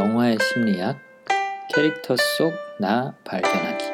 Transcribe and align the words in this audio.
영화의 0.00 0.38
심리학 0.40 0.98
캐릭터 1.74 2.16
속 2.16 2.54
나 2.80 3.12
발견하기 3.26 3.84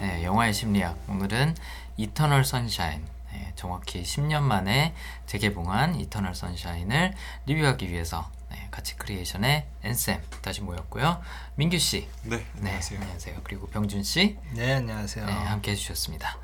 네, 0.00 0.24
영화의 0.24 0.52
심리학 0.52 0.98
오늘은 1.08 1.54
이터널 1.96 2.44
선샤인 2.44 3.04
네, 3.32 3.52
정확히 3.54 4.02
10년 4.02 4.42
만에 4.42 4.96
재개봉한 5.26 6.00
이터널 6.00 6.34
선샤인을 6.34 7.14
리뷰하기 7.46 7.88
위해서 7.92 8.28
네, 8.50 8.66
같이 8.72 8.96
크리에이션의 8.96 9.68
앤쌤 9.84 10.20
다시 10.42 10.60
모였고요. 10.62 11.22
민규 11.54 11.78
씨. 11.78 12.08
네, 12.24 12.44
안녕하세요. 12.56 12.98
네, 12.98 13.04
안녕하세요. 13.04 13.36
그리고 13.44 13.68
병준 13.68 14.02
씨. 14.02 14.36
네, 14.56 14.74
안녕하세요. 14.74 15.24
네, 15.24 15.32
함께 15.32 15.70
해주셨습니다. 15.70 16.36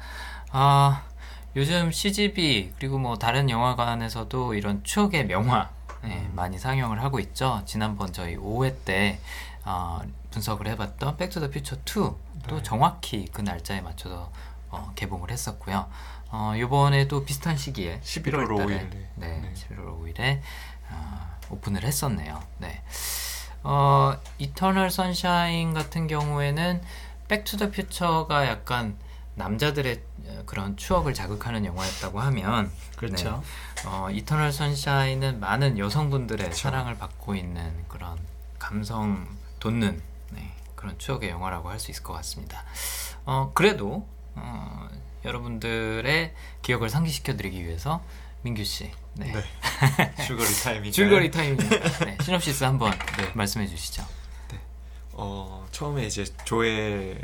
아, 0.53 1.03
요즘 1.57 1.91
CGV 1.91 2.75
그리고 2.79 2.99
뭐 3.01 3.19
다른 3.19 3.51
영화관에서도 3.51 4.55
이런 4.55 4.85
추억의 4.85 5.27
명화 5.27 5.75
네, 6.07 6.29
많이 6.35 6.59
상영을 6.59 7.03
하고 7.03 7.19
있죠. 7.21 7.63
지난번 7.67 8.13
저희 8.13 8.37
5회 8.37 8.85
때 8.85 9.19
어, 9.65 10.01
분석을 10.31 10.69
해봤던 10.69 11.17
백투더퓨처 11.17 11.79
2도 11.85 12.17
네. 12.49 12.63
정확히 12.63 13.27
그 13.33 13.41
날짜에 13.41 13.81
맞춰서 13.81 14.31
어, 14.71 14.93
개봉을 14.95 15.31
했었고요. 15.31 15.87
어, 16.31 16.55
이번에도 16.57 17.25
비슷한 17.25 17.57
시기에 17.57 18.01
11월 18.01 18.47
11월 18.47 18.57
달에 18.59 18.67
5일 18.67 18.95
에. 18.95 19.09
네, 19.17 19.39
네. 19.41 19.53
11월 19.55 20.01
5일에 20.01 20.41
어, 20.91 21.39
오픈을 21.51 21.83
했었네요. 21.83 22.43
네. 22.59 22.83
어, 23.65 24.17
이터널 24.39 24.91
선샤인 24.91 25.75
같은 25.75 26.07
경우에는 26.07 26.81
백투더퓨처가 27.29 28.47
약간 28.47 28.97
남자들의 29.37 30.03
어, 30.27 30.43
그런 30.47 30.77
추억을 30.77 31.15
자극하는 31.15 31.65
영화였다고 31.65 32.21
하면 32.21 32.71
그렇죠. 32.97 33.43
네. 33.77 33.83
어, 33.89 34.11
이터널 34.11 34.51
선샤인은 34.53 35.41
많은 35.41 35.79
여성분들의 35.79 36.49
그쵸. 36.51 36.57
사랑을 36.63 36.97
받고 36.99 37.35
있는 37.35 37.85
그런 37.89 38.19
감성 38.59 39.29
돋는 39.61 40.03
네, 40.31 40.53
그런 40.75 40.99
추억의 40.99 41.31
영화라고 41.31 41.71
할 41.71 41.79
수 41.79 41.91
있을 41.91 42.03
것 42.03 42.13
같습니다. 42.15 42.65
어, 43.27 43.53
그래도 43.55 44.09
어, 44.35 44.89
여러분들의 45.25 46.35
기억을 46.63 46.89
상기시켜드리기 46.89 47.63
위해서 47.65 48.03
민규 48.43 48.65
씨, 48.65 48.91
네. 49.15 49.33
네. 49.33 50.15
줄거리 50.25 50.49
타임이 50.63 50.93
줄거리 50.93 51.31
타임입니다. 51.31 51.79
네, 52.07 52.17
시놉시스 52.23 52.65
한번 52.65 52.91
네. 53.19 53.31
말씀해 53.35 53.67
주시죠. 53.67 54.05
어 55.19 55.67
처음에 55.73 56.05
이제 56.07 56.25
조엘 56.45 57.19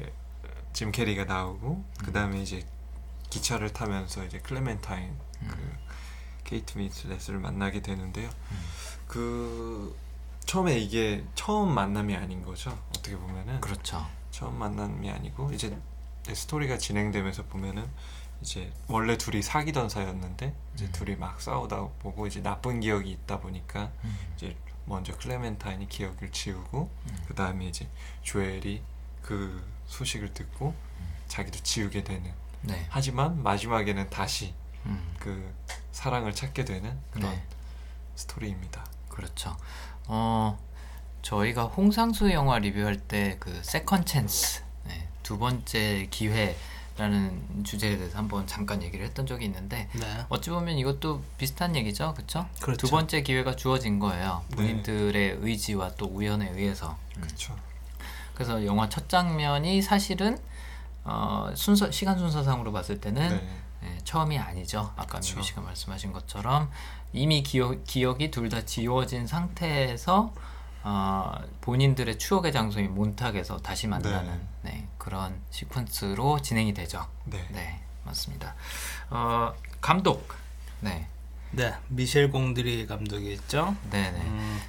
짐 0.72 0.92
캐리가 0.92 1.24
나오고 1.24 1.84
그 2.04 2.12
다음에 2.12 2.40
이제 2.42 2.64
기차를 3.30 3.72
타면서 3.72 4.24
이제 4.24 4.38
클레멘타인 4.38 5.14
그 5.48 5.72
케이트 6.44 6.78
윈슬렛을 6.78 7.38
만나게 7.38 7.80
되는데요. 7.82 8.30
그 9.06 9.96
처음에 10.44 10.78
이게 10.78 11.24
처음 11.34 11.74
만남이 11.74 12.14
아닌 12.16 12.42
거죠. 12.42 12.78
어떻게 12.90 13.16
보면은 13.16 13.60
그렇죠. 13.60 14.06
처음 14.30 14.58
만남이 14.58 15.10
아니고 15.10 15.52
이제 15.52 15.76
스토리가 16.24 16.78
진행되면서 16.78 17.44
보면은 17.44 17.88
이제 18.40 18.72
원래 18.88 19.16
둘이 19.16 19.40
사귀던 19.40 19.88
사이였는데 19.88 20.54
이제 20.74 20.84
음. 20.86 20.92
둘이 20.92 21.16
막 21.16 21.40
싸우다 21.40 21.88
보고 22.00 22.26
이제 22.26 22.42
나쁜 22.42 22.80
기억이 22.80 23.10
있다 23.10 23.40
보니까 23.40 23.92
음. 24.04 24.16
이제 24.36 24.56
먼저 24.84 25.16
클레멘타인이 25.16 25.88
기억을 25.88 26.30
지우고 26.32 26.90
음. 27.06 27.24
그 27.28 27.34
다음에 27.34 27.66
이제 27.66 27.88
조엘이 28.22 28.82
그 29.22 29.64
소식을 29.92 30.32
듣고 30.32 30.74
자기도 31.28 31.58
지우게 31.62 32.02
되는 32.04 32.32
네. 32.62 32.86
하지만 32.88 33.42
마지막에는 33.42 34.08
다시 34.10 34.54
음, 34.86 35.14
그 35.18 35.52
사랑을 35.92 36.34
찾게 36.34 36.64
되는 36.64 36.98
그런 37.10 37.30
네. 37.30 37.42
스토리입니다. 38.16 38.84
그렇죠. 39.08 39.56
어, 40.06 40.58
저희가 41.22 41.64
홍상수 41.64 42.30
영화 42.32 42.58
리뷰할 42.58 42.96
때 42.96 43.36
그 43.38 43.60
second 43.62 44.04
chance 44.06 44.62
네, 44.84 45.08
두 45.22 45.38
번째 45.38 46.08
기회라는 46.10 47.64
주제에 47.64 47.96
대해서 47.96 48.18
한번 48.18 48.46
잠깐 48.46 48.82
얘기를 48.82 49.04
했던 49.04 49.26
적이 49.26 49.44
있는데 49.46 49.88
네. 49.92 50.24
어찌 50.28 50.50
보면 50.50 50.78
이것도 50.78 51.22
비슷한 51.38 51.76
얘기죠, 51.76 52.14
그렇죠? 52.14 52.48
그렇죠. 52.60 52.86
두 52.86 52.90
번째 52.90 53.22
기회가 53.22 53.54
주어진 53.56 53.98
거예요. 53.98 54.42
네. 54.50 54.56
본인들의 54.56 55.38
의지와 55.40 55.92
또 55.96 56.06
우연에 56.06 56.50
의해서. 56.50 56.96
음. 57.16 57.22
그렇죠. 57.22 57.56
그래서 58.34 58.64
영화 58.64 58.88
첫 58.88 59.08
장면이 59.08 59.82
사실은 59.82 60.38
어, 61.04 61.50
순서 61.54 61.90
시간 61.90 62.18
순서상으로 62.18 62.72
봤을 62.72 63.00
때는 63.00 63.28
네. 63.28 63.48
예, 63.84 63.98
처음이 64.04 64.38
아니죠. 64.38 64.92
아까 64.96 65.18
그쵸. 65.18 65.34
민규 65.34 65.42
씨가 65.48 65.60
말씀하신 65.60 66.12
것처럼 66.12 66.70
이미 67.12 67.42
기억, 67.42 67.82
기억이 67.84 68.30
둘 68.30 68.48
다 68.48 68.64
지워진 68.64 69.26
상태에서 69.26 70.32
어, 70.84 71.34
본인들의 71.60 72.18
추억의 72.18 72.52
장소인 72.52 72.94
몬탁에서 72.94 73.58
다시 73.58 73.86
만나는 73.86 74.40
네, 74.62 74.86
그런 74.98 75.40
시퀀스로 75.50 76.42
진행이 76.42 76.74
되죠. 76.74 77.06
네. 77.24 77.44
네, 77.50 77.80
맞습니다. 78.04 78.54
어, 79.10 79.52
감독. 79.80 80.28
네, 80.80 81.06
네, 81.52 81.74
미셸 81.88 82.30
공드리 82.30 82.86
감독이었죠. 82.86 83.76
네, 83.90 84.10
네. 84.10 84.20
음, 84.20 84.60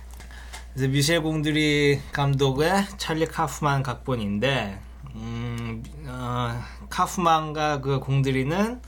그래서 0.74 0.88
미셸 0.92 1.22
공드리 1.22 2.02
감독의 2.12 2.86
찰리 2.98 3.28
카프만 3.28 3.84
각본인데, 3.84 4.80
음, 5.16 5.84
어, 6.08 6.60
카프만과 6.90 7.82
그 7.82 8.00
공드리는 8.00 8.82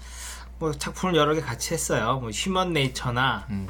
뭐 0.58 0.72
작품을 0.72 1.16
여러 1.16 1.36
개 1.36 1.42
같이 1.42 1.74
했어요. 1.74 2.20
뭐 2.20 2.32
휴먼 2.32 2.74
네이처나 2.74 3.46
음, 3.52 3.68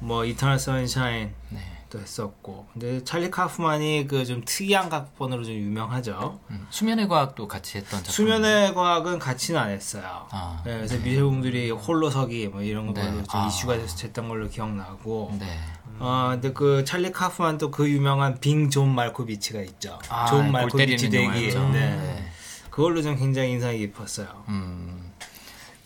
뭐 0.00 0.24
이터널 0.24 0.58
선샤인 0.58 1.32
네. 1.50 1.60
도 1.90 1.98
했었고, 2.00 2.66
근데 2.72 3.04
찰리 3.04 3.30
카프만이 3.30 4.06
그 4.08 4.24
좀 4.24 4.42
특이한 4.44 4.88
각본으로 4.88 5.44
좀 5.44 5.54
유명하죠. 5.54 6.38
음, 6.50 6.66
수면의 6.70 7.06
과학도 7.08 7.46
같이 7.48 7.78
했던 7.78 7.98
작품. 7.98 8.12
수면의 8.12 8.74
과학은 8.74 9.18
같이는 9.18 9.60
안 9.60 9.70
했어요. 9.70 10.26
아, 10.30 10.60
네, 10.64 10.76
그래서 10.76 10.96
미셸 10.98 11.24
공드리 11.24 11.70
홀로서기 11.70 12.48
뭐 12.48 12.62
이런 12.62 12.92
네. 12.94 13.00
걸로 13.00 13.22
좀 13.24 13.40
아. 13.40 13.46
이슈가 13.46 13.76
돼서 13.76 13.96
됐던 13.96 14.28
걸로 14.28 14.48
기억나고. 14.48 15.36
네. 15.38 15.58
어, 16.00 16.30
근데 16.32 16.52
그 16.52 16.84
찰리 16.84 17.12
카프만도 17.12 17.70
그 17.70 17.88
유명한 17.88 18.40
Being 18.40 18.70
John 18.70 18.94
Malkovich가 18.94 19.60
있죠. 19.62 19.98
아, 20.08 20.26
존 20.26 20.50
말코비치 20.50 21.10
되기. 21.10 21.48
네. 21.48 21.70
네. 21.72 22.30
그걸로 22.70 23.02
좀 23.02 23.16
굉장히 23.16 23.52
인상이 23.52 23.78
깊었어요. 23.78 24.44
음, 24.48 25.12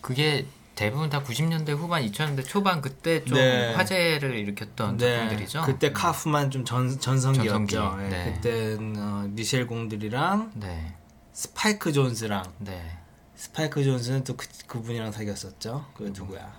그게 0.01 0.47
대부분 0.75 1.09
다 1.09 1.23
90년대 1.23 1.71
후반, 1.71 2.05
2000년대 2.05 2.47
초반 2.47 2.81
그때 2.81 3.25
좀 3.25 3.39
네. 3.39 3.75
화제를 3.75 4.35
일으켰던 4.37 4.99
작품들이죠. 4.99 5.63
그때 5.63 5.89
음. 5.89 5.93
카프만 5.93 6.51
좀 6.51 6.65
전, 6.65 6.99
전성기였죠. 6.99 7.67
전성기, 7.67 8.03
네, 8.03 8.09
네. 8.09 8.33
그때는 8.35 8.95
어, 8.99 9.27
미셸 9.31 9.67
공드리랑 9.67 10.53
네, 10.55 10.95
스파이크 11.33 11.93
존스랑 11.93 12.45
네. 12.59 12.99
스파이크 13.35 13.83
존스는 13.83 14.25
또 14.25 14.37
그, 14.37 14.47
그분이랑 14.67 15.11
사귀었었죠. 15.13 15.87
그 15.97 16.13
누구야? 16.15 16.53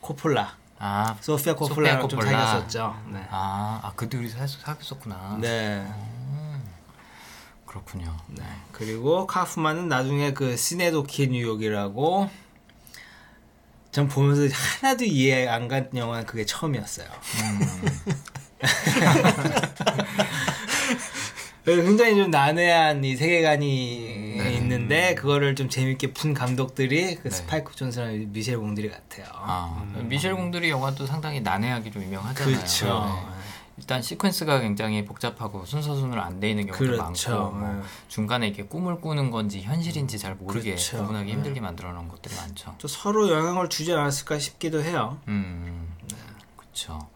코폴라. 0.00 0.56
아, 0.80 1.16
소피아 1.20 1.54
코폴라랑 1.54 2.02
소피아 2.02 2.08
좀 2.08 2.18
코폴라. 2.20 2.46
사귀었었죠. 2.46 3.02
네. 3.12 3.26
아, 3.30 3.80
아, 3.82 3.92
그 3.96 4.08
둘이 4.08 4.28
사- 4.28 4.46
사귀었었구나. 4.46 5.38
네. 5.40 5.86
그렇군요. 7.66 8.16
네. 8.28 8.42
그리고 8.72 9.26
카프만은 9.26 9.88
나중에 9.88 10.32
그 10.32 10.56
시네도키 10.56 11.28
뉴욕이라고 11.28 12.30
전 13.90 14.08
보면서 14.08 14.42
하나도 14.80 15.04
이해 15.04 15.48
안 15.48 15.68
간 15.68 15.88
영화는 15.94 16.24
그게 16.26 16.44
처음이었어요. 16.46 17.08
그래서 17.32 18.18
굉장히 21.76 22.16
좀 22.16 22.30
난해한 22.30 23.04
이 23.04 23.16
세계관이 23.16 24.38
있는데 24.56 25.14
그거를 25.14 25.54
좀 25.54 25.68
재밌게 25.68 26.12
푼 26.12 26.34
감독들이 26.34 27.16
그 27.16 27.28
네. 27.28 27.30
스파이크 27.30 27.74
존스랑 27.74 28.32
미셸 28.32 28.58
공드리 28.58 28.90
같아요. 28.90 29.26
아, 29.32 29.84
미셸 30.04 30.34
공드리 30.36 30.70
영화도 30.70 31.06
상당히 31.06 31.40
난해하기로 31.40 32.02
유명하잖아요. 32.02 32.56
그렇죠. 32.56 32.86
네. 33.04 33.38
일단 33.78 34.00
시퀀스가 34.00 34.60
굉장히 34.60 35.04
복잡하고 35.04 35.64
순서순으로 35.64 36.20
안 36.20 36.40
돼 36.40 36.50
있는 36.50 36.66
경우도 36.66 36.84
그렇죠. 36.96 37.30
많고 37.30 37.56
뭐 37.56 37.68
네. 37.74 37.82
중간에 38.08 38.48
이게 38.48 38.64
꿈을 38.64 39.00
꾸는 39.00 39.30
건지 39.30 39.60
현실인지 39.62 40.18
잘 40.18 40.34
모르게 40.34 40.70
그렇죠. 40.70 40.98
구분하기 40.98 41.26
네. 41.26 41.32
힘들게 41.32 41.60
만들어 41.60 41.92
놓은 41.92 42.08
것들이 42.08 42.34
많죠. 42.34 42.74
또 42.78 42.88
서로 42.88 43.30
영향을 43.30 43.68
주지 43.68 43.92
않았을까 43.92 44.40
싶기도 44.40 44.82
해요. 44.82 45.18
음, 45.28 45.88
그렇죠. 46.56 47.08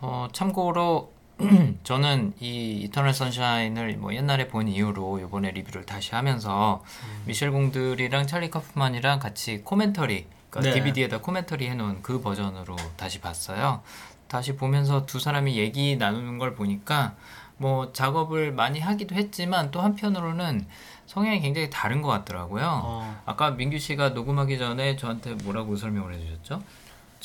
어, 0.00 0.28
참고로 0.32 1.12
저는 1.84 2.32
이 2.40 2.80
이터널 2.82 3.12
선샤인을 3.12 3.96
뭐 3.98 4.14
옛날에 4.14 4.48
본 4.48 4.68
이후로 4.68 5.18
이번에 5.20 5.50
리뷰를 5.50 5.84
다시 5.84 6.14
하면서 6.14 6.82
미셸 7.26 7.50
공들이랑 7.50 8.26
찰리 8.26 8.50
카프만이랑 8.50 9.18
같이 9.18 9.62
코멘터리, 9.62 10.26
그러니까 10.50 10.74
네. 10.74 10.80
DVD에다 10.80 11.20
코멘터리 11.20 11.68
해놓은 11.68 12.02
그 12.02 12.22
버전으로 12.22 12.76
다시 12.96 13.20
봤어요. 13.20 13.82
다시 14.28 14.56
보면서 14.56 15.06
두 15.06 15.20
사람이 15.20 15.56
얘기 15.56 15.96
나누는 15.96 16.38
걸 16.38 16.54
보니까 16.54 17.14
뭐 17.58 17.92
작업을 17.92 18.52
많이 18.52 18.80
하기도 18.80 19.14
했지만 19.14 19.70
또 19.70 19.80
한편으로는 19.80 20.66
성향이 21.06 21.40
굉장히 21.40 21.70
다른 21.70 22.02
것 22.02 22.08
같더라고요. 22.08 22.82
어. 22.84 23.22
아까 23.24 23.52
민규 23.52 23.78
씨가 23.78 24.10
녹음하기 24.10 24.58
전에 24.58 24.96
저한테 24.96 25.34
뭐라고 25.44 25.76
설명을 25.76 26.14
해주셨죠? 26.14 26.62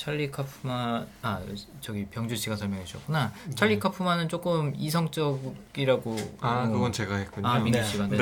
찰리 0.02 0.32
카프만 0.32 1.08
아 1.22 1.40
저기 1.80 2.08
병주 2.08 2.36
씨가 2.36 2.56
설명해 2.56 2.84
주셨구나. 2.86 3.32
네. 3.48 3.54
찰리 3.54 3.78
카프만은 3.78 4.30
조금 4.30 4.74
이성적이라고 4.76 6.18
아 6.40 6.64
어, 6.64 6.68
그건 6.72 6.92
제가 6.92 7.18
했군요. 7.18 7.48
아 7.48 7.60
민규 7.60 7.78
네. 7.78 7.84
씨가 7.86 8.08
네. 8.08 8.18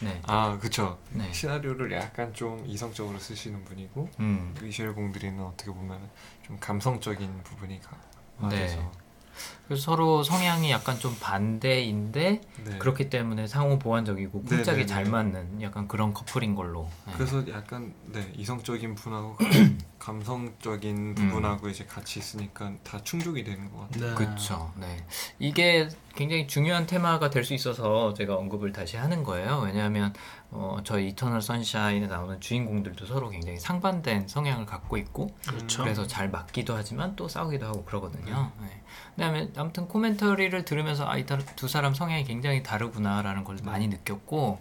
네. 0.00 0.20
아 0.28 0.56
그쵸. 0.60 0.96
네. 1.10 1.28
시나리오를 1.32 1.90
약간 1.90 2.32
좀 2.32 2.62
이성적으로 2.64 3.18
쓰시는 3.18 3.64
분이고 3.64 4.08
음. 4.20 4.54
미셸 4.62 4.94
공들이는 4.94 5.42
어떻게 5.44 5.72
보면 5.72 5.98
좀 6.46 6.56
감성적인 6.60 7.42
부분이 7.42 7.80
가- 7.80 8.48
네. 8.48 8.78
그래서 9.68 9.82
서로 9.82 10.22
성향이 10.22 10.70
약간 10.70 10.98
좀 10.98 11.14
반대인데 11.20 12.40
네. 12.64 12.78
그렇기 12.78 13.10
때문에 13.10 13.46
상호 13.46 13.78
보완적이고 13.78 14.44
네, 14.46 14.56
쿵짝이 14.56 14.80
네, 14.80 14.86
잘 14.86 15.04
네. 15.04 15.10
맞는 15.10 15.60
약간 15.60 15.86
그런 15.86 16.14
커플인 16.14 16.54
걸로. 16.54 16.88
네. 17.06 17.12
그래서 17.14 17.46
약간 17.50 17.92
네 18.06 18.32
이성적인 18.34 18.94
분하고 18.94 19.36
감성적인 19.98 20.96
음. 20.96 21.14
부분하고 21.14 21.68
이제 21.68 21.84
같이 21.84 22.18
있으니까 22.18 22.72
다 22.82 22.98
충족이 23.04 23.44
되는 23.44 23.70
것 23.70 23.80
같아요. 23.90 24.08
네. 24.08 24.14
그렇죠. 24.14 24.72
네. 24.76 25.04
이게 25.38 25.88
굉장히 26.14 26.46
중요한 26.46 26.86
테마가 26.86 27.28
될 27.30 27.44
수 27.44 27.52
있어서 27.54 28.12
제가 28.14 28.36
언급을 28.36 28.72
다시 28.72 28.96
하는 28.96 29.22
거예요. 29.22 29.62
왜냐하면 29.64 30.12
어, 30.50 30.78
저희 30.82 31.08
이터널 31.08 31.42
선샤인에 31.42 32.06
나오는 32.06 32.40
주인공들도 32.40 33.04
서로 33.04 33.28
굉장히 33.28 33.58
상반된 33.58 34.28
성향을 34.28 34.64
갖고 34.64 34.96
있고 34.96 35.34
그렇죠. 35.46 35.82
그래서 35.82 36.06
잘 36.06 36.30
맞기도 36.30 36.74
하지만 36.74 37.14
또 37.16 37.28
싸우기도 37.28 37.66
하고 37.66 37.84
그러거든요. 37.84 38.50
네. 38.60 38.82
그다음에 39.14 39.50
아무튼 39.56 39.86
코멘터리를 39.88 40.64
들으면서 40.64 41.06
아, 41.06 41.18
이두 41.18 41.68
사람 41.68 41.92
성향이 41.92 42.24
굉장히 42.24 42.62
다르구나라는 42.62 43.44
걸 43.44 43.58
많이 43.62 43.88
느꼈고 43.88 44.58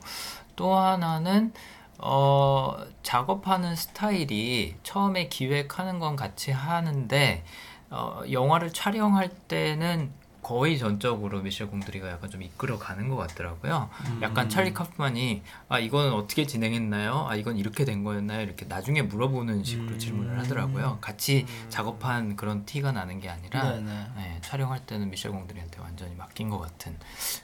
또 0.57 0.75
하나는 0.75 1.54
어, 2.00 2.75
작업하는 3.01 3.75
스타일이 3.75 4.75
처음에 4.83 5.30
기획하는 5.30 6.00
건 6.00 6.16
같이 6.16 6.51
하는데 6.51 7.44
어, 7.90 8.22
영화를 8.30 8.74
촬영할 8.74 9.30
때는 9.30 10.12
거의 10.47 10.77
전적으로 10.79 11.41
미셸 11.41 11.67
공드리가 11.67 12.09
약간 12.09 12.29
좀 12.29 12.41
이끌어가는 12.41 13.09
것 13.09 13.17
같더라고요. 13.17 13.89
약간 14.21 14.47
찰리 14.47 14.73
카프만이 14.73 15.41
아 15.67 15.77
이거는 15.77 16.13
어떻게 16.13 16.47
진행했나요? 16.47 17.27
아 17.27 17.35
이건 17.35 17.57
이렇게 17.57 17.83
된 17.83 18.05
거였나요? 18.05 18.44
이렇게 18.44 18.65
나중에 18.65 19.01
물어보는 19.01 19.65
식으로 19.65 19.89
음. 19.89 19.99
질문을 19.99 20.39
하더라고요. 20.39 20.99
같이 21.01 21.45
작업한 21.67 22.38
그런 22.38 22.65
티가 22.65 22.94
나는 22.94 23.19
게 23.19 23.27
아니라 23.27 23.71
네, 23.71 23.81
네. 23.81 24.07
네, 24.15 24.39
촬영할 24.41 24.85
때는 24.85 25.09
미셸 25.09 25.33
공드리한테 25.33 25.81
완전히 25.81 26.15
맡긴 26.15 26.49
것 26.49 26.59
같은 26.59 26.97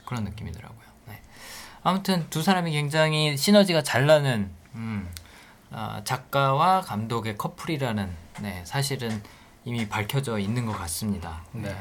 그런 0.06 0.24
느낌이더라고요. 0.24 0.86
네. 1.08 1.20
아무튼 1.82 2.24
두 2.30 2.42
사람이 2.42 2.72
굉장히 2.72 3.36
시너지가 3.36 3.82
잘 3.82 4.06
나는 4.06 4.50
음, 4.76 5.10
아, 5.70 6.00
작가와 6.04 6.80
감독의 6.80 7.36
커플이라는 7.36 8.10
네, 8.40 8.62
사실은 8.64 9.22
이미 9.66 9.86
밝혀져 9.90 10.38
있는 10.38 10.64
것 10.64 10.72
같습니다. 10.72 11.44
네. 11.52 11.76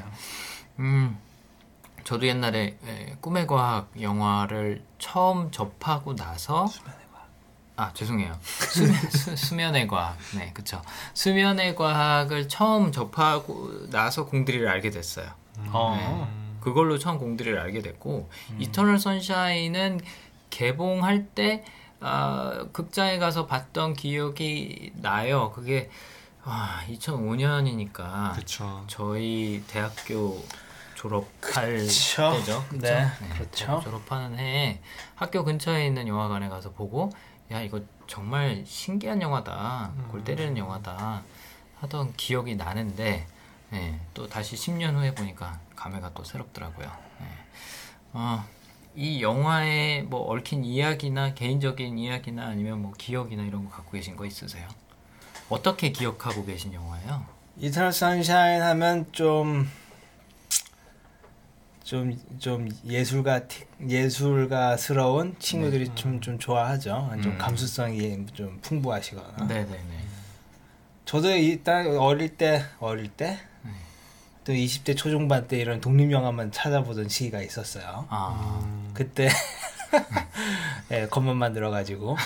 음, 0.79 1.17
저도 2.03 2.27
옛날에 2.27 2.77
에, 2.85 3.15
꿈의 3.21 3.47
과학 3.47 3.89
영화를 3.99 4.83
처음 4.99 5.51
접하고 5.51 6.15
나서 6.15 6.67
아 7.75 7.91
죄송해요. 7.93 8.37
수면, 8.43 8.93
수, 9.09 9.35
수면 9.35 9.75
의 9.75 9.87
과학. 9.87 10.17
네 10.37 10.51
그쵸. 10.53 10.81
수면의 11.13 11.75
과학을 11.75 12.47
처음 12.47 12.91
접하고 12.91 13.89
나서 13.89 14.25
공들이를 14.25 14.67
알게 14.67 14.91
됐어요. 14.91 15.27
어. 15.71 15.95
네. 15.97 16.43
그걸로 16.61 16.97
처음 16.97 17.17
공들이를 17.17 17.59
알게 17.59 17.81
됐고 17.81 18.29
이터널 18.57 18.97
선샤인은 18.97 19.99
개봉할 20.49 21.25
때 21.35 21.65
아, 21.99 22.65
극장에 22.71 23.17
가서 23.17 23.47
봤던 23.47 23.95
기억이 23.95 24.91
나요. 24.95 25.51
그게 25.53 25.89
아, 26.45 26.83
2005년이니까 26.89 28.33
그렇죠. 28.33 28.83
저희 28.87 29.63
대학교 29.67 30.43
졸업할 30.95 31.77
그쵸. 31.77 32.31
때죠. 32.33 32.65
그쵸? 32.69 32.77
네, 32.77 32.87
대학교 32.89 33.33
그렇죠. 33.35 33.81
졸업하는 33.83 34.37
해에 34.37 34.81
학교 35.15 35.43
근처에 35.43 35.87
있는 35.87 36.07
영화관에 36.07 36.49
가서 36.49 36.71
보고 36.71 37.11
야 37.51 37.61
이거 37.61 37.81
정말 38.07 38.63
신기한 38.65 39.21
영화다. 39.21 39.91
골 40.09 40.23
때리는 40.23 40.57
영화다. 40.57 41.23
하던 41.79 42.13
기억이 42.15 42.55
나는데 42.55 43.27
예, 43.73 43.99
또 44.13 44.27
다시 44.27 44.55
10년 44.55 44.95
후에 44.95 45.13
보니까 45.15 45.59
감회가 45.75 46.13
또 46.13 46.23
새롭더라고요. 46.23 46.89
예. 47.21 47.25
어, 48.13 48.43
이 48.95 49.21
영화에 49.23 50.03
뭐 50.03 50.31
얽힌 50.31 50.63
이야기나 50.63 51.33
개인적인 51.33 51.97
이야기나 51.97 52.45
아니면 52.45 52.81
뭐 52.81 52.93
기억이나 52.97 53.43
이런 53.43 53.65
거 53.65 53.71
갖고 53.71 53.91
계신 53.91 54.15
거 54.15 54.25
있으세요? 54.25 54.67
어떻게 55.53 55.91
기억하고 55.91 56.45
계신 56.45 56.73
영화예요? 56.73 57.25
이터널 57.57 57.93
선샤인 57.93 58.61
하면 58.61 59.05
좀 59.11 59.69
좀, 61.83 62.17
좀 62.39 62.69
예술가, 62.85 63.45
티- 63.47 63.65
예술가스러운 63.87 65.35
친구들이 65.37 65.89
좀, 65.95 66.21
좀 66.21 66.39
좋아하죠. 66.39 67.09
좀 67.21 67.33
음. 67.33 67.37
감수성이 67.37 68.25
좀 68.33 68.57
풍부하시거나. 68.61 69.45
네네네. 69.47 69.97
저도 71.05 71.29
일단 71.31 71.97
어릴 71.97 72.37
때, 72.37 72.63
어릴 72.79 73.09
때? 73.09 73.37
또 74.45 74.51
20대 74.51 74.95
초중반 74.97 75.47
때 75.47 75.57
이런 75.57 75.79
독립영화만 75.79 76.51
찾아보던 76.51 77.07
시기가 77.09 77.41
있었어요. 77.41 78.05
아, 78.09 78.89
그때 78.93 79.29
예, 80.91 81.07
겉멋만 81.07 81.37
들어가지고 81.37 82.17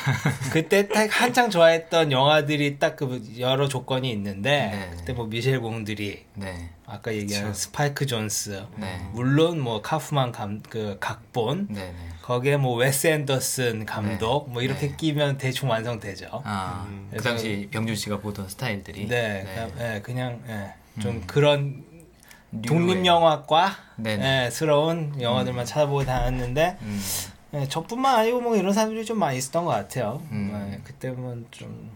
그때 0.51 0.87
딱 0.87 1.09
한창 1.21 1.49
좋아했던 1.49 2.11
영화들이 2.11 2.79
딱 2.79 2.97
그 2.97 3.21
여러 3.37 3.67
조건이 3.67 4.11
있는데 4.11 4.49
네. 4.71 4.91
그때 4.97 5.13
뭐 5.13 5.27
미셸 5.27 5.59
공드리 5.61 6.25
네. 6.33 6.69
아까 6.85 7.13
얘기한 7.13 7.53
스파이크 7.53 8.05
존스 8.07 8.65
네. 8.77 8.99
물론 9.11 9.59
뭐 9.59 9.81
카프만 9.81 10.31
감 10.31 10.61
그 10.69 10.97
각본 10.99 11.67
네네. 11.69 11.93
거기에 12.23 12.57
뭐 12.57 12.75
웨스 12.75 13.07
앤더슨 13.07 13.85
감독 13.85 14.49
뭐 14.51 14.61
이렇게 14.61 14.89
네. 14.89 14.95
끼면 14.97 15.37
대충 15.37 15.69
완성되죠. 15.69 16.41
아, 16.43 16.85
음. 16.89 17.09
그 17.15 17.21
당시 17.21 17.67
병준 17.71 17.95
씨가 17.95 18.19
보던 18.19 18.49
스타일들이. 18.49 19.07
네, 19.07 19.43
네. 19.43 19.53
그냥, 19.53 19.71
예, 19.79 20.01
그냥 20.01 20.41
예, 20.49 21.01
좀 21.01 21.11
음. 21.17 21.23
그런 21.27 21.83
독립영화과 22.65 23.75
네네. 23.97 24.45
예, 24.45 24.49
스러운 24.49 25.13
영화들만 25.21 25.65
찾아보고 25.65 26.03
다녔는데 26.05 26.77
음, 26.81 27.01
예, 27.57 27.67
저뿐만 27.67 28.19
아니고 28.19 28.41
뭐 28.41 28.55
이런 28.55 28.73
사람들이 28.73 29.05
좀 29.05 29.19
많이 29.19 29.37
있었던 29.37 29.65
것 29.65 29.71
같아요. 29.71 30.21
음. 30.31 30.71
예, 30.73 30.81
그때는 30.83 31.47
좀 31.51 31.91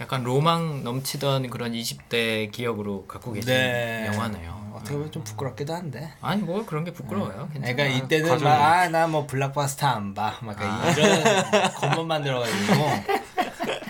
약간 0.00 0.22
로망 0.24 0.82
넘치던 0.82 1.50
그런 1.50 1.72
20대 1.72 2.50
기억으로 2.52 3.06
갖고 3.06 3.32
계신 3.32 3.52
네. 3.52 4.06
영화네요. 4.06 4.70
어떻게 4.74 4.94
보면 4.94 5.12
좀 5.12 5.22
부끄럽기도 5.24 5.74
한데. 5.74 6.10
아니 6.22 6.42
뭐 6.42 6.64
그런 6.64 6.84
게 6.84 6.92
부끄러워요. 6.92 7.48
괜찮아. 7.52 7.74
그러니까 7.74 7.84
이때는 7.84 8.42
막아나 8.42 9.06
뭐 9.06 9.26
블락버스터 9.26 9.86
안 9.86 10.14
봐. 10.14 10.38
막 10.40 10.56
아. 10.60 10.90
이런 10.90 11.22
겉만 11.74 12.06
만들어가지고 12.06 12.74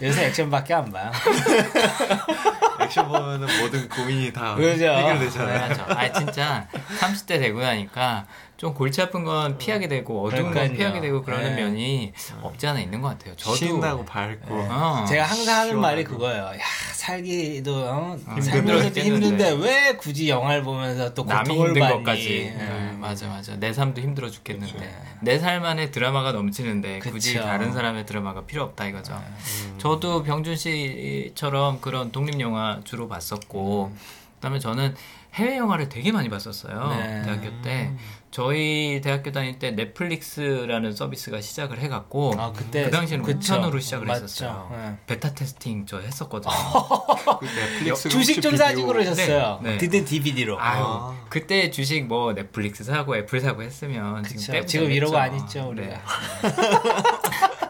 요새 0.03 0.27
액션밖에 0.27 0.75
안 0.75 0.91
봐요. 0.91 1.11
액션 2.81 3.07
보면은 3.07 3.47
모든 3.61 3.89
고민이 3.89 4.33
다 4.33 4.55
그죠. 4.55 4.85
해결되잖아요. 4.87 5.85
아 5.89 6.13
진짜 6.13 6.67
30대 6.99 7.39
되고 7.39 7.61
나니까 7.61 8.27
좀 8.61 8.75
골치 8.75 9.01
아픈 9.01 9.25
건 9.25 9.57
피하게 9.57 9.89
되고 9.89 10.23
어두운 10.23 10.53
건. 10.53 10.75
피하게 10.75 11.01
되고 11.01 11.23
그러는 11.23 11.57
네. 11.57 11.63
면이 11.63 12.13
없지 12.43 12.67
않아 12.67 12.79
있는 12.79 13.01
것 13.01 13.09
같아요. 13.09 13.35
저도 13.35 13.57
신나고 13.57 14.05
밝고 14.05 14.55
어. 14.55 15.07
제가 15.09 15.25
항상 15.25 15.61
하는 15.61 15.71
시원하고. 15.71 15.81
말이 15.81 16.05
그거예요. 16.05 16.45
야 16.45 16.59
살기도 16.93 17.75
어, 17.89 18.19
힘들어 18.19 18.83
살면서. 18.83 19.01
힘든데 19.01 19.53
왜 19.63 19.97
굳이 19.97 20.29
영화를 20.29 20.63
보면서 20.63 21.15
또 21.15 21.25
남이 21.25 21.49
고통을 21.49 21.69
힘든 21.69 21.81
받니? 21.81 21.97
것까지. 22.05 22.37
예. 22.37 22.51
네, 22.51 22.93
맞아 22.99 23.29
맞아. 23.29 23.57
내 23.57 23.73
삶도 23.73 24.03
힘들어 24.03 24.29
죽겠는데 24.29 24.95
내 25.23 25.39
삶만의 25.39 25.91
드라마가 25.91 26.33
넘치는데 26.33 26.99
굳이 26.99 27.33
그쵸. 27.33 27.47
다른 27.47 27.73
사람의 27.73 28.05
드라마가 28.05 28.43
필요 28.45 28.65
없다 28.65 28.85
이거죠. 28.89 29.15
음. 29.15 29.75
저도 29.79 30.23
병준 30.23 30.57
씨처럼 30.57 31.81
그런 31.81 32.13
독립 32.13 32.39
영화 32.41 32.79
주로 32.85 33.09
봤었고 33.09 33.91
그다음에 34.35 34.59
저는 34.59 34.95
해외 35.33 35.57
영화를 35.57 35.89
되게 35.89 36.13
많이 36.13 36.29
봤었어요. 36.29 36.89
네. 36.91 37.23
대학교 37.23 37.63
때 37.63 37.93
저희 38.31 39.01
대학교 39.03 39.33
다닐 39.33 39.59
때 39.59 39.73
넷플릭스라는 39.73 40.95
서비스가 40.95 41.41
시작을 41.41 41.81
해갖고 41.81 42.35
아, 42.39 42.53
그때 42.53 42.85
그 42.85 42.91
당시에는. 42.91 43.25
우편으로 43.29 43.81
시작을 43.81 44.07
맞죠. 44.07 44.25
했었어요. 44.25 44.69
네. 44.71 44.97
beta 45.07 45.35
testing 45.35 45.85
저 45.87 45.99
했었거든요. 45.99 46.53
그 47.41 47.45
넷플릭스 47.47 48.09
주식 48.09 48.41
좀 48.41 48.57
사두고 48.57 48.87
그러셨어요. 48.89 49.61
네, 49.65 49.73
네. 49.73 49.79
드든 49.79 50.05
DVD로. 50.05 50.61
아유, 50.61 50.85
아. 50.87 51.27
그때 51.29 51.73
주식 51.73 52.07
뭐 52.07 52.33
넷플릭스 52.33 52.85
사고 52.85 53.17
애플 53.17 53.41
사고 53.41 53.63
했으면 53.63 54.23
그쵸. 54.23 54.39
지금 54.39 54.67
지금. 54.67 54.93
이러고 54.93 55.17
안 55.17 55.35
있죠, 55.37 55.69
우리가. 55.69 55.89
네. 55.89 56.01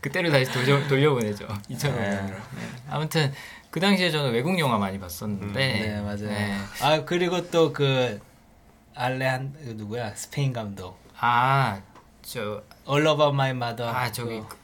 그때를 0.00 0.30
다시 0.30 0.50
돌려, 0.50 0.86
돌려보내죠. 0.88 1.46
2005년으로. 1.70 2.34
아무튼 2.90 3.32
그 3.70 3.80
당시에 3.80 4.10
저는 4.10 4.32
외국 4.32 4.58
영화 4.58 4.78
많이 4.78 4.98
봤었는데. 4.98 5.58
네, 5.58 6.00
맞아요. 6.00 6.28
네. 6.28 6.56
아, 6.82 7.04
그리고 7.04 7.48
또그 7.50 8.20
알레한 9.08 9.54
그 9.64 9.70
누구야? 9.76 10.12
스페인 10.14 10.52
감독. 10.52 10.98
아, 11.20 11.80
저, 12.22 12.62
All 12.88 13.06
About 13.06 13.28
My 13.34 13.50
Mother. 13.50 13.88
아, 13.96 14.10
저기, 14.10 14.40
그 14.40 14.56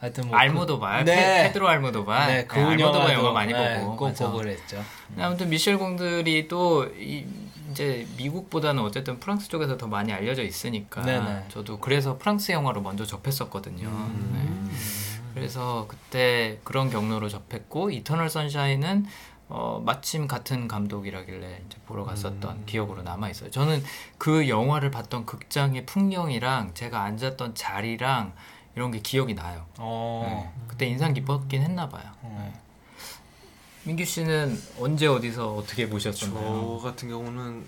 하여튼 0.00 0.28
뭐 0.28 0.36
알모도바, 0.36 0.98
그- 0.98 1.04
페- 1.06 1.14
네. 1.16 1.42
페드로 1.44 1.68
알모도바, 1.68 2.26
네, 2.26 2.34
네, 2.34 2.46
그 2.46 2.58
알모도바 2.60 2.98
영화도, 2.98 3.12
영화 3.12 3.32
많이 3.32 3.52
네, 3.52 3.80
보고 3.80 3.96
꼭. 3.96 4.14
보고 4.14 4.38
그랬죠. 4.38 4.82
아무튼 5.18 5.48
미셸 5.48 5.78
공들이 5.78 6.48
또 6.48 6.84
이, 6.98 7.24
이제 7.70 8.06
미국보다는 8.18 8.82
어쨌든 8.82 9.18
프랑스 9.20 9.48
쪽에서 9.48 9.76
더 9.78 9.86
많이 9.86 10.12
알려져 10.12 10.42
있으니까 10.42 11.02
네네. 11.02 11.44
저도 11.48 11.78
그래서 11.78 12.18
프랑스 12.18 12.52
영화로 12.52 12.82
먼저 12.82 13.06
접했었거든요. 13.06 13.88
음. 13.88 14.70
네. 14.70 14.76
그래서 15.34 15.86
그때 15.88 16.58
그런 16.64 16.90
경로로 16.90 17.28
접했고 17.28 17.90
이터널 17.90 18.28
선샤인은 18.30 19.06
어, 19.48 19.80
마침 19.84 20.26
같은 20.26 20.66
감독이라길래 20.66 21.62
이제 21.66 21.78
보러 21.86 22.04
갔었던 22.04 22.66
기억으로 22.66 23.02
남아 23.02 23.30
있어요. 23.30 23.50
저는 23.50 23.82
그 24.18 24.48
영화를 24.48 24.90
봤던 24.90 25.24
극장의 25.24 25.86
풍경이랑 25.86 26.74
제가 26.74 27.02
앉았던 27.02 27.54
자리랑 27.54 28.32
이런 28.74 28.90
게 28.90 28.98
기억이 29.00 29.34
나요. 29.34 29.66
어. 29.78 30.24
네. 30.26 30.64
그때 30.68 30.86
인상 30.86 31.14
깊었긴 31.14 31.62
했나 31.62 31.88
봐요. 31.88 32.10
어. 32.22 32.52
네. 32.52 32.60
민규 33.84 34.04
씨는 34.04 34.60
언제 34.80 35.06
어디서 35.06 35.54
어떻게 35.54 35.88
보셨었나요? 35.88 36.78
저 36.80 36.88
같은 36.88 37.08
경우는 37.08 37.64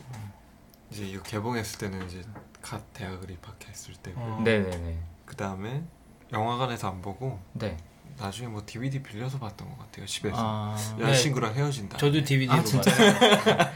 이제 0.90 1.06
이거 1.06 1.22
개봉했을 1.22 1.78
때는 1.78 2.06
이제 2.08 2.24
갓 2.60 2.92
대학을 2.92 3.30
입학했을 3.30 3.94
때고 3.94 4.20
어. 4.20 4.40
네네네. 4.42 4.98
그 5.24 5.36
다음에 5.36 5.84
영화관에서 6.32 6.90
안 6.90 7.00
보고 7.02 7.38
네. 7.52 7.76
나중에 8.18 8.48
뭐 8.48 8.62
DVD 8.66 9.02
빌려서 9.02 9.38
봤던 9.38 9.68
것 9.68 9.78
같아요 9.78 10.06
집에서 10.06 10.36
아, 10.38 10.76
여자친구랑 10.98 11.54
헤어진 11.54 11.88
다음에 11.88 11.98
저도 12.00 12.24
DVD로 12.24 12.58
아? 12.58 12.62
그때 12.62 13.72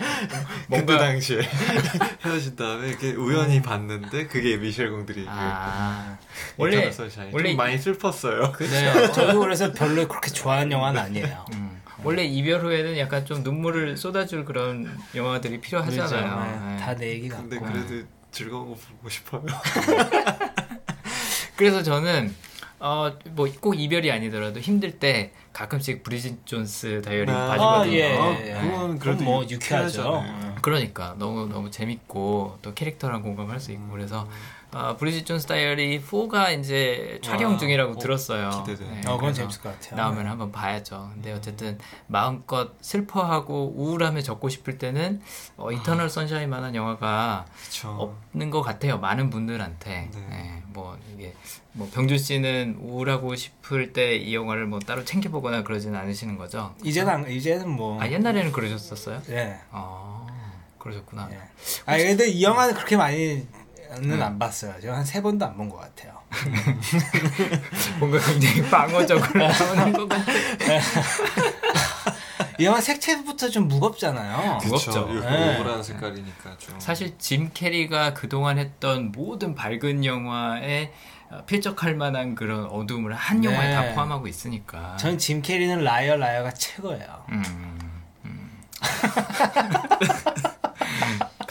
뭔가- 0.68 0.98
당시에 0.98 1.40
헤어진 2.24 2.56
다음에 2.56 2.88
이렇게 2.88 3.12
우연히 3.12 3.62
봤는데 3.62 4.26
그게 4.26 4.56
미셸 4.56 4.90
공들이 4.90 5.24
아, 5.28 6.18
원래 6.56 6.90
원래 7.32 7.48
좀 7.50 7.56
많이 7.56 7.78
슬펐어요. 7.78 8.52
네, 8.58 9.12
저도 9.12 9.40
그래서 9.40 9.72
별로 9.72 10.06
그렇게 10.08 10.30
좋아하는 10.30 10.72
영화는 10.72 11.00
아니에요. 11.00 11.44
음, 11.52 11.80
원래 12.02 12.24
이별 12.24 12.60
후에는 12.62 12.98
약간 12.98 13.24
좀 13.24 13.42
눈물을 13.42 13.96
쏟아줄 13.96 14.44
그런 14.44 14.98
영화들이 15.14 15.60
필요하잖아요. 15.60 16.68
네. 16.70 16.76
다내 16.78 17.08
얘기 17.10 17.28
같고. 17.28 17.48
근데 17.48 17.58
그래도 17.58 18.06
즐거운 18.32 18.70
거 18.70 18.74
보고 18.74 19.08
싶어요. 19.08 19.44
그래서 21.56 21.82
저는 21.82 22.34
어, 22.84 23.12
뭐꼭 23.30 23.78
이별이 23.78 24.10
아니더라도 24.10 24.58
힘들 24.58 24.98
때 24.98 25.30
가끔씩 25.52 26.02
브리짓 26.02 26.44
존스 26.44 27.00
다이어리 27.04 27.30
아, 27.30 27.46
봐주거든요. 27.46 27.94
예, 27.94 28.18
아, 28.18 28.40
예. 28.40 28.60
그건 28.60 28.98
그래도 28.98 29.22
뭐 29.22 29.44
유- 29.44 29.54
유쾌하죠. 29.54 30.00
유쾌하잖아요. 30.00 30.54
그러니까 30.62 31.14
너무 31.16 31.46
너무 31.46 31.70
재밌고 31.70 32.58
또 32.60 32.74
캐릭터랑 32.74 33.22
공감할 33.22 33.60
수 33.60 33.70
있고 33.70 33.88
그래서 33.92 34.26
아, 34.74 34.96
브리짓 34.96 35.26
존스 35.26 35.46
다이어리 35.48 36.00
4가 36.02 36.58
이제 36.58 37.18
촬영 37.22 37.52
와, 37.52 37.58
중이라고 37.58 37.92
어, 37.92 37.98
들었어요. 37.98 38.64
기대돼. 38.64 38.90
네, 38.90 39.00
어, 39.06 39.16
그건 39.18 39.34
재밌을 39.34 39.60
것 39.60 39.78
같아요. 39.78 39.96
나오면 40.00 40.26
한번 40.26 40.50
봐야죠. 40.50 41.10
근데 41.12 41.30
어쨌든 41.32 41.78
마음껏 42.06 42.70
슬퍼하고 42.80 43.74
우울함에 43.76 44.22
젖고 44.22 44.48
싶을 44.48 44.78
때는 44.78 45.20
어, 45.58 45.70
이터널 45.72 46.08
선샤인만한 46.08 46.74
영화가 46.74 47.44
그쵸. 47.64 48.16
없는 48.32 48.48
것 48.48 48.62
같아요. 48.62 48.98
많은 48.98 49.28
분들한테. 49.28 50.08
네. 50.10 50.26
네, 50.30 50.62
뭐 50.68 50.96
이게 51.14 51.34
뭐 51.72 51.90
병준 51.92 52.16
씨는 52.16 52.78
우울하고 52.80 53.34
싶을 53.36 53.92
때 53.92 54.16
이 54.16 54.34
영화를 54.34 54.64
뭐 54.66 54.78
따로 54.78 55.04
챙겨 55.04 55.28
보거나 55.28 55.62
그러지는 55.64 55.98
않으시는 55.98 56.38
거죠? 56.38 56.74
이제는 56.82 57.12
안- 57.12 57.30
이제는 57.30 57.68
뭐 57.68 58.00
아 58.00 58.08
옛날에는 58.10 58.52
그러셨었어요? 58.52 59.20
예. 59.30 59.58
아 59.70 60.26
그러셨구나. 60.78 61.28
예. 61.32 61.38
아 61.86 61.96
근데 61.98 62.28
이 62.30 62.42
영화는 62.42 62.74
그렇게 62.74 62.96
많이 62.96 63.46
는 64.00 64.18
네. 64.18 64.22
안 64.24 64.38
봤어요. 64.38 64.74
제가 64.80 64.96
한 64.96 65.04
세 65.04 65.20
번도 65.22 65.44
안 65.46 65.56
본 65.56 65.68
것 65.68 65.76
같아요. 65.78 66.12
뭔가 67.98 68.18
굉장히 68.20 68.62
방어적으로 68.70 69.46
나오는 69.48 69.92
것 69.92 70.08
같아. 70.08 70.32
이 72.58 72.64
영화 72.64 72.80
색채부터 72.80 73.48
좀 73.48 73.68
무겁잖아요. 73.68 74.58
그쵸. 74.58 74.68
무겁죠. 74.74 75.16
요- 75.16 75.20
네. 75.20 75.58
우울한 75.58 75.82
색깔이니까 75.82 76.56
좀. 76.58 76.78
사실 76.80 77.16
짐 77.18 77.50
캐리가 77.52 78.14
그동안 78.14 78.58
했던 78.58 79.10
모든 79.12 79.54
밝은 79.54 80.04
영화에 80.04 80.92
어, 81.30 81.44
필적할 81.46 81.94
만한 81.94 82.34
그런 82.34 82.66
어둠을 82.66 83.14
한 83.14 83.40
네. 83.40 83.48
영화에 83.50 83.72
다 83.74 83.94
포함하고 83.94 84.26
있으니까. 84.28 84.96
전 84.98 85.16
짐 85.18 85.40
캐리는 85.42 85.82
라이어 85.82 86.16
라이어가 86.16 86.52
최고예요. 86.52 87.24
음, 87.30 87.42
음. 88.26 88.60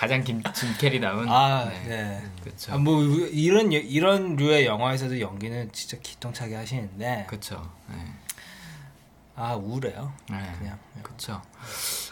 가장 0.01 0.23
김, 0.23 0.41
짐 0.55 0.73
캐리다운. 0.79 1.29
아, 1.29 1.69
네. 1.69 1.83
네. 1.87 2.21
그렇죠. 2.41 2.73
아, 2.73 2.77
뭐 2.79 3.03
이런 3.03 3.71
이런 3.71 4.35
류의 4.35 4.65
영화에서도 4.65 5.19
연기는 5.19 5.71
진짜 5.71 5.95
기똥차게 6.01 6.55
하시는데 6.55 7.25
그렇죠. 7.29 7.69
네. 7.87 7.97
아 9.35 9.53
우울해요. 9.53 10.11
네. 10.27 10.37
그냥. 10.57 10.79
그렇죠. 11.03 11.39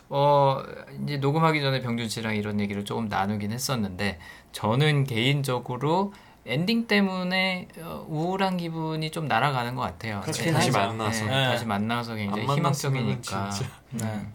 어 0.07 0.61
이제 1.03 1.17
녹음하기 1.17 1.61
전에 1.61 1.81
병준 1.81 2.09
씨랑 2.09 2.35
이런 2.35 2.59
얘기를 2.59 2.85
조금 2.85 3.09
나누긴 3.09 3.51
했었는데 3.51 4.19
저는 4.51 5.05
개인적으로 5.05 6.13
엔딩 6.45 6.85
때문에 6.85 7.69
어, 7.79 8.05
우울한 8.07 8.57
기분이 8.57 9.09
좀 9.09 9.27
날아가는 9.27 9.73
것 9.73 9.81
같아요. 9.81 10.21
다시. 10.21 10.69
만나서. 10.69 11.25
네, 11.25 11.31
네. 11.31 11.45
다시 11.45 11.65
만나서 11.65 12.13
굉장히 12.13 12.47
안 12.47 12.55
희망적이니까. 12.55 13.49
진짜 13.49 13.71
네. 13.89 14.27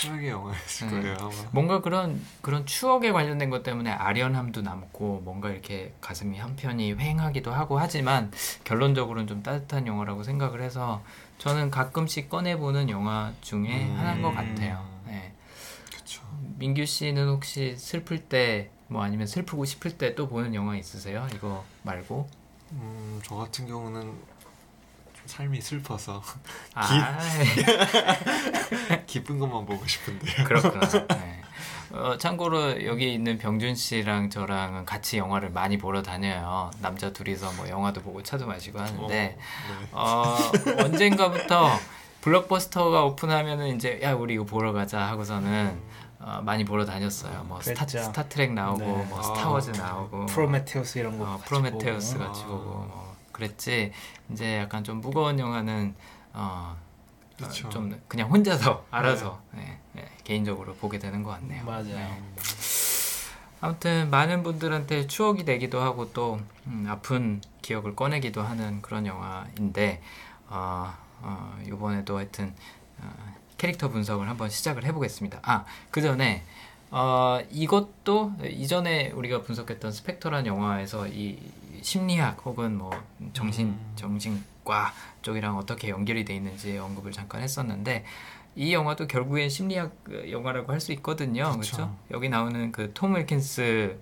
최악의 0.00 0.28
영화였을 0.28 0.88
네. 0.90 1.00
거예요 1.02 1.16
아마. 1.20 1.30
뭔가 1.52 1.80
그런 1.80 2.20
그런 2.42 2.66
추억에 2.66 3.12
관련된 3.12 3.50
것 3.50 3.62
때문에 3.62 3.90
아련함도 3.90 4.62
남고 4.62 5.22
뭔가 5.24 5.50
이렇게 5.50 5.94
가슴이 6.00 6.38
한편이 6.38 6.94
휑하기도 6.96 7.50
하고 7.50 7.78
하지만 7.78 8.32
결론적으로는 8.64 9.26
좀 9.26 9.42
따뜻한 9.42 9.86
영화라고 9.86 10.22
생각을 10.22 10.62
해서 10.62 11.02
저는 11.38 11.70
가끔씩 11.70 12.28
꺼내보는 12.28 12.90
영화 12.90 13.32
중에 13.40 13.86
음. 13.86 13.96
하나인 13.98 14.22
것 14.22 14.32
같아요. 14.32 14.84
네. 15.06 15.32
그쵸. 15.94 16.22
민규 16.58 16.84
씨는 16.86 17.28
혹시 17.28 17.76
슬플 17.76 18.28
때 18.28 18.70
뭐 18.86 19.02
아니면 19.02 19.26
슬프고 19.26 19.64
싶을 19.64 19.96
때 19.96 20.14
또 20.14 20.28
보는 20.28 20.54
영화 20.54 20.76
있으세요? 20.76 21.26
이거 21.34 21.64
말고? 21.84 22.28
음, 22.72 23.18
저 23.24 23.34
같은 23.34 23.66
경우는 23.66 24.02
좀 24.02 24.22
삶이 25.26 25.60
슬퍼서 25.60 26.22
아, 26.74 27.18
기 29.06 29.22
쁜 29.24 29.38
것만 29.38 29.64
보고 29.66 29.86
싶은데요. 29.86 30.44
그렇구나. 30.44 30.88
네. 31.08 31.40
어, 31.92 32.18
참고로 32.18 32.84
여기 32.86 33.14
있는 33.14 33.38
병준 33.38 33.74
씨랑 33.76 34.28
저랑은 34.30 34.84
같이 34.84 35.16
영화를 35.18 35.50
많이 35.50 35.78
보러 35.78 36.02
다녀요. 36.02 36.70
남자 36.80 37.12
둘이서 37.12 37.52
뭐 37.52 37.68
영화도 37.68 38.02
보고 38.02 38.22
차도 38.22 38.46
마시고 38.46 38.80
하는데 38.80 39.04
어, 39.04 39.08
네. 39.08 39.38
어, 39.92 40.36
언젠가부터 40.84 41.70
블록버스터가 42.22 43.04
오픈하면은 43.04 43.76
이제 43.76 44.00
야 44.02 44.12
우리 44.14 44.34
이거 44.34 44.44
보러 44.44 44.72
가자 44.72 45.00
하고서는 45.02 45.80
어, 46.18 46.40
많이 46.42 46.64
보러 46.64 46.84
다녔어요. 46.84 47.44
뭐 47.44 47.60
스타, 47.60 47.84
그랬죠. 47.86 48.02
스타트렉 48.08 48.52
나오고 48.54 48.78
네. 48.80 48.86
뭐 49.08 49.18
아. 49.20 49.22
스타워즈 49.22 49.70
나오고 49.72 50.26
프로메테우스 50.26 50.98
이런 50.98 51.18
거 51.18 51.24
어, 51.24 51.28
같이 51.36 51.44
프로메테우스 51.44 52.14
보고. 52.18 52.26
같이 52.26 52.42
아. 52.42 52.46
보고 52.46 52.64
뭐 52.64 53.03
그랬지 53.34 53.92
이제 54.30 54.58
약간 54.60 54.82
좀 54.82 55.02
무거운 55.02 55.38
영화는 55.38 55.94
어, 56.32 56.74
어, 57.42 57.46
그쵸. 57.46 57.68
좀 57.68 58.00
그냥 58.08 58.30
혼자서 58.30 58.86
알아서 58.90 59.42
네, 59.52 59.78
네, 59.92 60.08
개인적으로 60.24 60.74
보게 60.76 60.98
되는 60.98 61.22
것 61.22 61.30
같네요. 61.32 61.64
맞아요. 61.66 61.84
네. 61.84 62.22
아무튼 63.60 64.10
많은 64.10 64.42
분들한테 64.42 65.06
추억이 65.06 65.44
되기도 65.44 65.80
하고 65.80 66.12
또 66.12 66.38
음, 66.66 66.86
아픈 66.88 67.40
기억을 67.62 67.96
꺼내기도 67.96 68.42
하는 68.42 68.82
그런 68.82 69.06
영화인데 69.06 70.02
어, 70.48 70.92
어, 71.22 71.58
이번에도 71.66 72.18
하여튼 72.18 72.54
어, 73.00 73.10
캐릭터 73.56 73.88
분석을 73.88 74.28
한번 74.28 74.50
시작을 74.50 74.84
해보겠습니다. 74.84 75.40
아 75.42 75.64
그 75.90 76.02
전에 76.02 76.44
어, 76.90 77.40
이것도 77.50 78.34
이전에 78.44 79.10
우리가 79.12 79.42
분석했던 79.42 79.90
스펙터란 79.92 80.46
영화에서 80.46 81.08
이 81.08 81.38
심리학 81.94 82.40
혹은 82.46 82.78
뭐 82.78 82.90
정신 83.34 83.66
음. 83.68 83.92
정신과 83.94 84.92
쪽이랑 85.20 85.58
어떻게 85.58 85.90
연결이 85.90 86.24
돼 86.24 86.34
있는지 86.34 86.78
언급을 86.78 87.12
잠깐 87.12 87.42
했었는데 87.42 88.06
이 88.56 88.72
영화도 88.72 89.06
결국엔 89.06 89.50
심리학 89.50 89.92
그 90.02 90.30
영화라고 90.30 90.72
할 90.72 90.80
수 90.80 90.92
있거든요. 90.92 91.50
그렇죠? 91.52 91.94
여기 92.10 92.28
나오는 92.30 92.72
그 92.72 92.92
톰 92.94 93.14
윌킨스 93.16 93.98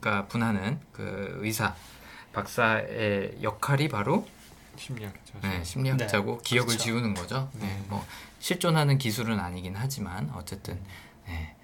가 0.00 0.26
분하는 0.26 0.78
그 0.92 1.38
의사 1.40 1.74
박사의 2.32 3.38
역할이 3.42 3.88
바로 3.88 4.26
심리학자. 4.76 5.40
네, 5.42 5.64
심리학자고 5.64 6.38
기억을 6.38 6.68
그렇죠. 6.68 6.84
지우는 6.84 7.14
거죠. 7.14 7.50
네, 7.54 7.66
네. 7.66 7.84
뭐 7.88 8.04
실존하는 8.38 8.98
기술은 8.98 9.40
아니긴 9.40 9.74
하지만 9.76 10.30
어쨌든 10.34 10.78
네, 11.26 11.56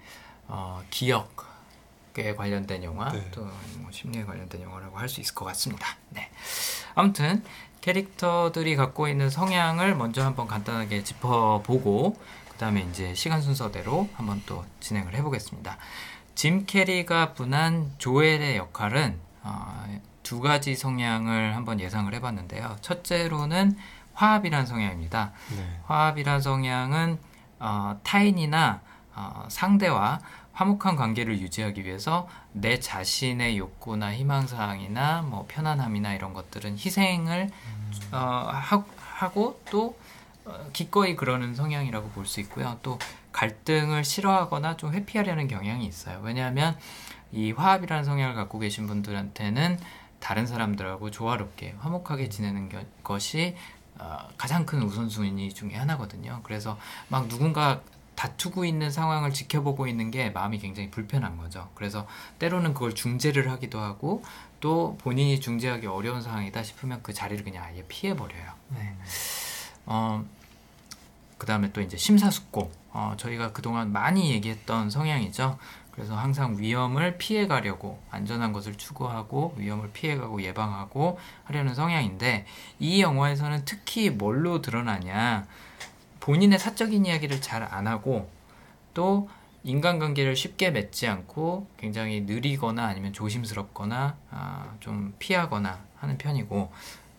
어, 0.47 0.83
기억 0.89 1.46
에 2.19 2.35
관련된 2.35 2.83
영화 2.83 3.11
네. 3.11 3.29
또뭐 3.31 3.51
심리에 3.91 4.23
관련된 4.23 4.61
영화라고 4.61 4.97
할 4.97 5.07
수 5.07 5.21
있을 5.21 5.35
것 5.35 5.45
같습니다. 5.45 5.87
네. 6.09 6.29
아무튼 6.95 7.43
캐릭터들이 7.81 8.75
갖고 8.75 9.07
있는 9.07 9.29
성향을 9.29 9.95
먼저 9.95 10.23
한번 10.25 10.47
간단하게 10.47 11.03
짚어보고 11.03 12.19
그 12.49 12.57
다음에 12.57 12.81
이제 12.89 13.13
시간 13.13 13.41
순서대로 13.41 14.09
한번 14.15 14.41
또 14.45 14.65
진행을 14.79 15.13
해보겠습니다. 15.15 15.77
짐 16.35 16.65
캐리가 16.65 17.33
분한 17.33 17.93
조엘의 17.97 18.57
역할은 18.57 19.19
어, 19.43 19.99
두 20.23 20.41
가지 20.41 20.75
성향을 20.75 21.55
한번 21.55 21.79
예상을 21.79 22.13
해봤는데요. 22.13 22.77
첫째로는 22.81 23.77
화합이란 24.13 24.65
성향입니다. 24.65 25.31
네. 25.55 25.79
화합이란 25.85 26.41
성향은 26.41 27.19
어, 27.59 27.99
타인이나 28.03 28.81
어, 29.15 29.45
상대와 29.49 30.19
화목한 30.57 30.95
관계를 30.95 31.39
유지하기 31.39 31.85
위해서 31.85 32.27
내 32.51 32.79
자신의 32.79 33.59
욕구나 33.59 34.11
희망사항이나 34.15 35.21
뭐 35.21 35.45
편안함이나 35.47 36.15
이런 36.15 36.33
것들은 36.33 36.77
희생을 36.79 37.51
어, 38.11 38.17
하, 38.51 38.83
하고 38.97 39.61
또 39.69 39.95
어, 40.45 40.67
기꺼이 40.73 41.15
그러는 41.15 41.53
성향이라고 41.53 42.09
볼 42.09 42.25
수 42.25 42.39
있고요. 42.41 42.79
또 42.81 42.97
갈등을 43.33 44.03
싫어하거나 44.03 44.77
좀 44.77 44.93
회피하려는 44.93 45.47
경향이 45.47 45.85
있어요. 45.85 46.19
왜냐하면 46.23 46.75
이 47.31 47.51
화합이라는 47.51 48.03
성향을 48.03 48.33
갖고 48.33 48.57
계신 48.57 48.87
분들한테는 48.87 49.77
다른 50.19 50.47
사람들하고 50.47 51.11
조화롭게 51.11 51.75
화목하게 51.79 52.29
지내는 52.29 52.69
겨- 52.69 52.83
것이 53.03 53.55
어, 53.99 54.17
가장 54.37 54.65
큰 54.65 54.81
우선순위 54.81 55.53
중에 55.53 55.75
하나거든요. 55.75 56.39
그래서 56.41 56.79
막 57.09 57.27
누군가 57.27 57.81
다투고 58.17 58.65
있는 58.65 58.91
상황을 58.91 59.31
지켜보고 59.31 59.87
있는 59.87 60.11
게 60.11 60.31
마음이 60.31 60.57
굉장히 60.57 60.89
불편한 60.89 61.37
거죠. 61.37 61.69
그래서 61.75 62.07
때로는 62.39 62.73
그걸 62.73 62.95
중재를 62.95 63.49
하기도 63.51 63.79
하고 63.79 64.23
또 64.59 64.97
본인이 65.01 65.39
중재하기 65.39 65.85
어려운 65.87 66.21
상황이다 66.21 66.63
싶으면 66.63 66.99
그 67.03 67.13
자리를 67.13 67.43
그냥 67.43 67.63
아예 67.63 67.83
피해 67.87 68.15
버려요. 68.15 68.51
네. 68.69 68.95
어, 69.85 70.25
그 71.37 71.45
다음에 71.45 71.71
또 71.71 71.79
이제 71.79 71.95
심사숙고. 71.95 72.71
어, 72.91 73.13
저희가 73.15 73.51
그동안 73.51 73.91
많이 73.91 74.31
얘기했던 74.31 74.89
성향이죠. 74.89 75.59
그래서 75.91 76.15
항상 76.15 76.57
위험을 76.57 77.19
피해 77.19 77.45
가려고 77.45 78.01
안전한 78.09 78.53
것을 78.53 78.75
추구하고 78.75 79.53
위험을 79.57 79.91
피해가고 79.91 80.41
예방하고 80.41 81.19
하려는 81.43 81.75
성향인데 81.75 82.47
이 82.79 83.01
영화에서는 83.01 83.65
특히 83.65 84.09
뭘로 84.09 84.61
드러나냐 84.61 85.45
본인의 86.27 86.59
사적인 86.59 87.05
이야기를 87.05 87.39
잘 87.41 87.63
안 87.63 87.87
하고 87.87 88.29
또 88.93 89.29
인간관계를 89.63 90.35
쉽게 90.35 90.71
맺지 90.71 91.07
않고 91.07 91.67
굉장히 91.77 92.21
느리거나 92.21 92.85
아니면 92.85 93.13
조심스럽거나 93.13 94.17
아, 94.31 94.75
좀 94.81 95.13
피하거나 95.19 95.79
하는 95.95 96.17
편이고 96.17 96.71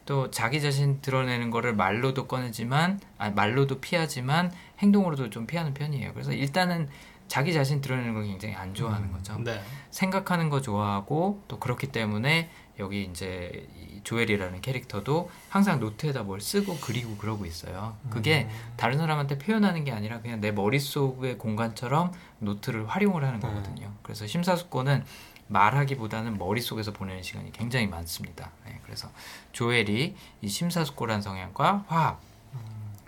또 0.04 0.30
자기 0.30 0.60
자신 0.60 1.00
드러내는 1.00 1.50
거를 1.50 1.74
말로도 1.74 2.26
꺼내지만 2.26 3.00
아 3.16 3.30
말로도 3.30 3.80
피하지만 3.80 4.52
행동으로도 4.78 5.30
좀 5.30 5.46
피하는 5.46 5.72
편이에요. 5.74 6.12
그래서 6.12 6.32
일단은 6.32 6.88
자기 7.28 7.52
자신 7.52 7.80
드러내는 7.80 8.14
걸 8.14 8.24
굉장히 8.24 8.54
안 8.54 8.74
좋아하는 8.74 9.10
거죠. 9.12 9.38
네. 9.38 9.60
생각하는 9.90 10.48
거 10.50 10.60
좋아하고 10.60 11.42
또 11.48 11.58
그렇기 11.58 11.88
때문에 11.88 12.50
여기 12.78 13.04
이제 13.04 13.66
이 13.76 13.77
조엘이라는 14.05 14.61
캐릭터도 14.61 15.31
항상 15.49 15.81
노트에다 15.81 16.23
뭘 16.23 16.40
쓰고 16.40 16.78
그리고 16.81 17.17
그러고 17.17 17.47
있어요. 17.47 17.97
그게 18.11 18.49
다른 18.76 18.99
사람한테 18.99 19.38
표현하는 19.38 19.85
게 19.85 19.93
아니라 19.93 20.21
그냥 20.21 20.40
내 20.40 20.50
머릿속의 20.52 21.38
공간처럼 21.38 22.12
노트를 22.38 22.87
활용을 22.88 23.25
하는 23.25 23.40
거거든요. 23.40 23.93
그래서 24.02 24.26
심사숙고는 24.26 25.05
말하기보다는 25.49 26.37
머릿속에서 26.38 26.93
보내는 26.93 27.23
시간이 27.23 27.52
굉장히 27.52 27.87
많습니다. 27.87 28.50
네, 28.67 28.81
그래서 28.85 29.11
조엘이 29.52 30.14
이 30.43 30.49
심사숙고란 30.49 31.23
성향과 31.23 31.85
화합 31.88 32.21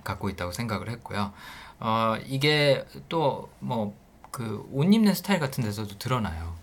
갖고 0.04 0.28
있다고 0.30 0.52
생각을 0.52 0.88
했고요. 0.90 1.32
어, 1.80 2.16
이게 2.26 2.84
또 3.08 3.48
뭐 3.60 3.92
그 4.30 4.64
옷 4.72 4.92
입는 4.92 5.12
스타일 5.14 5.40
같은 5.40 5.64
데서도 5.64 5.98
드러나요. 5.98 6.54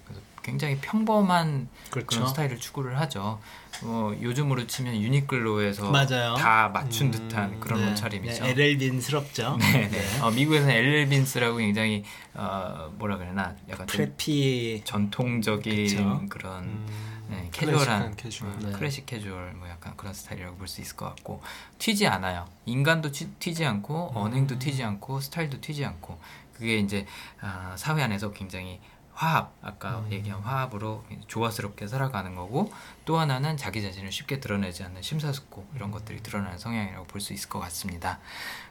굉장히 0.42 0.78
평범한 0.78 1.68
그 1.90 2.00
그렇죠. 2.00 2.22
런 2.22 2.30
스타일을 2.30 2.58
추구를 2.58 2.98
하죠. 3.02 3.40
어, 3.84 4.12
요즘으로 4.22 4.66
치면 4.68 4.96
유니클로에서 4.96 5.92
맞아요. 5.92 6.36
다 6.36 6.70
맞춘 6.70 7.08
음, 7.08 7.12
듯한 7.12 7.60
그런 7.60 7.86
네. 7.86 7.92
옷차림이죠. 7.92 8.44
네, 8.44 8.50
LL빈스럽죠. 8.52 9.58
네, 9.62 9.88
네. 9.90 10.20
어, 10.22 10.32
미국에서는 10.32 10.74
엘렐빈스라고 10.74 11.58
굉장히 11.58 12.04
어, 12.34 12.92
뭐라 12.98 13.18
그러나 13.18 13.56
약간 13.70 13.86
좀 13.88 13.98
preppy 13.98 14.82
전통적인 14.84 15.88
그쵸. 15.88 16.22
그런 16.30 16.64
음, 16.64 17.28
네, 17.30 17.50
캐주얼한 17.52 18.16
캐주얼. 18.16 18.52
음, 18.52 18.60
네. 18.64 18.72
클래식 18.72 19.06
캐주얼 19.06 19.54
뭐 19.54 19.68
약간 19.70 19.94
그런 19.98 20.14
스타일이라고 20.14 20.56
볼 20.58 20.68
수 20.68 20.82
있을 20.82 20.96
것 20.96 21.06
같고 21.16 21.42
튀지 21.78 22.08
않아요. 22.08 22.46
인간도 22.66 23.12
튀, 23.12 23.28
튀지 23.40 23.66
않고 23.66 24.12
언행도 24.16 24.60
튀지 24.60 24.84
않고 24.84 25.20
스타일도 25.22 25.62
튀지 25.62 25.86
않고 25.86 26.20
그게 26.54 26.78
이제 26.80 27.06
아, 27.40 27.76
사회 27.78 28.02
안에서 28.02 28.32
굉장히 28.32 28.80
화합 29.18 29.52
아까 29.64 30.06
얘기한 30.12 30.40
화합으로 30.42 31.04
조화스럽게 31.28 31.88
살아가는 31.88 32.36
거고 32.36 32.72
또 33.06 33.18
하나는 33.18 33.58
자기 33.58 33.82
자신을 33.82 34.12
쉽게 34.12 34.40
드러내지 34.40 34.84
않는 34.84 35.02
심사숙고 35.02 35.66
이런 35.76 35.90
것들이 35.92 36.22
드러나는 36.22 36.60
성향이라고 36.60 37.06
볼 37.08 37.20
수 37.20 37.34
있을 37.34 37.50
것 37.50 37.60
같습니다. 37.62 38.20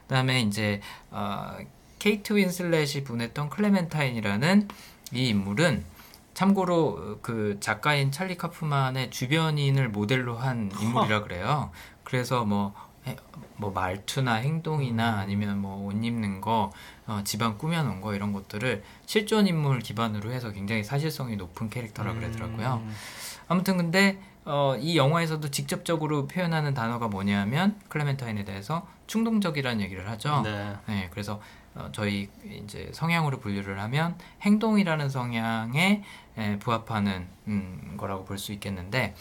그다음에 0.03 0.39
이제 0.41 0.79
어, 1.11 1.57
케이트 1.99 2.33
윈슬렛이 2.33 3.03
보냈던 3.03 3.49
클레멘타인이라는 3.49 4.69
이 5.13 5.27
인물은 5.27 5.83
참고로 6.33 7.19
그 7.21 7.57
작가인 7.59 8.11
찰리 8.11 8.37
카프만의 8.37 9.09
주변인을 9.11 9.89
모델로 9.89 10.37
한 10.37 10.71
인물이라 10.79 11.23
그래요. 11.27 11.71
그래서 12.05 12.45
뭐, 12.45 12.69
해- 12.69 12.86
뭐 13.57 13.71
말투나 13.71 14.35
행동이나 14.35 15.19
아니면 15.19 15.59
뭐 15.59 15.77
옷 15.87 16.03
입는 16.03 16.41
거, 16.41 16.71
어, 17.07 17.21
집안 17.23 17.57
꾸며놓은 17.57 18.01
거 18.01 18.13
이런 18.13 18.33
것들을 18.33 18.83
실존 19.05 19.47
인물 19.47 19.79
기반으로 19.79 20.31
해서 20.31 20.51
굉장히 20.51 20.83
사실성이 20.83 21.35
높은 21.37 21.69
캐릭터라 21.69 22.13
그러더라고요. 22.13 22.81
음. 22.83 22.95
아무튼 23.47 23.77
근데 23.77 24.19
어, 24.45 24.75
이 24.79 24.97
영화에서도 24.97 25.49
직접적으로 25.51 26.27
표현하는 26.27 26.73
단어가 26.73 27.07
뭐냐면 27.07 27.79
클레멘타인에 27.89 28.43
대해서 28.45 28.87
충동적이라는 29.07 29.81
얘기를 29.81 30.09
하죠. 30.09 30.41
네. 30.41 30.75
네, 30.87 31.07
그래서 31.11 31.41
어, 31.75 31.89
저희 31.91 32.29
이제 32.45 32.89
성향으로 32.93 33.39
분류를 33.39 33.79
하면 33.79 34.15
행동이라는 34.41 35.09
성향에 35.09 36.03
에, 36.37 36.59
부합하는 36.59 37.27
음, 37.47 37.95
거라고 37.97 38.25
볼 38.25 38.37
수 38.37 38.51
있겠는데 38.53 39.15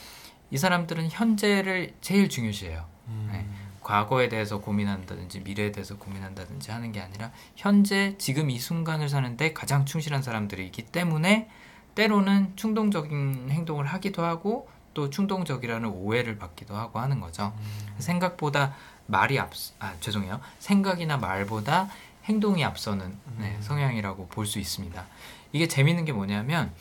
이 0.50 0.58
사람들은 0.58 1.08
현재를 1.10 1.94
제일 2.00 2.28
중요시해요. 2.28 2.84
음. 3.08 3.28
네. 3.32 3.46
과거에 3.86 4.28
대해서 4.28 4.58
고민한다든지 4.58 5.40
미래에 5.40 5.70
대해서 5.70 5.96
고민한다든지 5.96 6.72
하는 6.72 6.90
게 6.90 7.00
아니라 7.00 7.30
현재 7.54 8.16
지금 8.18 8.50
이 8.50 8.58
순간을 8.58 9.08
사는데 9.08 9.52
가장 9.52 9.84
충실한 9.86 10.22
사람들이기 10.22 10.86
때문에 10.86 11.48
때로는 11.94 12.56
충동적인 12.56 13.46
행동을 13.48 13.86
하기도 13.86 14.24
하고 14.24 14.68
또 14.92 15.08
충동적이라는 15.08 15.88
오해를 15.88 16.36
받기도 16.36 16.74
하고 16.74 16.98
하는 16.98 17.20
거죠. 17.20 17.52
생각보다 17.98 18.74
말이 19.06 19.38
앞, 19.38 19.52
아 19.78 19.94
죄송해요. 20.00 20.40
생각이나 20.58 21.16
말보다 21.16 21.88
행동이 22.24 22.64
앞서는 22.64 23.16
네, 23.38 23.56
성향이라고 23.60 24.26
볼 24.26 24.46
수 24.46 24.58
있습니다. 24.58 25.06
이게 25.52 25.68
재밌는 25.68 26.06
게 26.06 26.12
뭐냐면 26.12 26.72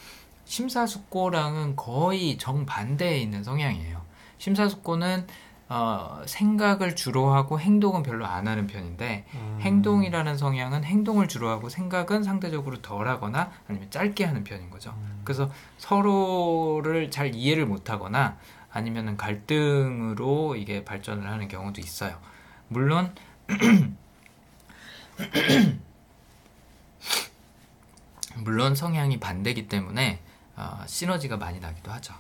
심사숙고랑은 0.46 1.76
거의 1.76 2.40
정반대에 2.40 3.20
있는 3.20 3.44
성향이에요. 3.44 4.02
심사숙고는 4.40 5.28
어, 5.68 6.22
생각을 6.28 6.96
주로 6.96 7.34
하고 7.34 7.60
행동은 7.60 8.04
별로 8.04 8.28
안 8.28 8.48
하는 8.48 8.68
편인데 8.68 9.26
음. 9.34 9.58
행동이라는 9.62 10.38
성향은 10.38 10.84
행동을 10.84 11.28
주로 11.28 11.50
하고 11.50 11.70
생각은 11.70 12.22
상대적으로 12.24 12.84
덜 12.84 13.08
하거나 13.08 13.52
아니면 13.68 13.90
짧게 13.90 14.26
하는 14.26 14.44
편인 14.44 14.70
거죠. 14.70 14.96
그래서 15.24 15.50
서로를 15.80 17.10
잘 17.10 17.34
이해를 17.34 17.66
못 17.66 17.90
하거나 17.90 18.38
아니면은 18.72 19.18
갈등으로 19.18 20.56
이게 20.56 20.86
발전을 20.86 21.28
하는 21.28 21.48
경우도 21.48 21.82
있어요. 21.82 22.20
물론 22.68 23.12
물론 28.38 28.76
성향이 28.76 29.20
반대기 29.20 29.68
때문에 29.68 30.20
어, 30.58 30.84
시너지가 30.86 31.38
많이 31.38 31.60
나기도 31.60 31.92
하죠. 31.94 32.14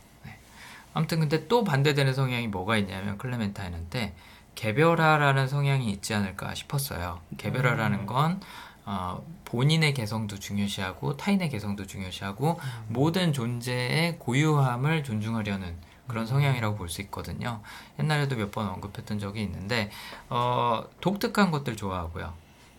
네. 0.95 0.99
아무튼 0.99 1.19
근데 1.19 1.47
또 1.47 1.63
반대되는 1.63 2.13
성향이 2.13 2.47
뭐가 2.47 2.77
있냐면 2.77 3.17
클레멘타인한테 3.17 4.15
개별화라는 4.55 5.47
성향이 5.47 5.91
있지 5.91 6.13
않을까 6.13 6.55
싶었어요. 6.55 7.19
개별화라는 7.37 8.05
건 8.05 8.39
어, 8.85 9.25
본인의 9.45 9.93
개성도 9.93 10.37
중요시하고 10.39 11.17
타인의 11.17 11.49
개성도 11.49 11.85
중요시하고 11.85 12.59
모든 12.87 13.33
존재의 13.33 14.17
고유함을 14.19 15.03
존중하려는 15.03 15.75
그런 16.07 16.25
성향이라고 16.25 16.77
볼 16.77 16.87
수 16.87 17.01
있거든요. 17.01 17.61
옛날에도 17.99 18.35
몇 18.35 18.51
번 18.51 18.67
언급했던 18.67 19.19
적이 19.19 19.41
있는데 19.43 19.89
어, 20.29 20.85
독특한 21.01 21.51
것들 21.51 21.75
좋아하고요. 21.75 22.33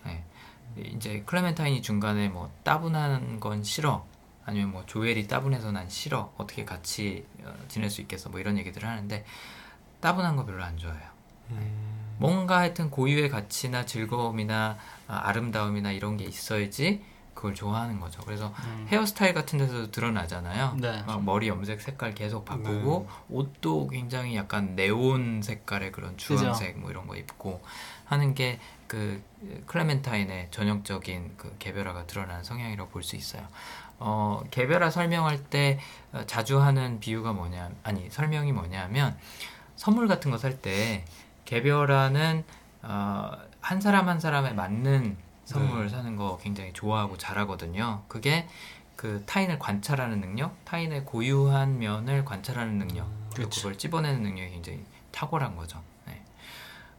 네. 0.07 0.25
이제 0.77 1.23
클레멘타인이 1.27 1.83
중간에 1.83 2.29
뭐 2.29 2.51
따분한 2.63 3.41
건 3.41 3.63
싫어 3.65 4.07
아니면 4.47 4.71
뭐 4.71 4.85
조엘이 4.87 5.27
따분해서 5.27 5.73
난 5.73 5.89
싫어 5.91 6.33
어떻게 6.39 6.65
같이 6.65 7.27
어, 7.43 7.53
지낼 7.69 7.91
수 7.91 8.01
있겠어 8.01 8.31
뭐 8.31 8.41
이런 8.41 8.57
얘기들을 8.59 8.89
하는데 8.89 9.25
따분한 10.01 10.37
거 10.37 10.47
별로 10.47 10.63
안 10.63 10.79
좋아해요. 10.79 11.17
뭔가 12.19 12.59
하여튼 12.59 12.91
고유의 12.91 13.29
가치나 13.29 13.85
즐거움이나 13.85 14.79
아, 15.09 15.21
아름다움이나 15.29 15.93
이런 15.93 16.17
게 16.17 16.25
있어야지 16.25 17.05
그걸 17.35 17.55
좋아하는 17.55 18.01
거죠. 18.01 18.23
그래서 18.25 18.55
음. 18.65 18.87
헤어스타일 18.89 19.35
같은 19.35 19.59
데서도 19.59 19.91
드러나잖아요. 19.91 20.77
네. 20.81 21.03
막 21.03 21.23
머리 21.23 21.49
염색 21.49 21.83
색깔 21.83 22.15
계속 22.15 22.47
바꾸고 22.47 23.09
옷도 23.29 23.89
굉장히 23.89 24.37
약간 24.37 24.75
네온 24.75 25.43
색깔의 25.43 25.93
그런 25.93 26.17
주황색 26.17 26.79
뭐 26.79 26.91
이런 26.91 27.07
거 27.07 27.17
입고 27.17 27.61
하는 28.07 28.35
게 28.35 28.59
그 28.87 29.23
클레멘타인의 29.67 30.49
전형적인 30.51 31.35
그 31.37 31.55
개별화가 31.59 32.07
드러나는 32.07 32.45
성향이라고 32.45 32.91
볼 32.91 33.03
수 33.03 33.17
있어요. 33.17 33.47
어, 33.99 34.43
개별화 34.51 34.91
설명할 34.91 35.43
때 35.45 35.79
어, 36.13 36.23
자주 36.27 36.61
하는 36.61 37.01
비유가 37.01 37.33
뭐냐 37.33 37.71
아니 37.83 38.11
설명이 38.11 38.53
뭐냐면 38.53 39.17
선물 39.77 40.09
같은 40.09 40.31
거 40.31 40.37
살 40.39 40.61
때 40.61 41.05
개별화는 41.45 42.45
어, 42.83 43.31
한 43.61 43.81
사람 43.81 44.09
한 44.09 44.21
사람에 44.21 44.53
맞는 44.53 45.17
선물 45.45 45.85
네. 45.85 45.89
사는 45.89 46.17
거 46.17 46.39
굉장히 46.43 46.73
좋아하고 46.73 47.17
잘하거든요. 47.17 48.03
그게 48.09 48.49
그 48.97 49.23
타인을 49.27 49.59
관찰하는 49.59 50.21
능력, 50.21 50.65
타인의 50.65 51.05
고유한 51.05 51.79
면을 51.79 52.25
관찰하는 52.25 52.79
능력, 52.79 53.07
그리고 53.33 53.51
그쵸. 53.51 53.63
그걸 53.63 53.79
찝어내는 53.79 54.23
능력이 54.23 54.51
굉장히 54.51 54.85
탁월한 55.13 55.55
거죠. 55.57 55.83
네. 56.07 56.23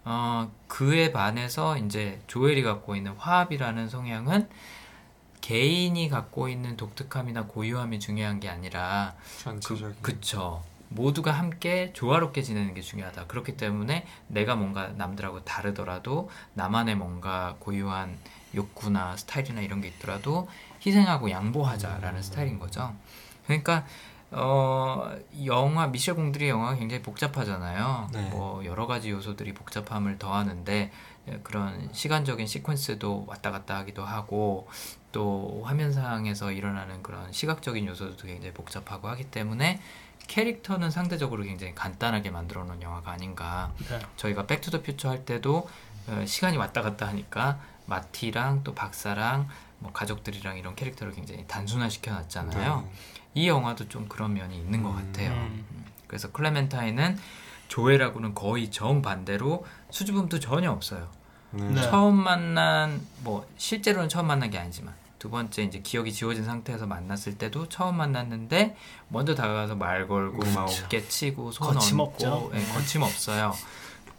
어, 0.05 0.49
그에 0.67 1.11
반해서 1.11 1.77
이제 1.77 2.21
조엘이 2.27 2.63
갖고 2.63 2.95
있는 2.95 3.13
화합이라는 3.17 3.89
성향은 3.89 4.47
개인이 5.47 6.09
갖고 6.09 6.49
있는 6.49 6.75
독특함이나 6.75 7.45
고유함이 7.45 8.01
중요한 8.01 8.41
게 8.41 8.49
아니라 8.49 9.15
전체적인 9.43 9.95
그, 10.01 10.11
그쵸. 10.11 10.61
모두가 10.89 11.31
함께 11.31 11.93
조화롭게 11.93 12.41
지내는 12.41 12.73
게 12.73 12.81
중요하다. 12.81 13.27
그렇기 13.27 13.55
때문에 13.55 14.05
내가 14.27 14.57
뭔가 14.57 14.89
남들하고 14.89 15.45
다르더라도 15.45 16.29
나만의 16.53 16.95
뭔가 16.95 17.55
고유한 17.59 18.17
욕구나 18.55 19.15
스타일이나 19.15 19.61
이런 19.61 19.79
게 19.79 19.87
있더라도 19.87 20.49
희생하고 20.85 21.31
양보하자라는 21.31 22.21
스타일인 22.23 22.59
거죠. 22.59 22.93
그러니까 23.45 23.85
어 24.31 25.15
영화 25.45 25.87
미셸 25.87 26.15
공들이 26.15 26.49
영화가 26.49 26.75
굉장히 26.75 27.01
복잡하잖아요. 27.01 28.09
네. 28.11 28.29
뭐 28.31 28.65
여러 28.65 28.85
가지 28.85 29.11
요소들이 29.11 29.53
복잡함을 29.53 30.19
더하는데 30.19 30.91
예, 31.29 31.39
그런 31.43 31.89
시간적인 31.93 32.45
시퀀스도 32.45 33.25
왔다 33.27 33.51
갔다 33.51 33.77
하기도 33.77 34.03
하고 34.03 34.67
또 35.17 35.63
화면상에서 35.65 36.51
일어나는 36.51 37.01
그런 37.01 37.31
시각적인 37.31 37.87
요소도 37.87 38.27
굉장히 38.27 38.53
복잡하고 38.53 39.07
하기 39.07 39.31
때문에 39.31 39.81
캐릭터는 40.27 40.91
상대적으로 40.91 41.41
굉장히 41.41 41.73
간단하게 41.73 42.29
만들어 42.29 42.63
놓은 42.65 42.83
영화가 42.83 43.13
아닌가. 43.13 43.73
네. 43.89 43.97
저희가 44.15 44.45
백투더 44.45 44.83
퓨처 44.83 45.09
할 45.09 45.25
때도 45.25 45.67
어, 46.05 46.23
시간이 46.23 46.57
왔다 46.57 46.83
갔다 46.83 47.07
하니까 47.07 47.59
마티랑 47.87 48.63
또 48.63 48.75
박사랑 48.75 49.47
뭐 49.79 49.91
가족들이랑 49.91 50.59
이런 50.59 50.75
캐릭터를 50.75 51.13
굉장히 51.13 51.45
단순화 51.47 51.89
시켜 51.89 52.11
놨잖아요. 52.11 52.81
네. 52.81 52.91
이 53.33 53.47
영화도 53.47 53.89
좀 53.89 54.07
그런 54.07 54.35
면이 54.35 54.55
있는 54.55 54.83
것 54.83 54.91
음. 54.91 54.97
같아요. 54.97 55.31
음. 55.31 55.65
음. 55.71 55.85
그래서 56.05 56.31
클레멘타인은 56.31 57.17
조엘하고는 57.69 58.35
거의 58.35 58.69
정반대로 58.69 59.65
수줍음도 59.89 60.39
전혀 60.39 60.71
없어요. 60.71 61.09
네. 61.49 61.63
네. 61.63 61.81
처음 61.81 62.17
만난 62.17 63.01
뭐 63.23 63.49
실제로는 63.57 64.09
처음 64.09 64.27
만난 64.27 64.51
게 64.51 64.59
아니지만 64.59 64.93
두 65.19 65.29
번째 65.29 65.63
이제 65.63 65.79
기억이 65.79 66.13
지워진 66.13 66.43
상태에서 66.45 66.85
만났을 66.85 67.37
때도 67.37 67.69
처음 67.69 67.97
만났는데 67.97 68.75
먼저 69.09 69.33
다가가서 69.35 69.75
말 69.75 70.07
걸고 70.07 70.37
막 70.53 70.65
그렇죠. 70.65 70.85
어깨 70.85 71.07
치고 71.07 71.51
손 71.51 71.73
거침없죠. 71.73 72.31
얹고 72.33 72.51
예, 72.55 72.59
네. 72.59 72.73
거침없어요. 72.73 73.53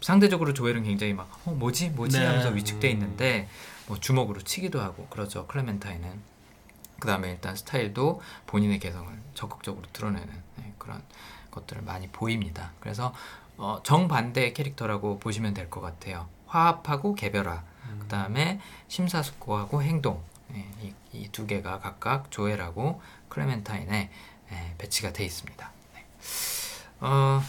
상대적으로 0.01 0.53
조엘은 0.53 0.83
굉장히 0.83 1.13
막 1.13 1.29
어, 1.45 1.51
뭐지 1.51 1.89
뭐지 1.91 2.19
네. 2.19 2.25
하면서 2.25 2.49
위축돼 2.49 2.89
음. 2.89 2.93
있는데 2.93 3.47
뭐 3.87 3.97
주먹으로 3.99 4.41
치기도 4.41 4.79
하고 4.81 5.07
그러죠 5.07 5.47
클레멘타인은 5.47 6.21
그 6.99 7.07
다음에 7.07 7.31
일단 7.31 7.55
스타일도 7.55 8.21
본인의 8.47 8.79
개성을 8.79 9.07
적극적으로 9.33 9.85
드러내는 9.93 10.29
예, 10.59 10.73
그런 10.77 11.01
것들을 11.51 11.81
많이 11.81 12.07
보입니다. 12.09 12.71
그래서 12.81 13.13
어, 13.57 13.79
정반대의 13.83 14.53
캐릭터라고 14.53 15.19
보시면 15.19 15.53
될 15.53 15.69
것 15.69 15.81
같아요. 15.81 16.27
화합하고 16.47 17.13
개별화, 17.15 17.63
그 17.99 18.07
다음에 18.07 18.59
심사숙고하고 18.87 19.83
행동 19.83 20.21
이두 21.13 21.47
개가 21.47 21.79
각각 21.79 22.31
조엘하고 22.31 23.01
클레멘타인에 23.29 24.09
예, 24.51 24.75
배치가 24.77 25.13
돼 25.13 25.23
있습니다. 25.25 25.71
네. 25.93 26.05
어, 27.01 27.41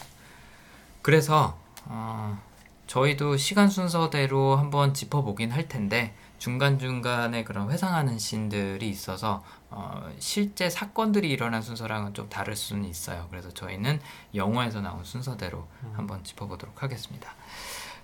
그래서 1.03 1.59
어, 1.87 2.39
저희도 2.87 3.37
시간 3.37 3.69
순서대로 3.69 4.57
한번 4.57 4.93
짚어보긴 4.95 5.51
할 5.53 5.69
텐데 5.69 6.15
중간중간에 6.39 7.45
그런 7.45 7.71
회상하는 7.71 8.19
씬들이 8.19 8.89
있어서 8.89 9.45
어, 9.69 10.11
실제 10.19 10.69
사건들이 10.69 11.31
일어난 11.31 11.63
순서랑은 11.63 12.15
좀 12.15 12.29
다를 12.29 12.57
수는 12.57 12.85
있어요. 12.87 13.29
그래서 13.31 13.51
저희는 13.51 14.01
영화에서 14.35 14.81
나온 14.81 15.05
순서대로 15.05 15.69
한번 15.93 16.25
짚어보도록 16.25 16.83
하겠습니다. 16.83 17.35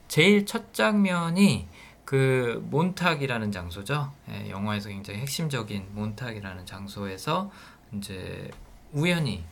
제일 0.08 0.46
첫 0.46 0.72
장면이 0.72 1.66
그 2.06 2.64
몬탁이라는 2.70 3.50
장소죠. 3.50 4.12
예, 4.30 4.48
영화에서 4.48 4.88
굉장히 4.88 5.18
핵심적인 5.18 5.88
몬탁이라는 5.90 6.64
장소에서 6.64 7.50
이제 7.92 8.48
우연히 8.92 9.44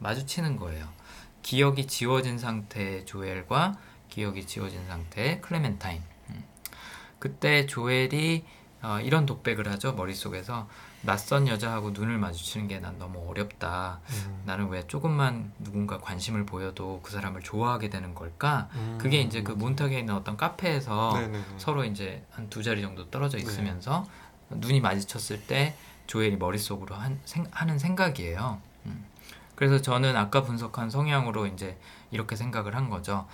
마주치는 0.00 0.56
거예요. 0.56 0.88
기억이 1.42 1.86
지워진 1.86 2.36
상태의 2.36 3.06
조엘과 3.06 3.78
기억이 4.08 4.44
지워진 4.44 4.84
상태의 4.88 5.40
클레멘타인. 5.40 6.02
음. 6.30 6.44
그때 7.20 7.66
조엘이 7.66 8.44
어, 8.82 8.98
이런 9.00 9.26
독백을 9.26 9.68
하죠 9.72 9.92
머릿속에서 9.92 10.66
낯선 11.02 11.48
여자하고 11.48 11.90
눈을 11.90 12.16
마주치는 12.18 12.68
게 12.68 12.80
난 12.80 12.98
너무 12.98 13.28
어렵다. 13.28 14.00
음. 14.08 14.42
나는 14.46 14.68
왜 14.68 14.86
조금만 14.86 15.52
누군가 15.58 15.98
관심을 15.98 16.46
보여도 16.46 17.00
그 17.02 17.10
사람을 17.12 17.42
좋아하게 17.42 17.90
되는 17.90 18.14
걸까? 18.14 18.68
음. 18.74 18.98
그게 19.00 19.20
이제 19.20 19.42
그 19.42 19.52
몬탁에 19.52 19.98
있는 19.98 20.14
어떤 20.14 20.36
카페에서 20.36 21.12
네네네. 21.14 21.44
서로 21.58 21.84
이제 21.84 22.24
한 22.30 22.48
두 22.50 22.62
자리 22.62 22.80
정도 22.82 23.08
떨어져 23.10 23.36
네. 23.38 23.42
있으면서 23.44 24.06
눈이 24.50 24.80
마주쳤을 24.80 25.42
때 25.46 25.74
조엘이 26.06 26.36
머릿속으로 26.36 26.94
한, 26.94 27.20
생, 27.24 27.46
하는 27.50 27.78
생각이에요. 27.78 28.60
음. 28.86 29.04
그래서 29.54 29.80
저는 29.80 30.16
아까 30.16 30.42
분석한 30.42 30.88
성향으로 30.90 31.46
이제 31.46 31.78
이렇게 32.10 32.34
생각을 32.34 32.74
한 32.76 32.88
거죠. 32.90 33.26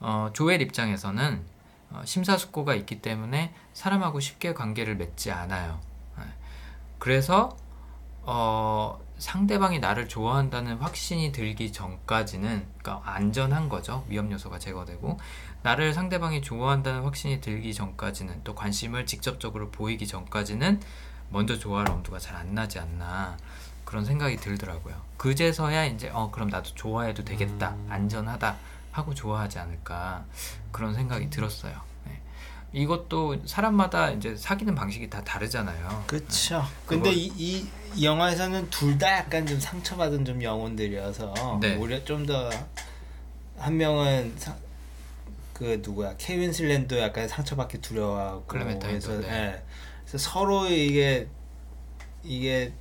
어, 0.00 0.30
조엘 0.32 0.60
입장에서는 0.62 1.34
어, 1.36 1.55
심사숙고가 2.04 2.74
있기 2.74 3.00
때문에 3.00 3.54
사람하고 3.72 4.20
쉽게 4.20 4.54
관계를 4.54 4.96
맺지 4.96 5.30
않아요. 5.32 5.80
네. 6.18 6.24
그래서 6.98 7.56
어, 8.22 8.98
상대방이 9.18 9.78
나를 9.78 10.08
좋아한다는 10.08 10.76
확신이 10.78 11.32
들기 11.32 11.72
전까지는 11.72 12.66
그러니까 12.78 13.10
안전한 13.10 13.68
거죠. 13.68 14.04
위험 14.08 14.30
요소가 14.32 14.58
제거되고 14.58 15.18
나를 15.62 15.94
상대방이 15.94 16.42
좋아한다는 16.42 17.02
확신이 17.02 17.40
들기 17.40 17.72
전까지는 17.72 18.42
또 18.44 18.54
관심을 18.54 19.06
직접적으로 19.06 19.70
보이기 19.70 20.06
전까지는 20.06 20.80
먼저 21.30 21.58
좋아할 21.58 21.90
엄두가 21.90 22.18
잘 22.18 22.36
안 22.36 22.54
나지 22.54 22.78
않나 22.78 23.36
그런 23.84 24.04
생각이 24.04 24.36
들더라고요. 24.36 24.94
그제서야 25.16 25.86
이제 25.86 26.10
어 26.12 26.30
그럼 26.30 26.48
나도 26.50 26.70
좋아해도 26.74 27.24
되겠다 27.24 27.70
음. 27.70 27.86
안전하다 27.88 28.56
하고 28.96 29.14
좋아하지 29.14 29.58
않을까 29.58 30.24
그런 30.72 30.94
생각이 30.94 31.28
들었어요. 31.30 31.80
네. 32.06 32.20
이것도 32.72 33.46
사람마다 33.46 34.10
이제 34.10 34.34
사귀는 34.36 34.74
방식이 34.74 35.10
다 35.10 35.22
다르잖아요. 35.22 36.04
그렇죠. 36.06 36.64
근데 36.86 37.12
이, 37.12 37.26
이, 37.36 37.68
이 37.94 38.04
영화에서는 38.04 38.70
둘 38.70 38.98
다 38.98 39.18
약간 39.18 39.46
좀 39.46 39.60
상처받은 39.60 40.24
좀 40.24 40.42
영혼들이어서 40.42 41.58
네. 41.60 41.76
오히려 41.76 42.02
좀 42.04 42.26
더 42.26 42.50
한 43.58 43.74
명은 43.78 44.34
사, 44.36 44.54
그 45.54 45.80
누구야 45.82 46.14
케빈 46.18 46.52
슬랜도 46.52 46.98
약간 46.98 47.26
상처받기 47.26 47.78
두려워하고 47.80 48.44
그래서, 48.46 49.18
네. 49.18 49.28
예. 49.28 49.62
그래서 50.04 50.18
서로 50.18 50.66
이게 50.68 51.26
이게 52.22 52.74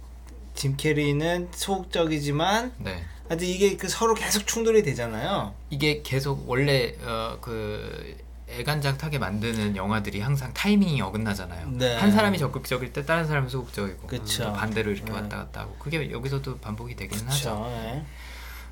짐 0.54 0.76
캐리는 0.76 1.48
소극적이지만 1.54 2.74
네. 2.80 3.06
하여튼 3.28 3.48
이게 3.48 3.76
그 3.76 3.88
서로 3.88 4.14
계속 4.14 4.46
충돌이 4.46 4.84
되잖아요. 4.84 5.54
이게 5.70 6.02
계속 6.04 6.48
원래 6.48 6.96
어, 7.02 7.38
그 7.42 8.16
애간장 8.48 8.98
타게 8.98 9.18
만드는 9.18 9.76
영화들이 9.76 10.22
항상 10.22 10.54
타이밍이 10.54 11.02
어긋나잖아요. 11.02 11.70
네. 11.72 11.96
한 11.96 12.12
사람이 12.12 12.38
적극적일 12.38 12.94
때 12.94 13.04
다른 13.04 13.26
사람이 13.26 13.50
소극적이고 13.50 14.08
그쵸. 14.08 14.46
또 14.46 14.54
반대로 14.54 14.92
이렇게 14.92 15.12
네. 15.12 15.20
왔다 15.20 15.38
갔다 15.38 15.62
하고 15.62 15.76
그게 15.80 16.12
여기서도 16.12 16.60
반복이 16.60 16.96
되기는 16.96 17.28
하죠. 17.28 17.66
예. 17.70 18.06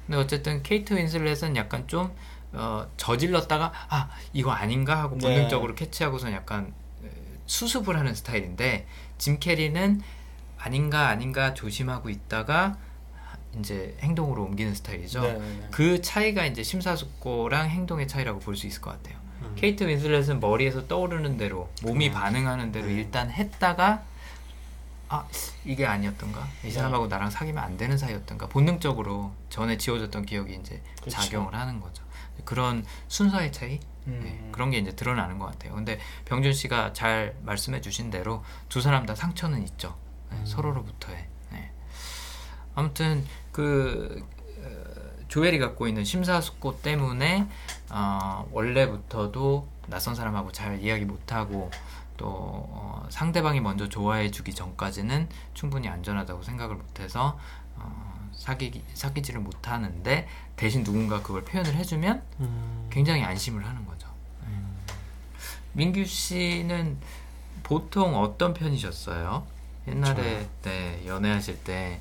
근데 0.06 0.18
어쨌든 0.18 0.62
케이트 0.62 0.94
윈슬렛은 0.94 1.56
약간 1.56 1.88
좀 1.88 2.16
어, 2.52 2.88
저질렀다가 2.98 3.72
아 3.90 4.10
이거 4.32 4.52
아닌가 4.52 5.00
하고 5.00 5.18
네. 5.18 5.28
본능적으로 5.28 5.74
캐치하고서 5.74 6.32
약간 6.34 6.72
어, 7.02 7.08
수습을 7.48 7.98
하는 7.98 8.14
스타일인데 8.14 8.86
짐 9.18 9.40
캐리는 9.40 10.02
아닌가 10.60 11.08
아닌가 11.08 11.56
조심하고 11.56 12.10
있다가 12.10 12.78
이제 13.60 13.96
행동으로 14.02 14.44
옮기는 14.44 14.74
스타일이죠. 14.76 15.22
네, 15.22 15.34
네. 15.34 15.68
그 15.72 16.02
차이가 16.02 16.46
이제 16.46 16.64
심사숙고랑 16.64 17.70
행동의 17.70 18.08
차이라고 18.08 18.40
볼 18.40 18.56
수 18.56 18.68
있을 18.68 18.82
것 18.82 18.92
같아요. 18.92 19.18
음. 19.42 19.56
케이트 19.56 19.84
윈슬렛은 19.84 20.40
머리에서 20.40 20.88
떠오르는 20.88 21.38
대로 21.38 21.70
몸이 21.84 22.10
음. 22.10 22.14
반응하는 22.14 22.72
대로 22.72 22.88
네. 22.88 22.94
일단 22.94 23.30
했다가 23.30 24.04
아 25.10 25.28
이게 25.66 25.86
아니었던가 25.86 26.48
이 26.64 26.72
사람하고 26.72 27.08
나랑 27.08 27.30
사귀면 27.30 27.64
안 27.64 27.78
되는 27.78 27.98
사이였던가 27.98 28.48
본능적으로 28.48 29.32
전에 29.50 29.78
지워졌던 29.78 30.26
기억이 30.26 30.56
이제 30.56 30.82
그쵸. 30.98 31.12
작용을 31.12 31.54
하는 31.54 31.80
거죠 31.82 32.04
그런 32.46 32.84
순서의 33.10 33.52
차이 33.52 33.80
음. 34.08 34.22
네, 34.24 34.50
그런 34.52 34.72
게 34.72 34.78
이제 34.80 34.92
드러나는 34.96 35.38
것 35.40 35.46
같아요 35.46 35.76
근데 35.76 36.00
병준 36.26 36.54
씨가 36.54 36.94
잘 36.94 37.36
말씀해 37.44 37.82
주신 37.82 38.10
대로 38.10 38.44
두 38.70 38.82
사람 38.82 39.06
다 39.06 39.14
상처는 39.14 39.62
있죠 39.64 39.96
네, 40.32 40.42
서로로부터의 40.46 41.28
네. 41.52 41.72
아무튼 42.74 43.24
그 43.54 44.22
어, 44.58 45.26
조엘이 45.30 45.60
갖고 45.60 45.88
있는 45.88 46.04
심사숙고 46.04 46.82
때문에 46.82 47.48
어, 47.90 48.46
원래부터도 48.52 49.68
낯선 49.88 50.16
사람하고 50.16 50.52
잘 50.52 50.84
이야기 50.84 51.06
못하고 51.06 51.72
또 52.18 52.28
어, 52.28 53.08
상대방이 53.10 53.62
먼저 53.62 53.88
좋아해주기 53.88 54.54
전까지는 54.54 55.30
충분히 55.54 55.88
안전하다고 55.88 56.44
생각을 56.44 56.76
못해서 56.76 57.40
어, 57.76 58.30
사귀기 58.34 58.84
사귀지를 58.94 59.40
못하는데 59.40 60.28
대신 60.56 60.84
누군가 60.84 61.22
그걸 61.22 61.44
표현을 61.46 61.76
해주면 61.76 62.22
음. 62.40 62.88
굉장히 62.90 63.24
안심을 63.24 63.66
하는 63.66 63.86
거죠. 63.86 64.08
네. 64.48 64.58
민규 65.74 66.06
씨는 66.06 66.98
보통 67.64 68.16
어떤 68.18 68.54
편이셨어요? 68.54 69.46
옛날에 69.88 70.48
네, 70.62 71.04
연애하실 71.06 71.64
때 71.64 72.00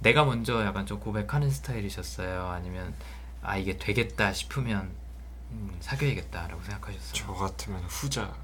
내가 0.00 0.24
먼저 0.24 0.64
약간 0.64 0.86
좀 0.86 1.00
고백하는 1.00 1.50
스타일이셨어요? 1.50 2.46
아니면 2.48 2.94
아 3.42 3.56
이게 3.56 3.76
되겠다 3.76 4.32
싶으면 4.32 4.90
음, 5.52 5.76
사귀어야겠다라고 5.80 6.62
생각하셨어요? 6.62 7.12
저 7.12 7.32
같으면 7.32 7.82
후자가 7.84 8.34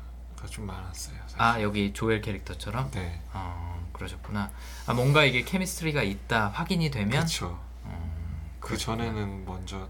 좀 0.49 0.67
많았어요. 0.67 1.17
사실. 1.23 1.41
아 1.43 1.63
여기 1.63 1.93
조엘 1.93 2.21
캐릭터처럼? 2.21 2.91
네. 2.93 3.21
어, 3.33 3.89
그러셨구나. 3.93 4.51
아 4.87 4.95
뭔가 4.95 5.25
이게 5.25 5.43
케미스트리가 5.43 6.03
있다 6.03 6.49
확인이 6.49 6.91
되면 6.91 7.11
그렇죠. 7.11 7.61
음, 7.85 8.51
그. 8.61 8.77
전에는 8.77 9.45
먼저 9.45 9.89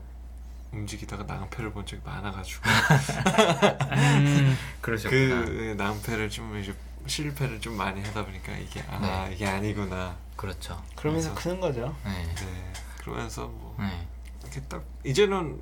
움직이다가 0.72 1.25
낭패를 1.25 1.72
본 1.72 1.85
적이 1.85 2.01
많아가지고 2.05 2.62
음. 3.92 4.57
그러셨구나. 4.81 5.44
그 5.44 5.75
낭패를 5.77 6.31
좀 6.31 6.57
이제 6.59 6.75
실패를 7.07 7.61
좀 7.61 7.77
많이 7.77 8.01
하다 8.03 8.25
보니까 8.25 8.53
이게 8.57 8.81
아 8.88 8.99
네. 9.27 9.35
이게 9.35 9.47
아니구나. 9.47 10.17
그렇죠. 10.37 10.83
그러면서 10.97 11.35
크는 11.35 11.61
거죠. 11.61 11.95
네. 12.05 12.35
네. 12.35 12.73
그러면서 12.99 13.47
뭐 13.47 13.77
네. 13.79 14.07
이렇게 14.43 14.61
딱 14.62 14.83
이제는 15.05 15.61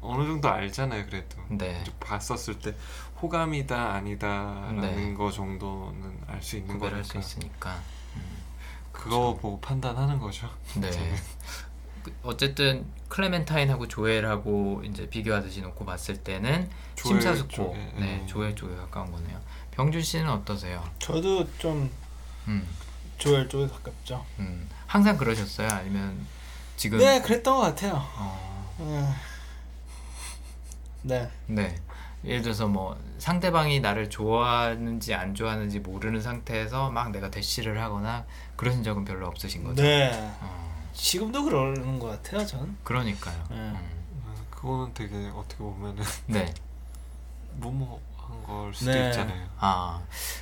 어느 0.00 0.24
정도 0.24 0.48
알잖아요. 0.48 1.06
그래도 1.06 1.36
네. 1.48 1.82
봤었을 2.00 2.58
때 2.58 2.74
호감이다 3.20 3.92
아니다라는 3.94 4.80
네. 4.80 5.14
거 5.14 5.30
정도는 5.30 6.18
알 6.26 6.40
수 6.42 6.56
있는 6.56 6.74
구별할 6.74 7.02
거니까 7.02 7.20
수 7.20 7.34
있으니까. 7.40 7.82
음. 8.16 8.22
그거 8.92 9.36
보고 9.40 9.60
판단하는 9.60 10.18
거죠. 10.18 10.48
네. 10.76 10.90
그 12.04 12.14
어쨌든 12.22 12.86
클레멘타인하고 13.08 13.88
조엘하고 13.88 14.82
이제 14.84 15.08
비교하듯이 15.08 15.62
놓고 15.62 15.84
봤을 15.84 16.16
때는 16.18 16.70
조엘 16.94 17.20
심사숙고, 17.22 17.50
쪽에, 17.50 17.78
네, 17.96 18.20
음. 18.20 18.26
조엘 18.26 18.54
쪽에 18.54 18.76
가까운 18.76 19.10
거네요. 19.10 19.40
병준 19.78 20.02
씨는 20.02 20.28
어떠세요? 20.28 20.82
저도 20.98 21.46
좀 21.56 21.88
음, 22.48 22.66
조엘 23.16 23.48
쪽에 23.48 23.68
가깝죠. 23.68 24.26
음, 24.40 24.68
항상 24.88 25.16
그러셨어요? 25.16 25.68
아니면 25.68 26.26
지금? 26.76 26.98
네, 26.98 27.22
그랬던 27.22 27.54
것 27.56 27.62
같아요. 27.62 27.92
어, 27.94 28.74
음. 28.80 29.14
네. 31.02 31.30
네. 31.46 31.80
예를 32.24 32.42
들어서 32.42 32.66
뭐 32.66 33.00
상대방이 33.18 33.78
나를 33.78 34.10
좋아하는지 34.10 35.14
안 35.14 35.36
좋아하는지 35.36 35.78
모르는 35.78 36.20
상태에서 36.20 36.90
막 36.90 37.12
내가 37.12 37.30
대시를 37.30 37.80
하거나 37.80 38.24
그러신 38.56 38.82
적은 38.82 39.04
별로 39.04 39.28
없으신 39.28 39.62
거죠? 39.62 39.80
네. 39.80 40.10
어, 40.40 40.88
지금도 40.92 41.44
그러는 41.44 42.00
것 42.00 42.08
같아요, 42.20 42.44
전. 42.44 42.76
그러니까요. 42.82 43.46
네. 43.50 43.56
음, 43.56 43.76
음, 44.26 44.46
그거는 44.50 44.92
되게 44.92 45.30
어떻게 45.32 45.58
보면은 45.58 46.02
네. 46.26 46.52
무모한 47.58 48.07
걸 48.48 48.74
수도 48.74 48.90
네. 48.92 49.08
있잖아요. 49.08 49.46
아, 49.58 50.00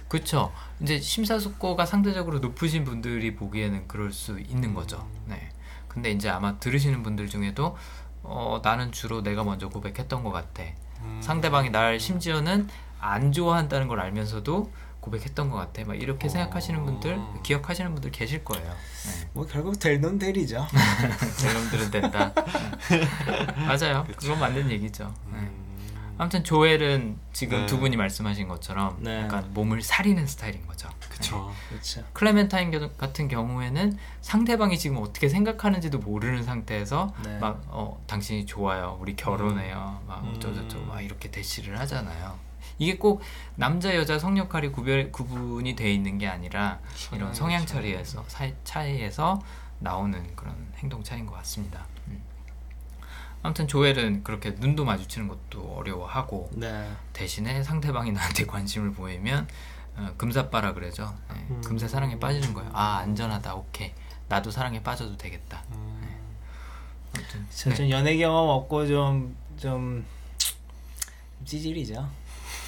그쵸. 0.09 0.53
이제 0.81 0.99
심사숙고가 1.01 1.85
상대적으로 1.87 2.39
높으신 2.39 2.85
분들이 2.85 3.35
보기에는 3.35 3.89
그럴 3.89 4.13
수 4.13 4.39
있는 4.41 4.75
거죠. 4.75 5.07
네. 5.27 5.51
근데 5.89 6.11
이제 6.11 6.29
아마 6.29 6.59
들으시는 6.59 7.03
분들 7.03 7.29
중에도 7.29 7.77
어, 8.23 8.61
나는 8.63 8.93
주로 8.93 9.23
내가 9.23 9.45
먼저 9.45 9.69
고백했던 9.69 10.23
것 10.23 10.31
같아. 10.31 10.63
음. 11.03 11.21
상대방이 11.23 11.71
날 11.71 11.99
심지어는 12.01 12.69
안 13.01 13.33
좋아한다는 13.33 13.89
걸 13.89 14.01
알면서도 14.01 14.73
고백했던 15.01 15.51
것 15.51 15.57
같아. 15.57 15.85
막 15.85 15.95
이렇게 16.01 16.27
어. 16.27 16.31
생각하시는 16.31 16.85
분들, 16.85 17.19
기억하시는 17.45 17.93
분들 17.93 18.11
계실 18.11 18.45
거예요. 18.45 18.67
네. 18.69 19.29
뭐 19.35 19.47
결국 19.47 19.79
될 19.79 20.01
놈 20.01 20.19
되리죠. 20.19 20.67
놈들은 21.55 21.91
된다. 21.93 22.33
맞아요. 23.57 24.05
그건 24.17 24.41
맞는 24.41 24.71
얘기죠. 24.71 25.15
네. 25.33 25.49
음. 26.17 26.21
아무튼 26.21 26.43
조엘은 26.45 27.19
지금 27.33 27.61
네. 27.61 27.67
두 27.67 27.79
분이 27.79 27.97
말씀하신 27.97 28.49
것처럼 28.49 28.97
네. 29.01 29.23
약간 29.23 29.53
몸을 29.53 29.83
사리는 29.83 30.27
스타일인 30.27 30.67
거죠. 30.67 30.89
그렇죠. 31.01 31.53
클레멘타인 32.13 32.71
겨- 32.71 32.91
같은 32.93 33.29
경우에는 33.29 33.97
상대방이 34.21 34.79
지금 34.79 34.99
어떻게 34.99 35.29
생각하는지도 35.29 35.99
모르는 35.99 36.43
상태에서 36.43 37.15
네. 37.25 37.39
막 37.39 37.63
어, 37.69 38.03
당신이 38.07 38.47
좋아요, 38.47 38.99
우리 39.01 39.17
결혼해요, 39.17 40.03
막 40.07 40.25
음. 40.25 40.35
어쩌저쩌고 40.37 40.85
막 40.87 41.01
이렇게 41.01 41.31
대시를 41.31 41.79
하잖아요. 41.81 42.39
이게 42.79 42.99
꼭 42.99 43.23
남자 43.55 43.95
여자 43.97 44.19
성 44.19 44.37
역할이 44.37 44.69
구별 44.69 45.11
구분이 45.11 45.77
돼 45.77 45.91
있는 45.93 46.19
게 46.19 46.27
아니라 46.27 46.79
이런 47.13 47.33
성향 47.33 47.65
성향 47.65 47.67
차이에서 47.67 48.25
사- 48.29 48.51
차이에서 48.65 49.41
나오는 49.79 50.23
그런 50.37 50.55
행동 50.79 51.03
차이인 51.03 51.25
것 51.27 51.35
같습니다. 51.37 51.87
음. 53.47 53.49
아무튼 53.49 53.69
조엘은 53.69 54.25
그렇게 54.25 54.51
눈도 54.51 54.85
마주치는 54.85 55.29
것도 55.29 55.77
어려워하고 55.77 56.51
네. 56.55 56.91
대신에 57.13 57.63
상대방이 57.63 58.13
나한테 58.13 58.45
관심을 58.47 58.93
보이면 58.93 59.47
어, 59.97 60.13
금사빠라 60.17 60.75
그러죠. 60.75 61.15
네, 61.33 61.47
음. 61.51 61.61
금세 61.65 61.89
사랑에 61.89 62.19
빠지는 62.19 62.53
거예요. 62.53 62.71
아 62.75 62.99
안전하다. 62.99 63.55
오케이. 63.55 63.93
나도 64.29 64.51
사랑에 64.51 64.83
빠져도 64.83 65.17
되겠다. 65.17 65.63
음. 65.73 66.03
아무튼 67.15 67.47
저 67.51 67.71
네. 67.71 67.77
좀 67.77 67.91
연애 67.91 68.17
경험 68.17 68.49
없고 68.51 68.87
좀, 68.87 69.37
좀, 69.57 70.05
찌질이죠. 71.45 72.07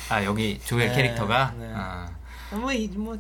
아 0.09 0.25
여기 0.25 0.59
조엘 0.61 0.89
네, 0.89 0.95
캐릭터가 0.95 1.55
네. 1.59 1.71
아, 1.75 2.11
뭐, 2.53 2.73
이, 2.73 2.89
뭐, 2.89 3.19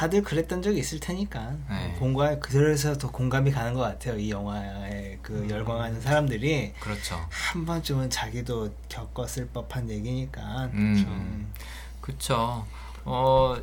다들 0.00 0.22
그랬던 0.22 0.62
적이 0.62 0.78
있을 0.78 0.98
테니까. 0.98 1.52
네. 1.68 1.94
공감, 1.98 2.40
그래서 2.40 2.96
더 2.96 3.10
공감이 3.10 3.50
가는 3.50 3.74
것 3.74 3.80
같아요. 3.80 4.18
이 4.18 4.30
영화에 4.30 5.18
그 5.20 5.34
음. 5.34 5.50
열광하는 5.50 6.00
사람들이 6.00 6.72
그렇죠. 6.80 7.20
한 7.28 7.66
번쯤은 7.66 8.08
자기도 8.08 8.72
겪었을 8.88 9.48
법한 9.48 9.90
얘기니까. 9.90 10.70
음, 10.72 11.04
음. 11.06 11.52
그쵸. 12.00 12.66
어 13.04 13.56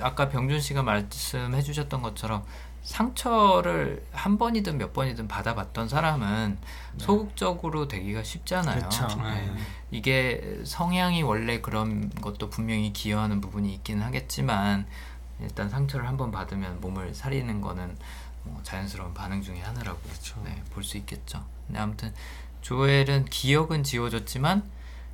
아까 0.00 0.30
병준 0.30 0.62
씨가 0.62 0.82
말씀해 0.82 1.60
주셨던 1.60 2.00
것처럼 2.00 2.42
상처를 2.80 4.02
한 4.12 4.38
번이든 4.38 4.78
몇 4.78 4.94
번이든 4.94 5.28
받아봤던 5.28 5.90
사람은 5.90 6.56
소극적으로 6.96 7.86
되기가 7.86 8.22
쉽잖아요. 8.22 8.76
네. 8.76 8.82
그쵸. 8.82 9.06
네. 9.22 9.46
네. 9.46 9.56
이게 9.90 10.60
성향이 10.64 11.22
원래 11.22 11.60
그런 11.60 12.08
것도 12.08 12.48
분명히 12.48 12.94
기여하는 12.94 13.42
부분이 13.42 13.74
있기는 13.74 14.02
하겠지만 14.02 14.86
일단 15.42 15.68
상처를 15.68 16.06
한번 16.06 16.30
받으면 16.30 16.80
몸을 16.80 17.14
사리는 17.14 17.60
거는 17.60 17.96
뭐 18.44 18.60
자연스러운 18.62 19.14
반응 19.14 19.42
중에 19.42 19.60
하나라고. 19.60 20.00
네, 20.44 20.62
볼 20.72 20.82
수 20.84 20.96
있겠죠. 20.98 21.44
근데 21.66 21.80
아무튼 21.80 22.12
조엘은 22.62 23.26
기억은 23.26 23.82
지워졌지만 23.84 24.62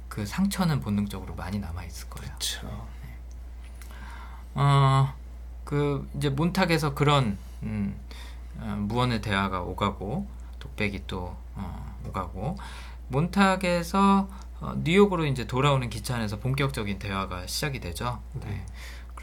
그 0.09 0.25
상처는 0.27 0.81
본능적으로 0.81 1.35
많이 1.35 1.59
남아 1.59 1.85
있을 1.85 2.09
거예요. 2.09 2.29
그렇죠. 2.29 2.89
어, 4.55 5.15
그 5.65 6.09
이제 6.17 6.31
몬탁에서 6.31 6.95
그런 6.95 7.39
음, 7.63 7.97
어, 8.59 8.77
무언의 8.79 9.21
대화가 9.21 9.61
오가고 9.63 10.27
독백이 10.59 11.05
또 11.07 11.37
어, 11.55 11.97
오가고 12.07 12.57
몬탁에서 13.09 14.29
어, 14.61 14.75
뉴욕으로 14.83 15.27
이제 15.27 15.47
돌아오는 15.47 15.89
기차 15.89 16.17
안에서 16.17 16.39
본격적인 16.41 16.99
대화가 16.99 17.47
시작이 17.47 17.79
되죠. 17.81 18.21
네. 18.33 18.65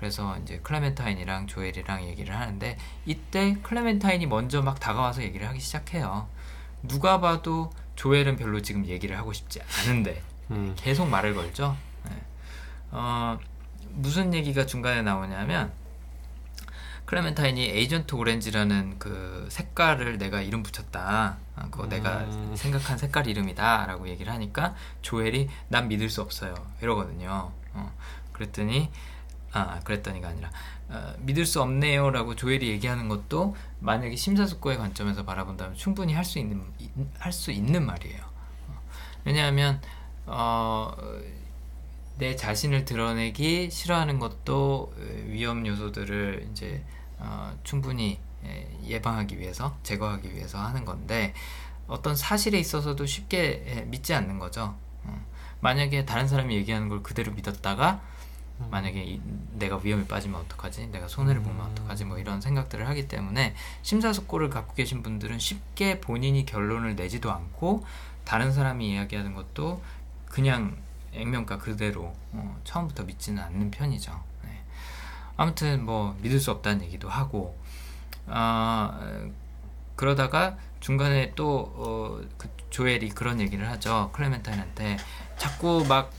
그래서 0.06 0.38
이제 0.44 0.60
클레멘타인이랑 0.62 1.48
조엘이랑 1.48 2.04
얘기를 2.04 2.40
하는데 2.40 2.78
이때 3.08 3.58
클레멘타인이 3.64 4.28
먼저 4.28 4.62
막 4.62 4.80
다가와서 4.80 5.24
얘기를 5.24 5.48
하기 5.48 5.60
시작해요. 5.60 6.28
누가 6.84 7.20
봐도 7.20 7.72
조엘은 7.96 8.36
별로 8.36 8.62
지금 8.62 8.86
얘기를 8.86 9.18
하고 9.18 9.34
싶지 9.34 9.62
않은데 9.64 10.22
음. 10.52 10.76
계속 10.78 11.10
말을 11.10 11.34
걸죠. 11.34 11.76
네. 12.08 12.12
어, 12.92 13.40
무슨 13.94 14.36
얘기가 14.36 14.68
중간에 14.68 15.02
나오냐면 15.02 15.72
클레멘타인이 17.06 17.64
에이전트 17.68 18.14
오렌지라는 18.14 19.00
그 19.00 19.48
색깔을 19.50 20.20
내가 20.20 20.42
이름 20.42 20.62
붙였다. 20.62 21.38
아, 21.56 21.68
그거 21.72 21.88
내가 21.88 22.20
음. 22.20 22.54
생각한 22.56 23.00
색깔 23.00 23.26
이름이다라고 23.26 24.08
얘기를 24.10 24.32
하니까 24.32 24.76
조엘이 25.02 25.50
난 25.68 25.88
믿을 25.88 26.12
수 26.12 26.22
없어요. 26.22 26.54
이러거든요. 26.84 27.52
어, 27.74 27.92
그랬더니 28.34 28.92
아 29.56 29.80
그랬더니가 29.80 30.28
아니라 30.28 30.52
어, 30.90 31.14
믿을 31.20 31.46
수 31.46 31.62
없네요라고 31.62 32.36
조엘이 32.36 32.68
얘기하는 32.68 33.08
것도 33.08 33.56
만약에 33.80 34.16
심사숙고의 34.16 34.78
관점에서 34.78 35.24
바라본다면 35.24 35.76
충분히 35.76 36.14
할 36.14 36.26
수 36.26 36.40
있는 36.40 36.62
할 37.18 37.32
수 37.32 37.52
있는 37.52 37.86
말이에요. 37.86 38.22
어, 38.68 38.82
왜냐하면 39.24 39.82
어, 40.26 40.94
내 42.18 42.36
자신을 42.36 42.86
드러내기 42.86 43.70
싫어하는 43.72 44.20
것도 44.20 44.94
위험 45.28 45.66
요소들을 45.66 46.50
이제 46.52 46.84
어, 47.18 47.58
충분히 47.64 48.20
예, 48.46 48.68
예방하기 48.84 49.40
위해서 49.40 49.78
제거하기 49.84 50.34
위해서 50.34 50.60
하는 50.60 50.86
건데 50.86 51.34
어떤 51.88 52.16
사실에 52.16 52.60
있어서도 52.60 53.06
쉽게 53.06 53.64
예, 53.68 53.82
믿지 53.82 54.14
않는 54.14 54.40
거죠. 54.40 54.76
어, 55.04 55.26
만약에 55.62 56.06
다른 56.06 56.28
사람이 56.28 56.56
얘기하는 56.56 56.90
걸 56.90 57.02
그대로 57.04 57.32
믿었다가 57.32 58.02
만약에 58.58 59.04
이, 59.04 59.22
내가 59.54 59.80
위험에 59.84 60.08
빠지면 60.08 60.40
어떡하지? 60.42 60.88
내가 60.88 61.08
손해를 61.08 61.42
보면 61.42 61.66
어떡하지? 61.68 62.06
뭐 62.06 62.18
이런 62.18 62.40
생각들을 62.42 62.88
하기 62.88 63.08
때문에 63.08 63.54
심사숙고를 63.82 64.50
갖고 64.50 64.74
계신 64.74 65.04
분들은 65.04 65.40
쉽게 65.40 66.00
본인이 66.00 66.46
결론을 66.46 66.96
내지도 66.96 67.32
않고 67.32 67.84
다른 68.24 68.52
사람이 68.52 68.94
이야기하는 68.94 69.34
것도 69.34 69.82
그냥 70.26 70.78
액면가 71.14 71.58
그대로 71.58 72.14
어, 72.32 72.60
처음부터 72.64 73.04
믿지는 73.04 73.42
않는 73.44 73.72
편이죠. 73.72 74.12
네. 74.44 74.62
아무튼 75.38 75.86
뭐 75.86 76.18
믿을 76.22 76.40
수 76.40 76.52
없다는 76.52 76.84
얘기도 76.86 77.10
하고 77.10 77.58
아 78.28 79.28
그러다가 79.96 80.58
중간에 80.80 81.34
또 81.36 81.74
어, 81.76 82.22
그 82.38 82.50
조엘이 82.70 83.10
그런 83.10 83.40
얘기를 83.40 83.70
하죠. 83.70 84.10
클레멘타인한테 84.14 84.98
자꾸 85.38 85.86
막 85.88 86.12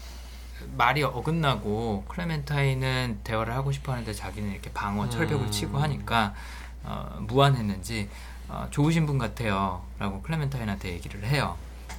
말이 0.77 1.03
어긋나고 1.03 2.05
클레멘타인은 2.09 3.21
대화를 3.25 3.55
하고 3.55 3.73
싶어 3.73 3.93
하는데 3.93 4.13
자기는 4.13 4.51
이렇게 4.51 4.73
방어 4.73 5.09
철벽을 5.09 5.51
치고 5.51 5.79
하니까 5.79 6.35
어, 6.83 7.19
무안했는지 7.21 8.09
어, 8.49 8.69
좋으신 8.71 9.07
분 9.07 9.19
같아요 9.19 9.85
라고 9.99 10.23
클레멘타인한테 10.23 10.91
얘기를 10.93 11.25
해요. 11.25 11.57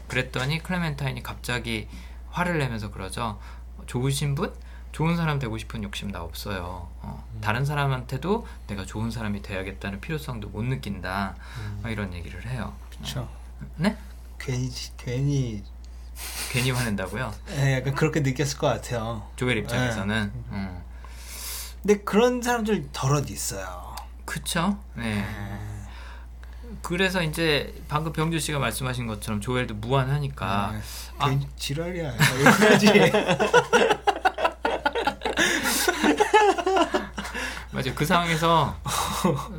그랬더니 0.08 0.64
클레멘타인이 0.64 1.22
갑자기 1.24 1.88
화를 2.32 2.60
내면서 2.60 2.92
그러죠. 2.92 3.40
좋으신 3.86 4.36
분? 4.36 4.54
좋은 4.92 5.16
사람 5.16 5.38
되고 5.38 5.58
싶은 5.58 5.84
욕심 5.84 6.12
나 6.12 6.24
없어요. 6.24 6.90
어, 7.02 7.24
다른 7.42 7.66
사람한테도 7.66 8.48
내가 8.68 8.86
좋은 8.86 9.12
사람이 9.12 9.42
돼야겠다는 9.42 10.00
필요성도 10.02 10.50
못 10.50 10.64
느낀다. 10.64 11.36
어, 11.84 11.90
이런 11.90 12.14
얘기를 12.14 12.48
해요. 12.48 12.74
그렇죠. 12.90 13.28
네? 13.76 13.96
괜히 14.40 14.70
괜히 14.98 15.64
괜히 16.52 16.72
화낸다고요? 16.72 17.34
예, 17.58 17.76
약간 17.76 17.94
그렇게 17.96 18.22
느꼈을 18.22 18.58
것 18.58 18.68
같아요. 18.68 19.28
조엘 19.36 19.58
입장에서는 19.58 20.32
음. 20.52 20.82
근데 21.82 22.00
그런 22.04 22.42
사람들 22.42 22.90
덜어도 22.92 23.32
있어요. 23.32 23.96
그쵸? 24.26 24.78
네. 24.96 25.24
그래서 26.82 27.22
이제 27.24 27.74
방금 27.88 28.12
병주 28.14 28.40
씨가 28.40 28.60
말씀하신 28.60 29.08
것처럼 29.08 29.42
조엘도 29.42 29.76
무한하니까 29.76 30.72
네. 30.74 30.80
아. 31.18 31.30
괜히 31.30 31.48
지랄이야. 31.56 32.14
이거지. 32.14 32.88
맞아요. 37.72 37.94
그 37.96 38.06
상황에서 38.06 38.76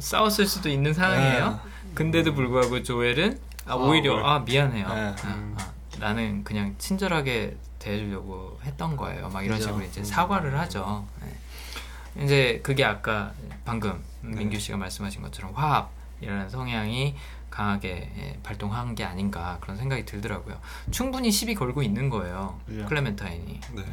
싸웠을 0.00 0.46
수도 0.46 0.68
있는 0.68 0.92
상황이에요. 0.92 1.60
근데도 1.94 2.34
불구하고 2.34 2.82
조엘은 2.82 3.38
아, 3.66 3.74
오히려 3.74 4.12
뭘. 4.14 4.24
아 4.24 4.38
미안해요. 4.40 4.88
네. 4.88 4.94
아, 4.94 5.14
아, 5.22 5.72
나는 5.98 6.44
그냥 6.44 6.74
친절하게 6.78 7.56
대해주려고 7.78 8.58
했던 8.64 8.96
거예요. 8.96 9.28
막 9.28 9.42
이런 9.42 9.58
그죠. 9.58 9.70
식으로 9.70 9.84
이제 9.84 10.02
사과를 10.04 10.58
하죠. 10.60 11.06
네. 11.22 12.24
이제 12.24 12.60
그게 12.62 12.84
아까 12.84 13.32
방금 13.64 14.02
민규 14.22 14.58
씨가 14.58 14.76
말씀하신 14.76 15.22
것처럼 15.22 15.54
화합이라는 15.54 16.48
성향이 16.48 17.16
강하게 17.50 18.12
예, 18.16 18.38
발동한 18.42 18.94
게 18.94 19.04
아닌가 19.04 19.58
그런 19.60 19.76
생각이 19.76 20.04
들더라고요. 20.04 20.58
충분히 20.90 21.30
시비 21.30 21.54
걸고 21.54 21.82
있는 21.82 22.10
거예요. 22.10 22.58
그죠. 22.66 22.86
클레멘타인이. 22.86 23.60
네. 23.74 23.84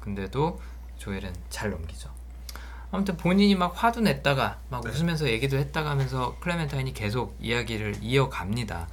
근데도 0.00 0.60
조엘은 0.98 1.32
잘 1.48 1.70
넘기죠. 1.70 2.10
아무튼 2.90 3.16
본인이 3.16 3.54
막 3.54 3.72
화도 3.74 4.00
냈다가 4.02 4.58
막 4.68 4.84
네. 4.84 4.90
웃으면서 4.90 5.28
얘기도 5.28 5.56
했다가 5.56 5.90
하면서 5.90 6.36
클레멘타인이 6.40 6.92
계속 6.92 7.36
이야기를 7.40 7.96
이어갑니다. 8.02 8.88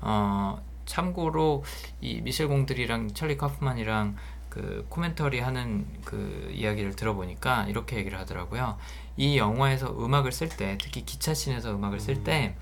어, 0.00 0.62
참고로 0.98 1.64
이 2.00 2.20
미셸 2.20 2.46
공들이랑 2.46 3.14
찰리 3.14 3.36
카프만이랑 3.36 4.14
그 4.48 4.86
코멘터리 4.88 5.40
하는 5.40 5.84
그 6.04 6.48
이야기를 6.54 6.94
들어보니까 6.94 7.66
이렇게 7.66 7.96
얘기를 7.96 8.16
하더라고요. 8.20 8.78
이 9.16 9.36
영화에서 9.36 9.88
음악을 9.98 10.30
쓸 10.30 10.48
때, 10.48 10.78
특히 10.80 11.04
기차씬에서 11.04 11.74
음악을 11.74 11.98
쓸때 11.98 12.54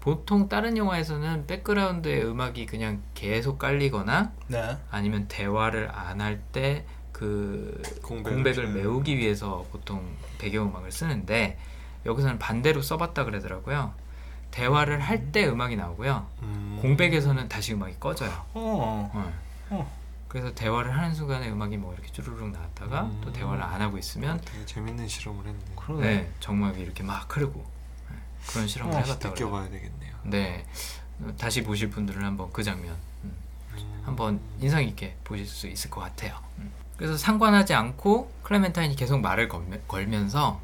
보통 0.00 0.48
다른 0.50 0.76
영화에서는 0.76 1.46
백그라운드에 1.46 2.22
음악이 2.22 2.66
그냥 2.66 3.02
계속 3.14 3.58
깔리거나 3.58 4.32
네. 4.48 4.76
아니면 4.90 5.26
대화를 5.28 5.90
안 5.90 6.20
할 6.20 6.40
때 6.52 6.84
그 7.12 7.82
공백을 8.02 8.32
공백을 8.36 8.64
좀- 8.66 8.74
메우기 8.74 9.16
위해서 9.18 9.66
보통 9.72 10.06
배경음악을 10.38 10.92
쓰는데 10.92 11.58
여기서는 12.06 12.38
반대로 12.38 12.80
써봤다 12.80 13.24
그러더라고요. 13.24 13.92
대화를 14.62 14.98
할 15.00 15.30
때 15.30 15.46
음악이 15.46 15.76
나오고요. 15.76 16.26
음. 16.42 16.78
공백에서는 16.82 17.48
다시 17.48 17.74
음악이 17.74 17.96
꺼져요. 18.00 18.30
어. 18.54 19.10
어. 19.14 19.32
어. 19.70 19.98
그래서 20.26 20.52
대화를 20.54 20.96
하는 20.96 21.14
순간에 21.14 21.48
음악이 21.48 21.76
뭐 21.76 21.94
이렇게 21.94 22.10
쭈르륵 22.12 22.50
나왔다가 22.50 23.02
음. 23.04 23.20
또 23.22 23.32
대화를 23.32 23.62
안 23.62 23.80
하고 23.80 23.98
있으면 23.98 24.40
되게 24.44 24.66
재밌는 24.66 25.06
실험을 25.06 25.46
했네. 25.46 25.60
그러네. 25.76 26.02
네 26.02 26.32
정막이 26.40 26.80
이렇게 26.80 27.02
막 27.04 27.34
흐르고 27.34 27.64
네, 28.10 28.16
그런 28.48 28.66
실험을 28.66 28.94
어, 28.94 28.98
해봤다고 28.98 29.34
그래요. 29.34 29.46
느껴봐야 29.48 29.70
되겠네요. 29.70 30.14
네 30.24 30.66
어, 31.20 31.32
다시 31.38 31.62
보실 31.62 31.88
분들은 31.90 32.24
한번 32.24 32.50
그 32.52 32.62
장면 32.64 32.96
음, 33.24 33.32
음. 33.74 34.02
한번 34.04 34.40
인상 34.60 34.82
있게 34.82 35.14
보실 35.24 35.46
수 35.46 35.68
있을 35.68 35.88
것 35.90 36.00
같아요. 36.00 36.36
음. 36.58 36.72
그래서 36.96 37.16
상관하지 37.16 37.74
않고 37.74 38.32
클레멘타인이 38.42 38.96
계속 38.96 39.20
말을 39.20 39.48
걸면, 39.48 39.82
걸면서 39.86 40.60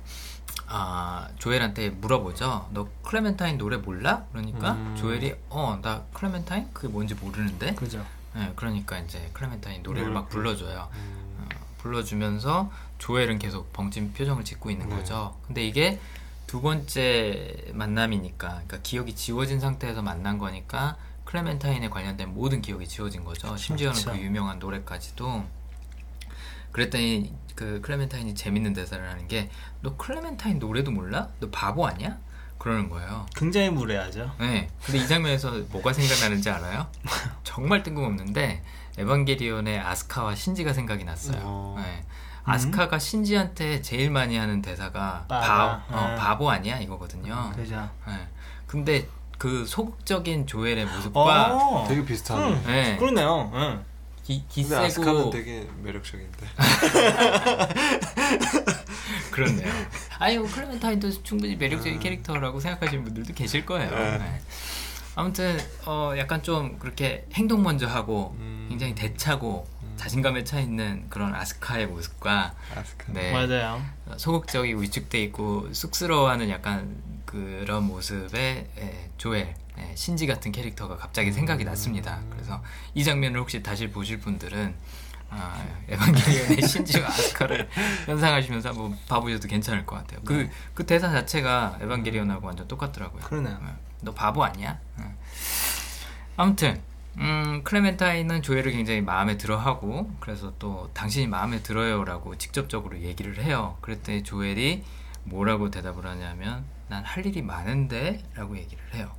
아, 0.67 1.29
조엘한테 1.39 1.91
물어보죠. 1.91 2.69
너 2.73 2.89
클레멘타인 3.03 3.59
노래 3.59 3.77
몰라? 3.77 4.25
그러니까 4.33 4.73
음. 4.73 4.97
조엘이 4.97 5.35
어 5.51 5.79
나 5.83 6.03
클레멘타인 6.15 6.71
그게 6.73 6.89
뭔지 6.89 7.15
모르는데. 7.15 7.75
그죠. 7.75 8.05
네, 8.35 8.53
그러니까 8.57 8.99
이제 8.99 9.31
클레멘타인 9.33 9.83
노래를 9.83 10.09
노래 10.09 10.15
막 10.21 10.29
불러줘요. 10.29 10.89
음. 10.95 11.39
어, 11.41 11.49
불러주면서 11.79 12.71
조엘은 12.99 13.39
계속 13.39 13.73
벙찐 13.73 14.13
표정을 14.15 14.45
짓고 14.45 14.71
있는 14.71 14.89
네. 14.89 14.97
거죠. 14.97 15.37
근데 15.47 15.65
이게 15.67 16.01
두 16.47 16.61
번째 16.61 17.57
만남이니까, 17.73 18.49
그러니까 18.49 18.79
기억이 18.83 19.15
지워진 19.15 19.61
상태에서 19.61 20.03
만난 20.03 20.39
거니까 20.39 20.97
클레멘타인에 21.25 21.89
관련된 21.91 22.33
모든 22.35 22.61
기억이 22.63 22.87
지워진 22.89 23.25
거죠. 23.25 23.57
심지어는 23.57 23.97
그쵸. 23.99 24.13
그 24.13 24.19
유명한 24.19 24.59
노래까지도. 24.59 25.45
그랬더니 26.75 27.33
그 27.55 27.81
클레멘타인이 27.81 28.35
재밌는 28.35 28.75
대사를 28.75 29.09
하는 29.09 29.27
게 29.29 29.49
너 29.85 29.95
클레멘타인 29.97 30.59
노래도 30.59 30.91
몰라? 30.91 31.29
너 31.41 31.49
바보 31.51 31.87
아니야? 31.87 32.17
그러는 32.59 32.89
거예요. 32.89 33.27
굉장히 33.37 33.69
무례하죠. 33.69 34.33
네. 34.41 34.71
근데 34.83 34.99
이 34.99 35.07
장면에서 35.07 35.51
뭐가 35.71 35.93
생각나는지 35.93 36.49
알아요? 36.49 36.87
정말 37.45 37.83
뜬금없는데 37.83 38.63
에반게리온의 38.97 39.79
아스카와 39.81 40.35
신지가 40.35 40.73
생각이 40.73 41.05
났어요. 41.05 41.39
어. 41.43 41.75
네. 41.79 42.03
아스카가 42.45 42.99
신지한테 42.99 43.83
제일 43.83 44.11
많이 44.11 44.39
하는 44.39 44.63
대사가. 44.63 45.27
바, 45.29 45.83
어, 45.91 46.09
네. 46.09 46.15
바보 46.17 46.51
아니야 46.51 46.79
이거거든요. 46.79 47.53
그죠. 47.55 47.89
네. 48.07 48.27
근데 48.67 49.07
그 49.37 49.67
소극적인 49.67 50.47
조엘의 50.47 50.87
모습과 50.87 51.55
어. 51.55 51.85
되게 51.87 52.03
비슷하네. 52.05 52.49
음. 52.49 52.63
네. 52.67 52.97
그러네요. 52.97 53.51
응. 53.53 53.85
기, 54.25 54.43
근데 54.55 54.75
아스카는 54.75 55.13
기세고 55.13 55.31
되게 55.31 55.69
매력적인데. 55.83 56.47
그렇네요. 59.31 59.71
아니 60.19 60.39
뭐 60.39 60.49
클레멘타인도 60.49 61.23
충분히 61.23 61.57
매력적인 61.57 62.01
캐릭터라고 62.01 62.59
생각하시는 62.59 63.05
분들도 63.05 63.35
계실 63.35 63.67
거예요. 63.67 63.91
네. 63.91 64.19
네. 64.19 64.41
아무튼 65.15 65.59
어 65.85 66.15
약간 66.17 66.43
좀 66.43 66.79
그렇게 66.79 67.27
행동 67.35 67.63
먼저 67.63 67.87
하고 67.87 68.35
음. 68.39 68.67
굉장히 68.69 68.95
대차고 68.95 69.67
자신감에 69.97 70.45
차 70.45 70.59
있는 70.59 71.05
그런 71.09 71.35
아스카의 71.35 71.87
모습과 71.89 72.55
아스카. 72.75 73.13
네. 73.13 73.33
맞아요. 73.33 73.83
소극적이고 74.17 74.81
위축돼 74.81 75.23
있고 75.25 75.73
쑥스러워하는 75.73 76.51
약간 76.51 76.97
그런 77.25 77.85
모습의 77.85 78.69
예, 78.79 79.11
조엘 79.19 79.49
예, 79.49 79.55
신지 79.95 80.27
같은 80.27 80.53
캐릭터가 80.53 80.97
갑자기 80.97 81.33
생각이 81.33 81.65
났습니다. 81.65 82.21
그래서 82.31 82.63
이 82.95 83.03
장면을 83.05 83.41
혹시 83.41 83.63
다시 83.63 83.91
보실 83.91 84.19
분들은 84.21 84.75
아, 85.31 85.65
에반게리온의 85.89 86.63
신지와 86.67 87.09
아스카를 87.09 87.69
연상하시면서 88.09 88.69
한번 88.69 88.97
봐보셔도 89.09 89.49
괜찮을 89.49 89.85
것 89.85 89.97
같아요. 89.97 90.21
그, 90.25 90.49
그 90.75 90.87
대사 90.87 91.11
자체가 91.11 91.79
에반게리온하고 91.81 92.47
완전 92.47 92.69
똑같더라고요. 92.69 93.23
그러네요. 93.23 93.59
예, 93.63 93.73
너 94.03 94.13
바보 94.15 94.45
아니야? 94.45 94.79
예. 95.01 95.05
아무튼 96.37 96.81
음, 97.17 97.63
클레멘타인은 97.65 98.43
조엘을 98.43 98.73
굉장히 98.73 99.01
마음에 99.01 99.37
들어하고 99.37 100.11
그래서 100.21 100.53
또 100.59 100.91
당신이 100.95 101.27
마음에 101.29 101.63
들어요라고 101.63 102.37
직접적으로 102.39 103.01
얘기를 103.01 103.43
해요. 103.43 103.77
그랬더니 103.81 104.23
조엘이 104.25 104.85
뭐라고 105.25 105.71
대답을 105.71 106.07
하냐면 106.07 106.65
난 106.89 107.05
할 107.05 107.25
일이 107.27 107.41
많은데라고 107.43 108.57
얘기를 108.59 108.83
해요. 108.95 109.11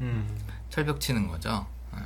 음. 0.00 0.38
철벽 0.70 1.00
치는 1.00 1.28
거죠. 1.28 1.66
어. 1.92 1.98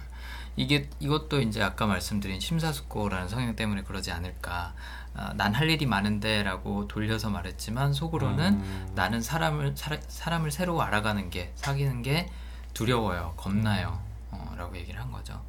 이게 0.56 0.88
이것도 1.00 1.40
이제 1.42 1.62
아까 1.62 1.86
말씀드린 1.86 2.40
심사숙고라는 2.40 3.28
성향 3.28 3.56
때문에 3.56 3.82
그러지 3.82 4.10
않을까. 4.12 4.74
아, 5.16 5.32
난할 5.34 5.70
일이 5.70 5.86
많은데라고 5.86 6.88
돌려서 6.88 7.30
말했지만 7.30 7.92
속으로는 7.92 8.54
음. 8.54 8.92
나는 8.96 9.20
사람을 9.22 9.76
사, 9.76 9.96
사람을 10.08 10.50
새로 10.50 10.82
알아가는 10.82 11.30
게 11.30 11.52
사귀는 11.54 12.02
게 12.02 12.28
두려워요, 12.72 13.34
겁나요, 13.36 14.00
어, 14.32 14.54
라고 14.58 14.76
얘기를 14.76 15.00
한 15.00 15.12
거죠. 15.12 15.40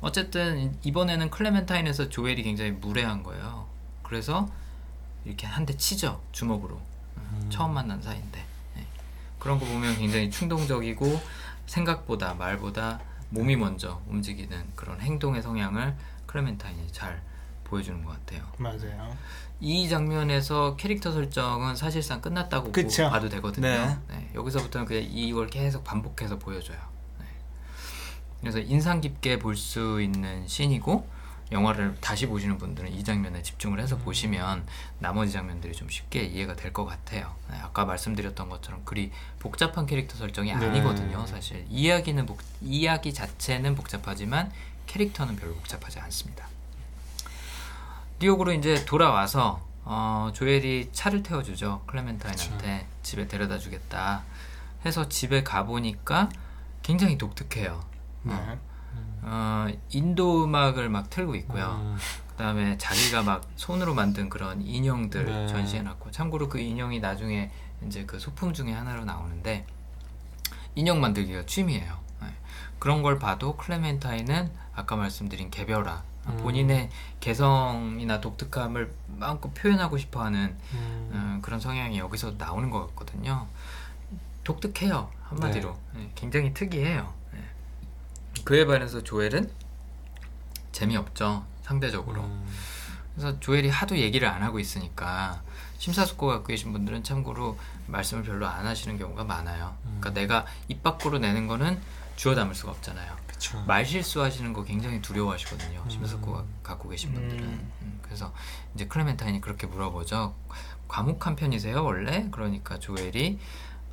어쨌든 0.00 0.78
이번에는 0.84 1.30
클레멘타인에서 1.30 2.08
조엘이 2.10 2.44
굉장히 2.44 2.70
무례한 2.70 3.24
거예요. 3.24 3.66
그래서 4.04 4.48
이렇게 5.24 5.48
한 5.48 5.66
대 5.66 5.76
치죠 5.76 6.22
주먹으로 6.30 6.76
어, 7.16 7.46
처음 7.50 7.74
만난 7.74 8.00
사이인데 8.00 8.38
예. 8.78 8.86
그런 9.40 9.58
거 9.58 9.66
보면 9.66 9.96
굉장히 9.96 10.30
충동적이고 10.30 11.20
생각보다 11.68 12.34
말보다 12.34 12.98
몸이 13.30 13.56
먼저 13.56 14.00
움직이는 14.08 14.64
그런 14.74 15.00
행동의 15.00 15.42
성향을 15.42 15.94
클레멘타인이 16.26 16.88
잘 16.92 17.22
보여주는 17.64 18.02
것 18.02 18.12
같아요. 18.12 18.42
맞아요. 18.58 19.14
이 19.60 19.88
장면에서 19.88 20.76
캐릭터 20.76 21.12
설정은 21.12 21.76
사실상 21.76 22.20
끝났다고 22.20 22.72
그쵸. 22.72 23.10
봐도 23.10 23.28
되거든요. 23.28 23.66
네. 23.68 23.96
네, 24.08 24.30
여기서부터는 24.34 24.86
그냥 24.86 25.04
이걸 25.04 25.48
계속 25.48 25.84
반복해서 25.84 26.38
보여줘요. 26.38 26.78
네. 27.18 27.26
그래서 28.40 28.58
인상 28.60 29.00
깊게 29.00 29.38
볼 29.38 29.56
수 29.56 30.00
있는 30.00 30.46
씬이고 30.48 31.06
영화를 31.50 31.96
다시 32.00 32.26
보시는 32.26 32.58
분들은 32.58 32.92
이 32.92 33.02
장면에 33.04 33.42
집중을 33.42 33.80
해서 33.80 33.96
보시면 33.96 34.66
나머지 34.98 35.32
장면들이 35.32 35.72
좀 35.74 35.88
쉽게 35.88 36.24
이해가 36.24 36.54
될 36.54 36.72
것 36.72 36.84
같아요. 36.84 37.34
네, 37.50 37.56
아까 37.58 37.84
말씀드렸던 37.86 38.48
것처럼 38.50 38.82
그리 38.84 39.10
복잡한 39.38 39.86
캐릭터 39.86 40.16
설정이 40.16 40.54
네. 40.54 40.66
아니거든요. 40.66 41.26
사실 41.26 41.64
이야기는 41.70 42.26
복, 42.26 42.40
이야기 42.60 43.14
자체는 43.14 43.74
복잡하지만 43.74 44.52
캐릭터는 44.86 45.36
별로 45.36 45.54
복잡하지 45.54 45.98
않습니다. 46.00 46.46
뉴욕으로 48.20 48.52
이제 48.52 48.84
돌아와서 48.84 49.66
어, 49.84 50.30
조엘이 50.34 50.90
차를 50.92 51.22
태워주죠 51.22 51.82
클레멘타인한테 51.86 52.86
집에 53.02 53.26
데려다 53.26 53.58
주겠다 53.58 54.22
해서 54.84 55.08
집에 55.08 55.42
가보니까 55.42 56.28
굉장히 56.82 57.16
독특해요 57.16 57.82
네. 58.24 58.34
어, 58.34 58.58
인도 59.90 60.44
음악을 60.44 60.88
막 60.88 61.10
틀고 61.10 61.34
있고요 61.34 61.80
음. 61.82 61.96
그다음에 62.38 62.78
자기가 62.78 63.24
막 63.24 63.42
손으로 63.56 63.94
만든 63.94 64.28
그런 64.28 64.62
인형들 64.62 65.24
네. 65.26 65.48
전시해놨고 65.48 66.12
참고로 66.12 66.48
그 66.48 66.60
인형이 66.60 67.00
나중에 67.00 67.50
이제 67.84 68.04
그 68.06 68.20
소품 68.20 68.52
중에 68.52 68.72
하나로 68.72 69.04
나오는데 69.04 69.66
인형 70.76 71.00
만들기가 71.00 71.46
취미예요. 71.46 71.98
네. 72.22 72.28
그런 72.78 73.02
걸 73.02 73.18
봐도 73.18 73.56
클레멘타인은 73.56 74.52
아까 74.72 74.94
말씀드린 74.94 75.50
개별화 75.50 76.04
음. 76.28 76.36
본인의 76.36 76.90
개성이나 77.18 78.20
독특함을 78.20 78.94
마음껏 79.16 79.52
표현하고 79.52 79.98
싶어하는 79.98 80.56
음. 80.74 81.10
음, 81.12 81.38
그런 81.42 81.58
성향이 81.58 81.98
여기서 81.98 82.34
나오는 82.38 82.70
것 82.70 82.86
같거든요. 82.88 83.48
독특해요 84.44 85.10
한마디로 85.24 85.76
네, 85.94 86.10
굉장히 86.14 86.54
특이해요. 86.54 87.12
네. 88.48 88.54
그에 88.54 88.64
반해서 88.64 89.04
조엘은 89.04 89.50
재미없죠 90.72 91.44
상대적으로. 91.62 92.22
음. 92.22 92.46
그래서 93.14 93.38
조엘이 93.40 93.68
하도 93.68 93.98
얘기를 93.98 94.26
안 94.26 94.42
하고 94.42 94.58
있으니까 94.58 95.42
심사숙고 95.76 96.28
갖고 96.28 96.46
계신 96.46 96.72
분들은 96.72 97.04
참고로 97.04 97.58
말씀을 97.88 98.22
별로 98.22 98.46
안 98.46 98.66
하시는 98.66 98.96
경우가 98.98 99.24
많아요. 99.24 99.76
그러니까 99.82 100.10
내가 100.10 100.46
입 100.68 100.82
밖으로 100.82 101.18
내는 101.18 101.46
거는 101.46 101.78
주워 102.16 102.34
담을 102.34 102.54
수가 102.54 102.72
없잖아요. 102.72 103.16
그쵸. 103.26 103.62
말 103.66 103.84
실수하시는 103.84 104.52
거 104.54 104.64
굉장히 104.64 105.02
두려워하시거든요. 105.02 105.84
심사숙고 105.88 106.42
갖고 106.62 106.88
계신 106.88 107.12
분들은. 107.12 107.42
음. 107.42 107.70
음, 107.82 107.98
그래서 108.02 108.32
이제 108.74 108.86
클레멘타인이 108.86 109.42
그렇게 109.42 109.66
물어보죠. 109.66 110.34
과묵한 110.88 111.36
편이세요 111.36 111.84
원래? 111.84 112.28
그러니까 112.30 112.78
조엘이 112.78 113.38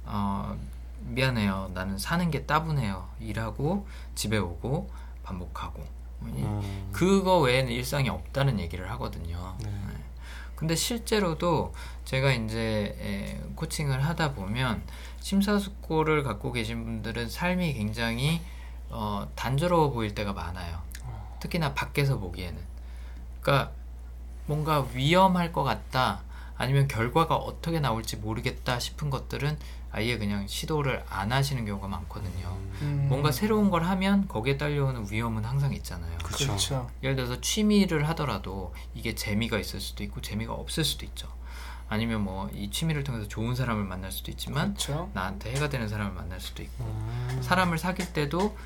어, 0.05 0.57
미안해요. 1.05 1.71
나는 1.73 1.97
사는 1.97 2.29
게 2.31 2.45
따분해요. 2.45 3.07
일하고 3.19 3.87
집에 4.15 4.37
오고 4.37 4.89
반복하고. 5.23 5.83
음. 6.21 6.89
그거 6.91 7.39
외에는 7.39 7.71
일상이 7.71 8.09
없다는 8.09 8.59
얘기를 8.59 8.89
하거든요. 8.91 9.55
네. 9.59 9.69
네. 9.69 9.93
근데 10.55 10.75
실제로도 10.75 11.73
제가 12.05 12.31
이제 12.31 12.95
에, 12.99 13.41
코칭을 13.55 14.03
하다 14.05 14.33
보면 14.33 14.81
심사숙고를 15.19 16.23
갖고 16.23 16.51
계신 16.51 16.83
분들은 16.83 17.29
삶이 17.29 17.73
굉장히 17.73 18.41
어, 18.89 19.27
단조로워 19.35 19.91
보일 19.91 20.15
때가 20.15 20.33
많아요. 20.33 20.81
특히나 21.39 21.73
밖에서 21.73 22.17
보기에는. 22.17 22.59
그러니까 23.41 23.71
뭔가 24.45 24.87
위험할 24.93 25.51
것 25.51 25.63
같다. 25.63 26.21
아니면 26.57 26.87
결과가 26.87 27.35
어떻게 27.35 27.79
나올지 27.79 28.15
모르겠다 28.15 28.79
싶은 28.79 29.09
것들은 29.09 29.57
아예 29.97 30.17
그냥 30.17 30.45
시도를 30.45 31.05
안 31.09 31.31
하시는 31.31 31.63
경우가 31.65 31.87
많거든요. 31.87 32.57
음. 32.81 33.05
뭔가 33.07 33.31
새로운 33.31 33.69
걸 33.69 33.85
하면 33.85 34.27
거기에 34.27 34.57
딸려오는 34.57 35.05
위험은 35.09 35.45
항상 35.45 35.73
있잖아요. 35.73 36.17
그쵸. 36.17 36.47
그렇죠. 36.47 36.91
예를 37.01 37.15
들어서 37.15 37.39
취미를 37.39 38.09
하더라도 38.09 38.73
이게 38.93 39.15
재미가 39.15 39.57
있을 39.57 39.79
수도 39.79 40.03
있고 40.03 40.19
재미가 40.21 40.51
없을 40.53 40.83
수도 40.83 41.05
있죠. 41.05 41.29
아니면 41.87 42.25
뭐 42.25 42.49
이 42.53 42.69
취미를 42.71 43.05
통해서 43.05 43.25
좋은 43.29 43.55
사람을 43.55 43.85
만날 43.85 44.11
수도 44.11 44.31
있지만 44.31 44.73
그렇죠. 44.73 45.09
나한테 45.13 45.53
해가 45.53 45.69
되는 45.69 45.87
사람을 45.87 46.11
만날 46.11 46.41
수도 46.41 46.61
있고 46.61 46.83
음. 46.83 47.39
사람을 47.41 47.77
사귈 47.77 48.11
때도 48.11 48.57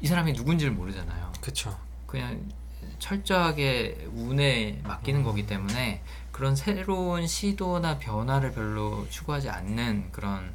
이 0.00 0.08
사람이 0.08 0.32
누군지를 0.32 0.72
모르잖아요. 0.72 1.32
그쵸. 1.40 1.78
그냥 2.08 2.50
철저하게 2.98 4.08
운에 4.14 4.80
맡기는 4.82 5.22
거기 5.22 5.46
때문에 5.46 6.02
그런 6.32 6.56
새로운 6.56 7.26
시도나 7.26 7.98
변화를 7.98 8.52
별로 8.52 9.06
추구하지 9.10 9.50
않는 9.50 10.10
그런 10.10 10.54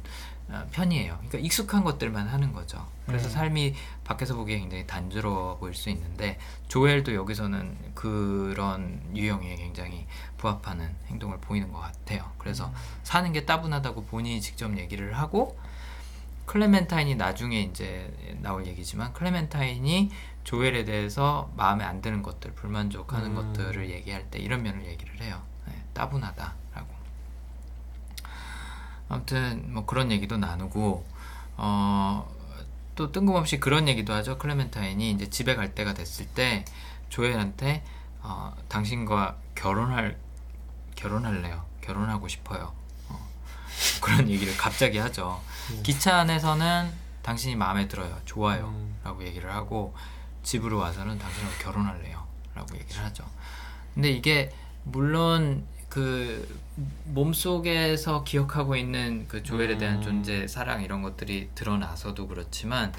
어, 0.50 0.66
편이에요. 0.72 1.14
그러니까 1.16 1.38
익숙한 1.38 1.84
것들만 1.84 2.26
하는 2.26 2.52
거죠. 2.52 2.86
그래서 3.06 3.28
음. 3.28 3.30
삶이 3.30 3.74
밖에서 4.04 4.34
보기에 4.34 4.58
굉장히 4.58 4.86
단조로워 4.86 5.58
보일 5.58 5.74
수 5.74 5.90
있는데 5.90 6.38
조엘도 6.68 7.14
여기서는 7.14 7.76
그런 7.94 9.00
유형에 9.14 9.56
굉장히 9.56 10.06
부합하는 10.38 10.94
행동을 11.08 11.38
보이는 11.38 11.70
것 11.70 11.80
같아요. 11.80 12.32
그래서 12.38 12.72
사는 13.02 13.30
게 13.32 13.44
따분하다고 13.44 14.04
본인이 14.06 14.40
직접 14.40 14.76
얘기를 14.78 15.12
하고 15.18 15.58
클레멘타인이 16.46 17.16
나중에 17.16 17.60
이제 17.60 18.10
나올 18.40 18.66
얘기지만 18.66 19.12
클레멘타인이 19.12 20.10
조엘에 20.44 20.86
대해서 20.86 21.52
마음에 21.56 21.84
안 21.84 22.00
드는 22.00 22.22
것들, 22.22 22.52
불만족하는 22.54 23.36
음. 23.36 23.52
것들을 23.52 23.90
얘기할 23.90 24.30
때 24.30 24.38
이런 24.38 24.62
면을 24.62 24.86
얘기를 24.86 25.20
해요. 25.20 25.42
네, 25.98 26.02
따분하다라고. 26.02 26.86
아무튼 29.08 29.72
뭐 29.72 29.84
그런 29.84 30.12
얘기도 30.12 30.36
나누고 30.36 31.04
어, 31.56 32.30
또 32.94 33.10
뜬금없이 33.10 33.58
그런 33.58 33.88
얘기도 33.88 34.12
하죠. 34.14 34.38
클레멘타인이 34.38 35.10
이제 35.10 35.28
집에 35.28 35.56
갈 35.56 35.74
때가 35.74 35.94
됐을 35.94 36.26
때 36.26 36.64
조엘한테 37.08 37.84
어, 38.20 38.54
당신과 38.68 39.36
결혼할 39.56 40.16
결혼할래요. 40.94 41.64
결혼하고 41.80 42.28
싶어요. 42.28 42.72
어, 43.08 43.28
그런 44.00 44.28
얘기를 44.28 44.56
갑자기 44.56 44.98
하죠. 44.98 45.40
기차 45.82 46.18
안에서는 46.18 46.92
당신이 47.22 47.56
마음에 47.56 47.88
들어요. 47.88 48.20
좋아요. 48.24 48.68
음. 48.68 48.96
라고 49.04 49.24
얘기를 49.24 49.52
하고 49.52 49.94
집으로 50.42 50.78
와서는 50.78 51.18
당신하고 51.18 51.54
결혼할래요. 51.58 52.26
라고 52.54 52.76
얘기를 52.76 53.02
하죠. 53.04 53.24
근데 53.94 54.10
이게 54.10 54.50
물론 54.84 55.66
그 55.98 56.60
몸속에서 57.06 58.22
기억하고 58.22 58.76
있는 58.76 59.26
그 59.26 59.42
조엘에 59.42 59.78
대한 59.78 59.96
음. 59.96 60.02
존재, 60.02 60.46
사랑 60.46 60.82
이런 60.84 61.02
것들이 61.02 61.50
드러나서도 61.56 62.28
그렇지만 62.28 62.92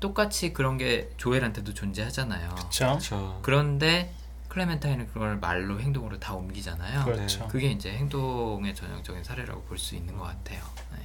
똑같이 0.00 0.52
그런 0.52 0.76
게 0.76 1.08
조엘한테도 1.18 1.72
존재하잖아요. 1.72 2.48
그렇죠. 2.56 3.38
그런데 3.42 4.12
클레멘타인은 4.48 5.06
그걸 5.12 5.36
말로 5.36 5.80
행동으로 5.80 6.18
다 6.18 6.34
옮기잖아요. 6.34 7.04
그렇죠. 7.04 7.46
그게 7.46 7.68
이제 7.70 7.92
행동의 7.92 8.74
전형적인 8.74 9.22
사례라고 9.22 9.62
볼 9.62 9.78
수 9.78 9.94
있는 9.94 10.18
것 10.18 10.24
같아요. 10.24 10.64
네. 10.92 10.98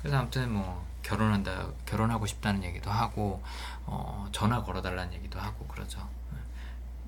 그래서 0.00 0.18
아무튼 0.18 0.52
뭐 0.52 0.86
결혼한다, 1.02 1.68
결혼하고 1.86 2.26
싶다는 2.26 2.62
얘기도 2.64 2.90
하고 2.90 3.42
어, 3.86 4.28
전화 4.32 4.62
걸어달라는 4.62 5.14
얘기도 5.14 5.40
하고 5.40 5.66
그러죠. 5.66 6.06
네. 6.32 6.38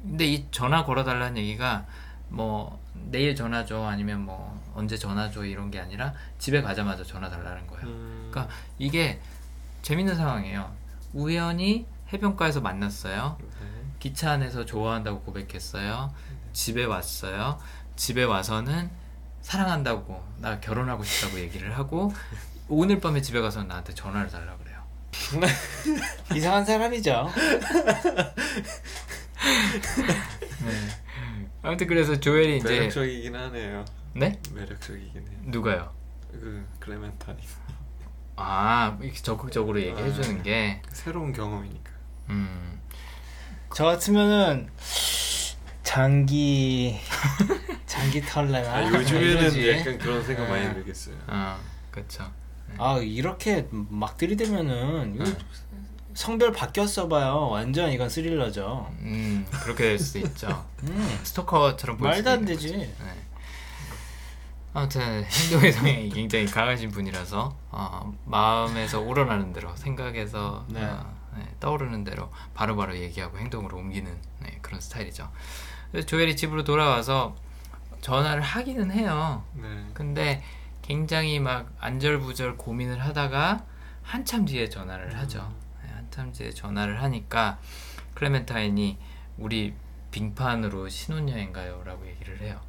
근데 0.02 0.26
이 0.26 0.46
전화 0.50 0.86
걸어달라는 0.86 1.36
얘기가 1.36 1.84
뭐 2.30 2.80
내일 2.94 3.34
전화 3.34 3.64
줘 3.64 3.84
아니면 3.84 4.24
뭐 4.24 4.60
언제 4.74 4.96
전화 4.96 5.30
줘 5.30 5.44
이런 5.44 5.70
게 5.70 5.80
아니라 5.80 6.14
집에 6.38 6.62
가자마자 6.62 7.04
전화 7.04 7.28
달라는 7.28 7.66
거예요. 7.66 7.86
음. 7.86 8.28
그러니까 8.30 8.54
이게 8.78 9.20
재밌는 9.82 10.16
상황이에요. 10.16 10.72
우연히 11.12 11.86
해변가에서 12.12 12.60
만났어요. 12.60 13.36
네. 13.40 13.46
기차 13.98 14.32
안에서 14.32 14.64
좋아한다고 14.64 15.22
고백했어요. 15.22 16.12
집에 16.52 16.84
왔어요. 16.84 17.58
집에 17.96 18.24
와서는 18.24 18.90
사랑한다고 19.42 20.22
나 20.38 20.60
결혼하고 20.60 21.04
싶다고 21.04 21.40
얘기를 21.40 21.76
하고 21.76 22.12
오늘 22.68 23.00
밤에 23.00 23.20
집에 23.20 23.40
가서 23.40 23.64
나한테 23.64 23.94
전화를 23.94 24.30
달라 24.30 24.56
그래요. 24.56 24.80
이상한 26.34 26.64
사람이죠. 26.64 27.30
아무튼 31.62 31.86
그래서 31.86 32.18
조엘이 32.18 32.58
이제 32.58 32.68
매력적이긴 32.68 33.34
하네요. 33.36 33.84
네 34.14 34.38
매력적이긴 34.52 35.22
해요. 35.28 35.38
누가요? 35.44 35.92
그 36.32 36.66
클레멘타인 36.80 37.38
아 38.36 38.98
이렇게 39.00 39.18
적극적으로 39.20 39.80
얘기해 39.80 40.12
주는 40.12 40.42
게 40.42 40.82
새로운 40.90 41.32
경험이니까. 41.32 41.90
음. 42.30 42.80
저 43.74 43.84
같으면은 43.84 44.68
장기 45.82 46.98
장기 47.86 48.20
털레나 48.22 48.72
아, 48.74 48.84
요즘에는 48.86 49.30
이러지. 49.40 49.70
약간 49.70 49.98
그런 49.98 50.22
생각 50.24 50.48
많이 50.48 50.66
네. 50.66 50.74
들겠어요. 50.74 51.16
어, 51.28 51.58
그렇죠. 51.90 52.30
아 52.78 52.98
이렇게 52.98 53.68
막 53.70 54.16
들이대면은 54.16 55.14
이거 55.14 55.24
네. 55.24 55.36
성별 56.14 56.52
바뀌었어 56.52 57.08
봐요. 57.08 57.48
완전 57.50 57.90
이건 57.90 58.08
스릴러죠. 58.08 58.90
음, 59.00 59.46
그렇게 59.50 59.84
될 59.84 59.98
수도 59.98 60.18
있죠. 60.20 60.66
음, 60.84 61.20
스토커처럼 61.22 61.96
보일 61.96 62.08
말도 62.10 62.18
수도 62.18 62.30
안 62.30 62.38
있는 62.40 62.46
되지. 62.54 62.68
거죠. 62.68 62.78
네. 62.78 63.22
아무튼 64.74 65.24
행동의 65.24 65.72
성향이 65.72 66.08
굉장히 66.14 66.46
강하신 66.46 66.90
분이라서 66.90 67.54
어, 67.70 68.14
마음에서 68.24 69.00
우러나는 69.00 69.52
대로 69.52 69.74
생각에서 69.76 70.64
네. 70.68 70.82
어, 70.84 71.14
네, 71.36 71.44
떠오르는 71.60 72.04
대로 72.04 72.30
바로바로 72.54 72.96
얘기하고 72.96 73.38
행동으로 73.38 73.76
옮기는 73.78 74.14
네, 74.40 74.58
그런 74.62 74.80
스타일이죠. 74.80 75.30
그래서 75.90 76.06
조엘이 76.06 76.36
집으로 76.36 76.64
돌아와서 76.64 77.36
전화를 78.00 78.42
하기는 78.42 78.90
해요. 78.92 79.44
네. 79.54 79.86
근데 79.94 80.42
굉장히 80.80 81.38
막 81.38 81.70
안절부절 81.78 82.56
고민을 82.56 83.00
하다가 83.04 83.64
한참 84.02 84.44
뒤에 84.44 84.68
전화를 84.68 85.16
하죠. 85.18 85.52
뒤에 86.32 86.50
전화를 86.50 87.02
하니까 87.02 87.58
클레멘타인이 88.14 88.98
우리 89.38 89.74
빙판으로 90.10 90.88
신혼여행 90.88 91.52
가요 91.52 91.82
라고 91.84 92.06
얘기를 92.06 92.38
해요. 92.40 92.60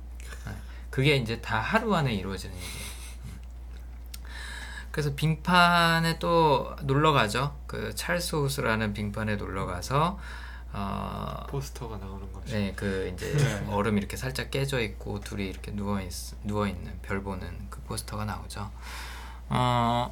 네, 0.46 0.54
그게 0.90 1.16
이제 1.18 1.42
다 1.42 1.60
하루 1.60 1.94
안에 1.94 2.14
이루어지는 2.14 2.56
일이에요. 2.56 2.94
음. 3.26 3.40
그래서 4.92 5.14
빙판에 5.14 6.20
또 6.20 6.76
놀러 6.84 7.12
가죠. 7.12 7.58
그 7.68 7.94
찰스 7.94 8.38
호수라는 8.38 8.94
빙판에 8.94 9.36
놀러 9.36 9.66
가서 9.66 10.20
어, 10.72 11.46
포스터가 11.50 11.98
나오는 11.98 12.32
거죠. 12.34 12.56
네, 12.56 12.74
그 12.76 13.12
이제 13.14 13.32
네. 13.32 13.68
얼음이 13.70 14.00
이렇게 14.00 14.18
살짝 14.18 14.50
깨져 14.50 14.80
있고 14.82 15.20
둘이 15.20 15.48
이렇게 15.48 15.72
누워 15.72 16.02
있 16.02 16.12
누워 16.44 16.68
있는 16.68 16.98
별 17.04 17.22
보는 17.22 17.68
그 17.70 17.80
포스터가 17.82 18.26
나오죠. 18.26 18.72
어 19.50 20.10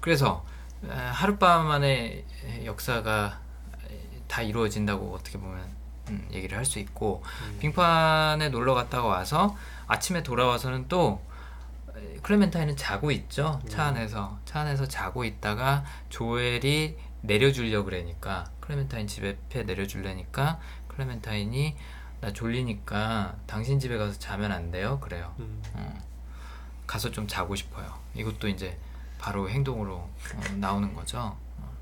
그래서 0.00 0.44
에, 0.48 0.55
하룻밤 0.88 1.66
만에 1.66 2.24
역사가 2.64 3.40
다 4.28 4.42
이루어진다고 4.42 5.14
어떻게 5.14 5.38
보면 5.38 5.64
음, 6.08 6.28
얘기를 6.32 6.56
할 6.56 6.64
수 6.64 6.78
있고 6.78 7.22
음. 7.48 7.58
빙판에 7.60 8.48
놀러 8.50 8.74
갔다가 8.74 9.08
와서 9.08 9.56
아침에 9.88 10.22
돌아와서는 10.22 10.88
또 10.88 11.20
에, 11.96 12.18
클레멘타인은 12.22 12.76
자고 12.76 13.10
있죠 13.10 13.60
차 13.68 13.90
음. 13.90 13.96
안에서 13.96 14.38
차 14.44 14.60
안에서 14.60 14.86
자고 14.86 15.24
있다가 15.24 15.84
조엘이 16.10 16.96
내려주려 17.22 17.82
그러니까 17.84 18.44
클레멘타인 18.60 19.06
집 19.06 19.24
앞에 19.24 19.64
내려주려니까 19.64 20.58
클레멘타인이 20.88 21.76
나 22.20 22.32
졸리니까 22.32 23.36
당신 23.46 23.78
집에 23.80 23.96
가서 23.96 24.18
자면 24.18 24.52
안 24.52 24.70
돼요 24.70 25.00
그래요 25.00 25.34
음. 25.40 25.62
어, 25.74 25.98
가서 26.86 27.10
좀 27.10 27.26
자고 27.26 27.56
싶어요. 27.56 27.92
이것도 28.14 28.46
이제 28.48 28.78
바로 29.18 29.48
행동으로 29.48 29.94
어, 29.94 30.40
나오는 30.56 30.94
거죠. 30.94 31.36
어, 31.58 31.72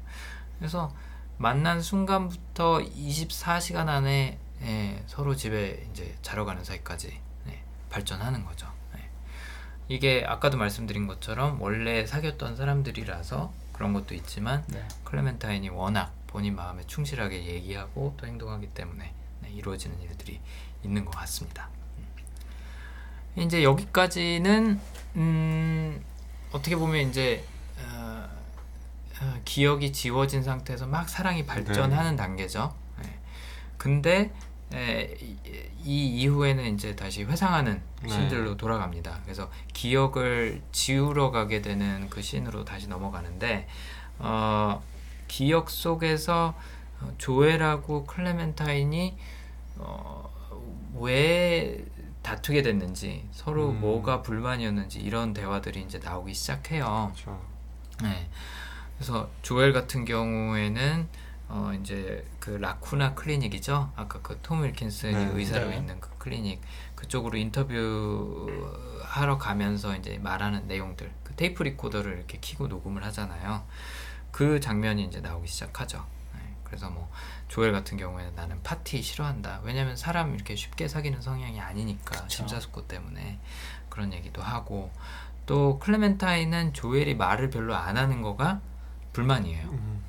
그래서 0.59 0.93
만난 1.37 1.81
순간부터 1.81 2.79
24시간 2.79 3.89
안에 3.89 4.39
예, 4.63 5.03
서로 5.07 5.35
집에 5.35 5.87
이제 5.91 6.17
자러 6.23 6.45
가는 6.45 6.65
사이까지 6.65 7.21
네, 7.45 7.63
발전하는 7.91 8.45
거죠. 8.45 8.67
네. 8.95 9.09
이게 9.89 10.25
아까도 10.27 10.57
말씀드린 10.57 11.07
것처럼 11.07 11.61
원래 11.61 12.07
사귀었던 12.07 12.57
사람들이라서 12.57 13.53
그런 13.73 13.93
것도 13.93 14.15
있지만 14.15 14.65
네. 14.69 14.87
클레멘타인이 15.05 15.69
워낙 15.71 16.15
본인 16.29 16.57
마음에 16.57 16.85
충실하게 16.87 17.45
얘기하고 17.45 18.15
또 18.17 18.27
행동하기 18.27 18.69
때문에 18.69 19.13
네, 19.41 19.51
이루어지는 19.51 20.01
일들이 20.01 20.41
있는 20.83 21.05
것 21.05 21.11
같습니다. 21.11 21.69
음. 21.99 23.43
이제 23.43 23.63
여기까지는 23.63 24.81
음, 25.17 26.05
어떻게 26.55 26.77
보면 26.77 27.09
이제 27.09 27.45
어, 27.81 28.29
어, 29.21 29.41
기억이 29.45 29.93
지워진 29.93 30.45
상태에서 30.45 30.87
막 30.87 31.09
사랑이 31.09 31.45
발전하는 31.45 32.15
단계죠. 32.15 32.73
네. 33.03 33.19
근데 33.77 34.33
에, 34.73 35.17
이, 35.21 35.37
이 35.85 36.23
이후에는 36.23 36.75
이제 36.75 36.95
다시 36.95 37.25
회상하는 37.25 37.83
네. 38.03 38.09
씬들로 38.09 38.57
돌아갑니다. 38.57 39.19
그래서 39.25 39.51
기억을 39.73 40.63
지우러 40.71 41.33
가게 41.33 41.61
되는 41.61 42.09
그 42.09 42.23
씬으로 42.23 42.65
다시 42.65 42.87
넘어가는데 42.87 43.67
어, 44.21 44.81
기억 45.27 45.71
속에서 45.71 46.55
어, 47.01 47.13
조엘하고 47.19 48.07
클레멘타인이 48.07 49.17
어, 49.79 50.31
왜 51.01 51.85
다투게 52.25 52.63
됐는지 52.63 53.29
서로 53.31 53.69
음. 53.69 53.81
뭐가 53.81 54.23
불만이었는지 54.23 54.99
이런 54.99 55.33
대화들이 55.35 55.83
이제 55.83 56.01
나오기 56.03 56.35
시작해요. 56.35 57.13
그렇죠. 57.15 57.41
네. 58.03 58.29
그래서 58.97 59.29
조엘 59.43 59.73
같은 59.73 60.05
경우에는 60.05 61.09
어 61.49 61.73
이제 61.81 62.27
그 62.41 62.51
라쿠나 62.51 63.15
클리닉이죠. 63.15 63.93
아까 63.95 64.21
그 64.23 64.41
톰 64.43 64.65
윌킨슨이 64.65 65.13
네. 65.13 65.31
의사로 65.35 65.69
네. 65.69 65.77
있는 65.77 66.01
그 66.01 66.09
클리닉 66.19 66.61
그쪽으로 66.95 67.37
인터뷰 67.37 68.51
하러 69.03 69.37
가면서 69.37 69.95
이제 69.97 70.19
말하는 70.23 70.67
내용들 70.67 71.13
그 71.23 71.35
테이프 71.37 71.63
리코더를 71.63 72.17
이렇게 72.17 72.39
키고 72.41 72.67
녹음을 72.69 73.05
하잖아요. 73.05 73.63
그 74.31 74.59
장면이 74.61 75.05
이제 75.05 75.21
나오기 75.21 75.47
시작하죠. 75.47 76.05
네. 76.65 76.71
그래서 76.75 76.91
뭐 76.91 77.11
조엘 77.49 77.73
같은 77.73 77.97
경우에는 77.97 78.35
나는 78.35 78.63
파티 78.63 79.03
싫어한다. 79.03 79.61
왜냐면 79.63 79.97
사람 79.97 80.35
이렇게 80.35 80.57
쉽게 80.57 80.89
사귀는 80.89 81.23
성향이 81.23 81.61
아니니까 81.61 82.23
그쵸. 82.23 82.29
심사숙고 82.29 82.89
때문에 82.89 83.39
그런 83.89 84.13
얘기도 84.13 84.43
하고 84.43 84.91
또 85.47 85.79
클레멘타인은 85.79 86.73
조엘이 86.73 87.15
말을 87.15 87.51
별로 87.51 87.75
안 87.75 87.97
하는 87.97 88.23
거가 88.23 88.61
불만이에요. 89.13 89.69
음. 89.69 90.05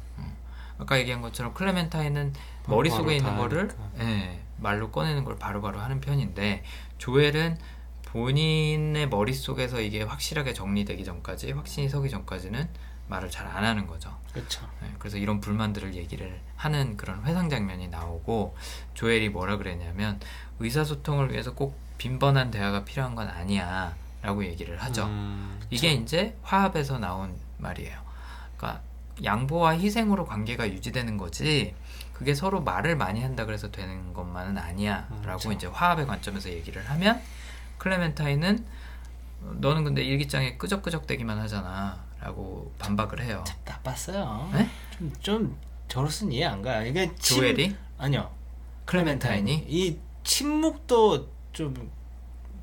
아까 0.77 0.97
얘기한 0.99 1.21
것처럼 1.21 1.53
클레멘타인은 1.53 2.33
바로 2.63 2.75
머릿속에 2.75 3.15
있는 3.15 3.31
다 3.31 3.37
거를. 3.37 3.69
예, 3.99 4.41
말로 4.57 4.91
꺼내는 4.91 5.23
걸 5.23 5.37
바로 5.37 5.61
바로 5.61 5.79
하는 5.79 6.01
편인데 6.01 6.63
조엘은 6.97 7.57
본인의 8.05 9.09
머릿속에서 9.09 9.81
이게 9.81 10.01
확실하게 10.03 10.53
정리되기 10.53 11.03
전까지 11.03 11.51
확신이 11.51 11.89
서기 11.89 12.09
전까지는 12.09 12.69
말을 13.07 13.29
잘 13.29 13.47
안 13.47 13.63
하는 13.63 13.87
거죠. 13.87 14.15
그렇죠. 14.33 14.67
예, 14.83 14.91
그래서 14.99 15.17
이런 15.17 15.39
불만들을 15.39 15.93
얘기를 15.93 16.41
하는 16.57 16.97
그런 16.97 17.23
회상 17.23 17.49
장면이 17.49 17.87
나오고 17.87 18.55
조엘이 18.93 19.29
뭐라 19.29 19.57
그랬냐면 19.57 20.19
의사소통을 20.59 21.31
위해서 21.31 21.53
꼭 21.53 21.77
빈번한 21.97 22.51
대화가 22.51 22.83
필요한 22.83 23.15
건 23.15 23.29
아니야 23.29 23.95
라고 24.21 24.43
얘기를 24.43 24.81
하죠. 24.81 25.05
음. 25.05 25.61
이게 25.69 25.93
이제 25.93 26.35
화합에서 26.41 26.99
나온 26.99 27.35
말이에요. 27.59 27.97
그러니까 28.57 28.81
양보와 29.23 29.77
희생으로 29.77 30.25
관계가 30.25 30.67
유지되는 30.69 31.17
거지. 31.17 31.73
그게 32.13 32.33
서로 32.33 32.61
말을 32.61 32.95
많이 32.95 33.21
한다 33.21 33.45
그래서 33.45 33.71
되는 33.71 34.13
것만은 34.13 34.57
아니야라고 34.57 35.21
그렇죠. 35.21 35.51
이제 35.51 35.67
화합의 35.67 36.07
관점에서 36.07 36.49
얘기를 36.49 36.83
하면 36.89 37.21
클레멘타인은 37.77 38.65
어, 39.43 39.53
너는 39.57 39.83
근데 39.83 40.01
일기장에 40.03 40.57
끄적끄적대기만 40.57 41.37
하잖아 41.39 42.04
라고 42.29 42.71
반박을 42.79 43.21
해요. 43.21 43.43
나빴어요. 43.65 44.49
네? 44.51 44.67
좀, 44.97 45.13
좀 45.21 45.57
저로서는 45.87 46.33
이해 46.33 46.45
안 46.45 46.63
가요. 46.63 46.83
이게 46.87 47.13
침- 47.19 47.37
조엘이 47.37 47.75
아니요. 47.99 48.31
클레멘타인이 48.85 49.65
이 49.69 49.99
침묵도 50.23 51.29
좀 51.53 51.91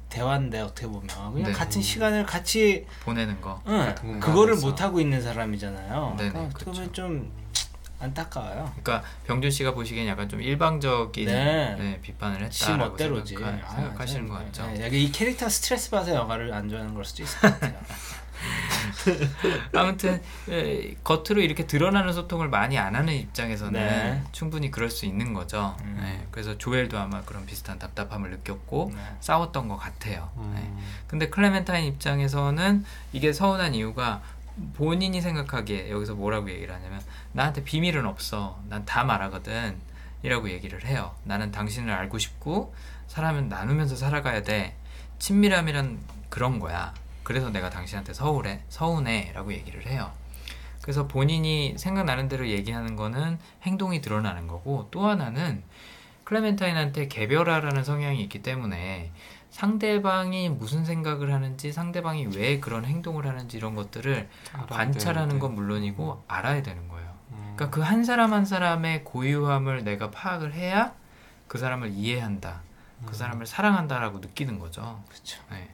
대화인데 0.09 0.61
어떻게 0.61 0.87
보면 0.89 1.07
그냥 1.33 1.45
네. 1.45 1.53
같은 1.53 1.81
시간을 1.81 2.27
같이 2.27 2.85
보내는 3.05 3.41
거. 3.41 3.63
응, 3.69 3.95
그거를. 4.21 4.57
못 4.57 4.81
하고 4.83 5.01
있는 5.01 5.23
사람이잖아요. 5.23 6.15
네네, 6.19 6.31
그러니까 6.31 6.59
그쵸. 6.59 6.93
좀 6.93 7.33
안타까워요. 8.01 8.73
그러니까 8.83 9.09
병준 9.29 9.51
씨가 9.53 9.75
보시기엔 9.75 10.09
약간 10.09 10.29
좀 10.29 10.43
일방적인 10.43 11.25
네. 11.27 11.77
네, 11.79 12.01
비판을 12.03 12.51
지 12.51 12.65
했다라고 12.65 12.91
멋대로지. 12.91 13.37
생각하, 13.37 13.65
아, 13.71 13.75
생각하시는 13.77 14.29
것 14.29 14.39
네, 14.41 14.45
같죠. 14.47 14.67
네, 14.73 14.89
이 14.91 15.13
캐릭터 15.13 15.49
스트레스 15.49 15.89
받아서 15.91 16.15
영화를 16.17 16.53
안 16.53 16.69
좋아하는 16.69 16.95
걸 16.95 17.05
수도 17.05 17.23
있을 17.23 17.39
것 17.41 17.61
같아요. 17.61 17.81
아무튼 19.75 20.23
에, 20.49 20.95
겉으로 21.03 21.41
이렇게 21.41 21.67
드러나는 21.67 22.13
소통을 22.13 22.49
많이 22.49 22.79
안 22.79 22.95
하는 22.95 23.15
입장에서는 23.15 23.73
네. 23.73 24.23
충분히 24.33 24.71
그럴 24.71 24.91
수 24.91 25.07
있는 25.07 25.33
거죠. 25.35 25.77
음. 25.83 25.99
네, 26.01 26.27
그래서 26.31 26.57
조엘도 26.59 26.99
아마 26.99 27.23
그런 27.23 27.47
비슷한 27.47 27.79
답답함을 27.79 28.31
느꼈고 28.31 28.93
네. 28.95 29.17
싸웠던 29.21 29.69
것 29.69 29.77
같아요. 29.77 30.31
음. 30.37 30.53
네. 30.55 30.85
근데 31.07 31.29
클레멘타인 31.29 31.85
입장에서는 31.87 32.85
이게 33.13 33.33
서운한 33.33 33.75
이유가 33.75 34.23
본인이 34.75 35.21
생각하기에 35.21 35.91
여기서 35.91 36.15
뭐라고 36.15 36.51
얘기를 36.51 36.75
하냐면 36.75 37.01
나한테 37.33 37.65
비밀은 37.65 38.05
없어. 38.07 38.61
난 38.69 38.85
다 38.85 39.05
말하거든. 39.05 39.77
이라고 40.25 40.51
얘기를 40.51 40.85
해요. 40.85 41.15
나는 41.25 41.51
당신을 41.51 41.93
알고 41.93 42.19
싶고 42.19 42.75
사람은 43.09 43.49
나누면서 43.49 43.97
살아가야 43.97 44.43
돼. 44.43 44.77
친밀함이란 45.19 45.99
그런 46.29 46.61
거야. 46.61 46.95
그래서 47.23 47.51
내가 47.51 47.71
당신한테 47.71 48.13
서운해, 48.15 48.63
서운해라고 48.69 49.53
얘기를 49.53 49.87
해요. 49.87 50.11
그래서 50.83 51.07
본인이 51.07 51.75
생각나는 51.79 52.29
대로 52.29 52.49
얘기하는 52.49 52.97
거는 52.97 53.39
행동이 53.63 54.01
드러나는 54.01 54.49
거고 54.49 54.89
또 54.91 55.07
하나는 55.07 55.63
클레멘타인한테 56.25 57.09
개별화라는 57.09 57.85
성향이 57.85 58.21
있기 58.23 58.43
때문에 58.43 59.13
상대방이 59.51 60.49
무슨 60.49 60.85
생각을 60.85 61.33
하는지 61.33 61.73
상대방이 61.73 62.27
왜 62.35 62.59
그런 62.59 62.85
행동을 62.85 63.27
하는지 63.27 63.57
이런 63.59 63.75
것들을 63.75 64.29
관찰하는. 64.71 65.39
건 65.39 65.55
물론이고 65.55 66.25
알아야 66.27 66.63
되는 66.63 66.89
거예요. 66.89 67.09
음. 67.33 67.53
그러니까 67.55 67.71
그 67.71 67.83
한 67.83 68.03
사람 68.03 68.33
한 68.33 68.45
사람의 68.45 69.05
고유함을 69.05 69.85
내가 69.85 70.11
파악을 70.11 70.55
해야 70.55 70.95
그 71.49 71.59
사람을 71.59 71.91
이해한다. 71.91 72.63
그 73.05 73.11
음. 73.11 73.13
사람을 73.13 73.47
사랑한다라고 73.47 74.19
느끼는 74.21 74.59
거죠. 74.59 75.03
그렇죠. 75.09 75.39
네. 75.51 75.69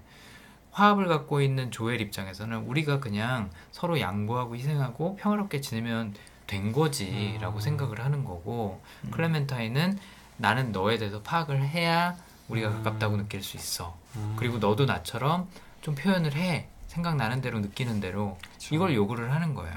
화합을 0.72 1.08
갖고 1.08 1.40
있는 1.40 1.70
조엘 1.70 2.00
입장에서는 2.00 2.58
우리가 2.58 3.00
그냥 3.00 3.50
서로 3.72 4.00
양보하고 4.00 4.56
희생하고 4.56 5.16
평화롭게 5.16 5.60
지내면 5.60 6.14
된 6.46 6.72
거지라고 6.72 7.56
음. 7.56 7.60
생각을 7.60 8.04
하는 8.04 8.24
거고 8.24 8.80
음. 9.04 9.10
클레멘타인은 9.10 9.98
나는 10.38 10.72
너에 10.72 10.98
대해서 10.98 11.20
파악을 11.22 11.62
해야 11.62 12.16
우리가 12.48 12.68
음. 12.68 12.74
가깝다고 12.82 13.16
느낄 13.16 13.42
수 13.42 13.56
있어. 13.56 13.96
음. 14.16 14.34
그리고 14.36 14.58
너도 14.58 14.86
나처럼 14.86 15.48
좀 15.82 15.94
표현을 15.94 16.34
해. 16.34 16.68
생각나는 16.88 17.42
대로 17.42 17.60
느끼는 17.60 18.00
대로 18.00 18.38
그쵸. 18.54 18.74
이걸 18.74 18.94
요구를 18.94 19.32
하는 19.32 19.54
거예요. 19.54 19.76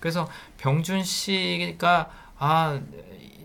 그래서 0.00 0.28
병준 0.58 1.02
씨가 1.02 2.10
아 2.38 2.80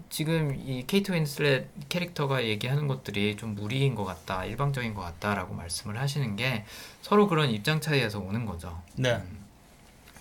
지금 0.10 0.56
이 0.56 0.86
케이트 0.86 1.12
윈슬렛 1.12 1.68
캐릭터가 1.90 2.44
얘기하는 2.46 2.88
것들이 2.88 3.36
좀 3.36 3.56
무리인 3.56 3.96
것 3.96 4.06
같다, 4.06 4.46
일방적인 4.46 4.94
것 4.94 5.02
같다라고 5.02 5.56
말씀을 5.56 6.00
하시는 6.00 6.36
게 6.36 6.66
서로 7.02 7.28
그런 7.28 7.50
입장 7.50 7.82
차이에서 7.82 8.20
오는 8.20 8.46
거죠. 8.46 8.82
네. 8.96 9.22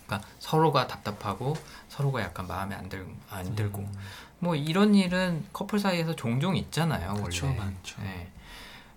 그러니까 0.07 0.27
서로가 0.39 0.87
답답하고 0.87 1.55
서로가 1.89 2.23
약간 2.23 2.47
마음에 2.47 2.75
안, 2.75 2.89
들, 2.89 3.07
안 3.31 3.55
들고 3.55 3.81
음. 3.83 3.93
뭐 4.39 4.57
이런 4.57 4.95
일은 4.95 5.45
커플 5.53 5.79
사이에서 5.79 6.17
종종 6.17 6.57
있잖아요. 6.57 7.15
그쵸, 7.23 7.47
원래. 7.47 7.59
많죠. 7.59 8.01
네. 8.03 8.29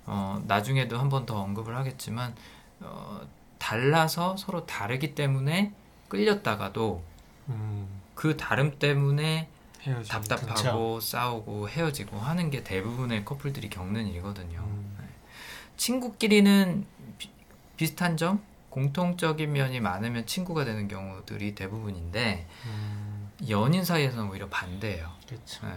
어, 0.06 0.42
나중에도 0.48 0.98
한 0.98 1.10
번 1.10 1.26
더 1.26 1.40
언급을 1.42 1.76
하겠지만 1.76 2.34
어, 2.80 3.20
달라서 3.58 4.38
서로 4.38 4.66
다르기 4.66 5.14
때문에 5.16 5.74
끌렸다가도 6.08 7.04
음. 7.50 7.88
그 8.14 8.38
다름 8.38 8.78
때문에 8.80 9.50
헤어지고. 9.86 10.08
답답하고 10.28 11.00
싸우고 11.00 11.70
헤어지고 11.70 12.18
하는 12.18 12.50
게 12.50 12.64
대부분의 12.64 13.26
커플들이 13.26 13.70
겪는 13.70 14.08
일이거든요. 14.08 14.60
음. 14.60 14.96
네. 15.00 15.06
친구끼리는 15.78 16.86
비, 17.18 17.30
비슷한 17.78 18.18
점, 18.18 18.42
공통적인 18.70 19.52
면이 19.52 19.80
많으면 19.80 20.26
친구가 20.26 20.66
되는 20.66 20.88
경우들이 20.88 21.56
대부분인데 21.56 22.48
음. 22.66 23.32
연인 23.50 23.84
사이에서는 23.86 24.30
오히려 24.30 24.48
반대예요. 24.50 25.10
그렇죠. 25.28 25.66
네. 25.68 25.74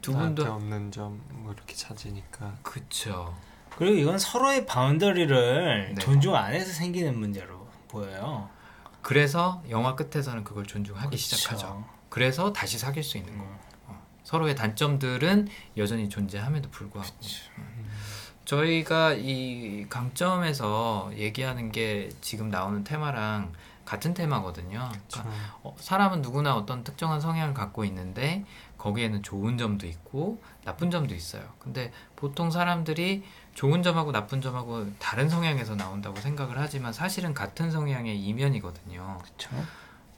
두 0.00 0.12
분도 0.12 0.44
없는 0.44 0.90
점 0.92 1.20
뭐 1.30 1.52
이렇게 1.52 1.74
찾으니까 1.74 2.56
그쵸. 2.62 3.34
그리고 3.76 3.96
이건 3.96 4.18
서로의 4.18 4.66
바운더리를 4.66 5.94
네. 5.94 6.00
존중 6.00 6.34
안 6.34 6.52
해서 6.54 6.72
생기는 6.72 7.18
문제로 7.18 7.66
보여요. 7.88 8.48
그래서 9.02 9.62
영화 9.70 9.94
끝에서는 9.94 10.44
그걸 10.44 10.66
존중하기 10.66 11.10
그쵸. 11.10 11.16
시작하죠. 11.16 11.84
그래서 12.18 12.52
다시 12.52 12.78
사귈 12.78 13.04
수 13.04 13.16
있는 13.16 13.38
거. 13.38 13.44
음. 13.44 13.58
어. 13.86 14.02
서로의 14.24 14.56
단점들은 14.56 15.46
여전히 15.76 16.08
존재함에도 16.08 16.68
불구하고 16.68 17.14
음. 17.58 17.88
저희가 18.44 19.12
이 19.12 19.86
강점에서 19.88 21.12
얘기하는 21.14 21.70
게 21.70 22.08
지금 22.20 22.48
나오는 22.48 22.82
테마랑 22.82 23.52
같은 23.84 24.14
테마거든요. 24.14 24.90
그러니까 24.90 25.32
어, 25.62 25.76
사람은 25.78 26.20
누구나 26.20 26.56
어떤 26.56 26.82
특정한 26.82 27.20
성향을 27.20 27.54
갖고 27.54 27.84
있는데 27.84 28.44
거기에는 28.78 29.22
좋은 29.22 29.56
점도 29.56 29.86
있고 29.86 30.42
나쁜 30.64 30.90
점도 30.90 31.14
있어요. 31.14 31.44
근데 31.60 31.92
보통 32.16 32.50
사람들이 32.50 33.22
좋은 33.54 33.84
점하고 33.84 34.10
나쁜 34.10 34.40
점하고 34.40 34.92
다른 34.98 35.28
성향에서 35.28 35.76
나온다고 35.76 36.16
생각을 36.16 36.58
하지만 36.58 36.92
사실은 36.92 37.32
같은 37.32 37.70
성향의 37.70 38.20
이면이거든요. 38.20 39.20
그렇죠. 39.22 39.50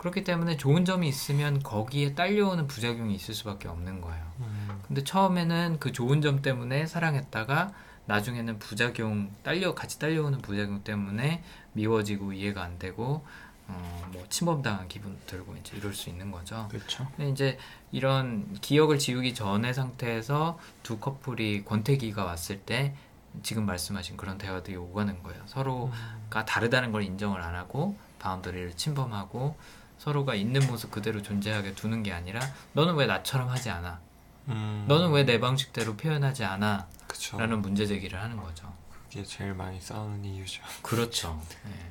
그렇기 0.01 0.25
때문에 0.25 0.57
좋은 0.57 0.87
점이 0.87 1.07
있으면 1.07 1.63
거기에 1.63 2.15
딸려오는 2.15 2.67
부작용이 2.67 3.15
있을 3.15 3.35
수밖에 3.35 3.69
없는 3.69 4.01
거예요. 4.01 4.25
음. 4.41 4.81
근데 4.87 5.05
처음에는 5.05 5.77
그 5.79 5.93
좋은 5.93 6.23
점 6.23 6.41
때문에 6.41 6.87
사랑했다가 6.87 7.75
나중에는 8.07 8.59
부작용 8.59 9.31
딸려 9.43 9.75
같이 9.75 9.99
딸려오는 9.99 10.39
부작용 10.39 10.83
때문에 10.83 11.45
미워지고 11.75 12.33
이해가 12.33 12.63
안 12.63 12.79
되고 12.79 13.27
어, 13.69 14.09
뭐 14.11 14.25
침범당한 14.31 14.89
기분 14.89 15.19
들고 15.27 15.55
이제 15.57 15.77
이럴 15.77 15.93
수 15.93 16.09
있는 16.09 16.31
거죠. 16.31 16.67
그렇죠. 16.71 17.07
근데 17.15 17.31
이제 17.31 17.59
이런 17.93 18.55
기억을 18.63 18.99
지우기 18.99 19.35
전의 19.35 19.75
상태에서 19.75 20.59
두 20.83 20.99
커플이 20.99 21.63
권태기가 21.67 22.25
왔을 22.25 22.59
때 22.61 22.95
지금 23.43 23.67
말씀하신 23.67 24.17
그런 24.17 24.39
대화들이 24.39 24.77
오가는 24.77 25.23
거예요. 25.23 25.43
서로가 25.45 26.47
다르다는 26.47 26.91
걸 26.91 27.03
인정을 27.03 27.43
안 27.43 27.55
하고 27.55 27.99
바운더리를 28.19 28.73
침범하고 28.77 29.57
서로가 30.01 30.35
있는 30.35 30.67
모습 30.67 30.91
그대로 30.91 31.21
존재하게 31.21 31.75
두는 31.75 32.03
게 32.03 32.11
아니라 32.11 32.41
너는 32.73 32.95
왜 32.95 33.05
나처럼 33.05 33.51
하지 33.51 33.69
않아? 33.69 34.01
음. 34.49 34.87
너는 34.89 35.11
왜 35.13 35.25
내 35.27 35.39
방식대로 35.39 35.95
표현하지 35.95 36.43
않아? 36.43 36.89
그쵸. 37.07 37.39
라는 37.39 37.61
문제 37.61 37.85
제기를 37.87 38.19
하는 38.19 38.39
거죠. 38.39 38.73
그게 39.11 39.23
제일 39.23 39.53
많이 39.53 39.79
싸우는 39.79 40.25
이유죠. 40.25 40.63
그렇죠. 40.81 41.39
네. 41.67 41.91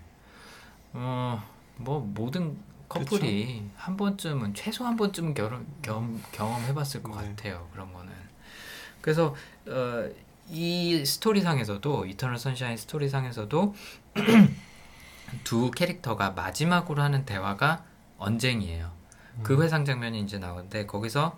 어, 0.94 1.44
뭐 1.76 2.00
모든 2.00 2.58
커플이 2.90 3.70
한 3.76 3.96
번쯤은 3.96 4.56
최소 4.56 4.86
한 4.86 4.98
번쯤은 4.98 5.36
결혼 5.36 5.68
경험 5.84 6.20
경험해봤을 6.32 7.04
것 7.04 7.22
네. 7.22 7.28
같아요. 7.30 7.70
그런 7.72 7.94
거는. 7.94 8.12
그래서 9.02 9.36
어, 9.68 10.10
이 10.50 11.06
스토리상에서도 11.06 12.08
이터널 12.08 12.40
선샤인 12.40 12.76
스토리상에서도 12.76 13.76
두 15.44 15.70
캐릭터가 15.70 16.32
마지막으로 16.32 17.04
하는 17.04 17.24
대화가 17.26 17.84
언쟁이에요. 18.20 18.92
그 19.44 19.62
회상 19.64 19.86
장면이 19.86 20.20
이제 20.22 20.38
나오는데 20.38 20.86
거기서 20.86 21.38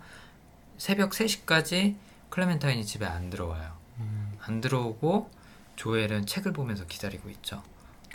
새벽 0.76 1.10
3시까지 1.10 1.96
클레멘타인이 2.30 2.84
집에 2.84 3.06
안 3.06 3.30
들어와요. 3.30 3.76
음. 3.98 4.36
안 4.40 4.60
들어오고 4.60 5.30
조엘은 5.76 6.26
책을 6.26 6.52
보면서 6.52 6.86
기다리고 6.86 7.30
있죠. 7.30 7.62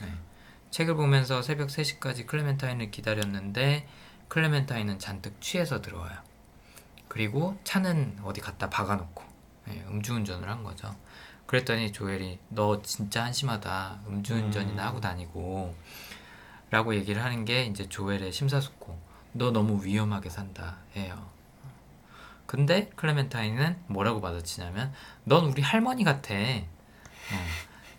네. 0.01 0.13
책을 0.71 0.95
보면서 0.95 1.41
새벽 1.41 1.69
3시까지 1.69 2.27
클레멘타인을 2.27 2.91
기다렸는데 2.91 3.87
클레멘타인은 4.27 4.99
잔뜩 4.99 5.39
취해서 5.41 5.81
들어와요. 5.81 6.17
그리고 7.07 7.57
차는 7.63 8.19
어디 8.23 8.41
갖다 8.41 8.69
박아놓고 8.69 9.23
네, 9.67 9.85
음주운전을 9.87 10.49
한 10.49 10.63
거죠. 10.63 10.93
그랬더니 11.45 11.93
조엘이 11.93 12.39
너 12.49 12.81
진짜 12.81 13.23
한심하다. 13.23 14.01
음주운전이나 14.07 14.83
음. 14.83 14.87
하고 14.87 14.99
다니고 14.99 15.73
라고 16.69 16.95
얘기를 16.95 17.23
하는 17.23 17.45
게 17.45 17.65
이제 17.65 17.87
조엘의 17.87 18.31
심사숙고. 18.31 18.97
너 19.33 19.51
너무 19.51 19.83
위험하게 19.83 20.29
산다 20.29 20.77
해요. 20.95 21.29
근데 22.45 22.89
클레멘타인은 22.95 23.83
뭐라고 23.87 24.21
받아치냐면 24.21 24.93
넌 25.25 25.45
우리 25.45 25.61
할머니 25.61 26.03
같아. 26.03 26.33
어, 26.33 27.45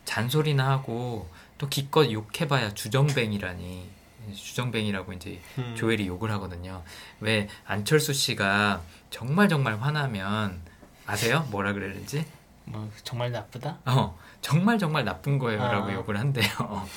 잔소리나 0.05 0.69
하고 0.69 1.31
또 1.59 1.69
기껏 1.69 2.11
욕해봐야 2.11 2.75
주정뱅이라니. 2.75 3.99
주정뱅이라고 4.35 5.13
이제 5.15 5.41
음. 5.59 5.75
조엘이 5.77 6.07
욕을 6.07 6.31
하거든요. 6.33 6.83
왜 7.21 7.49
안철수 7.67 8.13
씨가 8.13 8.83
정말 9.11 9.49
정말 9.49 9.79
화나면 9.81 10.61
아세요? 11.07 11.47
뭐라 11.51 11.73
그랬는지? 11.73 12.27
뭐 12.65 12.91
정말 13.05 13.33
나쁘다? 13.33 13.79
어, 13.87 14.19
정말 14.41 14.79
정말 14.79 15.05
나쁜 15.05 15.39
거예요라고 15.39 15.89
아. 15.89 15.95
욕을 15.95 16.19
한대요. 16.19 16.49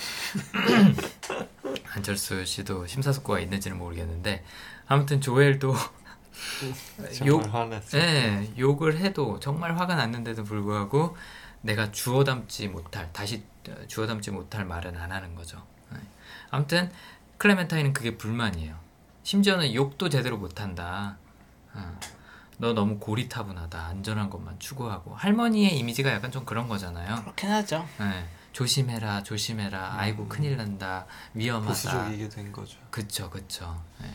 안철수 1.93 2.45
씨도 2.45 2.87
심사숙고가 2.87 3.39
있는지는 3.39 3.77
모르겠는데 3.77 4.43
아무튼 4.87 5.19
조엘도 5.21 5.73
욕. 7.25 7.43
예, 7.95 8.49
욕을 8.57 8.97
해도 8.97 9.39
정말 9.39 9.77
화가 9.77 9.95
났는데도 9.95 10.43
불구하고 10.43 11.15
내가 11.61 11.91
주워 11.91 12.23
담지 12.23 12.67
못할 12.67 13.11
다시 13.13 13.43
주워 13.87 14.07
담지 14.07 14.31
못할 14.31 14.65
말은 14.65 14.97
안 14.97 15.11
하는 15.11 15.35
거죠. 15.35 15.61
네. 15.91 15.99
아무튼 16.49 16.91
클레멘타인은 17.37 17.93
그게 17.93 18.17
불만이에요. 18.17 18.75
심지어는 19.23 19.73
욕도 19.73 20.09
제대로 20.09 20.37
못한다. 20.37 21.17
어. 21.73 21.99
너 22.61 22.73
너무 22.73 22.99
고리타분하다. 22.99 23.87
안전한 23.87 24.29
것만 24.29 24.59
추구하고 24.59 25.15
할머니의 25.15 25.79
이미지가 25.79 26.11
약간 26.11 26.29
좀 26.31 26.45
그런 26.45 26.67
거잖아요. 26.67 27.15
그렇긴 27.23 27.49
하죠. 27.49 27.87
네. 27.97 28.27
조심해라, 28.53 29.23
조심해라. 29.23 29.95
아이고 29.97 30.27
큰일 30.27 30.57
난다. 30.57 31.07
위험하다. 31.33 31.69
보수적이게 31.69 32.29
된 32.29 32.51
거죠. 32.51 32.77
그쵸, 32.91 33.31
그쵸. 33.31 33.81
네. 33.99 34.13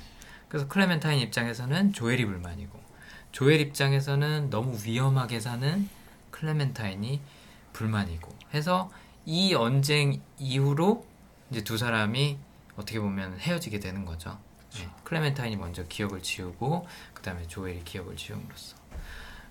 그래서 0.48 0.68
클레멘타인 0.68 1.18
입장에서는 1.18 1.92
조엘이 1.92 2.24
불만이고, 2.24 2.78
조엘 3.32 3.60
입장에서는 3.60 4.48
너무 4.48 4.78
위험하게 4.84 5.40
사는 5.40 5.88
클레멘타인이 6.30 7.20
불만이고, 7.72 8.32
해서 8.54 8.92
이 9.24 9.54
언쟁 9.54 10.22
이후로 10.38 11.04
이제 11.50 11.64
두 11.64 11.76
사람이 11.76 12.38
어떻게 12.76 13.00
보면 13.00 13.40
헤어지게 13.40 13.80
되는 13.80 14.04
거죠. 14.04 14.38
네. 14.74 14.88
클레멘타인이 15.02 15.56
먼저 15.56 15.82
기억을 15.84 16.22
지우고, 16.22 16.86
그 17.26 17.30
다음에 17.30 17.44
조엘이 17.48 17.82
기억을 17.82 18.14
지움으로써. 18.14 18.76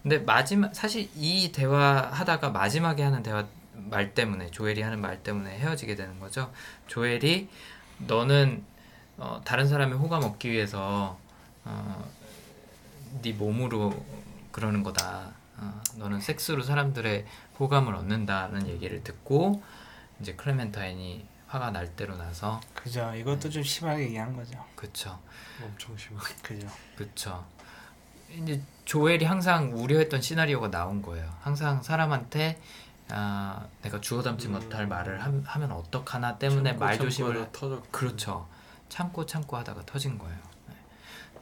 근데 0.02 0.20
마지막 0.20 0.74
사실 0.74 1.10
이 1.14 1.52
대화 1.52 2.10
하다가 2.10 2.52
마지막에 2.52 3.04
하는 3.04 3.22
대화 3.22 3.46
말 3.74 4.14
때문에 4.14 4.50
조엘이 4.50 4.82
하는 4.82 5.02
말 5.02 5.22
때문에 5.22 5.58
헤어지게 5.58 5.96
되는 5.96 6.18
거죠. 6.22 6.54
조엘이 6.88 7.50
너는 7.98 8.64
어, 9.18 9.42
다른 9.44 9.68
사람의 9.68 9.98
호감 9.98 10.24
얻기 10.24 10.52
위해서 10.52 11.20
어, 11.66 12.10
네 13.22 13.34
몸으로 13.34 14.06
그러는 14.54 14.82
거다. 14.82 15.34
어, 15.58 15.82
너는 15.98 16.22
섹스로 16.22 16.64
사람들의 16.64 17.26
호감을 17.60 17.94
얻는다는 17.94 18.70
얘기를 18.70 19.04
듣고 19.04 19.62
이제 20.22 20.34
클레멘타인이 20.36 21.28
화가 21.48 21.72
날 21.72 21.94
대로 21.98 22.16
나서 22.16 22.62
그죠. 22.74 23.14
이것도 23.14 23.50
좀 23.50 23.64
심하게 23.64 24.04
얘기한 24.04 24.34
거죠. 24.34 24.64
그쵸 24.78 25.20
엄청 25.62 25.98
심하게. 25.98 26.36
그죠. 26.42 26.68
그쵸 26.96 27.55
이제 28.42 28.62
조엘이 28.86 29.26
항상 29.26 29.72
우려했던 29.76 30.22
시나리오가 30.22 30.70
나온 30.70 31.02
거예요. 31.02 31.30
항상 31.42 31.82
사람한테 31.82 32.60
아, 33.10 33.66
내가 33.84 34.02
주워 34.02 34.24
담지 34.24 34.48
음. 34.48 34.54
못할 34.54 34.88
말을 34.88 35.24
함- 35.24 35.44
하면 35.46 35.72
어떡하나 35.72 36.38
때문에 36.38 36.74
말 36.74 36.98
조심을 36.98 37.50
터졌. 37.52 37.92
그렇죠. 37.92 38.48
참고 38.90 39.26
참고 39.26 39.58
하다가 39.58 39.84
터진 39.86 40.18
거예요. 40.18 40.38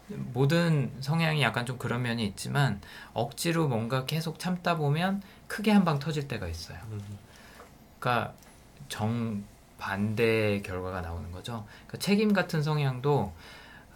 네. 0.08 0.18
모든 0.34 0.91
성향이 1.00 1.41
약간 1.41 1.66
좀 1.66 1.78
그런 1.78 2.02
면이 2.02 2.26
있지만 2.28 2.82
억지로 3.14 3.68
뭔가 3.68 4.06
계속 4.06 4.39
참다 4.39 4.76
보면 4.76 5.22
크게 5.48 5.72
한 5.72 5.86
방 5.86 6.00
터질 6.00 6.28
때가 6.28 6.48
있어요. 6.48 6.78
음. 6.91 7.02
그러니까 8.00 8.34
정 8.89 9.44
반대의 9.78 10.64
결과가 10.64 11.02
나오는 11.02 11.32
거죠. 11.32 11.66
그러니까 11.88 11.98
책임 12.00 12.34
같은 12.34 12.62
성향도 12.62 13.34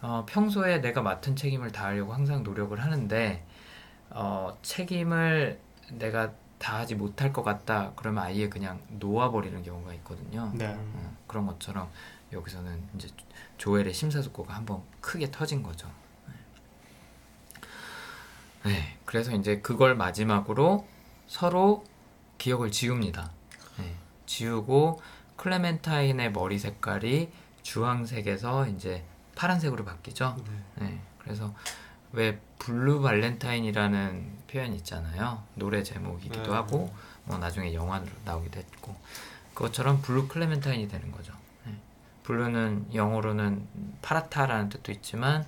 어, 0.01 0.25
평소에 0.27 0.79
내가 0.81 1.01
맡은 1.01 1.35
책임을 1.35 1.71
다하려고 1.71 2.13
항상 2.13 2.43
노력을 2.43 2.77
하는데 2.79 3.45
어, 4.09 4.57
책임을 4.61 5.59
내가 5.91 6.31
다하지 6.59 6.95
못할 6.95 7.31
것 7.33 7.43
같다 7.43 7.91
그러면 7.95 8.23
아예 8.23 8.49
그냥 8.49 8.79
놓아버리는 8.89 9.61
경우가 9.63 9.93
있거든요. 9.95 10.51
네. 10.53 10.75
어, 10.77 11.17
그런 11.27 11.45
것처럼 11.45 11.89
여기서는 12.31 12.83
이제 12.95 13.09
조엘의 13.57 13.93
심사숙고가 13.93 14.53
한번 14.53 14.81
크게 15.01 15.31
터진 15.31 15.63
거죠. 15.63 15.89
네. 18.63 18.71
네, 18.71 18.97
그래서 19.05 19.31
이제 19.35 19.61
그걸 19.61 19.95
마지막으로 19.95 20.87
서로 21.27 21.85
기억을 22.37 22.71
지웁니다. 22.71 23.31
네, 23.77 23.95
지우고 24.25 25.01
클레멘타인의 25.37 26.31
머리 26.31 26.59
색깔이 26.59 27.31
주황색에서 27.61 28.67
이제 28.67 29.03
파란색으로 29.37 29.85
바뀌죠. 29.85 30.35
네. 30.79 30.85
네, 30.85 31.01
그래서 31.19 31.53
왜 32.11 32.39
Blue 32.57 33.01
Valentine이라는 33.01 34.37
표현 34.49 34.73
있잖아요. 34.73 35.43
노래 35.53 35.83
제목이기도 35.83 36.43
네. 36.43 36.51
하고 36.51 36.93
뭐 37.25 37.37
나중에 37.37 37.73
영화로 37.73 38.05
나오기도 38.25 38.59
했고 38.59 38.95
그것처럼 39.53 40.01
Blue 40.01 40.27
클레멘타인이 40.27 40.87
되는 40.87 41.11
거죠. 41.11 41.33
네. 41.65 41.75
Blue는 42.23 42.93
영어로는 42.93 43.67
파랗다라는 44.01 44.69
뜻도 44.69 44.91
있지만 44.91 45.45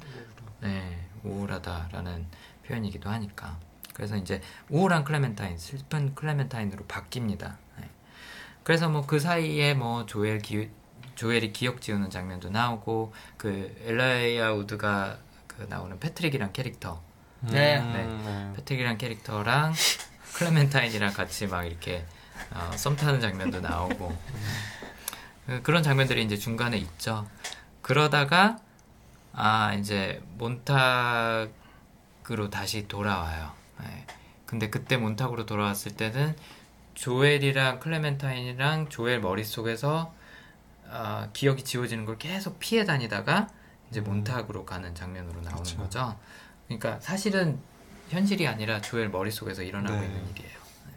네, 0.61 1.07
우울하다라는 1.23 2.27
표현이기도 2.67 3.09
하니까 3.09 3.57
그래서 3.93 4.15
이제 4.15 4.41
우울한 4.69 5.03
클레멘타인, 5.03 5.57
슬픈 5.57 6.13
클레멘타인으로 6.15 6.85
바뀝니다. 6.85 7.55
네. 7.79 7.89
그래서 8.63 8.87
뭐 8.87 9.01
그 9.07 9.19
사이에 9.19 9.73
뭐 9.73 10.05
조엘 10.05 10.39
기 10.39 10.69
조엘이 11.19 11.51
기억 11.51 11.81
지우는 11.81 12.09
장면도 12.09 12.49
나오고 12.49 13.13
그 13.35 13.75
엘라이아 13.85 14.53
우드가 14.53 15.17
그 15.47 15.63
나오는 15.67 15.99
패트릭이란 15.99 16.53
캐릭터 16.53 17.01
네. 17.41 17.77
음, 17.77 17.91
네. 17.91 18.05
네. 18.05 18.53
패트릭이란 18.55 18.97
캐릭터랑 18.97 19.73
클레멘타인이랑 20.35 21.11
같이 21.11 21.47
막 21.47 21.65
이렇게 21.65 22.05
어, 22.53 22.71
썸 22.77 22.95
타는 22.95 23.19
장면도 23.19 23.59
나오고 23.59 24.17
그- 25.45 25.61
그런 25.61 25.83
장면들이 25.83 26.23
이제 26.23 26.37
중간에 26.37 26.77
있죠. 26.77 27.27
그러다가 27.81 28.57
아 29.33 29.73
이제 29.73 30.21
몬탁으로 30.37 31.49
다시 32.49 32.87
돌아와요. 32.87 33.51
네. 33.81 34.05
근데 34.45 34.69
그때 34.69 34.95
몬탁으로 34.95 35.45
돌아왔을 35.45 35.97
때는 35.97 36.33
조엘이랑 36.93 37.81
클레멘타인이랑 37.81 38.87
조엘 38.87 39.19
머릿속에서 39.19 40.17
아, 40.91 41.29
기억이 41.33 41.63
지워지는 41.63 42.05
걸 42.05 42.17
계속 42.17 42.59
피해 42.59 42.85
다니다가 42.85 43.47
이제 43.89 44.01
몬탁으로 44.01 44.65
가는 44.65 44.93
장면으로 44.93 45.41
나오는 45.41 45.63
그쵸. 45.63 45.77
거죠. 45.77 46.19
그러니까 46.67 46.99
사실은 46.99 47.59
현실이 48.09 48.47
아니라 48.47 48.81
조엘 48.81 49.09
머릿속에서 49.09 49.63
일어나고 49.63 49.99
네. 49.99 50.05
있는 50.05 50.29
일이에요. 50.29 50.59
네. 50.87 50.93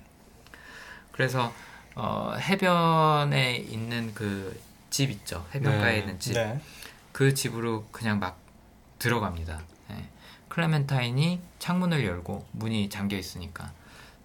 그래서 1.13 1.53
어, 1.95 2.35
해변에 2.39 3.57
있는 3.57 4.15
그 4.15 4.73
집 4.93 5.11
있죠. 5.11 5.47
해변가에 5.55 5.93
네. 5.93 5.99
있는 6.01 6.21
집. 6.21 6.35
네. 6.35 6.61
그 7.13 7.33
집으로 7.33 7.87
그냥 7.91 8.19
막 8.19 8.39
들어갑니다. 8.99 9.63
예. 9.91 10.09
클레멘타인이 10.51 11.41
창문을 11.59 12.05
열고 12.05 12.47
문이 12.53 12.91
잠겨 12.91 13.17
있으니까 13.17 13.73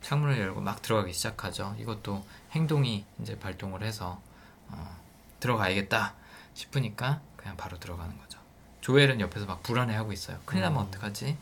창문을 0.02 0.38
열고 0.38 0.60
막 0.60 0.82
들어가기 0.82 1.14
시작하죠. 1.14 1.74
이것도 1.80 2.26
행동이 2.52 3.06
이제 3.22 3.40
발동을 3.40 3.82
해서 3.82 4.22
어, 4.68 4.97
들어가야겠다 5.40 6.14
싶으니까 6.54 7.22
그냥 7.36 7.56
바로 7.58 7.80
들어가는 7.80 8.18
거죠. 8.18 8.40
조엘은 8.82 9.20
옆에서 9.22 9.46
막 9.46 9.64
불안해하고 9.64 10.12
있어요. 10.14 10.38
큰일 10.46 10.64
나면 10.64 10.82
음. 10.82 10.88
어떡하지? 10.88 11.38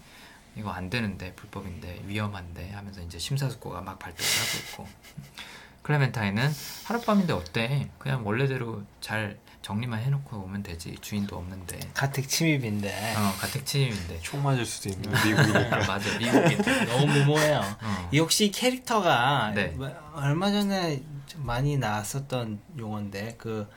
이거 0.58 0.72
안 0.72 0.90
되는데 0.90 1.34
불법인데 1.34 2.04
위험한데 2.06 2.72
하면서 2.72 3.02
이제 3.02 3.20
심사숙고가 3.20 3.82
막 3.82 4.00
발동을 4.00 4.32
하고 4.32 4.58
있고 4.86 4.88
클레멘타인은 5.84 6.52
하룻밤인데 6.86 7.34
어때? 7.34 7.90
그냥 8.00 8.26
원래대로 8.26 8.84
잘 9.02 9.38
정리만 9.62 10.00
해놓고 10.02 10.38
오면 10.38 10.64
되지 10.64 10.96
주인도 11.02 11.38
없는데 11.38 11.80
가택 11.94 12.30
침입인데 12.30 13.16
어 13.18 13.34
가택 13.40 13.66
침입인데 13.66 14.20
총 14.22 14.44
맞을 14.44 14.66
수도 14.66 14.90
있는 14.90 15.12
미국이니까. 15.26 15.86
맞아 15.88 16.18
미국인 16.18 16.58
너무 16.86 17.08
무모해요. 17.08 17.62
어. 17.82 18.10
이 18.12 18.20
혹시 18.20 18.52
캐릭터가 18.52 19.52
네. 19.56 19.68
뭐, 19.70 19.92
얼마 20.14 20.52
전에 20.52 21.02
좀 21.26 21.46
많이 21.46 21.78
나왔었던 21.78 22.60
용어인데 22.78 23.36
그 23.38 23.68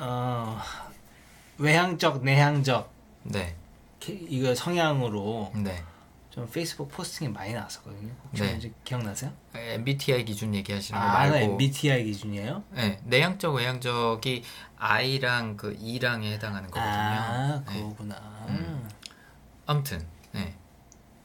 어, 0.00 0.60
외향적 1.58 2.22
내향적 2.24 2.90
네, 3.24 3.56
캐- 4.00 4.12
이거 4.12 4.54
성향으로 4.54 5.52
네. 5.56 5.82
좀 6.30 6.48
페이스북 6.48 6.88
포스팅이 6.90 7.32
많이 7.32 7.52
나왔었거든요. 7.52 8.12
혹시 8.28 8.42
네. 8.42 8.48
뭔지 8.50 8.72
기억나세요? 8.84 9.32
MBTI 9.54 10.24
기준 10.24 10.54
얘기하시는 10.54 10.98
거 11.00 11.04
아, 11.06 11.12
말고 11.12 11.34
나 11.34 11.40
MBTI 11.40 12.04
기준이에요? 12.04 12.62
네, 12.70 13.00
내향적 13.04 13.54
외향적이 13.54 14.44
I랑 14.76 15.56
그 15.56 15.76
E랑에 15.80 16.32
해당하는 16.32 16.70
거거든요. 16.70 16.92
아, 16.92 17.62
네. 17.66 17.74
그거구나. 17.82 18.14
음. 18.48 18.88
아무튼 19.66 20.06
네. 20.32 20.54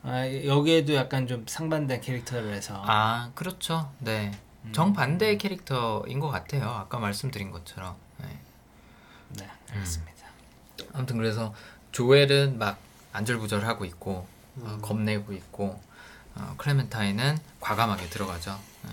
아, 0.01 0.25
여기에도 0.45 0.95
약간 0.95 1.27
좀 1.27 1.45
상반된 1.47 2.01
캐릭터라서 2.01 2.81
아 2.85 3.29
그렇죠. 3.35 3.91
네. 3.99 4.31
음. 4.65 4.71
정반대의 4.73 5.37
캐릭터인 5.37 6.19
것 6.19 6.29
같아요. 6.29 6.69
아까 6.69 6.97
말씀드린 6.97 7.51
것처럼. 7.51 7.95
네. 9.37 9.45
네, 9.45 9.49
알겠습니다. 9.73 10.13
아무튼 10.93 11.17
그래서 11.17 11.53
조엘은 11.91 12.57
막 12.57 12.77
안절부절하고 13.13 13.85
있고 13.85 14.27
음. 14.57 14.63
어, 14.65 14.77
겁내고 14.81 15.33
있고 15.33 15.79
어, 16.35 16.55
클레멘타인은 16.57 17.37
과감하게 17.59 18.09
들어가죠. 18.09 18.59
네. 18.83 18.89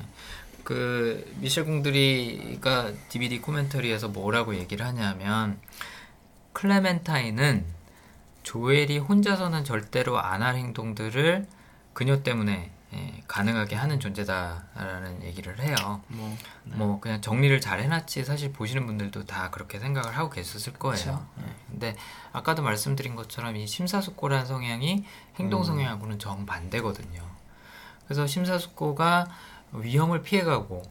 그 0.64 1.32
미셸 1.38 1.64
공드리가 1.64 2.92
DVD 3.08 3.40
코멘터리에서 3.40 4.08
뭐라고 4.08 4.54
얘기를 4.54 4.84
하냐면 4.86 5.58
클레멘타인은 6.52 7.64
조엘이 8.42 8.98
혼자서는 8.98 9.64
절대로 9.64 10.18
안 10.20 10.42
할 10.42 10.56
행동들을 10.56 11.46
그녀 11.92 12.22
때문에 12.22 12.70
예, 12.92 13.22
가능하게 13.28 13.76
하는 13.76 14.00
존재다라는 14.00 15.22
얘기를 15.22 15.60
해요. 15.60 16.02
뭐뭐 16.08 17.00
그냥 17.00 17.20
정리를 17.20 17.60
잘 17.60 17.80
해놨지 17.80 18.24
사실 18.24 18.52
보시는 18.52 18.84
분들도 18.86 19.26
다 19.26 19.50
그렇게 19.50 19.78
생각을 19.78 20.16
하고 20.16 20.30
계셨을 20.30 20.72
거예요. 20.72 21.24
예. 21.40 21.44
근데 21.70 21.96
아까도 22.32 22.62
말씀드린 22.62 23.14
것처럼 23.14 23.56
이 23.56 23.66
심사숙고라는 23.66 24.46
성향이 24.46 25.04
행동 25.38 25.62
성향하고는 25.62 26.18
정 26.18 26.46
반대거든요. 26.46 27.22
그래서 28.04 28.26
심사숙고가 28.26 29.28
위험을 29.72 30.22
피해가고 30.22 30.82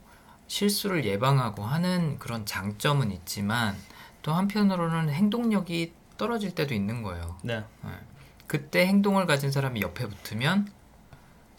실수를 0.47 1.03
예방하고 1.03 1.63
하는 1.63 2.17
그런 2.17 2.45
장점은 2.45 3.11
있지만 3.11 3.75
또 4.21 4.33
한편으로는 4.33 5.09
행동력이 5.09 5.93
떨어질 6.17 6.55
때도 6.55 6.73
있는 6.73 7.03
거예요. 7.03 7.37
네. 7.43 7.63
예. 7.85 7.89
그때 8.47 8.87
행동을 8.87 9.25
가진 9.25 9.51
사람이 9.51 9.81
옆에 9.81 10.07
붙으면 10.07 10.71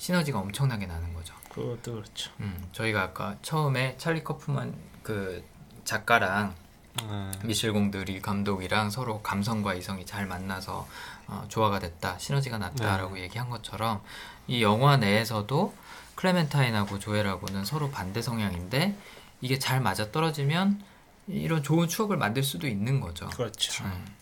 시너지가 0.00 0.38
엄청나게 0.38 0.86
나는 0.86 1.12
거죠. 1.12 1.34
그것도 1.50 1.92
그렇죠. 1.92 2.30
음, 2.40 2.68
저희가 2.72 3.02
아까 3.02 3.36
처음에 3.42 3.96
찰리 3.98 4.24
커프만 4.24 4.74
그 5.02 5.44
작가랑 5.84 6.54
네. 6.96 7.30
미셸 7.44 7.74
공들이 7.74 8.22
감독이랑 8.22 8.88
서로 8.88 9.20
감성과 9.20 9.74
이성이 9.74 10.06
잘 10.06 10.24
만나서 10.24 10.88
어, 11.26 11.44
조화가 11.48 11.80
됐다, 11.80 12.18
시너지가 12.18 12.56
났다라고 12.56 13.18
얘기한 13.18 13.50
것처럼 13.50 14.00
이 14.46 14.62
영화 14.62 14.96
내에서도 14.96 15.74
클레멘타인하고 16.14 16.98
조엘하고는 16.98 17.66
서로 17.66 17.90
반대 17.90 18.22
성향인데 18.22 18.96
이게 19.42 19.58
잘 19.58 19.82
맞아 19.82 20.10
떨어지면 20.10 20.82
이런 21.28 21.62
좋은 21.62 21.88
추억을 21.88 22.16
만들 22.16 22.42
수도 22.42 22.66
있는 22.66 23.00
거죠. 23.00 23.28
그렇죠. 23.28 23.84
음. 23.84 24.19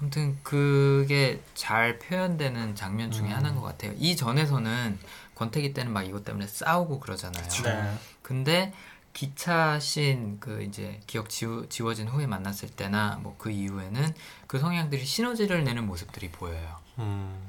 아무튼 0.00 0.38
그게 0.42 1.40
잘 1.54 1.98
표현되는 1.98 2.74
장면 2.74 3.10
중에 3.10 3.28
하나인 3.28 3.54
것 3.54 3.62
같아요. 3.62 3.92
이 3.96 4.16
전에서는 4.16 4.98
권태기 5.34 5.72
때는 5.72 5.92
막 5.92 6.02
이것 6.02 6.24
때문에 6.24 6.46
싸우고 6.46 7.00
그러잖아요. 7.00 7.48
네. 7.64 7.94
근데 8.22 8.72
기차 9.12 9.78
씬 9.78 10.38
그 10.40 10.62
이제 10.62 11.00
기억 11.06 11.28
지워, 11.30 11.68
지워진 11.68 12.08
후에 12.08 12.26
만났을 12.26 12.68
때나 12.68 13.18
뭐 13.22 13.36
그 13.38 13.50
이후에는 13.50 14.12
그 14.46 14.58
성향들이 14.58 15.04
시너지를 15.04 15.64
내는 15.64 15.86
모습들이 15.86 16.30
보여요. 16.30 16.78
음, 16.98 17.46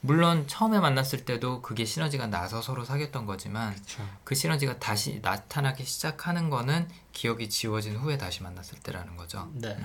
물론 0.00 0.46
처음에 0.48 0.80
만났을 0.80 1.24
때도 1.24 1.62
그게 1.62 1.84
시너지가 1.84 2.26
나서 2.28 2.62
서로 2.62 2.84
사귀었던 2.84 3.26
거지만 3.26 3.74
그쵸. 3.74 4.02
그 4.24 4.34
시너지가 4.34 4.78
다시 4.78 5.20
나타나기 5.22 5.84
시작하는 5.84 6.48
거는 6.50 6.88
기억이 7.12 7.48
지워진 7.50 7.96
후에 7.96 8.18
다시 8.18 8.42
만났을 8.42 8.78
때라는 8.80 9.16
거죠. 9.16 9.50
네. 9.54 9.76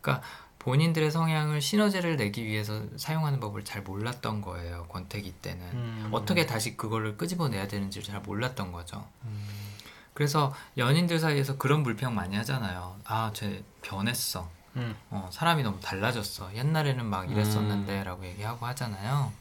그러니까 0.00 0.26
본인들의 0.64 1.10
성향을 1.10 1.60
시너지를 1.60 2.16
내기 2.16 2.46
위해서 2.46 2.80
사용하는 2.96 3.38
법을 3.38 3.64
잘 3.64 3.82
몰랐던 3.82 4.40
거예요. 4.40 4.86
권태기 4.88 5.32
때는 5.32 5.60
음. 5.74 6.08
어떻게 6.10 6.46
다시 6.46 6.74
그거를 6.74 7.18
끄집어내야 7.18 7.68
되는지를 7.68 8.06
잘 8.06 8.20
몰랐던 8.22 8.72
거죠. 8.72 9.06
음, 9.24 9.46
그래서 10.14 10.54
연인들 10.78 11.18
사이에서 11.18 11.58
그런 11.58 11.82
불평 11.82 12.14
많이 12.14 12.34
하잖아요. 12.36 12.96
아, 13.04 13.30
쟤 13.34 13.62
변했어. 13.82 14.48
음. 14.76 14.96
어, 15.10 15.28
사람이 15.30 15.62
너무 15.62 15.78
달라졌어. 15.80 16.54
옛날에는 16.54 17.04
막 17.04 17.30
이랬었는데라고 17.30 18.24
얘기하고 18.24 18.64
하잖아요. 18.64 19.34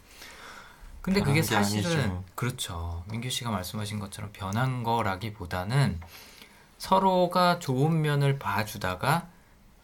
근데 1.02 1.22
그게 1.22 1.36
게 1.36 1.42
사실은 1.42 1.90
아니죠. 1.90 2.24
그렇죠. 2.36 3.04
민규 3.10 3.30
씨가 3.30 3.50
말씀하신 3.50 4.00
것처럼 4.00 4.32
변한 4.34 4.84
거라기보다는 4.84 6.02
서로가 6.80 7.60
좋은 7.60 8.02
면을 8.02 8.38
봐주다가 8.40 9.30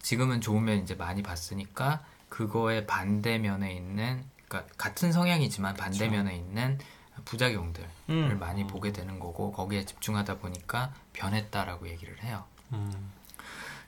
지금은 0.02 0.42
좋은 0.42 0.64
면 0.64 0.78
이제 0.82 0.96
많이 0.96 1.22
봤으니까 1.24 2.04
그거의 2.30 2.86
반대면에 2.88 3.74
있는 3.74 4.24
그러니까 4.48 4.74
같은 4.78 5.12
성향이지만 5.12 5.76
반대면에 5.76 6.36
있는 6.36 6.80
부작용들을 7.26 7.88
음. 8.10 8.38
많이 8.40 8.66
보게 8.66 8.92
되는 8.94 9.20
거고 9.20 9.52
거기에 9.52 9.86
집중하다 9.86 10.38
보니까 10.40 10.94
변했다라고 11.14 11.90
얘기를 11.90 12.22
해요. 12.24 12.44
음, 12.72 13.12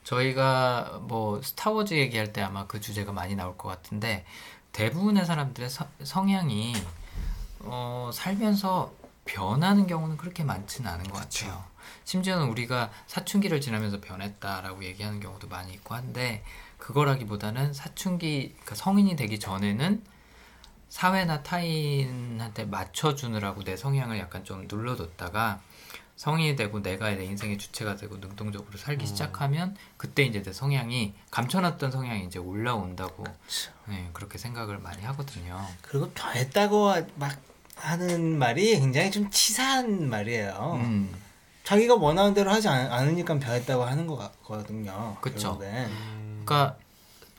저희가 0.04 1.00
뭐 1.04 1.42
스타워즈 1.42 1.94
얘기할 1.94 2.34
때 2.34 2.42
아마 2.42 2.68
그 2.68 2.80
주제가 2.82 3.12
많이 3.14 3.36
나올 3.36 3.58
것 3.58 3.70
같은데 3.70 4.26
대부분의 4.74 5.26
사람들의 5.26 5.70
서- 5.70 5.88
성향이 6.04 6.74
어, 7.60 8.10
살면서 8.14 8.94
변하는 9.26 9.88
경우는 9.88 10.18
그렇게 10.18 10.44
많지는 10.44 10.90
않은 10.92 11.06
것 11.06 11.14
같아요. 11.14 11.64
심지어는 12.04 12.48
우리가 12.48 12.92
사춘기를 13.08 13.62
지나면서 13.62 14.02
변했다라고 14.02 14.84
얘기하는 14.84 15.20
경우도 15.20 15.48
많이 15.48 15.74
있고 15.74 15.96
한데 15.96 16.44
그거라기보다는 16.78 17.74
사춘기 17.74 18.50
그러니까 18.54 18.76
성인이 18.76 19.16
되기 19.16 19.40
전에는 19.40 20.04
사회나 20.90 21.42
타인한테 21.44 22.66
맞춰주느라고 22.66 23.64
내 23.64 23.78
성향을 23.78 24.20
약간 24.20 24.44
좀 24.44 24.68
눌러뒀다가 24.68 25.62
성인이 26.18 26.56
되고 26.56 26.82
내가 26.82 27.10
내 27.12 27.24
인생의 27.24 27.58
주체가 27.58 27.96
되고 27.96 28.18
능동적으로 28.18 28.78
살기 28.78 29.08
시작하면 29.08 29.76
그때 29.98 30.24
이제 30.24 30.44
내 30.44 30.54
성향이 30.54 31.14
감춰놨던 31.32 31.92
성향이 31.92 32.26
이제 32.26 32.38
올라온다고 32.38 33.24
네, 33.86 34.10
그렇게 34.14 34.38
생각을 34.38 34.78
많이 34.80 35.02
하거든요. 35.04 35.66
그리고 35.82 36.12
변했다고 36.12 36.94
막 37.16 37.42
하는 37.76 38.38
말이 38.38 38.80
굉장히 38.80 39.10
좀 39.10 39.30
치사한 39.32 40.10
말이에요. 40.10 40.80
음, 40.84 41.12
자기가 41.64 41.96
원하는 41.96 42.34
대로 42.34 42.52
하지 42.52 42.68
않, 42.68 42.92
않으니까 42.92 43.38
변했다고 43.40 43.84
하는 43.84 44.08
것 44.08 44.18
같거든요. 44.18 45.18
그쵸. 45.22 45.58
결국엔. 45.58 45.86
음, 45.88 46.44
그러니까 46.46 46.78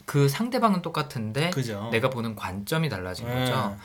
그 0.06 0.28
상대방은 0.28 0.82
똑같은데 0.82 1.50
그죠. 1.50 1.88
내가 1.90 2.10
보는 2.10 2.34
관점이 2.36 2.88
달라진 2.88 3.26
네. 3.26 3.34
거죠. 3.34 3.76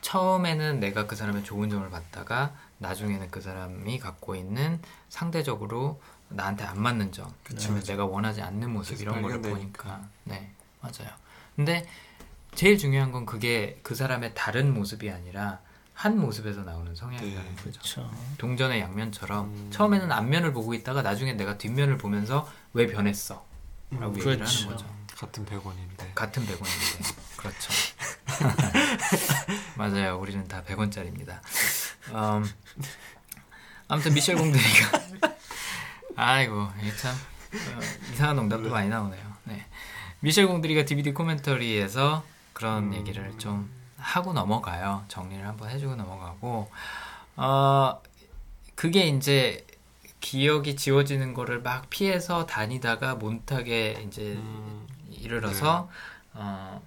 처음에는 0.00 0.80
내가 0.80 1.06
그 1.06 1.14
사람의 1.14 1.44
좋은 1.44 1.68
점을 1.68 1.88
봤다가 1.90 2.54
나중에는 2.78 3.30
그 3.30 3.40
사람이 3.40 3.98
갖고 3.98 4.34
있는 4.34 4.80
상대적으로 5.08 6.00
나한테 6.28 6.64
안 6.64 6.80
맞는 6.80 7.12
점, 7.12 7.32
그다음에 7.44 7.80
내가 7.80 8.06
원하지 8.06 8.40
않는 8.42 8.70
모습 8.70 9.00
이런 9.00 9.20
거를 9.20 9.40
발견되니까. 9.42 9.82
보니까 9.84 10.08
네 10.24 10.50
맞아요. 10.80 11.12
근데 11.54 11.86
제일 12.54 12.78
중요한 12.78 13.12
건 13.12 13.26
그게 13.26 13.78
그 13.82 13.94
사람의 13.94 14.32
다른 14.34 14.72
모습이 14.72 15.10
아니라 15.10 15.60
한 15.94 16.18
모습에서 16.18 16.62
나오는 16.62 16.94
성향이라는 16.94 17.54
네, 17.56 17.62
거죠. 17.62 17.78
그렇죠. 17.80 18.10
동전의 18.38 18.80
양면처럼 18.80 19.46
음. 19.46 19.70
처음에는 19.70 20.10
앞면을 20.10 20.52
보고 20.52 20.74
있다가 20.74 21.02
나중에 21.02 21.32
내가 21.34 21.56
뒷면을 21.56 21.96
보면서 21.96 22.50
왜 22.72 22.88
변했어? 22.88 23.46
라고 23.90 24.06
음, 24.06 24.16
얘기를 24.16 24.36
그렇죠. 24.36 24.64
하는 24.64 24.76
거죠. 24.76 24.94
같은 25.16 25.46
100원인데 25.46 26.14
같은 26.14 26.44
100원인데 26.44 27.14
그렇죠. 27.38 27.72
맞아요. 29.78 30.18
우리는 30.18 30.46
다 30.48 30.62
100원짜리입니다. 30.64 31.38
음, 32.12 32.44
아무튼 33.86 34.12
미셸 34.12 34.34
공들이가 34.36 35.00
아이고 36.16 36.68
참 37.00 37.14
어, 37.14 37.80
이상한 38.12 38.36
농담도 38.36 38.68
많이 38.68 38.88
나오네요. 38.88 39.22
네. 39.44 39.64
미셸 40.20 40.48
공들이가 40.48 40.84
DVD 40.84 41.12
코멘터리에서 41.12 42.24
그런 42.52 42.88
음. 42.88 42.94
얘기를 42.94 43.32
좀 43.38 43.70
하고 44.04 44.32
넘어가요. 44.32 45.04
정리를 45.08 45.46
한번 45.46 45.70
해주고 45.70 45.96
넘어가고 45.96 46.70
어 47.36 48.02
그게 48.74 49.06
이제 49.08 49.66
기억이 50.20 50.76
지워지는 50.76 51.34
거를 51.34 51.62
막 51.62 51.88
피해서 51.90 52.46
다니다가 52.46 53.14
몬탁에 53.14 54.04
이제 54.06 54.34
음, 54.34 54.86
이르러서 55.10 55.88
어, 56.34 56.82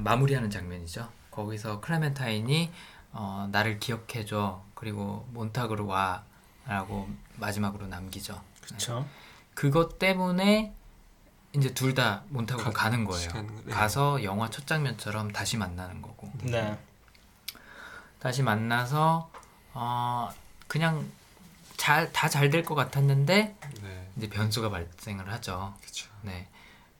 마무리하는 0.00 0.50
장면이죠. 0.50 1.08
거기서 1.30 1.80
클레멘타인이 1.80 2.70
어, 3.12 3.48
나를 3.50 3.78
기억해줘 3.78 4.62
그리고 4.74 5.26
몬탁으로 5.32 5.86
와 5.86 6.24
라고 6.66 7.08
마지막으로 7.36 7.86
남기죠. 7.86 8.40
그렇죠. 8.62 9.06
그것 9.54 9.98
때문에 9.98 10.72
이제 11.52 11.74
둘 11.74 11.94
다 11.94 12.22
몬탁으로 12.28 12.64
가- 12.66 12.70
가는 12.84 13.04
거예요. 13.04 13.20
시간- 13.20 13.62
네. 13.64 13.72
가서 13.72 14.22
영화 14.22 14.48
첫 14.50 14.66
장면처럼 14.66 15.32
다시 15.32 15.56
만나는 15.56 16.00
거고 16.02 16.30
네. 16.44 16.78
다시 18.20 18.42
만나서 18.42 19.30
어, 19.72 20.30
그냥 20.68 21.10
잘 21.76 22.12
다 22.12 22.28
잘 22.28 22.50
될 22.50 22.62
것 22.64 22.74
같았는데 22.74 23.56
네, 23.82 24.10
이제 24.16 24.28
변수가 24.28 24.70
발생을 24.70 25.32
하죠. 25.32 25.74
그렇죠. 25.80 26.08
네. 26.22 26.46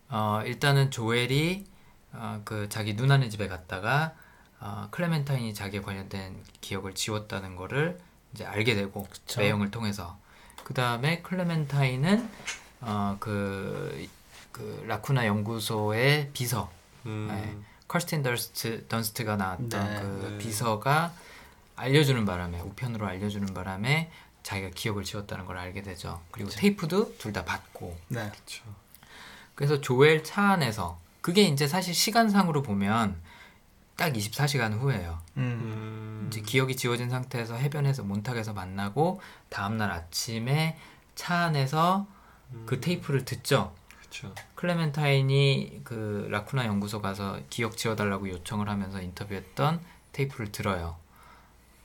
어, 0.09 0.42
일단은 0.44 0.90
조엘이 0.90 1.66
어, 2.12 2.40
그 2.44 2.68
자기 2.68 2.94
누나네 2.94 3.28
집에 3.28 3.46
갔다가 3.46 4.14
어, 4.59 4.88
클레멘타인이 4.90 5.55
자기에 5.55 5.80
관련된 5.82 6.42
기억을 6.61 6.94
지웠다는 6.94 7.55
거를 7.57 8.01
이제 8.34 8.44
알게 8.44 8.74
되고 8.74 9.05
그쵸. 9.07 9.40
내용을 9.40 9.70
통해서 9.70 10.18
그 10.64 10.74
다음에 10.74 11.20
클레멘타인은 11.22 12.30
어, 12.82 13.16
그, 13.20 14.09
그 14.61 14.84
라쿠나 14.86 15.26
연구소의 15.26 16.30
비서 16.34 16.70
음, 17.06 17.28
네. 17.30 17.56
커스틴 17.88 18.22
던스트, 18.22 18.86
던스트가 18.88 19.36
나왔던 19.36 19.68
네. 19.68 20.00
그 20.00 20.28
네. 20.32 20.38
비서가 20.38 21.12
알려주는 21.76 22.26
바람에 22.26 22.61
우편으로 22.61 23.06
알려주는 23.06 23.54
바람에 23.54 24.11
자기가 24.42 24.70
기억을 24.74 25.04
지웠다는 25.04 25.46
걸 25.46 25.56
알게 25.56 25.80
되죠. 25.82 26.20
그리고 26.30 26.50
테이프도 26.50 27.16
둘 27.16 27.32
다 27.32 27.44
받고 27.44 27.96
네. 28.08 28.30
그렇죠. 28.30 28.64
그래서 29.54 29.80
조엘 29.80 30.24
차 30.24 30.42
안에서 30.50 30.98
그게 31.22 31.42
이제 31.42 31.66
사실 31.66 31.94
시간상으로 31.94 32.62
보면 32.62 33.16
딱 33.96 34.12
24시간 34.12 34.78
후예요. 34.78 35.18
음. 35.38 35.42
음. 35.42 36.28
이제 36.30 36.42
기억이 36.42 36.76
지워진 36.76 37.08
상태에서 37.08 37.54
해변에서 37.54 38.02
몬탁에서 38.02 38.52
만나고 38.52 39.20
다음 39.48 39.78
날 39.78 39.90
아침에 39.90 40.76
차 41.14 41.34
안에서 41.44 42.06
그 42.66 42.80
테이프를 42.80 43.24
듣죠. 43.24 43.72
그렇죠. 44.11 44.34
클레멘타인이 44.56 45.82
그 45.84 46.26
라쿠나 46.30 46.66
연구소 46.66 47.00
가서 47.00 47.40
기억 47.48 47.76
지워달라고 47.76 48.28
요청을 48.28 48.68
하면서 48.68 49.00
인터뷰했던 49.00 49.80
테이프를 50.12 50.52
들어요. 50.52 50.96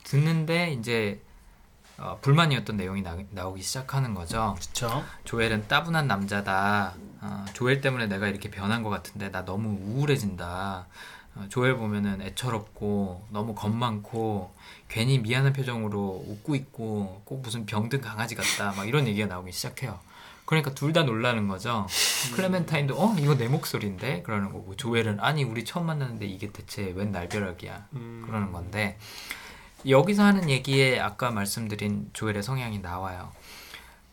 듣는데 0.04 0.72
이제 0.72 1.20
어, 1.98 2.18
불만이었던 2.20 2.76
내용이 2.76 3.00
나, 3.00 3.16
나오기 3.30 3.62
시작하는 3.62 4.12
거죠. 4.12 4.54
그쵸. 4.58 5.02
조엘은 5.24 5.68
따분한 5.68 6.06
남자다. 6.06 6.94
어, 7.22 7.44
조엘 7.54 7.80
때문에 7.80 8.06
내가 8.06 8.28
이렇게 8.28 8.50
변한 8.50 8.82
것 8.82 8.90
같은데 8.90 9.30
나 9.30 9.44
너무 9.44 9.78
우울해진다. 9.80 10.86
어, 11.36 11.46
조엘 11.48 11.76
보면은 11.76 12.20
애처롭고 12.20 13.26
너무 13.30 13.54
겁 13.54 13.70
많고 13.70 14.52
괜히 14.88 15.18
미안한 15.18 15.54
표정으로 15.54 16.24
웃고 16.26 16.54
있고 16.56 17.22
꼭 17.24 17.40
무슨 17.40 17.64
병든 17.64 18.02
강아지 18.02 18.34
같다. 18.34 18.72
막 18.72 18.86
이런 18.86 19.06
얘기가 19.06 19.26
나오기 19.26 19.52
시작해요. 19.52 19.98
그러니까 20.46 20.72
둘 20.74 20.92
다 20.92 21.02
놀라는 21.02 21.48
거죠. 21.48 21.86
클레멘타인도 22.34 22.94
어 22.98 23.14
이거 23.18 23.36
내 23.36 23.48
목소리인데 23.48 24.22
그러는 24.22 24.52
거고 24.52 24.74
조엘은 24.76 25.20
아니 25.20 25.44
우리 25.44 25.64
처음 25.64 25.86
만났는데 25.86 26.24
이게 26.26 26.50
대체 26.52 26.92
웬 26.96 27.12
날벼락이야 27.12 27.86
음. 27.94 28.22
그러는 28.26 28.52
건데 28.52 28.98
여기서 29.86 30.24
하는 30.24 30.48
얘기에 30.48 30.98
아까 31.00 31.30
말씀드린 31.30 32.08
조엘의 32.14 32.42
성향이 32.42 32.78
나와요. 32.78 33.30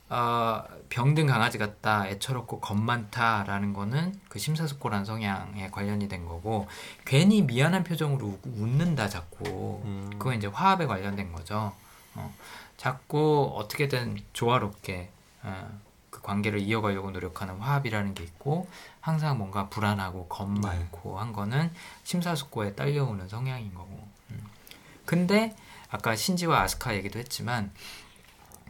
어, 0.09 0.63
병든 0.89 1.25
강아지 1.25 1.57
같다, 1.57 2.07
애처롭고 2.07 2.59
겁 2.59 2.77
많다라는 2.77 3.73
거는 3.73 4.19
그 4.29 4.37
심사숙고란 4.37 5.05
성향에 5.05 5.69
관련이 5.71 6.07
된 6.07 6.25
거고 6.25 6.67
괜히 7.05 7.41
미안한 7.41 7.83
표정으로 7.83 8.27
웃- 8.27 8.41
웃는다 8.45 9.09
자꾸 9.09 9.81
음. 9.85 10.09
그건 10.19 10.35
이제 10.35 10.45
화합에 10.47 10.85
관련된 10.85 11.31
거죠. 11.31 11.73
어, 12.15 12.31
자꾸 12.77 13.53
어떻게든 13.55 14.19
조화롭게 14.33 15.09
어, 15.41 15.79
그 15.82 15.82
관계를 16.23 16.59
이어가려고 16.59 17.11
노력하는 17.11 17.57
화합이라는 17.59 18.13
게 18.13 18.23
있고 18.23 18.67
항상 19.01 19.37
뭔가 19.37 19.69
불안하고 19.69 20.27
겁 20.27 20.49
많고 20.49 21.19
한 21.19 21.33
거는 21.33 21.71
심사숙고에 22.03 22.73
딸려오는 22.75 23.27
성향인 23.27 23.73
거고. 23.73 24.07
음. 24.31 24.43
근데 25.05 25.55
아까 25.89 26.15
신지와 26.15 26.61
아스카 26.61 26.95
얘기도 26.95 27.19
했지만 27.19 27.71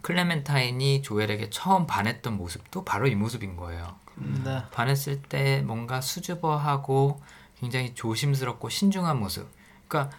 클레멘타인이 0.01 1.01
조엘에게 1.01 1.49
처음 1.49 1.87
반했던 1.87 2.35
모습도 2.35 2.83
바로 2.83 3.07
이 3.07 3.15
모습인 3.15 3.55
거예요. 3.55 3.95
네. 4.15 4.63
반했을 4.71 5.21
때 5.21 5.61
뭔가 5.61 6.01
수줍어하고 6.01 7.21
굉장히 7.59 7.95
조심스럽고 7.95 8.67
신중한 8.67 9.17
모습. 9.19 9.49
그러니까 9.87 10.15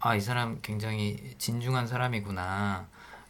아 0.00 0.16
이 0.16 0.20
사람 0.20 0.60
굉장히 0.62 1.34
진중한 1.38 1.86
사람이구나. 1.86 2.86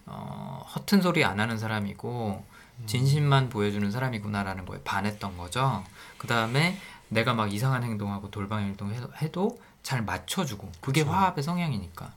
어, 0.07 0.65
허튼 0.75 1.03
소리 1.03 1.25
안 1.25 1.41
하는 1.41 1.59
사람이고 1.59 2.45
진심만 2.87 3.49
보여주는 3.49 3.91
사람이구나라는 3.91 4.65
거에 4.65 4.81
반했던 4.83 5.37
거죠. 5.37 5.85
그 6.17 6.27
다음에 6.27 6.79
내가 7.09 7.35
막 7.35 7.53
이상한 7.53 7.83
행동하고 7.83 8.31
돌방 8.31 8.61
행동 8.61 8.93
해도, 8.93 9.11
해도 9.21 9.61
잘 9.83 10.03
맞춰주고 10.03 10.71
그게 10.81 11.03
화합의 11.03 11.43
성향이니까 11.43 12.13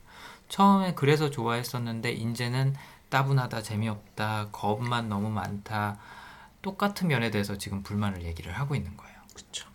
처음에 0.48 0.94
그래서 0.94 1.30
좋아했었는데 1.30 2.12
이제는 2.12 2.74
따분하다 3.08 3.62
재미없다 3.62 4.48
겁만 4.52 5.08
너무 5.08 5.30
많다 5.30 5.98
똑같은 6.60 7.08
면에 7.08 7.30
대해서 7.30 7.58
지금 7.58 7.82
불만을 7.82 8.22
얘기를 8.22 8.52
하고 8.52 8.74
있는 8.74 8.96
거예요. 8.96 9.16
그쵸. 9.34 9.68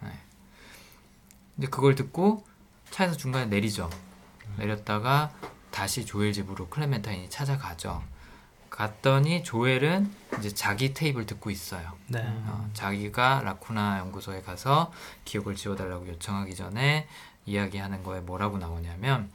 근데 1.56 1.68
그걸 1.70 1.96
듣고 1.96 2.46
차에서 2.92 3.18
중간에 3.18 3.48
내리죠. 3.48 3.90
내렸다가 4.58 5.32
다시 5.72 6.06
조엘 6.06 6.32
집으로 6.34 6.70
클레멘타인이 6.70 7.30
찾아가죠. 7.30 8.04
갔더니 8.78 9.44
조엘은 9.44 10.14
이제 10.38 10.54
자기 10.54 10.94
테이프를 10.94 11.26
듣고 11.26 11.50
있어요. 11.50 11.94
네. 12.06 12.22
어, 12.24 12.70
자기가 12.74 13.42
라쿠나 13.44 13.98
연구소에 13.98 14.44
가서 14.44 14.92
기억을 15.26 15.56
지워달라고 15.56 16.08
요청하기 16.08 16.54
전에 16.54 17.08
이야기하는 17.48 18.04
거에 18.04 18.20
뭐라고 18.20 18.60
나오냐면 18.60 19.32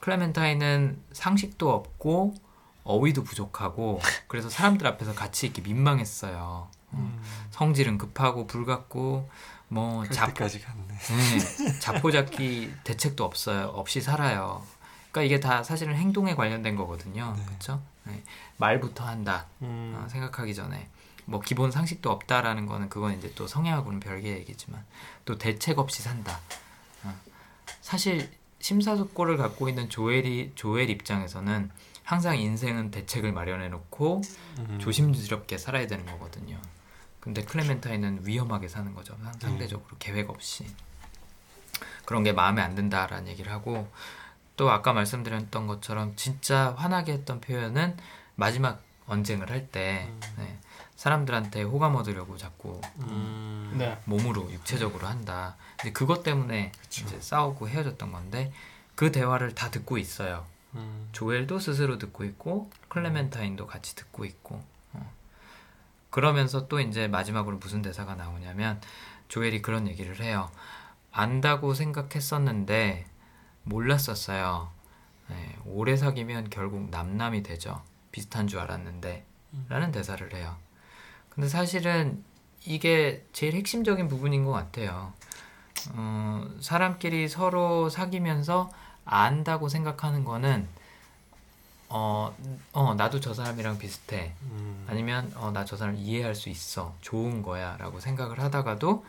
클레멘타인은 0.00 1.00
상식도 1.12 1.72
없고 1.72 2.34
어휘도 2.82 3.22
부족하고 3.22 4.00
그래서 4.26 4.50
사람들 4.50 4.84
앞에서 4.88 5.14
같이 5.14 5.46
있기 5.46 5.62
민망했어요. 5.62 6.68
어, 6.90 7.20
성질은 7.52 7.98
급하고 7.98 8.48
불같고 8.48 9.30
뭐 9.68 10.02
갔네. 10.60 10.84
네, 10.88 11.78
자포자기 11.78 12.74
대책도 12.82 13.24
없어요. 13.24 13.68
없이 13.68 14.00
살아요. 14.00 14.60
그러니까 15.12 15.22
이게 15.22 15.38
다 15.38 15.62
사실은 15.62 15.94
행동에 15.94 16.34
관련된 16.34 16.74
거거든요. 16.74 17.32
네. 17.36 17.44
그렇죠? 17.44 17.80
말부터 18.66 19.04
한다. 19.04 19.46
음. 19.62 19.92
어, 19.96 20.08
생각하기 20.08 20.54
전에 20.54 20.88
뭐 21.24 21.40
기본 21.40 21.72
상식도 21.72 22.10
없다라는 22.10 22.66
거는 22.66 22.88
그건 22.88 23.18
이제 23.18 23.32
또 23.34 23.46
성향하고는 23.48 23.98
별개의 24.00 24.38
얘기지만 24.38 24.84
또 25.24 25.36
대책 25.36 25.78
없이 25.80 26.00
산다. 26.02 26.38
어. 27.02 27.12
사실 27.80 28.30
심사숙고를 28.60 29.36
갖고 29.36 29.68
있는 29.68 29.88
조엘이 29.90 30.52
조엘 30.54 30.90
입장에서는 30.90 31.70
항상 32.04 32.38
인생은 32.38 32.92
대책을 32.92 33.32
마련해 33.32 33.68
놓고 33.68 34.22
음. 34.58 34.78
조심스럽게 34.80 35.58
살아야 35.58 35.86
되는 35.88 36.06
거거든요. 36.06 36.56
근데 37.18 37.42
클레멘타인은 37.44 38.20
위험하게 38.26 38.68
사는 38.68 38.94
거죠. 38.94 39.16
상- 39.22 39.32
상대적으로 39.40 39.96
계획 39.98 40.30
없이 40.30 40.66
그런 42.04 42.22
게 42.22 42.32
마음에 42.32 42.62
안 42.62 42.74
든다라는 42.74 43.28
얘기를 43.28 43.50
하고 43.52 43.88
또 44.56 44.70
아까 44.70 44.92
말씀드렸던 44.92 45.66
것처럼 45.66 46.14
진짜 46.16 46.74
화나게 46.76 47.12
했던 47.12 47.40
표현은 47.40 47.96
마지막 48.34 48.82
언쟁을 49.06 49.50
할때 49.50 50.08
네, 50.38 50.58
사람들한테 50.96 51.62
호감 51.62 51.96
얻으려고 51.96 52.36
자꾸 52.36 52.80
음. 53.00 53.74
네. 53.76 53.98
몸으로 54.04 54.50
육체적으로 54.52 55.06
한다. 55.06 55.56
근데 55.76 55.92
그것 55.92 56.22
때문에 56.22 56.72
이제 56.88 57.20
싸우고 57.20 57.68
헤어졌던 57.68 58.12
건데 58.12 58.52
그 58.94 59.10
대화를 59.10 59.54
다 59.54 59.70
듣고 59.70 59.98
있어요. 59.98 60.46
음. 60.74 61.08
조엘도 61.12 61.58
스스로 61.58 61.98
듣고 61.98 62.24
있고 62.24 62.70
클레멘타인도 62.88 63.66
같이 63.66 63.94
듣고 63.94 64.24
있고 64.24 64.62
어. 64.92 65.12
그러면서 66.10 66.68
또 66.68 66.80
이제 66.80 67.08
마지막으로 67.08 67.58
무슨 67.58 67.82
대사가 67.82 68.14
나오냐면 68.14 68.80
조엘이 69.28 69.62
그런 69.62 69.86
얘기를 69.86 70.20
해요 70.20 70.50
안다고 71.10 71.74
생각했었는데 71.74 73.06
몰랐었어요 73.64 74.70
네, 75.28 75.56
오래 75.64 75.96
사귀면 75.96 76.50
결국 76.50 76.90
남남이 76.90 77.42
되죠 77.42 77.82
비슷한 78.12 78.46
줄 78.46 78.60
알았는데 78.60 79.24
라는 79.68 79.90
대사를 79.90 80.32
해요. 80.34 80.56
근데 81.28 81.48
사실은 81.48 82.22
이게 82.64 83.26
제일 83.32 83.54
핵심적인 83.54 84.08
부분인 84.08 84.44
것 84.44 84.52
같아요. 84.52 85.12
어, 85.94 86.48
사람끼리 86.60 87.28
서로 87.28 87.88
사귀면서 87.88 88.70
안다고 89.04 89.68
생각하는 89.68 90.24
거는 90.24 90.68
어, 91.88 92.34
어 92.72 92.94
나도 92.94 93.20
저 93.20 93.34
사람이랑 93.34 93.78
비슷해. 93.78 94.32
음. 94.42 94.86
아니면 94.88 95.30
어, 95.36 95.50
나 95.50 95.64
저 95.64 95.76
사람 95.76 95.96
이해할 95.96 96.34
수 96.34 96.48
있어. 96.48 96.94
좋은 97.00 97.42
거야 97.42 97.76
라고 97.78 98.00
생각을 98.00 98.40
하다가도 98.40 99.04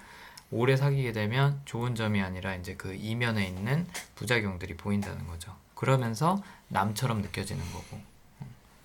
오래 0.51 0.75
사귀게 0.75 1.13
되면 1.13 1.61
좋은 1.65 1.95
점이 1.95 2.21
아니라 2.21 2.55
이제 2.55 2.75
그 2.75 2.93
이면에 2.93 3.47
있는 3.47 3.87
부작용들이 4.15 4.75
보인다는 4.77 5.27
거죠. 5.27 5.55
그러면서 5.75 6.41
남처럼 6.67 7.21
느껴지는 7.21 7.63
거고. 7.71 7.97
어, 7.97 8.12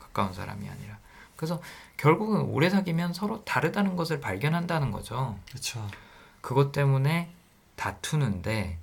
가까운 0.09 0.32
사람이 0.32 0.68
아니라 0.68 0.98
그래서 1.36 1.61
결국은 1.96 2.40
오래 2.42 2.68
사귀면 2.68 3.12
서로 3.12 3.44
다르다는 3.44 3.96
것을 3.96 4.20
발견한다는 4.20 4.90
거죠 4.90 5.38
그렇죠. 5.48 5.86
그것 6.40 6.72
때문에 6.72 7.30
다투는데 7.76 8.78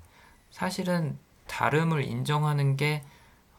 사실은 0.51 1.17
다름을 1.47 2.03
인정하는 2.03 2.78
게 2.78 3.03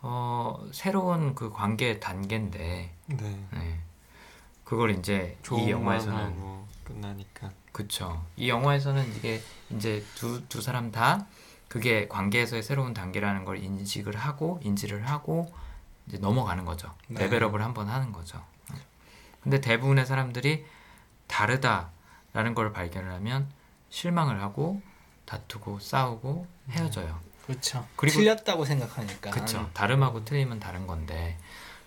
어, 0.00 0.66
새로운 0.72 1.34
그 1.34 1.50
관계의 1.50 2.00
단계인데 2.00 2.92
네. 3.06 3.46
네. 3.52 3.80
그걸 4.64 4.90
이제 4.90 5.36
이 5.52 5.70
영화에서는 5.70 6.64
끝나니까. 6.84 7.50
그쵸 7.72 8.24
이 8.36 8.48
영화에서는 8.48 9.14
이게 9.16 9.40
이제 9.70 10.04
두, 10.14 10.46
두 10.48 10.62
사람 10.62 10.90
다 10.90 11.26
그게 11.68 12.08
관계에서의 12.08 12.62
새로운 12.62 12.94
단계라는 12.94 13.44
걸 13.44 13.58
인식을 13.58 14.16
하고 14.16 14.60
인지를 14.62 15.08
하고 15.08 15.52
이제 16.07 16.18
넘어가는 16.18 16.64
거죠 16.64 16.92
네. 17.09 17.20
레벨업을 17.24 17.62
한번 17.62 17.88
하는 17.88 18.12
거죠 18.12 18.42
근데 19.42 19.61
대부분의 19.61 20.07
사람들이 20.07 20.66
다르다라는 21.28 22.54
걸 22.54 22.72
발견하면 22.72 23.48
실망을 23.90 24.42
하고 24.42 24.82
다투고 25.24 25.78
싸우고 25.80 26.46
헤어져요 26.70 27.20
그렇죠. 27.46 27.86
그리고- 27.94 28.18
틀렸다고 28.18 28.64
생각하니까. 28.64 29.30
그쵸. 29.30 29.70
다름하고 29.72 30.24
틀림은 30.24 30.59
다른 30.59 30.88
건데. 30.88 31.38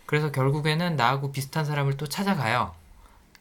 그래서 0.05 0.31
결국에는 0.31 0.95
나하고 0.95 1.33
비슷한 1.33 1.65
사람을 1.65 1.97
또 1.97 2.07
찾아가요. 2.07 2.73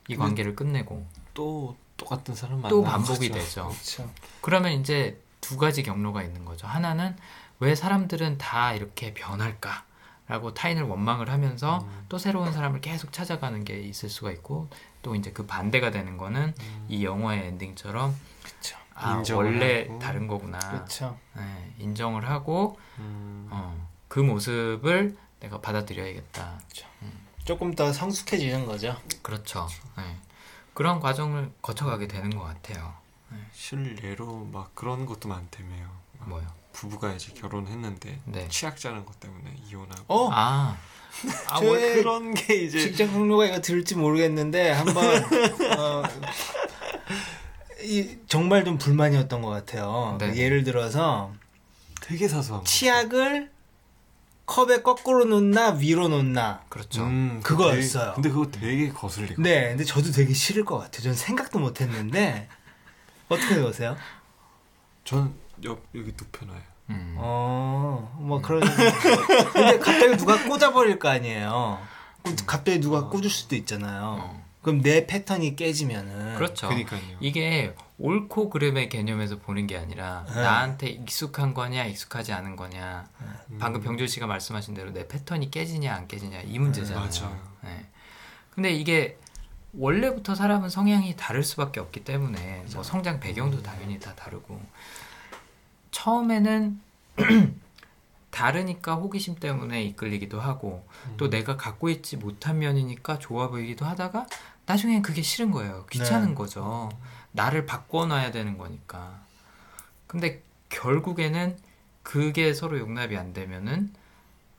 이 0.09 0.16
근데- 0.16 0.24
관계를 0.24 0.57
끝내고. 0.57 1.07
또 1.33 1.76
똑같은 1.97 2.35
사람 2.35 2.61
또 2.62 2.83
만나는 2.83 3.05
반복이 3.07 3.29
거죠. 3.29 3.41
되죠. 3.41 3.68
그렇죠. 3.68 4.11
그러면 4.41 4.72
이제 4.72 5.22
두 5.41 5.57
가지 5.59 5.85
경로가 5.85 6.24
있는 6.24 6.45
거죠. 6.45 6.66
하나는 6.66 7.16
왜 7.61 7.76
사람들은 7.76 8.39
다 8.39 8.72
이렇게 8.72 9.14
변할까? 9.14 9.85
라고 10.29 10.53
타인을 10.53 10.83
원망을 10.83 11.31
하면서 11.31 11.79
음. 11.79 12.05
또 12.09 12.18
새로운 12.18 12.53
사람을 12.53 12.81
계속 12.83 13.12
찾아가는 13.12 13.64
게 13.64 13.81
있을 13.81 14.11
수가 14.11 14.31
있고 14.33 14.68
또 15.03 15.14
이제 15.14 15.33
그 15.33 15.47
반대가 15.47 15.91
되는 15.91 16.18
거는 16.18 16.55
이 16.89 17.05
영화의 17.05 17.47
엔딩처럼 17.47 18.14
그쵸. 18.43 18.76
아 18.95 19.22
음. 19.22 19.24
원래 19.35 19.87
하고. 19.87 19.99
다른 19.99 20.26
거구나. 20.26 20.59
네, 21.35 21.74
인정을 21.79 22.29
하고 22.29 22.79
음, 22.99 23.49
어, 23.51 23.89
그 24.09 24.20
모습을 24.20 25.16
내가 25.41 25.61
받아들여야겠다 25.61 26.61
조금 27.45 27.74
더 27.74 27.93
성숙해지는 27.93 28.66
거죠. 28.66 28.97
그렇죠 29.22 29.66
네. 29.97 30.16
그런 30.74 31.01
과정을 31.01 31.51
거쳐가게 31.62 32.07
되는 32.07 32.31
것 32.31 32.45
같아요 32.45 32.93
실례로 33.53 34.45
막 34.53 34.74
그런 34.74 35.07
것도 35.07 35.29
많다며요. 35.29 35.91
막 36.18 36.29
뭐요? 36.29 36.58
부부가 36.79 37.12
이제 37.12 37.33
결혼했는데 37.33 38.20
네. 38.26 38.49
취약자는 38.49 39.05
것 39.05 39.18
때문에 39.18 39.53
이혼하고. 39.66 40.05
어, 40.07 40.31
아, 40.33 40.76
아, 41.49 41.61
뭐제 41.61 41.95
그런 41.95 42.33
게 42.35 42.55
이제 42.55 42.79
직장 42.79 43.11
동료가 43.12 43.47
이거 43.47 43.61
들을지 43.61 43.97
모르겠는데 43.97 44.70
한번 44.70 45.05
어, 45.76 46.03
이 47.83 48.18
정말 48.29 48.64
좀 48.64 48.79
불만이었던 48.79 49.43
것 49.43 49.49
같아요. 49.49 50.18
네. 50.20 50.37
예를 50.37 50.62
들어서 50.62 51.33
되게 52.01 52.29
사소한 52.29 52.61
거. 52.62 52.64
치약을 52.64 53.51
컵에 54.47 54.83
거꾸로 54.83 55.24
놓나 55.24 55.70
위로 55.72 56.07
놓나. 56.07 56.62
그렇죠 56.68 57.03
음, 57.03 57.41
그거였어요. 57.43 58.12
되게- 58.12 58.14
근데 58.14 58.29
그거 58.31 58.51
되게 58.53 58.89
거슬리고. 58.91 59.43
네, 59.43 59.70
근데 59.70 59.83
저도 59.83 60.12
되게 60.12 60.33
싫을 60.33 60.64
것 60.64 60.79
같아요. 60.79 61.03
전 61.03 61.14
생각도 61.14 61.59
못했는데 61.59 62.49
어떻게 63.29 63.61
보세요? 63.61 63.97
전 65.05 65.35
옆 65.65 65.83
여기 65.95 66.13
눕혀놔요. 66.17 66.63
음. 66.91 67.15
어, 67.19 68.17
뭐 68.19 68.41
그런. 68.41 68.63
근데 69.53 69.79
갑자기 69.79 70.17
누가 70.17 70.43
꽂아버릴 70.49 70.99
거 70.99 71.09
아니에요. 71.09 71.79
그럼 72.23 72.37
갑자기 72.47 72.81
누가 72.81 73.09
꽂을 73.09 73.29
수도 73.29 73.57
있잖아요. 73.57 74.41
그럼 74.63 74.83
내 74.83 75.07
패턴이 75.07 75.57
깨지면은. 75.57 76.37
그렇죠 76.37 76.69
그러니까요. 76.69 77.01
이게 77.21 77.75
옳고 77.99 78.51
그름의 78.51 78.89
개념에서 78.89 79.39
보는 79.39 79.67
게 79.67 79.77
아니라 79.77 80.25
네. 80.29 80.41
나한테 80.41 80.89
익숙한 80.89 81.55
거냐 81.55 81.85
익숙하지 81.87 82.33
않은 82.33 82.55
거냐 82.57 83.07
음. 83.51 83.59
방금 83.59 83.81
병준 83.83 84.07
씨가 84.07 84.27
말씀하신 84.27 84.75
대로 84.75 84.93
내 84.93 85.09
패턴이 85.09 85.51
깨지냐 85.51 85.95
안 85.95 86.07
깨지냐 86.07 86.43
이 86.43 86.59
문제잖아요. 86.59 87.09
맞아요. 87.09 87.41
네. 87.63 87.87
근데 88.51 88.73
이게 88.73 89.19
원래부터 89.73 90.35
사람은 90.35 90.71
성향이 90.71 91.17
다를 91.17 91.43
수밖에 91.43 91.81
없기 91.81 92.05
때문에 92.05 92.65
뭐 92.73 92.83
성장 92.83 93.21
배경도 93.21 93.63
당연히 93.63 93.99
다 94.01 94.15
다르고 94.15 94.61
처음에는 95.91 96.80
다르니까 98.30 98.95
호기심 98.95 99.36
때문에 99.36 99.82
이끌리기도 99.84 100.41
하고 100.41 100.86
또 101.16 101.28
내가 101.30 101.57
갖고 101.57 101.89
있지 101.89 102.16
못한 102.16 102.59
면이니까 102.59 103.18
좋아 103.18 103.49
보이기도 103.49 103.84
하다가 103.84 104.26
나중엔 104.66 105.03
그게 105.03 105.22
싫은 105.22 105.51
거예요. 105.51 105.86
귀찮은 105.91 106.28
네. 106.28 106.34
거죠. 106.34 106.91
나를 107.32 107.66
바꿔놔야 107.66 108.30
되는 108.30 108.59
거니까. 108.59 109.20
근데 110.07 110.43
결국에는 110.68 111.57
그게 112.03 112.53
서로 112.55 112.78
용납이 112.78 113.16
안 113.16 113.32
되면은 113.32 113.93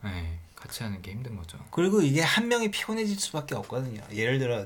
네, 0.03 0.39
같이 0.55 0.84
하는 0.84 1.01
게 1.01 1.11
힘든 1.11 1.36
거죠. 1.36 1.57
그리고 1.71 2.01
이게 2.01 2.21
한 2.21 2.47
명이 2.47 2.71
피곤해질 2.71 3.19
수밖에 3.19 3.55
없거든요. 3.55 4.01
예를 4.11 4.39
들어 4.39 4.65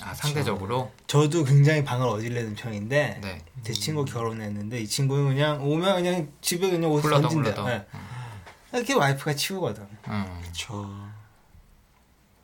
아 0.00 0.14
상대적으로 0.14 0.92
저도 1.06 1.44
굉장히 1.44 1.84
방을 1.84 2.06
어질내는 2.06 2.54
편인데 2.54 3.20
네 3.22 3.42
제 3.64 3.72
친구 3.72 4.04
결혼했는데 4.04 4.80
이 4.80 4.86
친구는 4.86 5.28
그냥 5.34 5.60
오면 5.66 5.96
그냥 5.96 6.28
집에 6.40 6.70
그냥 6.70 6.90
옷 6.92 7.02
굴러덩 7.02 7.22
던진대요. 7.22 7.54
굴러덩. 7.54 7.66
네. 7.66 7.86
이렇게 8.72 8.94
와이프가 8.94 9.34
치우거든. 9.34 9.86
음. 10.08 10.42
저 10.52 10.88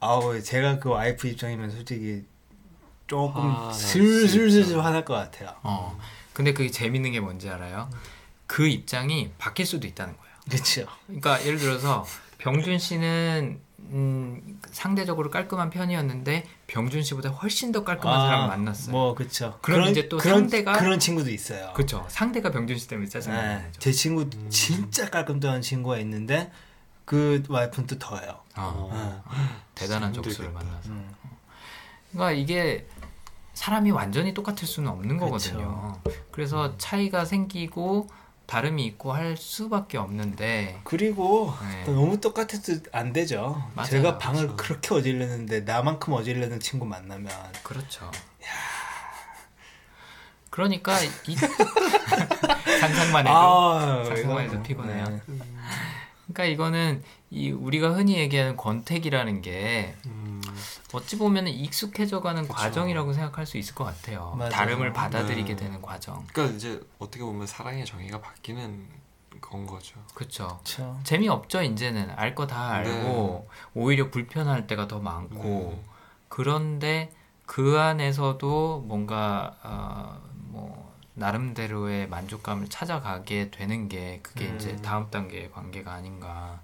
아우 0.01 0.40
제가 0.42 0.78
그 0.78 0.90
와이프 0.90 1.28
입장이면 1.28 1.70
솔직히 1.70 2.24
조금 3.07 3.42
화날 3.42 3.72
슬슬슬슬 3.74 4.51
수 4.64 4.70
있죠. 4.70 4.80
화날 4.80 5.05
것 5.05 5.14
같아요. 5.14 5.55
어. 5.62 5.99
근데 6.32 6.53
그게 6.53 6.70
재밌는 6.70 7.12
게 7.12 7.20
뭔지 7.20 7.49
알아요? 7.49 7.88
그 8.47 8.66
입장이 8.66 9.30
바뀔 9.38 9.66
수도 9.66 9.86
있다는 9.86 10.16
거예요. 10.16 10.34
그렇죠. 10.51 10.86
그러니까 11.07 11.42
예를 11.47 11.59
들어서 11.59 12.05
병준 12.38 12.78
씨는 12.78 13.61
음, 13.91 14.61
상대적으로 14.70 15.30
깔끔한 15.30 15.70
편이었는데 15.70 16.45
병준 16.66 17.03
씨보다 17.03 17.28
훨씬 17.30 17.70
더 17.72 17.85
깔끔한 17.85 18.26
사람을 18.26 18.49
만났어요. 18.49 18.93
뭐 18.93 19.14
그렇죠. 19.14 19.59
그럼 19.62 19.89
이제 19.91 20.09
또 20.09 20.16
그런, 20.18 20.49
상대가- 20.49 20.78
그런 20.78 20.99
친구도 20.99 21.30
있어요. 21.30 21.72
그렇죠. 21.74 22.05
상대가 22.09 22.51
병준 22.51 22.76
씨 22.78 22.89
때문에 22.89 23.09
짜증나는 23.09 23.59
네. 23.62 23.70
제 23.78 23.93
친구 23.93 24.28
진짜 24.49 25.09
깔끔한 25.11 25.61
친구가 25.61 25.99
있는데 25.99 26.51
그 27.05 27.43
와이프는 27.49 27.87
또 27.87 27.99
더해요. 27.99 28.41
어, 28.57 29.22
대단한 29.74 30.12
적수를. 30.12 30.51
만나서. 30.51 30.89
음. 30.91 31.11
그러니까 32.12 32.32
이게 32.32 32.87
사람이 33.53 33.91
완전히 33.91 34.32
똑같을 34.35 34.66
수는 34.66 34.91
없는 34.91 35.18
그쵸. 35.18 35.26
거거든요. 35.26 36.01
그래서 36.32 36.76
차이가 36.78 37.24
생기고 37.24 38.09
다름이 38.47 38.84
있고 38.86 39.12
할 39.12 39.36
수밖에 39.36 39.97
없는데 39.99 40.80
그리고 40.84 41.55
네. 41.62 41.84
또 41.84 41.92
너무 41.92 42.20
똑같아도 42.20 42.74
안 42.92 43.12
되죠. 43.12 43.62
맞아요. 43.74 43.90
제가 43.90 44.18
방을 44.18 44.49
그렇죠. 44.49 44.57
그렇게 44.57 44.95
어질렀는데 44.95 45.61
나만큼 45.61 46.12
어질르는 46.12 46.61
친구 46.61 46.84
만나면 46.84 47.32
그렇죠. 47.62 48.11
그러니까 50.51 50.97
이 51.26 51.34
상상만 52.80 53.26
해도 53.26 53.36
아, 53.36 54.05
상상만 54.05 54.45
해도 54.45 54.62
피곤해요. 54.62 55.05
네. 55.05 55.20
그러니까 56.26 56.45
이거는 56.45 57.03
이 57.30 57.51
우리가 57.51 57.92
흔히 57.92 58.18
얘기하는 58.18 58.57
권태기라는 58.57 59.42
게 59.42 59.95
음, 60.07 60.40
어찌 60.95 61.18
보면 61.18 61.49
익숙해져가는 61.49 62.47
과정이라고 62.49 63.12
생각할 63.12 63.47
수 63.47 63.57
있을 63.59 63.74
것 63.74 63.84
같아요. 63.84 64.34
맞아요. 64.38 64.51
다름을 64.51 64.92
받아들이게 64.92 65.57
네. 65.57 65.64
되는 65.64 65.82
과정. 65.82 66.24
그러니까 66.32 66.57
이제 66.57 66.80
어떻게 66.99 67.22
보면 67.24 67.47
사랑의 67.47 67.84
정의가 67.84 68.20
바뀌는 68.20 68.86
건 69.40 69.66
거죠. 69.66 69.97
그렇죠. 70.14 70.47
그렇죠. 70.64 70.99
재미 71.05 71.28
없죠 71.28 71.62
이제는 71.62 72.11
알 72.16 72.34
거 72.34 72.47
다 72.47 72.70
알고 72.70 73.49
오히려 73.74 74.11
불편할 74.11 74.66
때가 74.66 74.86
더 74.88 75.01
많고 75.01 75.42
네. 75.45 75.84
그런데 76.28 77.12
그 77.47 77.78
안에서도 77.78 78.84
뭔가 78.86 79.57
어, 79.62 80.20
뭐 80.34 80.95
나름대로의 81.14 82.09
만족감을 82.09 82.68
찾아가게 82.68 83.51
되는 83.51 83.88
게 83.88 84.20
그게 84.22 84.47
음. 84.49 84.57
이제 84.57 84.76
다음 84.76 85.11
단계의 85.11 85.51
관계가 85.53 85.92
아닌가 85.92 86.61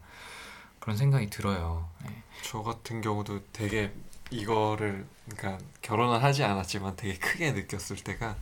그런 0.79 0.97
생각이 0.97 1.29
들어요. 1.29 1.89
네. 2.05 2.23
저 2.43 2.63
같은 2.63 3.01
경우도 3.03 3.41
되게 3.53 3.93
이거를 4.31 5.07
그러니까 5.29 5.65
결혼을 5.83 6.23
하지 6.23 6.45
않았지만 6.45 6.97
되게 6.97 7.19
크게 7.19 7.53
느꼈을 7.53 7.97
때가 7.97 8.37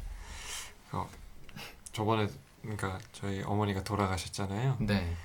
어, 0.93 1.09
저번에 1.93 2.29
그러니까 2.63 2.99
저희 3.13 3.43
어머니가 3.43 3.85
돌아가셨잖아요. 3.85 4.77
네. 4.81 5.17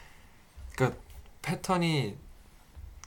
그러니까 0.75 0.99
패턴이 1.41 2.17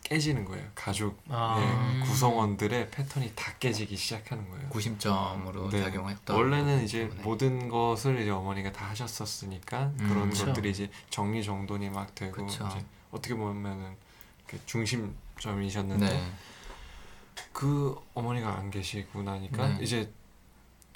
깨지는 0.04 0.44
거예요. 0.44 0.68
가족의 0.76 1.16
아. 1.30 2.00
구성원들의 2.04 2.90
패턴이 2.92 3.32
다 3.34 3.52
깨지기 3.58 3.96
시작하는 3.96 4.48
거예요. 4.48 4.68
구심점으로 4.68 5.68
네. 5.70 5.82
작용했던 5.82 6.36
원래는 6.36 6.84
이제 6.84 7.08
부분에. 7.08 7.22
모든 7.24 7.68
것을 7.68 8.20
이제 8.20 8.30
어머니가 8.30 8.70
다 8.70 8.86
하셨었으니까 8.90 9.92
음, 9.98 10.08
그런 10.08 10.30
그쵸. 10.30 10.46
것들이 10.46 10.70
이제 10.70 10.90
정리 11.10 11.42
정돈이 11.42 11.90
막 11.90 12.14
되고 12.14 12.46
어떻게 13.10 13.34
보면은 13.34 13.96
그 14.46 14.60
중심점이셨는데 14.66 16.06
네. 16.06 16.32
그 17.52 17.96
어머니가 18.14 18.54
안 18.56 18.70
계시고 18.70 19.22
나니까 19.22 19.68
네. 19.68 19.78
이제 19.82 20.12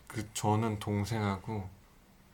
그 0.06 0.28
저는 0.34 0.78
동생하고 0.78 1.68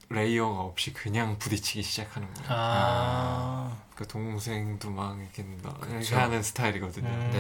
레이어가 0.08 0.60
없이 0.60 0.92
그냥 0.92 1.36
부딪히기 1.38 1.82
시작하는 1.82 2.32
거예요. 2.32 2.48
아. 2.50 3.76
그 3.96 4.06
동생도 4.06 4.90
막 4.90 5.18
이렇게, 5.20 5.42
너- 5.62 5.74
이렇게. 5.88 6.14
하는 6.14 6.42
스타일이거든요. 6.42 7.08
음. 7.08 7.30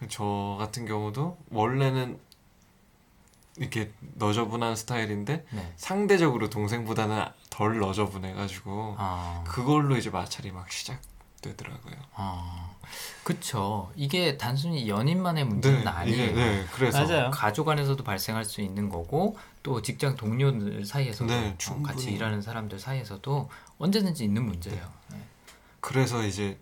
네. 0.00 0.08
저 0.08 0.56
같은 0.58 0.84
경우도 0.86 1.38
원래는 1.50 2.18
이렇게 3.56 3.92
너저분한 4.14 4.74
스타일인데 4.76 5.44
네. 5.50 5.72
상대적으로 5.76 6.48
동생보다는 6.50 7.24
덜 7.50 7.78
너저분해가지고 7.78 8.96
아. 8.98 9.44
그걸로 9.46 9.96
이제 9.96 10.08
마찰이 10.10 10.50
막 10.52 10.72
시작 10.72 11.00
되더라고요. 11.42 11.94
아. 12.14 12.70
그쵸. 13.24 13.90
이게 13.94 14.36
단순히 14.36 14.88
연인만의 14.88 15.44
문제는 15.44 15.86
아니에요. 15.86 16.24
이게, 16.24 16.32
네, 16.32 16.64
그래서 16.72 17.04
맞아요. 17.04 17.30
가족 17.30 17.68
안에서도 17.68 18.02
발생할 18.02 18.44
수 18.44 18.60
있는 18.60 18.88
거고 18.88 19.36
또 19.62 19.80
직장 19.82 20.16
동료들 20.16 20.84
사이에서도 20.84 21.32
네, 21.32 21.56
어. 21.70 21.82
같이 21.82 22.10
일하는 22.10 22.42
사람들 22.42 22.78
사이에서도 22.78 23.50
언제든지 23.78 24.24
있는 24.24 24.44
문제예요. 24.44 24.88
네. 25.10 25.22
그래서 25.80 26.24
이제 26.24 26.58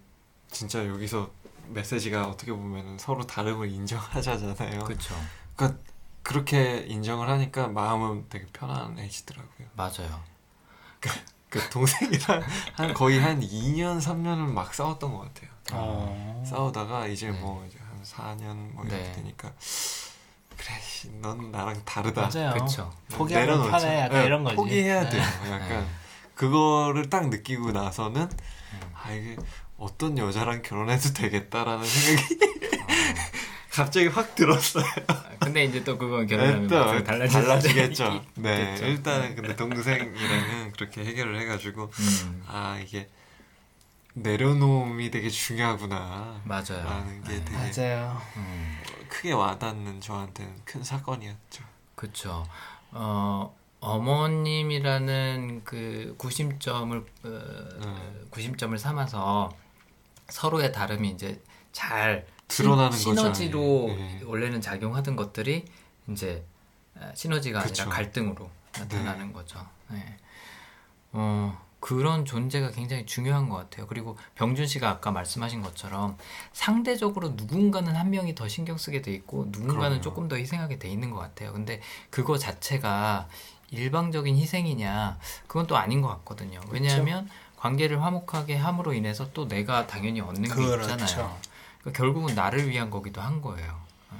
진짜 0.50 0.86
여기서 0.86 1.30
메시지가 1.68 2.28
어떻게 2.28 2.52
보면 2.52 2.98
서로 2.98 3.26
다름을 3.26 3.70
인정하자잖아요. 3.70 4.84
그렇죠. 4.84 5.14
그러니까 5.56 5.80
그렇게 6.22 6.84
인정을 6.88 7.28
하니까 7.28 7.68
마음은 7.68 8.26
되게 8.28 8.46
편안해지더라고요. 8.52 9.68
맞아요. 9.74 10.22
그 11.50 11.58
동생이랑 11.68 12.42
한 12.74 12.94
거의 12.94 13.18
한 13.20 13.40
2년 13.40 14.00
3년을 14.00 14.50
막 14.52 14.72
싸웠던 14.72 15.12
것 15.12 15.18
같아요. 15.34 15.50
어. 15.72 16.42
싸우다가 16.46 17.06
이제 17.08 17.30
네. 17.30 17.38
뭐 17.38 17.64
이제 17.68 17.78
한 17.78 18.02
4년 18.38 18.72
뭐 18.72 18.84
이렇게 18.84 19.02
네. 19.02 19.12
되니까 19.12 19.52
그래 20.56 20.74
씨, 20.80 21.10
넌 21.20 21.50
나랑 21.50 21.82
다르다. 21.84 22.30
맞아요. 22.32 22.54
그쵸. 22.54 22.90
포기하면 23.12 23.48
내려놓자. 23.48 23.78
편해. 23.78 24.00
약간 24.00 24.18
네, 24.20 24.26
이런 24.26 24.44
거지. 24.44 24.56
포기해야 24.56 25.02
네. 25.04 25.10
돼요. 25.10 25.22
약간 25.50 25.68
네. 25.68 25.86
그거를 26.34 27.10
딱 27.10 27.28
느끼고 27.28 27.72
나서는 27.72 28.22
음. 28.22 28.80
아 28.94 29.12
이게 29.12 29.36
어떤 29.76 30.16
여자랑 30.18 30.62
결혼해도 30.62 31.12
되겠다라는 31.14 31.84
생각이 31.84 32.38
갑자기 33.70 34.08
확 34.08 34.34
들었어요. 34.34 34.84
근데 35.40 35.64
이제 35.64 35.82
또 35.84 35.96
그건 35.96 36.26
결혼하면 36.26 36.62
일단 36.62 36.80
막상 36.80 37.04
달라질 37.04 37.42
달라지겠죠. 37.42 38.24
네, 38.36 38.62
있겠죠. 38.62 38.86
일단은 38.86 39.36
근데 39.36 39.56
동생이랑은 39.56 40.72
그렇게 40.72 41.04
해결을 41.04 41.40
해가지고 41.40 41.84
음, 41.84 42.44
아 42.46 42.78
이게 42.82 43.08
내려놓음이 44.14 45.10
되게 45.10 45.28
중요하구나. 45.30 46.40
맞아요. 46.44 46.84
라는 46.84 47.22
게 47.22 47.34
네. 47.34 47.44
되게 47.44 47.56
맞아요. 47.56 48.20
음, 48.36 48.78
크게 49.08 49.32
와닿는 49.32 50.00
저한테는 50.00 50.52
큰 50.64 50.82
사건이었죠. 50.82 51.64
그쵸. 51.94 52.44
어, 52.90 53.54
어머님이라는 53.80 55.62
그 55.64 56.14
구심점을 56.18 56.96
어, 56.98 57.04
음. 57.24 58.26
구심점을 58.30 58.76
삼아서 58.76 59.50
서로의 60.28 60.72
다름이 60.72 61.10
이제 61.10 61.40
잘 61.72 62.26
드러나는 62.50 62.96
시, 62.96 63.06
거죠. 63.06 63.20
시너지로 63.20 63.86
네. 63.96 64.20
원래는 64.24 64.60
작용하던 64.60 65.16
것들이 65.16 65.64
이제 66.08 66.44
아, 66.98 67.12
시너지가 67.14 67.62
그쵸. 67.62 67.82
아니라 67.82 67.96
갈등으로 67.96 68.50
나타나는 68.72 69.32
거죠. 69.32 69.64
네. 69.88 70.16
어, 71.12 71.58
그런 71.80 72.24
존재가 72.24 72.72
굉장히 72.72 73.06
중요한 73.06 73.48
것 73.48 73.56
같아요. 73.56 73.86
그리고 73.86 74.16
병준 74.34 74.66
씨가 74.66 74.88
아까 74.88 75.10
말씀하신 75.10 75.62
것처럼 75.62 76.16
상대적으로 76.52 77.30
누군가는 77.30 77.94
한 77.96 78.10
명이 78.10 78.34
더 78.34 78.48
신경 78.48 78.76
쓰게 78.76 79.00
돼 79.02 79.12
있고 79.12 79.46
누군가는 79.46 79.80
그럼요. 79.80 80.00
조금 80.00 80.28
더 80.28 80.36
희생하게 80.36 80.78
돼 80.78 80.88
있는 80.88 81.10
것 81.10 81.18
같아요. 81.18 81.52
근데 81.52 81.80
그거 82.10 82.36
자체가 82.36 83.28
일방적인 83.70 84.36
희생이냐 84.36 85.18
그건 85.46 85.66
또 85.66 85.76
아닌 85.76 86.02
것 86.02 86.08
같거든요. 86.08 86.60
왜냐하면 86.70 87.28
관계를 87.56 88.02
화목하게 88.02 88.56
함으로 88.56 88.92
인해서 88.92 89.32
또 89.32 89.48
내가 89.48 89.86
당연히 89.86 90.20
얻는 90.20 90.42
게 90.42 90.48
그렇죠. 90.48 90.92
있잖아요. 90.92 91.38
그러니까 91.80 91.98
결국은 91.98 92.34
나를 92.34 92.68
위한 92.68 92.90
거기도 92.90 93.20
한 93.20 93.40
거예요. 93.42 93.80
어. 94.10 94.16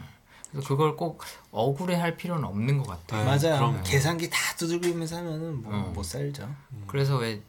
그래서 0.50 0.66
그걸 0.68 0.96
꼭 0.96 1.22
억울해할 1.52 2.16
필요는 2.16 2.44
없는 2.44 2.78
것 2.78 2.86
같아요. 2.88 3.24
네, 3.24 3.26
맞아요. 3.26 3.58
그럼요. 3.58 3.82
계산기 3.84 4.30
다 4.30 4.38
두들기면서 4.56 5.16
하면은 5.18 5.62
뭐 5.62 5.74
어. 5.74 5.78
못 5.94 6.02
살죠. 6.04 6.48
그래서 6.86 7.16
왜 7.16 7.42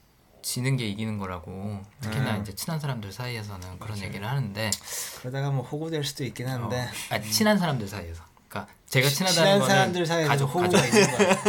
지는 0.44 0.76
게 0.76 0.88
이기는 0.88 1.18
거라고 1.20 1.82
특히나 2.02 2.34
네. 2.34 2.40
이제 2.42 2.56
친한 2.56 2.80
사람들 2.80 3.12
사이에서는 3.12 3.78
그런 3.80 3.92
맞아요. 3.96 4.06
얘기를 4.08 4.28
하는데 4.28 4.72
그러다가 5.20 5.52
뭐 5.52 5.64
호구될 5.64 6.04
수도 6.04 6.24
있긴 6.26 6.48
한데 6.48 6.82
어, 6.82 7.16
아, 7.16 7.20
친한 7.22 7.60
사람들 7.60 7.88
사이에서 7.88 8.24
그러니까 8.50 8.74
제가 8.88 9.08
친하다는 9.08 9.44
친한 9.44 9.60
거는 9.60 9.68
사람들 9.76 10.06
사이에서 10.06 10.28
가족 10.30 10.46
호구가 10.56 10.82
가족 10.82 10.88
있는 10.88 11.12
거야. 11.12 11.42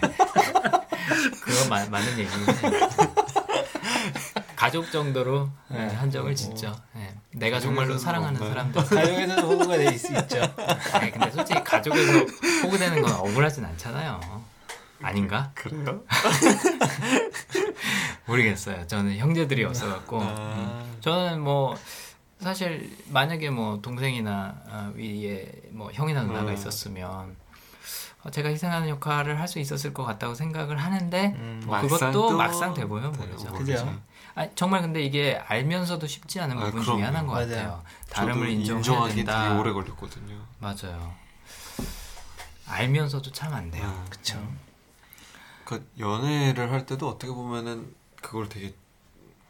그건 1.42 1.68
마- 1.68 1.86
맞는 1.86 2.18
얘기인데 2.18 2.52
가족 4.56 4.90
정도로 4.90 5.50
예, 5.72 5.74
네. 5.74 5.86
한정을 5.94 6.30
뭐. 6.30 6.34
짓죠. 6.34 6.74
예. 7.40 7.44
내가 7.46 7.60
정말로 7.60 7.94
가족에서는 7.94 7.98
사랑하는 7.98 8.38
뭐, 8.40 8.48
사람들. 8.48 8.84
가족에서도 8.84 9.42
호구가 9.52 9.76
될 9.76 9.98
수 9.98 10.12
있죠. 10.12 10.54
아니, 10.92 11.10
근데 11.10 11.30
솔직히 11.30 11.62
가족에서 11.64 12.12
호구되는 12.64 13.02
건 13.02 13.12
억울하진 13.12 13.64
않잖아요. 13.64 14.20
아닌가? 15.02 15.50
그래요? 15.54 16.02
모르겠어요. 18.26 18.86
저는 18.86 19.16
형제들이 19.16 19.64
없어갖고 19.64 20.20
아. 20.22 20.84
저는 21.00 21.40
뭐 21.40 21.74
사실 22.38 22.94
만약에 23.08 23.50
뭐 23.50 23.80
동생이나 23.80 24.54
아, 24.70 24.92
위에 24.94 25.50
뭐 25.70 25.90
형이나 25.92 26.22
누나가 26.22 26.50
음. 26.50 26.54
있었으면 26.54 27.36
어, 28.22 28.30
제가 28.30 28.50
희생하는 28.50 28.88
역할을 28.90 29.40
할 29.40 29.48
수 29.48 29.58
있었을 29.58 29.94
것 29.94 30.04
같다고 30.04 30.34
생각을 30.34 30.76
하는데 30.76 31.34
음, 31.36 31.62
뭐 31.64 31.76
막상 31.80 32.12
그것도 32.12 32.28
또 32.30 32.36
막상 32.36 32.74
되보면 32.74 33.12
모르죠. 33.12 33.50
그죠. 33.52 33.98
아, 34.34 34.48
정말 34.54 34.82
근데 34.82 35.02
이게 35.02 35.36
알면서도 35.46 36.06
쉽지 36.06 36.40
않은 36.40 36.58
아, 36.58 36.66
부분 36.66 36.82
중에. 36.82 37.02
하나인 37.02 37.26
것 37.26 37.32
맞아요. 37.32 37.48
같아요. 37.48 37.84
다름을 38.10 38.48
인정해야 38.50 39.08
된다. 39.08 39.42
되게 39.48 39.54
오래 39.60 39.72
걸렸거든요. 39.72 40.40
맞아요. 40.58 41.14
알면서도 42.66 43.32
참 43.32 43.52
안 43.52 43.70
돼요. 43.70 43.86
네. 44.04 44.10
그쵸. 44.10 44.52
그 45.64 45.88
연애를 45.98 46.70
할 46.72 46.86
때도 46.86 47.08
어떻게 47.08 47.32
보면은 47.32 47.94
그걸 48.22 48.48
되게 48.48 48.74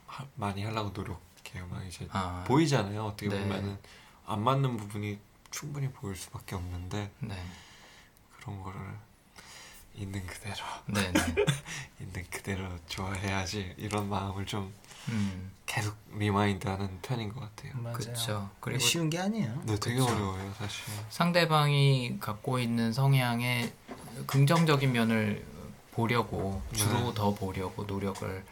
하- 0.06 0.26
많이 0.34 0.64
하려고 0.64 0.90
노력해요. 0.90 1.66
막 1.70 1.84
이제 1.86 2.06
아, 2.12 2.44
보이잖아요. 2.46 3.04
어떻게 3.04 3.28
네. 3.28 3.40
보면은 3.40 3.78
안 4.26 4.42
맞는 4.42 4.76
부분이 4.76 5.18
충분히 5.50 5.90
보일 5.90 6.16
수밖에 6.16 6.54
없는데 6.54 7.10
네, 7.20 7.44
그런 8.38 8.62
거를 8.62 8.80
있는 10.00 10.26
그대로 10.26 10.56
네, 10.86 11.12
네. 11.12 11.20
있는 12.00 12.24
그대로 12.30 12.66
좋아해야지 12.88 13.74
이런 13.76 14.08
마음을 14.08 14.46
좀 14.46 14.72
음, 15.08 15.50
계속 15.66 15.94
remind하는 16.14 17.00
편인 17.02 17.28
것 17.32 17.40
같아요. 17.40 17.72
맞아요. 17.76 17.94
그렇죠. 17.96 18.50
그리고 18.60 18.80
쉬운 18.80 19.10
게 19.10 19.18
아니에요. 19.18 19.62
네, 19.66 19.76
되게 19.78 19.96
그쵸. 19.98 20.10
어려워요, 20.12 20.52
사실. 20.58 20.84
상대방이 21.10 22.18
갖고 22.18 22.58
있는 22.58 22.92
성향의 22.92 23.72
긍정적인 24.26 24.90
면을 24.92 25.46
보려고 25.92 26.62
주로 26.72 27.08
네. 27.08 27.14
더 27.14 27.34
보려고 27.34 27.84
노력을 27.84 28.44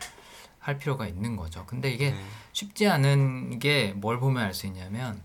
할 0.59 0.79
필요가 0.79 1.07
있는 1.07 1.37
거죠. 1.37 1.65
근데 1.67 1.91
이게 1.91 2.11
네. 2.11 2.25
쉽지 2.53 2.89
않은 2.89 3.59
게 3.59 3.95
뭘 3.97 4.19
보면 4.21 4.43
알 4.43 4.53
수 4.55 4.67
있냐면 4.67 5.23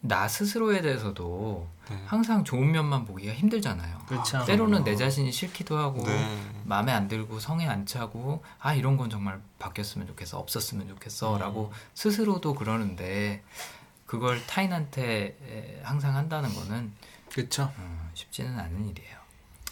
나 0.00 0.26
스스로에 0.28 0.80
대해서도 0.80 1.68
네. 1.90 2.02
항상 2.06 2.42
좋은 2.44 2.70
면만 2.72 3.04
보기가 3.04 3.32
힘들잖아요. 3.34 3.98
그렇죠. 4.06 4.44
때로는 4.44 4.84
내 4.84 4.96
자신이 4.96 5.30
싫기도 5.32 5.76
하고 5.78 6.02
네. 6.04 6.42
마음에 6.64 6.92
안 6.92 7.08
들고 7.08 7.38
성에 7.40 7.66
안 7.68 7.86
차고 7.86 8.42
아 8.58 8.74
이런 8.74 8.96
건 8.96 9.08
정말 9.10 9.40
바뀌었으면 9.58 10.06
좋겠어 10.08 10.38
없었으면 10.38 10.88
좋겠어라고 10.88 11.68
음. 11.72 11.80
스스로도 11.94 12.54
그러는데 12.54 13.42
그걸 14.06 14.44
타인한테 14.46 15.36
에, 15.42 15.80
항상 15.84 16.16
한다는 16.16 16.52
거는 16.54 16.92
그렇죠. 17.32 17.72
음, 17.78 18.10
쉽지는 18.14 18.58
않은 18.58 18.88
일이에요. 18.88 19.16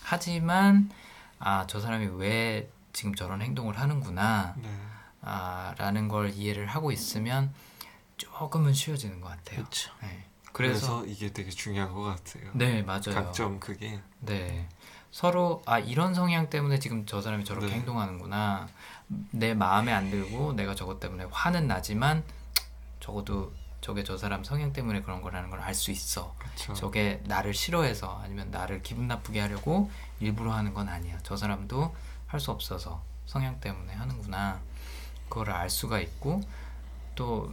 하지만 0.03 0.91
아 1.39 1.67
저 1.69 1.81
사람이 1.81 2.07
왜 2.17 2.71
지금 2.93 3.15
저런 3.15 3.43
행동을 3.43 3.79
하는구나 3.79 4.55
네. 4.57 4.69
아, 5.23 5.75
라는 5.79 6.09
걸 6.09 6.31
이해를 6.31 6.67
하고 6.67 6.93
있으면 6.93 7.53
조금은 8.17 8.73
쉬워지는 8.73 9.21
것 9.21 9.29
같아요. 9.29 9.57
그렇죠. 9.59 9.91
네. 10.03 10.27
그래서, 10.55 11.01
그래서, 11.01 11.07
이게 11.13 11.33
되게 11.33 11.51
중요한 11.51 11.93
것 11.93 12.03
같아요. 12.03 12.51
네 12.55 12.83
맞아요. 12.83 13.13
강점 13.13 13.61
그게 13.61 14.01
네. 14.21 14.67
서로 15.11 15.63
아 15.67 15.79
이런 15.79 16.15
성향 16.15 16.49
때문에 16.49 16.79
지금 16.79 17.05
저 17.07 17.21
사람이 17.21 17.45
저렇게 17.45 17.67
네. 17.67 17.73
행동하는구나. 17.75 18.69
내 19.33 19.53
마음에 19.53 19.93
안 19.93 20.11
들고 20.11 20.55
내가 20.55 20.75
저것 20.75 20.99
때문에 21.01 21.27
화는 21.31 21.67
나지만 21.69 22.25
적어도 23.01 23.53
저게 23.81 24.03
저 24.03 24.17
사람 24.17 24.43
성향 24.45 24.73
때문에 24.73 25.03
그런 25.03 25.21
거라는 25.21 25.51
걸 25.51 25.61
알 25.61 25.75
수 25.75 25.91
있어. 25.91 26.35
그렇죠. 26.39 26.73
저게 26.75 27.21
나를 27.27 27.53
싫어해서 27.53 28.21
아니면 28.25 28.51
나를 28.51 28.83
기분 28.83 29.07
나쁘게 29.09 29.41
하려고 29.41 29.91
일부러 30.21 30.53
하는 30.53 30.73
건 30.73 30.89
아니야. 30.89 31.19
저 31.23 31.37
사람도 31.37 31.95
할 32.27 32.41
수 32.41 32.51
없어서 32.51 33.03
성향 33.27 33.61
때문에 33.61 33.93
하는구나. 33.93 34.61
그거를 35.29 35.53
알 35.53 35.69
수가 35.69 36.01
있고 36.01 36.41
또 37.15 37.53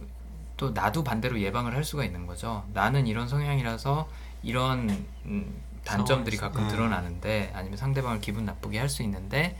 또 0.62 0.70
나도 0.70 1.02
반대로 1.02 1.40
예방을 1.40 1.74
할 1.74 1.82
수가 1.82 2.04
있는 2.04 2.24
거죠. 2.24 2.64
나는 2.72 3.08
이런 3.08 3.26
성향이라서 3.26 4.08
이런 4.44 4.88
음, 5.24 5.60
단점들이. 5.84 6.36
가끔 6.36 6.62
음. 6.62 6.68
드러나는데 6.68 7.50
아니면 7.52 7.76
상대방을 7.76 8.20
기분 8.20 8.44
나쁘게 8.44 8.78
할 8.78 8.88
수 8.88 9.02
있는데 9.02 9.58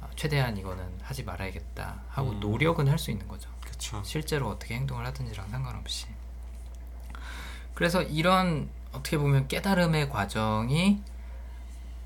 어, 0.00 0.06
최대한 0.14 0.56
이거는 0.56 0.84
하지 1.02 1.24
말아야겠다 1.24 2.02
하고 2.10 2.30
음. 2.30 2.38
노력은 2.38 2.86
할 2.86 2.98
수 2.98 3.10
있는 3.10 3.26
거죠. 3.26 3.50
그렇죠. 3.60 4.00
실제로 4.04 4.48
어떻게 4.48 4.76
행동을 4.76 5.04
하든지랑 5.06 5.48
상관없이. 5.48 6.06
그래서 7.74 8.00
이런 8.02 8.68
어떻게 8.92 9.18
보면 9.18 9.48
깨달음의 9.48 10.08
과정이 10.08 11.02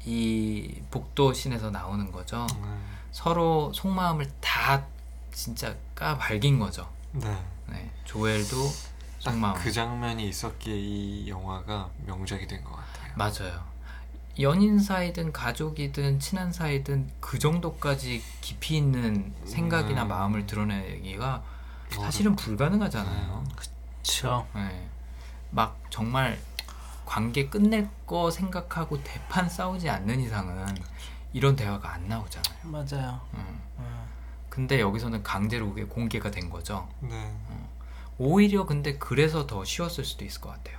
이 0.07 0.81
복도신에서 0.91 1.71
나오는 1.71 2.11
거죠. 2.11 2.47
네. 2.63 2.69
서로 3.11 3.75
속마음을 3.75 4.27
다 4.41 4.87
진짜 5.35 5.77
까 5.95 6.17
밝인 6.17 6.59
거죠. 6.59 6.89
네. 7.13 7.45
네. 7.69 7.91
조엘도 8.05 8.57
속마음. 9.19 9.55
딱그 9.55 9.71
장면이 9.73 10.29
있었기에 10.29 10.75
이 10.77 11.29
영화가 11.29 11.91
명작이 12.07 12.47
된 12.47 12.63
것 12.65 12.73
같아요. 12.75 13.13
맞아요. 13.17 13.65
연인 14.41 14.79
사이든 14.79 15.33
가족이든 15.33 16.19
친한 16.19 16.53
사이든 16.53 17.11
그 17.21 17.39
정도까지 17.39 18.23
깊이 18.41 18.79
있는 18.79 19.33
생각이나 19.45 20.05
음. 20.05 20.09
마음을 20.09 20.47
드러내기가 20.47 21.43
사실은 21.91 22.35
불가능하잖아요. 22.35 23.45
그렇죠. 23.55 24.47
네. 24.55 24.89
막 25.51 25.79
정말 25.91 26.39
관계 27.05 27.47
끝낼 27.51 27.91
거 28.07 28.31
생각하고 28.31 29.03
대판 29.05 29.49
싸우지 29.49 29.91
않는 29.91 30.19
이상은 30.21 30.67
이런 31.35 31.55
대화가 31.55 31.93
안 31.93 32.09
나오잖아요. 32.09 32.57
맞아요. 32.65 33.21
음. 33.35 33.61
어. 34.53 34.55
근데 34.55 34.81
여기서는 34.81 35.23
강제로 35.23 35.71
그게 35.71 35.85
공개가 35.85 36.31
된 36.31 36.51
거죠. 36.51 36.87
네. 37.01 37.35
오히려 38.19 38.67
근데 38.67 38.99
그래서 38.99 39.47
더 39.47 39.65
쉬웠을 39.65 40.05
수도 40.05 40.27
있을 40.27 40.43
것 40.43 40.51
같아요. 40.51 40.79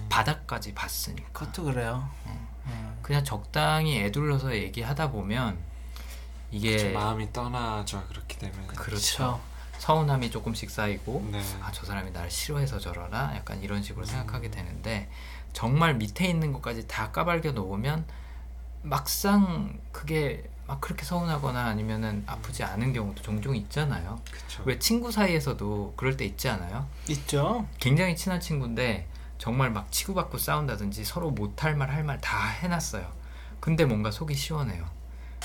음. 0.00 0.06
바닥까지 0.08 0.74
봤으니까. 0.74 1.28
그것도 1.32 1.64
그래요. 1.64 2.08
그냥 3.00 3.24
적당히 3.24 4.00
애둘러서 4.00 4.54
얘기하다 4.56 5.10
보면 5.12 5.58
이게 6.50 6.78
좀 6.78 6.92
마음이 6.92 7.32
떠나죠 7.32 8.04
그렇게 8.08 8.38
되면. 8.38 8.66
그렇죠. 8.66 9.40
서운함이 9.78 10.30
조금씩 10.30 10.70
쌓이고 10.70 11.28
네. 11.32 11.42
아저 11.62 11.86
사람이 11.86 12.10
나를 12.12 12.30
싫어해서 12.30 12.78
저러나 12.78 13.34
약간 13.34 13.62
이런 13.62 13.82
식으로 13.82 14.04
생각하게 14.04 14.50
되는데 14.50 15.10
정말 15.52 15.94
밑에 15.94 16.28
있는 16.28 16.52
것까지 16.52 16.86
다 16.86 17.10
까발겨 17.10 17.52
놓으면 17.52 18.04
막상 18.82 19.78
그게 19.90 20.44
막 20.66 20.80
그렇게 20.80 21.04
서운하거나 21.04 21.66
아니면은 21.66 22.22
아프지 22.26 22.62
않은 22.62 22.92
경우도 22.92 23.22
종종 23.22 23.54
있잖아요. 23.56 24.20
그쵸. 24.30 24.62
왜 24.64 24.78
친구 24.78 25.10
사이에서도 25.10 25.94
그럴 25.96 26.16
때 26.16 26.24
있지 26.24 26.48
않아요? 26.48 26.86
있죠. 27.08 27.66
굉장히 27.80 28.14
친한 28.16 28.40
친구인데 28.40 29.06
정말 29.38 29.70
막 29.70 29.90
치고받고 29.90 30.38
싸운다든지 30.38 31.04
서로 31.04 31.30
못할 31.30 31.74
말 31.74 31.90
할 31.90 32.04
말 32.04 32.20
다 32.20 32.46
해놨어요. 32.48 33.10
근데 33.60 33.84
뭔가 33.84 34.10
속이 34.10 34.34
시원해요. 34.34 34.88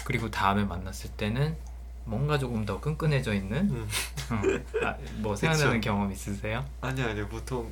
그리고 0.04 0.30
다음에 0.30 0.64
만났을 0.64 1.10
때는 1.12 1.58
뭔가 2.06 2.38
조금 2.38 2.66
더 2.66 2.80
끈끈해져 2.80 3.34
있는 3.34 3.70
음. 3.72 3.90
어, 4.32 4.86
아, 4.86 4.96
뭐 5.16 5.36
생각나는. 5.36 5.82
경험 5.82 6.12
있으세요? 6.12 6.64
아니 6.80 7.02
아니 7.02 7.28
보통 7.28 7.72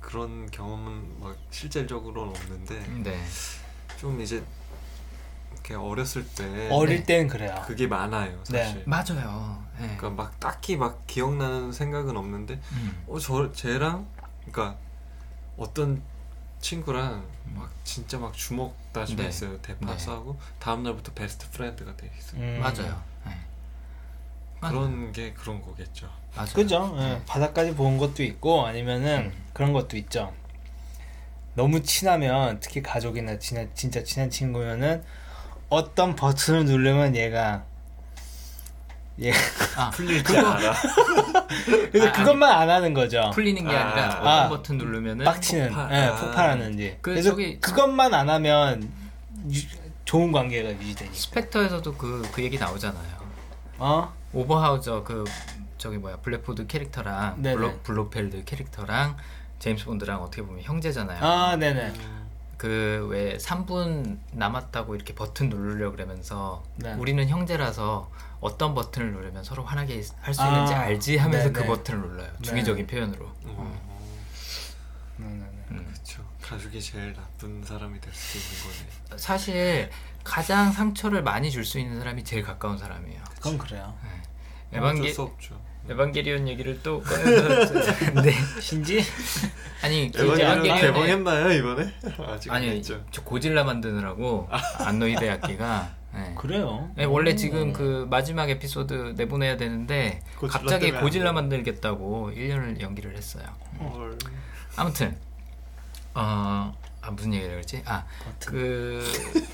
그런 0.00 0.48
경험은 0.50 1.20
막 1.20 1.36
실질적으로는 1.50 2.30
없는데 2.30 2.80
네. 3.02 3.24
좀 3.98 4.20
이제 4.20 4.44
이렇게 5.70 5.74
어렸을 5.76 6.26
때 6.26 6.68
어릴 6.70 6.98
네. 6.98 7.04
땐 7.04 7.28
그래요. 7.28 7.62
그게 7.66 7.86
많아요 7.86 8.40
사실. 8.44 8.82
맞아요. 8.86 9.62
네. 9.78 9.94
그러니까 9.96 10.10
막 10.10 10.40
딱히 10.40 10.76
막 10.76 11.06
기억나는 11.06 11.72
생각은 11.72 12.16
없는데 12.16 12.60
음. 12.72 13.04
어저 13.08 13.52
쟤랑 13.52 14.06
그러니까 14.44 14.76
어떤 15.56 16.02
친구랑 16.60 17.24
막 17.54 17.70
진짜 17.84 18.18
막 18.18 18.34
주먹 18.34 18.74
다짐 18.92 19.16
네. 19.16 19.26
했어요 19.26 19.58
대파 19.62 19.92
네. 19.92 19.98
싸우고 19.98 20.38
다음 20.58 20.82
날부터 20.82 21.12
best 21.14 21.48
friend가 21.50 21.96
돼 21.96 22.10
있어요. 22.18 22.40
음. 22.40 22.58
맞아요. 22.60 23.00
네. 23.24 23.36
맞아요. 24.60 24.74
그런 24.74 25.12
게 25.12 25.32
그런 25.32 25.62
거겠죠. 25.62 26.10
맞아요. 26.34 26.52
그죠? 26.52 26.94
예, 26.96 27.00
네. 27.00 27.22
바닥까지 27.26 27.74
본 27.74 27.96
것도 27.96 28.22
있고 28.24 28.66
아니면은 28.66 29.32
음. 29.32 29.44
그런 29.52 29.72
것도 29.72 29.96
있죠. 29.96 30.34
너무 31.54 31.82
친하면 31.82 32.60
특히 32.60 32.80
가족이나 32.82 33.38
친한, 33.38 33.70
진짜 33.74 34.02
친한 34.04 34.30
친구면은 34.30 35.02
어떤 35.70 36.14
버튼을 36.16 36.64
누르면 36.66 37.16
얘가 37.16 37.64
얘 39.22 39.32
아, 39.76 39.90
풀릴 39.90 40.22
줄 40.24 40.36
그거 40.36 40.48
알아. 40.48 40.74
그래서 41.92 42.08
아, 42.08 42.12
그것만 42.12 42.50
안 42.50 42.70
하는 42.70 42.94
거죠. 42.94 43.30
풀리는 43.34 43.62
게 43.66 43.76
아 43.76 43.90
니라 43.90 44.04
아, 44.04 44.08
어떤 44.08 44.26
아. 44.26 44.48
버튼 44.48 44.78
누르면은 44.78 45.24
빡치는, 45.24 45.68
폭발. 45.68 45.92
예, 45.92 46.04
아. 46.06 46.16
폭발하는지. 46.16 46.98
그 47.02 47.10
그래서 47.12 47.30
저기- 47.30 47.60
그것만 47.60 48.14
안 48.14 48.28
하면 48.30 48.90
유- 49.52 49.60
좋은 50.06 50.32
관계가 50.32 50.70
유지되니까. 50.70 51.14
스펙터에서도 51.16 51.94
그, 51.94 52.28
그 52.32 52.42
얘기 52.42 52.58
나오잖아요. 52.58 53.20
어? 53.78 54.12
오버하우저 54.32 55.04
그 55.04 55.24
저기 55.78 55.98
뭐야 55.98 56.16
블랙포드 56.16 56.66
캐릭터랑 56.66 57.42
네네. 57.42 57.56
블로, 57.56 57.78
블로펠드 57.82 58.44
캐릭터랑 58.44 59.16
제임스 59.58 59.84
본드랑 59.84 60.22
어떻게 60.22 60.42
보면 60.42 60.62
형제잖아요. 60.62 61.22
아, 61.22 61.56
네네. 61.56 61.92
그 62.60 63.06
왜 63.08 63.38
3분 63.38 64.18
남았다고 64.32 64.94
이렇게 64.94 65.14
버튼 65.14 65.48
누르려 65.48 65.92
그러면서 65.92 66.62
네. 66.76 66.92
우리는 66.92 67.26
형제라서 67.26 68.10
어떤 68.40 68.74
버튼을 68.74 69.12
누르면 69.12 69.44
서로 69.44 69.64
환하게 69.64 70.02
할수 70.20 70.42
아, 70.42 70.48
있는지 70.48 70.74
알지 70.74 71.16
하면서 71.16 71.50
네네. 71.50 71.52
그 71.58 71.64
버튼을 71.66 72.00
눌러요. 72.00 72.30
중의적인 72.42 72.86
표현으로. 72.86 73.24
어, 73.46 73.80
네, 75.16 75.26
네, 75.26 75.34
네. 75.38 75.64
음. 75.70 75.86
그렇죠. 75.90 76.22
가족이 76.42 76.82
제일 76.82 77.14
나쁜 77.14 77.64
사람이 77.64 77.98
될 77.98 78.12
수도 78.12 78.38
있는 78.38 78.86
거네. 79.08 79.18
사실 79.18 79.90
가장 80.22 80.70
상처를 80.70 81.22
많이 81.22 81.50
줄 81.50 81.64
수 81.64 81.78
있는 81.78 81.98
사람이 81.98 82.24
제일 82.24 82.42
가까운 82.42 82.76
사람이에요. 82.76 83.22
그건 83.36 83.56
그래요. 83.56 83.94
에반게 84.72 85.00
어쩔 85.00 85.14
수 85.14 85.22
없죠. 85.22 85.58
에반게리온 85.88 86.46
얘기를 86.46 86.82
또 86.82 87.00
꺼내서 87.02 87.72
네. 88.22 88.32
신지? 88.60 89.02
아니 89.82 90.10
그 90.12 90.22
에반게리온 90.22 90.62
에반게리온의- 90.62 90.80
개봉했나요 90.80 91.52
이번에? 91.52 91.92
아직 92.28 92.50
안 92.50 92.56
아니 92.56 92.68
했죠. 92.68 93.02
저 93.10 93.22
고질라 93.22 93.64
만드느라고 93.64 94.48
안노 94.78 95.06
히데야키가 95.08 96.00
네. 96.12 96.34
그래요. 96.36 96.90
네, 96.96 97.04
원래 97.04 97.30
음. 97.32 97.36
지금 97.36 97.72
그 97.72 98.06
마지막 98.10 98.50
에피소드 98.50 99.14
내보내야 99.16 99.56
되는데 99.56 100.20
고질라 100.38 100.58
갑자기 100.58 100.90
고질라. 100.92 101.32
만들겠다고 101.32 102.32
1년을 102.34 102.80
연기를 102.80 103.16
했어요. 103.16 103.44
헐. 103.78 104.18
아무튼 104.76 105.16
어 106.14 106.74
아, 107.02 107.10
무슨 107.12 107.32
얘기를 107.32 107.56
했지? 107.58 107.82
아 107.86 108.04
그 108.44 109.02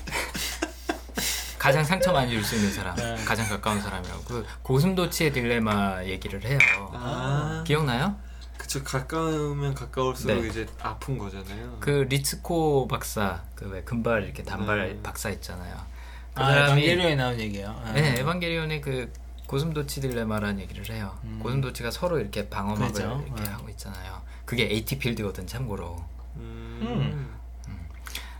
가장 1.59 1.83
상처 1.83 2.11
많이 2.13 2.31
줄 2.31 2.43
수 2.43 2.55
있는 2.55 2.71
사람, 2.71 2.95
네. 2.95 3.15
가장 3.25 3.47
가까운 3.49 3.81
사람이라고 3.81 4.21
그 4.23 4.45
고슴도치의 4.61 5.33
딜레마 5.33 6.03
얘기를 6.05 6.43
해요. 6.45 6.57
아, 6.93 7.63
기억나요? 7.65 8.15
그쵸. 8.67 8.83
가까우면 8.83 9.73
가까울수록 9.73 10.41
네. 10.41 10.47
이제 10.47 10.67
아픈 10.81 11.17
거잖아요. 11.17 11.77
그 11.79 12.05
리츠코 12.09 12.87
박사, 12.87 13.41
그 13.55 13.65
왜 13.69 13.81
금발 13.83 14.23
이렇게 14.23 14.43
단발 14.43 14.87
네. 14.95 15.01
박사 15.01 15.29
있잖아요. 15.29 15.75
그 16.33 16.43
아, 16.43 16.65
에반게리온에 16.65 17.15
나온 17.15 17.39
얘기예요. 17.39 17.69
아. 17.83 17.91
네, 17.93 18.19
에반게리온의 18.19 18.81
그 18.81 19.11
고슴도치 19.47 20.01
딜레마라는 20.01 20.59
얘기를 20.59 20.87
해요. 20.93 21.17
음. 21.23 21.39
고슴도치가 21.41 21.89
서로 21.91 22.19
이렇게 22.19 22.49
방어막을 22.49 22.87
그죠. 22.93 23.23
이렇게 23.25 23.43
네. 23.43 23.49
하고 23.49 23.69
있잖아요. 23.69 24.21
그게 24.45 24.63
AT 24.63 24.99
필드거든 24.99 25.47
참고로. 25.47 26.03
음. 26.35 27.35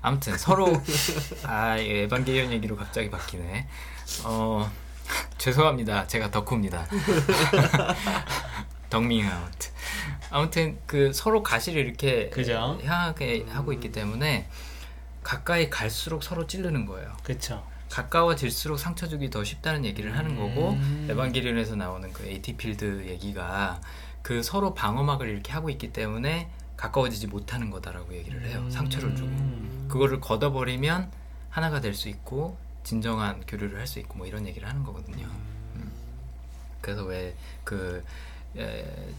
아무튼 0.01 0.37
서로 0.37 0.81
아 1.43 1.77
예, 1.79 2.03
에반게리온 2.03 2.51
얘기로 2.51 2.75
갑자기 2.75 3.09
바뀌네. 3.09 3.67
어 4.25 4.69
죄송합니다. 5.37 6.07
제가 6.07 6.29
덕후입니다. 6.31 6.85
덕밍아웃. 8.89 9.51
아무튼 10.29 10.77
그 10.85 11.11
서로 11.13 11.41
가시를 11.43 11.85
이렇게 11.85 12.29
그죠. 12.29 12.77
향하게 12.83 13.45
하고 13.49 13.73
있기 13.73 13.91
때문에 13.91 14.47
가까이 15.23 15.69
갈수록 15.69 16.23
서로 16.23 16.47
찌르는 16.47 16.85
거예요. 16.85 17.15
그쵸. 17.23 17.65
가까워질수록 17.89 18.77
상처 18.79 19.07
주기 19.07 19.29
더 19.29 19.43
쉽다는 19.43 19.85
얘기를 19.85 20.17
하는 20.17 20.35
거고 20.35 20.71
음. 20.71 21.07
에반게리온에서 21.09 21.75
나오는 21.75 22.11
그 22.11 22.25
AT 22.25 22.57
필드 22.57 23.05
얘기가 23.07 23.79
그 24.21 24.43
서로 24.43 24.73
방어막을 24.73 25.29
이렇게 25.29 25.53
하고 25.53 25.69
있기 25.69 25.93
때문에 25.93 26.49
가까워지지 26.75 27.27
못하는 27.27 27.69
거다라고 27.71 28.13
얘기를 28.13 28.45
해요. 28.45 28.59
음. 28.59 28.69
상처를 28.69 29.15
주고 29.15 29.29
그거를 29.87 30.19
걷어버리면 30.19 31.11
하나가 31.49 31.79
될 31.81 31.93
수 31.93 32.09
있고 32.09 32.57
진정한 32.83 33.41
교류를 33.47 33.79
할 33.79 33.87
수 33.87 33.99
있고 33.99 34.17
뭐 34.17 34.27
이런 34.27 34.45
얘기를 34.45 34.67
하는 34.67 34.83
거거든요. 34.83 35.25
음. 35.75 35.91
그래서 36.81 37.03
왜 37.05 37.33
그 37.63 38.03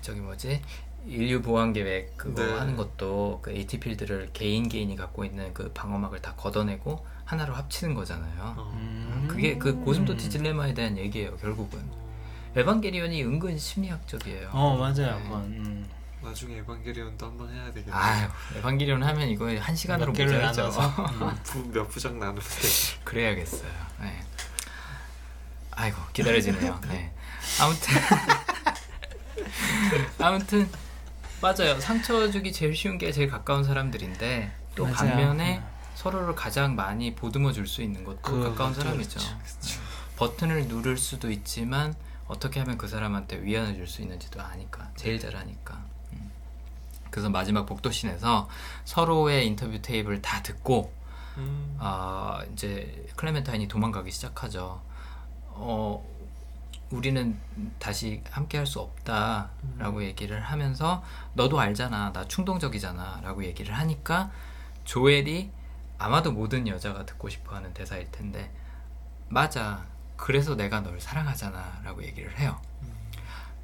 저기 0.02 0.20
뭐지 0.20 0.60
인류 1.06 1.40
보안 1.42 1.72
계획 1.72 2.16
그거 2.16 2.44
네. 2.44 2.52
하는 2.52 2.76
것도 2.76 3.40
그 3.42 3.50
AT 3.50 3.80
필드를 3.80 4.30
개인 4.32 4.68
개인이 4.68 4.94
갖고 4.96 5.24
있는 5.24 5.54
그 5.54 5.72
방어막을 5.72 6.20
다 6.20 6.34
걷어내고 6.36 7.04
하나로 7.24 7.54
합치는 7.54 7.94
거잖아요. 7.94 8.54
어. 8.56 8.72
음. 8.74 9.26
그게 9.28 9.58
그 9.58 9.74
고슴도치 9.76 10.28
딜레마에 10.30 10.74
대한 10.74 10.96
얘기예요, 10.98 11.36
결국은. 11.36 11.80
에반게리온이 12.56 13.22
은근 13.22 13.58
심리학적이에요. 13.58 14.50
어, 14.52 14.76
맞아요. 14.76 15.18
네. 15.18 15.34
음. 15.34 15.88
나중에 16.22 16.56
에반게리온도 16.58 17.26
한번 17.26 17.52
해야 17.52 17.66
되겠네. 17.66 17.92
아유, 17.92 18.28
에반게리온 18.56 19.02
하면 19.02 19.28
이거 19.28 19.54
한 19.56 19.76
시간으로 19.76 20.10
모자라죠. 20.12 20.70
부, 21.44 21.70
몇 21.70 21.88
부작 21.88 22.16
나누면 22.16 22.42
돼. 22.42 22.68
그래야겠어요. 23.04 23.70
네. 24.00 24.20
아이고 25.70 25.96
기다려지네요. 26.12 26.80
네. 26.88 27.12
아무튼 27.60 27.94
아무튼 30.18 30.68
맞아요. 31.40 31.78
상처 31.80 32.30
주기 32.30 32.52
제일 32.52 32.74
쉬운 32.74 32.98
게 32.98 33.12
제일 33.12 33.28
가까운 33.28 33.64
사람들인데 33.64 34.52
또 34.74 34.84
맞아요. 34.84 34.96
반면에 34.96 35.58
네. 35.58 35.62
서로를 35.94 36.34
가장 36.34 36.74
많이 36.76 37.14
보듬어 37.14 37.52
줄 37.52 37.66
수 37.66 37.82
있는 37.82 38.04
것도 38.04 38.18
그, 38.22 38.42
가까운 38.42 38.72
그렇죠, 38.72 38.80
사람이죠. 38.82 39.18
그렇죠. 39.20 39.80
버튼을 40.16 40.66
누를 40.68 40.96
수도 40.96 41.30
있지만 41.30 41.94
어떻게 42.26 42.60
하면 42.60 42.76
그 42.78 42.88
사람한테 42.88 43.42
위안을 43.42 43.74
줄 43.76 43.86
수 43.86 44.02
있는지도 44.02 44.40
아니까 44.42 44.90
제일 44.96 45.18
잘 45.18 45.36
아니까. 45.36 45.80
음. 46.12 46.30
그래서 47.10 47.30
마지막 47.30 47.66
복도신에서 47.66 48.48
서로의 48.84 49.46
인터뷰 49.46 49.80
테이프를 49.80 50.20
다 50.22 50.42
듣고 50.42 50.92
음. 51.36 51.76
아 51.78 52.42
이제 52.52 53.06
클레멘타인이 53.16 53.68
도망가기 53.68 54.10
시작하죠. 54.10 54.82
어 55.50 56.17
우리는 56.90 57.38
다시 57.78 58.22
함께 58.30 58.56
할 58.58 58.66
수 58.66 58.80
없다라고 58.80 60.02
얘기를 60.04 60.40
하면서 60.40 61.02
너도 61.34 61.58
알잖아 61.60 62.12
나 62.12 62.26
충동적이잖아라고 62.28 63.44
얘기를 63.44 63.74
하니까 63.74 64.30
조엘이 64.84 65.50
아마도 65.98 66.32
모든 66.32 66.66
여자가 66.68 67.04
듣고 67.06 67.28
싶어하는 67.28 67.72
대사일 67.74 68.10
텐데 68.10 68.50
맞아 69.28 69.84
그래서 70.16 70.54
내가 70.54 70.80
널 70.80 71.00
사랑하잖아라고 71.00 72.02
얘기를 72.04 72.36
해요. 72.38 72.58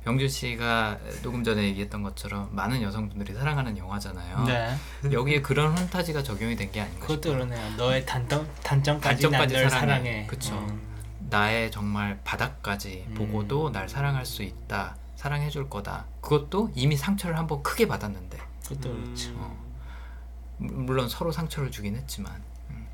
병준 0.05 0.29
씨가 0.29 0.99
녹음 1.23 1.43
전에 1.43 1.63
얘기했던 1.65 2.03
것처럼 2.03 2.55
많은 2.55 2.83
여성분들이 2.83 3.33
사랑하는 3.37 3.79
영화잖아요. 3.79 4.45
네. 4.45 4.77
여기에 5.11 5.41
그런 5.41 5.77
환타지가 5.77 6.23
적용이 6.23 6.57
된 6.57 6.71
게 6.71 6.83
아닌가 6.83 7.01
그것도 7.01 7.23
싶어요. 7.23 7.47
그러네요. 7.47 7.77
너의 7.77 8.05
단점 8.05 8.47
단점까지 8.63 9.23
단점까지 9.23 9.55
사랑해. 9.55 9.71
사랑해. 9.71 10.27
그쵸. 10.27 10.55
음. 10.59 10.94
나의 11.35 11.73
정말 11.73 12.21
바닥까지 12.23 13.07
음. 13.09 13.15
보고도 13.15 13.73
날 13.73 13.89
사랑할 13.89 14.25
수 14.25 14.45
있다. 14.45 14.95
사랑해 15.17 15.51
줄 15.51 15.69
거다. 15.69 16.05
그것도 16.21 16.71
이미 16.77 16.97
상처를 16.97 17.37
한번 17.37 17.61
크게 17.65 17.89
받았는데 17.89 18.39
그것도 18.63 18.91
음. 18.91 19.03
그렇죠. 19.05 19.33
어. 19.37 19.65
무- 20.59 20.73
물론 20.85 21.09
서로 21.09 21.33
상처를 21.33 21.73
주긴 21.73 21.97
했지만 21.97 22.41
음. 22.71 22.87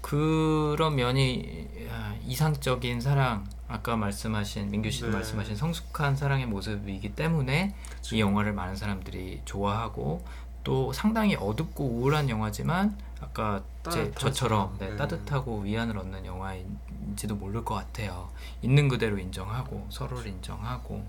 그런 0.00 0.96
면이 0.96 1.68
아, 1.90 2.14
이상적인 2.24 3.02
사랑 3.02 3.46
아까 3.68 3.96
말씀하신 3.96 4.70
민규 4.70 4.90
씨도 4.90 5.08
네. 5.08 5.12
말씀하신 5.12 5.56
성숙한 5.56 6.16
사랑의 6.16 6.46
모습이기 6.46 7.14
때문에 7.14 7.74
그쵸. 7.96 8.16
이 8.16 8.20
영화를 8.20 8.54
많은 8.54 8.74
사람들이 8.76 9.42
좋아하고 9.44 10.24
또 10.64 10.92
상당히 10.92 11.36
어둡고 11.36 11.84
우울한 11.84 12.28
영화지만 12.30 12.98
아까 13.20 13.62
제. 13.90 14.10
저처럼 14.12 14.76
네, 14.78 14.88
네. 14.88 14.96
따뜻하고 14.96 15.60
위안을 15.60 15.98
얻는 15.98 16.24
영화인지도 16.24 17.36
모를 17.36 17.64
것 17.64 17.74
같아요. 17.74 18.30
있는 18.62 18.88
그대로 18.88 19.18
인정하고 19.18 19.86
서로를 19.90 20.26
인정하고 20.26 21.06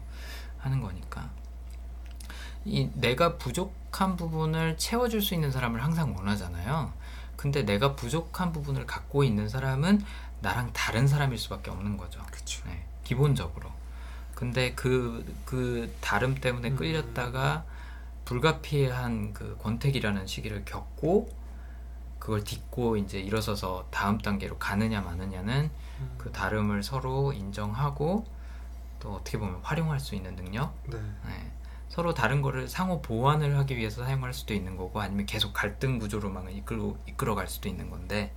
하는 0.60 0.82
거니까 0.82 1.30
이 2.66 2.90
내가 2.96 3.38
부족한 3.38 4.18
부분을 4.18 4.78
채워줄 4.78 5.22
수 5.22 5.34
있는 5.34 5.52
사람을 5.52 5.82
항상 5.84 6.16
원하잖아요. 6.16 6.92
근데 7.38 7.64
내가 7.64 7.96
부족한 7.96 8.52
부분을 8.52 8.86
갖고 8.86 9.24
있는 9.24 9.48
사람은 9.48 10.04
나랑 10.42 10.74
다른 10.74 11.08
사람일 11.08 11.38
수밖에 11.38 11.72
없는 11.72 11.96
거죠. 11.98 12.22
그쵸. 12.32 12.62
네, 12.66 12.86
기본적으로. 13.04 13.70
근데 14.34 14.74
그, 14.74 15.26
그 15.46 15.96
다름 16.02 16.36
때문에 16.36 16.72
음. 16.72 16.76
끌렸다가 16.76 17.64
불가피한 18.26 19.34
그 19.34 19.58
권태기라는 19.62 20.28
시기를 20.28 20.66
겪고 20.66 21.30
그걸 22.20 22.44
딛고 22.44 22.98
이제 22.98 23.20
일어서서 23.20 23.88
다음 23.92 24.18
단계로 24.18 24.58
가느냐 24.58 25.02
마느냐는 25.02 25.70
음. 26.00 26.16
그 26.18 26.32
다름을 26.32 26.82
서로 26.82 27.34
인정하고 27.34 28.26
또 29.00 29.14
어떻게 29.14 29.38
보면 29.38 29.60
활용할 29.62 30.00
수 30.00 30.16
있는 30.16 30.36
능력 30.36 30.76
네. 30.90 30.98
네. 31.26 31.52
서로 31.88 32.14
다른 32.16 32.42
거를 32.42 32.68
상호 32.68 33.02
보완을 33.02 33.58
하기 33.60 33.78
위해서 33.78 34.04
사용할 34.04 34.34
수도 34.34 34.54
있는 34.54 34.76
거고 34.76 35.00
아니면 35.00 35.28
계속 35.28 35.54
갈등 35.54 36.00
구조로만 36.00 36.50
이끌어 36.52 36.96
이끌어 37.06 37.36
갈 37.36 37.48
수도 37.48 37.70
있는 37.70 37.92
건데 37.92 38.34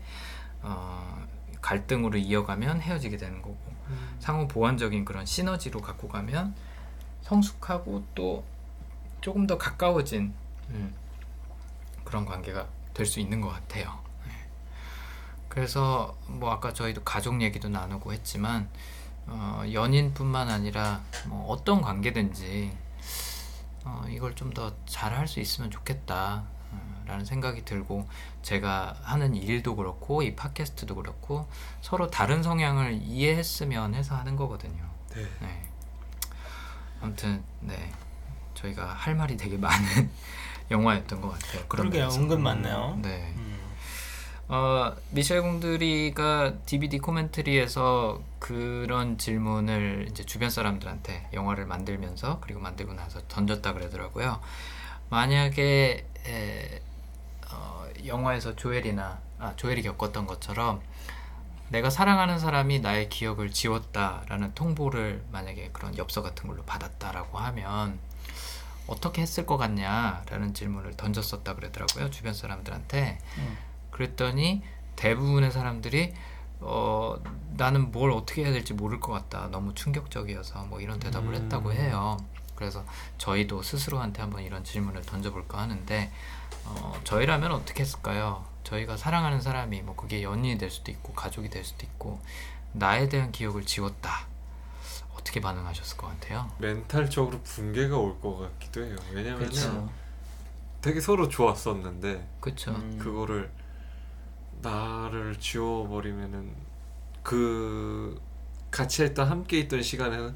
어, 0.61 1.27
갈등으로 1.63 2.19
이어가면 2.19 2.83
헤어지게 2.83 3.17
되는 3.17 3.41
거고 3.41 3.59
음. 3.89 4.17
상호 4.19 4.47
보완적인 4.47 5.07
그런 5.07 5.25
시너지로 5.25 5.81
갖고 5.81 6.09
가면 6.09 6.55
성숙하고 7.23 8.05
또 8.15 8.45
조금 9.21 9.47
더 9.47 9.59
가까워진 9.59 10.35
음, 10.71 10.95
그런 12.05 12.25
관계가 12.25 12.67
될 12.95 13.07
수 13.07 13.21
있는 13.21 13.41
것 13.41 13.49
같아요. 13.49 14.01
네. 14.27 14.33
그래서 15.49 16.17
뭐 16.27 16.51
아까 16.51 16.73
저희도 16.73 17.05
가족 17.05 17.41
얘기도 17.43 17.69
나누고 17.69 18.13
했지만 18.13 18.69
어, 19.27 19.63
연인뿐만 19.73 20.49
아니라 20.51 21.03
뭐 21.27 21.47
어떤 21.49 21.81
관계든지 21.83 22.77
어, 23.85 24.05
이걸 24.09 24.35
좀 24.35 24.51
더 24.53 24.73
잘 24.87 25.13
할 25.15 25.29
수 25.29 25.39
있으면 25.41 25.71
좋겠다. 25.71 26.45
어, 26.73 27.03
라는 27.07 27.25
생각이 27.25 27.65
들고 27.65 28.07
제가 28.43 28.97
하는 29.03 29.35
일도 29.37 29.77
그렇고 29.77 30.23
이 30.23 30.35
팟캐스트도 30.35 30.95
그렇고 30.97 31.47
서로 31.81 32.11
다른 32.11 32.43
성향을 32.43 32.95
이해했으면 33.03 33.95
해서 33.95 34.17
하는 34.17 34.35
거거든요. 34.37 34.85
네. 35.15 35.23
네. 35.41 35.63
아무튼 37.01 37.45
네 37.61 37.93
저희가 38.59 38.87
할 38.87 39.15
말이 39.15 39.37
되게 39.37 39.57
많은 39.57 40.11
영화였던 40.71 41.21
것 41.21 41.31
같아요. 41.31 41.67
그러게요. 41.69 42.09
은근 42.09 42.43
많네요. 42.43 42.99
네. 43.03 43.33
음. 43.37 43.59
어, 44.49 44.95
미셸 45.11 45.43
공들이가 45.43 46.55
DVD 46.65 46.99
코멘터리에서 46.99 48.21
그런 48.39 49.19
질문을 49.19 50.09
이제 50.11 50.25
주변 50.25 50.51
사람들한테 50.51 51.29
영화를 51.35 51.67
만들면서 51.67 52.41
그리고 52.41 52.61
만들고 52.61 52.95
나서 52.95 53.21
던졌다 53.29 53.75
그러더라고요. 53.75 54.41
만약에 55.11 56.07
에, 56.27 56.83
어, 57.53 57.87
영화에서 58.07 58.57
조엘이나 58.57 59.21
아, 59.39 59.53
조엘이 59.57 59.83
겪었던 59.83 60.27
것처럼 60.27 60.81
내가 61.69 61.91
사랑하는 61.91 62.39
사람이 62.39 62.81
나의 62.81 63.11
기억을 63.11 63.51
지웠다라는 63.53 64.55
통보를 64.55 65.23
만약에 65.31 65.71
그런 65.73 65.97
엽서 65.99 66.23
같은 66.23 66.49
걸로 66.49 66.63
받았다라고 66.65 67.39
하면 67.39 67.99
어떻게 68.89 69.23
했을 69.23 69.47
것 69.47 69.57
같냐라는 69.57 70.55
질문을 70.55 70.97
던졌었다 70.97 71.55
그러더라고요 71.55 72.11
주변 72.11 72.35
사람들한테. 72.35 73.19
음. 73.39 73.59
그랬더니 73.91 74.63
대부분의 74.97 75.53
사람들이 75.53 76.15
어 76.61 77.17
나는 77.57 77.93
뭘 77.93 78.11
어떻게 78.11 78.43
해야 78.45 78.53
될지 78.53 78.75
모를 78.75 78.99
것 78.99 79.13
같다. 79.13 79.49
너무 79.51 79.75
충격적이어서 79.75 80.65
뭐 80.65 80.81
이런 80.81 80.99
대답을 80.99 81.29
음. 81.29 81.35
했다고 81.35 81.73
해요. 81.73 82.17
그래서 82.57 82.85
저희도 83.19 83.63
스스로한테 83.63 84.21
한번 84.21 84.43
이런 84.43 84.65
질문을 84.65 85.03
던져볼까 85.03 85.59
하는데 85.59 86.11
어, 86.65 87.01
저희라면 87.05 87.53
어떻게 87.53 87.83
했을까요? 87.83 88.45
저희가 88.65 88.97
사랑하는 88.97 89.41
사람이 89.41 89.83
뭐 89.83 89.95
그게 89.95 90.23
연인이 90.23 90.59
될 90.59 90.71
수도 90.71 90.91
있고 90.91 91.13
가족이 91.13 91.51
될 91.51 91.65
수도 91.65 91.87
있고 91.87 92.21
나에 92.73 93.09
대한 93.09 93.31
기억을 93.33 93.65
지웠다 93.65 94.28
어떻게 95.29 95.41
반응하셨을 95.41 95.97
것 95.99 96.07
같아요 96.09 96.51
멘탈적으로 96.59 97.39
붕괴가 97.43 97.97
올 97.99 98.19
것 98.21 98.39
같기도 98.39 98.83
해요. 98.85 98.97
왜냐면은 99.13 99.47
그쵸. 99.49 99.89
되게 100.81 101.01
서로 101.01 101.29
좋았었는데 101.29 102.27
그쵸 102.41 102.71
음. 102.73 102.99
그거를 102.99 103.51
나를 104.63 105.37
지워버리면은 105.39 106.53
그 107.23 108.21
같이 108.71 109.03
했던 109.03 109.29
함께 109.29 109.59
있던 109.61 109.83
시간에는 109.83 110.35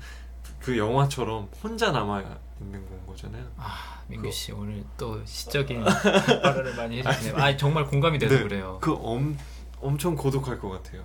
그 0.60 0.76
영화처럼 0.78 1.48
혼자 1.62 1.90
남아 1.90 2.22
있는 2.60 2.86
건 2.86 3.06
거잖아요. 3.06 3.44
아 3.56 4.00
민규 4.08 4.30
씨 4.30 4.52
오늘 4.52 4.84
또 4.98 5.24
시적인 5.24 5.82
발언을 6.42 6.76
많이 6.76 6.98
해주시네요. 7.02 7.36
아 7.42 7.56
정말 7.56 7.86
공감이 7.86 8.18
돼서 8.18 8.36
네, 8.36 8.42
그래요. 8.42 8.78
그 8.80 8.92
엄, 8.94 9.36
엄청 9.80 10.14
고독할 10.14 10.58
것 10.60 10.68
같아요. 10.70 11.02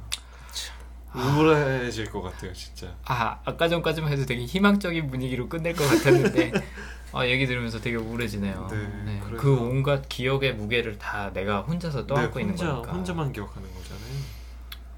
아. 1.11 1.19
우울해질 1.19 2.11
것 2.11 2.21
같아요, 2.21 2.53
진짜. 2.53 2.93
아 3.05 3.39
아까 3.45 3.67
전까지만 3.69 4.11
해도 4.11 4.25
되게 4.25 4.45
희망적인 4.45 5.07
분위기로 5.09 5.47
끝낼 5.49 5.73
것 5.73 5.87
같았는데 5.87 6.51
아 7.13 7.25
얘기 7.27 7.47
들으면서 7.47 7.79
되게 7.79 7.95
우울해지네요. 7.95 8.67
네, 9.05 9.19
그래서- 9.23 9.41
그 9.41 9.55
온갖 9.57 10.07
기억의 10.09 10.55
무게를 10.55 10.97
다 10.99 11.31
내가 11.33 11.61
혼자서 11.61 12.05
떠안고 12.05 12.35
네, 12.35 12.41
있는 12.41 12.53
혼자 12.57 12.71
거니까. 12.73 12.91
혼자만 12.93 13.31
기억하는 13.33 13.67
거잖아요. 13.73 14.37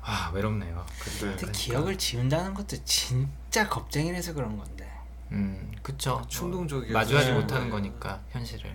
아 0.02 0.32
외롭네요. 0.34 0.76
네. 0.76 1.04
근데 1.20 1.36
그러니까. 1.36 1.52
기억을 1.52 1.98
지운다는 1.98 2.54
것도 2.56 2.84
진짜 2.84 3.68
겁쟁이라서 3.70 4.34
그런 4.34 4.58
건데. 4.58 4.90
음 5.32 5.72
그쵸. 5.84 6.24
충동적이어서. 6.28 6.94
마주하지 6.94 7.28
네. 7.30 7.34
못하는 7.40 7.70
거니까 7.70 8.20
현실을. 8.32 8.74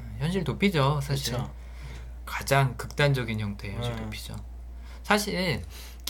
음, 0.00 0.16
현실 0.18 0.42
도피죠 0.42 1.00
사실. 1.00 1.34
그렇죠. 1.34 1.52
가장 2.26 2.76
극단적인 2.76 3.38
형태의 3.38 3.74
현실 3.76 3.92
음. 3.92 3.96
도피죠. 3.98 4.34
사실 5.04 5.62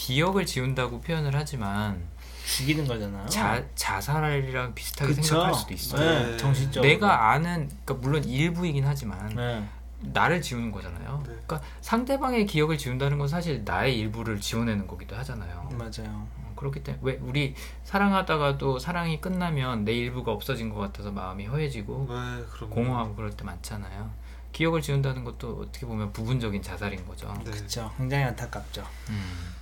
기억을 0.02 0.44
지운다고 0.44 1.00
표현을 1.00 1.30
하지만 1.32 2.02
죽이는 2.44 2.88
거잖아요. 2.88 3.24
자, 3.28 3.64
자살이랑 3.76 4.74
비슷하게 4.74 5.14
그쵸? 5.14 5.22
생각할 5.22 5.54
수도 5.54 5.74
있어요. 5.74 6.30
네, 6.30 6.36
정신적으로. 6.36 6.90
내가 6.90 7.30
아는 7.30 7.68
그러니까 7.84 7.94
물론 7.94 8.24
일부이긴 8.24 8.84
하지만 8.84 9.32
네. 9.36 9.64
나를 10.00 10.42
지우는 10.42 10.72
거잖아요. 10.72 11.18
네. 11.24 11.26
그러니까 11.46 11.60
상대방의 11.82 12.46
기억을 12.46 12.78
지운다는 12.78 13.16
건 13.18 13.28
사실 13.28 13.62
나의 13.64 13.96
일부를 13.96 14.40
지워내는 14.40 14.88
거기도 14.88 15.14
하잖아요. 15.18 15.68
맞아요. 15.78 16.26
어, 16.36 16.52
그렇기 16.56 16.82
때문에 16.82 17.00
왜 17.04 17.18
우리 17.22 17.54
사랑하다가도 17.84 18.80
사랑이 18.80 19.20
끝나면 19.20 19.84
내 19.84 19.92
일부가 19.92 20.32
없어진 20.32 20.68
것 20.68 20.80
같아서 20.80 21.12
마음이 21.12 21.46
허해지고 21.46 22.08
네, 22.10 22.66
공허하고 22.66 23.14
그럴 23.14 23.30
때 23.30 23.44
많잖아요. 23.44 24.10
기억을 24.50 24.82
지운다는 24.82 25.22
것도 25.22 25.60
어떻게 25.62 25.86
보면 25.86 26.12
부분적인 26.12 26.60
자살인 26.60 27.06
거죠. 27.06 27.32
네. 27.44 27.52
그렇죠. 27.52 27.92
굉장히 27.96 28.24
안타깝죠. 28.24 28.84
음. 29.10 29.61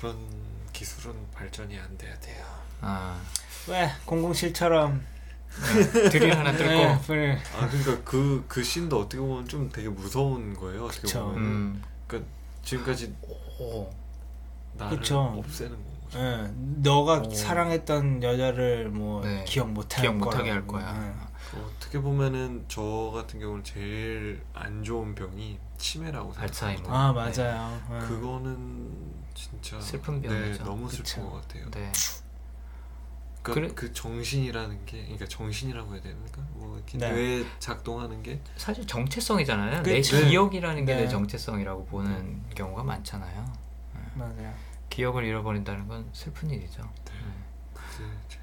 그런 0.00 0.16
기술은 0.72 1.14
발전이 1.32 1.78
안 1.78 1.96
돼야 1.98 2.18
돼요. 2.20 2.44
아 2.80 3.20
왜 3.68 3.90
007처럼 4.06 5.00
드릴 6.10 6.34
하나 6.34 6.50
뚫고 6.56 6.64
네, 6.70 6.98
불- 7.02 7.38
아 7.58 7.68
그러니까 7.68 8.02
그그 8.04 8.62
씬도 8.62 9.00
어떻게 9.00 9.18
보면 9.20 9.46
좀 9.46 9.68
되게 9.70 9.88
무서운 9.88 10.54
거예요. 10.54 10.86
어떻게. 10.86 11.18
보면 11.18 11.36
음. 11.36 11.82
그러니까 12.06 12.30
지금까지 12.64 13.14
오. 13.58 13.90
나를 14.74 14.96
그쵸. 14.98 15.34
없애는 15.36 15.72
건 15.72 15.84
거죠. 16.04 16.18
예, 16.18 16.50
너가 16.56 17.18
오. 17.20 17.30
사랑했던 17.30 18.22
여자를 18.22 18.88
뭐 18.88 19.22
네. 19.22 19.44
기억 19.46 19.70
못할 19.70 20.00
기억. 20.02 20.16
못하게 20.16 20.50
할 20.50 20.66
거야. 20.66 21.14
예. 21.14 21.58
어떻게 21.60 22.00
보면은 22.00 22.64
저 22.68 23.10
같은 23.14 23.40
경우는 23.40 23.62
제일 23.64 24.42
안 24.54 24.82
좋은 24.82 25.14
병이 25.14 25.58
치매라고 25.76 26.32
알츠하이머. 26.36 26.78
생각합니다. 26.84 26.94
아 26.94 27.12
맞아요. 27.12 27.82
네. 27.90 28.06
그거는 28.06 29.09
진짜 29.40 29.80
슬픈 29.80 30.20
네, 30.20 30.28
병이죠. 30.28 30.64
너무 30.64 30.86
그쵸. 30.86 31.02
슬픈 31.04 31.30
것 31.30 31.40
같아요. 31.40 31.70
네. 31.70 31.90
그러니까 33.42 33.54
그래- 33.54 33.74
그 33.88 33.92
정신이라는 33.94 34.84
게, 34.84 35.00
그러니까 35.02 35.26
정신이라고 35.26 35.94
해야 35.94 36.02
되는가? 36.02 36.42
뭐 36.52 36.76
이렇게 36.76 36.98
네. 36.98 37.10
뇌에 37.10 37.46
작동하는 37.58 38.22
게 38.22 38.38
사실 38.58 38.86
정체성이잖아요. 38.86 39.82
내 39.82 39.96
그치. 39.96 40.26
기억이라는 40.28 40.84
게내 40.84 41.02
네. 41.04 41.08
정체성이라고 41.08 41.86
보는 41.86 42.42
경우가 42.54 42.82
많잖아요. 42.84 43.50
맞아요. 44.14 44.54
기억을 44.90 45.24
잃어버린다는 45.24 45.88
건 45.88 46.06
슬픈 46.12 46.50
일이죠. 46.50 46.82
네. 47.06 47.12
제- 48.28 48.38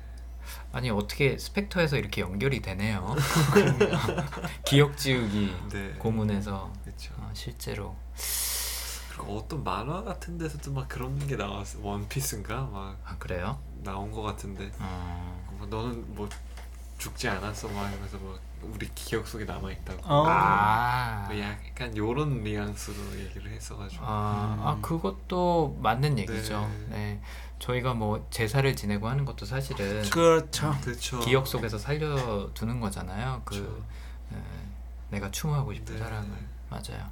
아니 0.71 0.89
어떻게 0.89 1.37
스펙터에서 1.37 1.97
이렇게 1.97 2.21
연결이 2.21 2.61
되네요. 2.61 3.15
기억 4.65 4.97
지우기 4.97 5.53
네. 5.71 5.91
고문에서 5.99 6.73
그렇죠. 6.83 7.13
어, 7.17 7.29
실제로 7.33 7.95
그리고 9.17 9.37
어떤 9.37 9.63
만화 9.63 10.03
같은 10.03 10.37
데서도 10.37 10.71
막 10.71 10.87
그런 10.87 11.17
게 11.27 11.35
나왔어. 11.35 11.79
원피스인가 11.81 12.61
막 12.65 12.97
아 13.05 13.15
그래요? 13.17 13.59
나온 13.83 14.11
것 14.11 14.21
같은데. 14.21 14.71
어... 14.79 15.55
뭐 15.57 15.67
너는 15.67 16.15
뭐 16.15 16.29
죽지 16.97 17.27
않았어 17.27 17.67
막 17.69 17.89
이러면서 17.89 18.17
뭐 18.17 18.39
우리 18.61 18.89
기억 18.93 19.27
속에 19.27 19.45
남아 19.45 19.71
있다고. 19.71 20.01
어. 20.03 20.25
아, 20.27 21.25
뭐 21.27 21.39
약간 21.39 21.95
요런 21.95 22.43
뉘앙스로 22.43 23.19
얘기를 23.19 23.51
했어가지고. 23.51 24.03
아, 24.05 24.57
아 24.59 24.79
그것도 24.81 25.77
맞는 25.81 26.19
얘기죠. 26.19 26.59
네. 26.61 26.87
네. 26.89 27.21
저희가 27.59 27.93
뭐 27.93 28.27
제사를 28.29 28.75
지내고 28.75 29.07
하는 29.07 29.25
것도 29.25 29.45
사실은 29.45 30.03
그렇죠. 30.09 30.75
그렇죠. 30.81 31.19
기억 31.19 31.47
속에서 31.47 31.77
살려두는 31.77 32.79
거잖아요. 32.79 33.41
그 33.45 33.55
그쵸. 33.55 33.83
에, 34.33 34.37
내가 35.09 35.31
추모하고 35.31 35.73
싶은 35.73 35.95
네. 35.95 35.99
사람을 35.99 36.29
맞아요. 36.69 37.09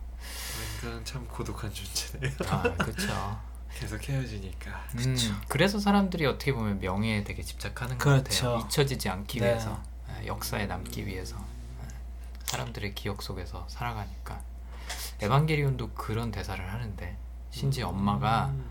인간 0.84 1.04
참 1.06 1.28
고독한 1.28 1.72
존재네요. 1.74 2.32
아 2.50 2.62
그렇죠. 2.76 3.40
계속 3.76 4.08
헤어지니까. 4.08 4.72
음, 5.00 5.16
그래서 5.50 5.80
사람들이 5.80 6.26
어떻게 6.26 6.54
보면 6.54 6.80
명예에 6.80 7.24
되게 7.26 7.44
집착하는 7.44 7.98
것 7.98 8.04
그렇죠. 8.06 8.24
같아요. 8.54 8.66
잊혀지지 8.66 9.10
않기 9.10 9.40
네. 9.42 9.48
위해서, 9.48 9.82
예, 10.22 10.28
역사에 10.28 10.66
남기 10.66 11.06
위해서 11.06 11.36
예, 11.84 11.88
사람들의 12.46 12.96
기억 12.96 13.22
속에서 13.22 13.66
살아가니까. 13.68 14.42
에반게리온도 15.22 15.92
그런 15.92 16.32
대사를 16.32 16.72
하는데 16.72 17.18
신지 17.52 17.82
엄마가 17.84 18.46
음. 18.48 18.70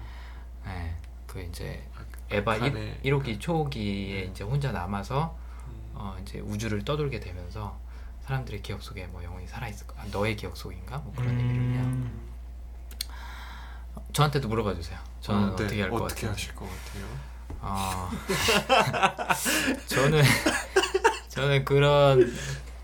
예, 0.68 0.94
그 1.26 1.42
이제 1.42 1.86
아, 1.96 2.04
에바 2.30 2.58
북한에- 2.58 2.98
1, 3.02 3.12
호기 3.14 3.38
초기에 3.38 4.24
이제 4.24 4.42
혼자 4.44 4.72
남아서 4.72 5.36
음. 5.68 5.90
어, 5.94 6.16
이제 6.22 6.40
우주를 6.40 6.82
떠돌게 6.84 7.20
되면서 7.20 7.78
사람들의 8.26 8.62
기억 8.62 8.82
속에 8.82 9.06
뭐 9.06 9.22
영혼이 9.22 9.46
살아 9.46 9.68
있을 9.68 9.86
거, 9.86 9.94
아, 9.98 10.04
너의 10.10 10.36
기억 10.36 10.56
속인가 10.56 10.98
뭐 10.98 11.12
그런 11.14 11.38
얘기를 11.38 11.74
해요. 11.74 11.82
음. 11.84 12.30
저한테도 14.12 14.48
물어봐 14.48 14.74
주세요. 14.74 14.98
저는 15.20 15.42
어, 15.52 15.56
네. 15.56 15.64
어떻게 15.64 15.82
할것 15.82 16.02
어떻게 16.02 16.26
같아요? 16.26 16.32
하실 16.32 16.54
것 16.54 16.66
같아요? 16.68 17.06
어, 17.60 18.10
저는 19.86 20.22
저는 21.28 21.64
그런 21.64 22.32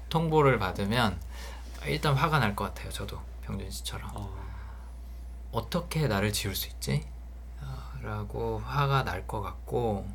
통보를 0.09 0.59
받으면 0.59 1.19
일단 1.87 2.15
화가 2.15 2.39
날 2.41 2.55
것 2.55 2.65
같아요. 2.65 2.91
저도 2.91 3.21
병준 3.43 3.71
씨처럼 3.71 4.11
어, 4.15 4.35
어떻게 5.53 6.07
나를 6.09 6.33
지울 6.33 6.55
수 6.55 6.69
있지? 6.69 7.07
어, 7.63 7.93
라고 8.03 8.59
화가 8.59 9.05
날 9.05 9.27
것 9.27 9.41
같고 9.41 10.07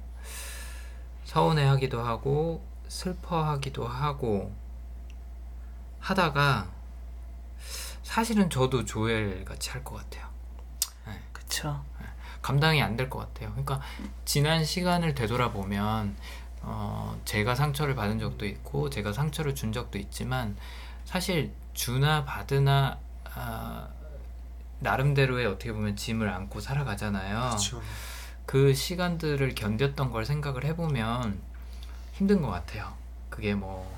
서운해하기도 1.23 2.01
하고 2.01 2.63
슬퍼하기도 2.87 3.87
하고 3.87 4.53
하다가 6.05 6.67
사실은 8.03 8.49
저도 8.49 8.85
조엘 8.85 9.43
같이 9.43 9.69
할 9.71 9.83
것 9.83 9.95
같아요. 9.95 10.27
그쵸. 11.33 11.83
감당이 12.41 12.81
안 12.81 12.95
될 12.95 13.09
것 13.09 13.19
같아요. 13.19 13.49
그러니까 13.51 13.81
지난 14.23 14.63
시간을 14.63 15.15
되돌아보면 15.15 16.15
어, 16.61 17.19
제가 17.25 17.55
상처를 17.55 17.95
받은 17.95 18.19
적도 18.19 18.45
있고 18.45 18.89
제가 18.89 19.13
상처를 19.13 19.55
준 19.55 19.71
적도 19.73 19.97
있지만 19.97 20.55
사실 21.05 21.51
주나 21.73 22.23
받으나 22.25 22.97
아, 23.33 23.87
나름대로의 24.79 25.45
어떻게 25.47 25.73
보면 25.73 25.95
짐을 25.95 26.29
안고 26.29 26.59
살아가잖아요. 26.59 27.39
그렇죠. 27.49 27.81
그 28.45 28.73
시간들을 28.75 29.55
견뎠던 29.55 30.11
걸 30.11 30.25
생각을 30.25 30.65
해보면 30.65 31.41
힘든 32.13 32.41
것 32.43 32.49
같아요. 32.49 32.93
그게 33.29 33.55
뭐 33.55 33.94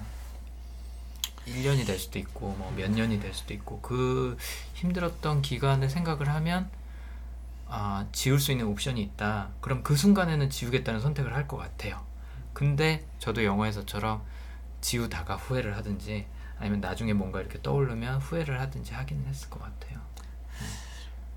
1년이 1.48 1.86
될 1.86 1.98
수도 1.98 2.19
있고 2.19 2.53
뭐 2.57 2.72
몇 2.76 2.91
년이 2.91 3.19
될 3.19 3.34
수도 3.34 3.53
있고 3.53 3.80
그 3.82 4.38
힘들었던 4.76 5.41
기간을 5.41 5.90
생각을 5.90 6.30
하면 6.30 6.69
아, 7.69 8.06
지울 8.14 8.40
수 8.40 8.52
있는 8.52 8.65
옵션이 8.68 9.02
있다. 9.02 9.49
그럼 9.60 9.84
그 9.84 9.95
순간에는 9.95 10.49
지우겠다는 10.49 10.99
선택을 11.02 11.36
할 11.36 11.48
것 11.48 11.57
같아요. 11.57 12.06
근데 12.53 13.06
저도 13.19 13.44
영화에서처럼 13.44 14.22
지우다가 14.82 15.36
후회를 15.36 15.76
하든지 15.78 16.26
아니면 16.60 16.80
나중에 16.82 17.14
뭔가 17.14 17.40
이렇게 17.41 17.61
떠오르면 17.61 18.19
후회를 18.19 18.60
하든지 18.61 18.94
하기는 18.94 19.26
했을 19.28 19.49
것 19.49 19.61
같아요. 19.61 19.99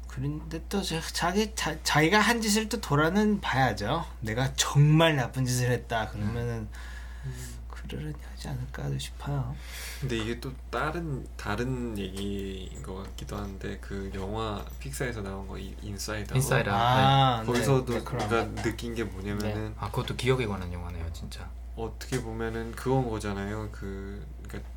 그런데 0.07 0.61
또 0.69 0.82
자- 0.82 1.01
자기 1.12 1.53
자, 1.55 1.77
자기가 1.82 2.19
한 2.20 2.41
짓을 2.41 2.69
또 2.69 2.81
돌아는 2.81 3.41
봐야죠. 3.41 4.05
내가 4.20 4.53
정말 4.55 5.16
나쁜 5.16 5.45
짓을 5.45 5.70
했다 5.70 6.09
그러면은 6.09 6.69
그 7.23 7.28
러려니 7.91 8.15
하지 8.33 8.49
않을까 8.49 8.99
싶어요. 8.99 9.55
근데 10.01 10.17
이게 10.19 10.41
또 10.41 10.53
다른 10.71 11.27
다른 11.37 11.97
얘기인 11.99 12.83
것 12.83 12.95
같기도 13.05 13.37
한데 13.37 13.79
그 13.81 14.11
영화 14.15 14.65
픽사에서 14.79 15.23
나온 15.23 15.47
거 15.47 15.59
이- 15.59 15.77
인사이드. 15.83 16.35
인사이드. 16.35 16.69
아, 16.71 17.43
거기서도 17.45 17.93
네, 17.95 18.01
그런 18.05 18.29
내가 18.29 18.45
것 18.45 18.55
같다. 18.55 18.62
느낀 18.62 18.95
게 18.95 19.05
뭐냐면은 19.05 19.75
아 19.79 19.91
그것도 19.91 20.17
기억에 20.17 20.47
관한 20.47 20.73
영화네요, 20.73 21.12
진짜. 21.12 21.49
어떻게 21.77 22.21
보면은 22.23 22.73
그건 22.73 23.09
거잖아요. 23.09 23.69
그 23.73 24.25
그러니까 24.43 24.69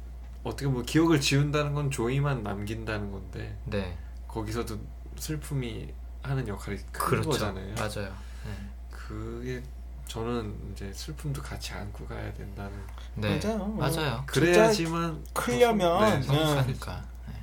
어떻게 0.43 0.67
보면 0.67 0.85
기억을 0.85 1.19
지운다는 1.21 1.73
건 1.73 1.89
조이만 1.91 2.43
남긴다는 2.43 3.11
건데 3.11 3.57
네, 3.65 3.97
거기서도 4.27 4.77
슬픔이 5.17 5.93
하는 6.21 6.47
역할이 6.47 6.77
큰 6.91 7.05
그렇죠. 7.05 7.29
거잖아요. 7.31 7.75
맞아요. 7.75 8.13
네. 8.45 8.69
그게 8.89 9.63
저는 10.07 10.55
이제 10.73 10.91
슬픔도 10.93 11.41
같이 11.41 11.73
안고 11.73 12.05
가야 12.05 12.33
된다는. 12.33 12.71
네, 13.15 13.39
맞아요. 13.43 13.67
맞아요. 13.67 14.23
그래야지만 14.25 15.23
클려면 15.33 15.99
네, 15.99 16.15
네. 16.17 16.23
성숙하니까. 16.23 17.03
네. 17.27 17.33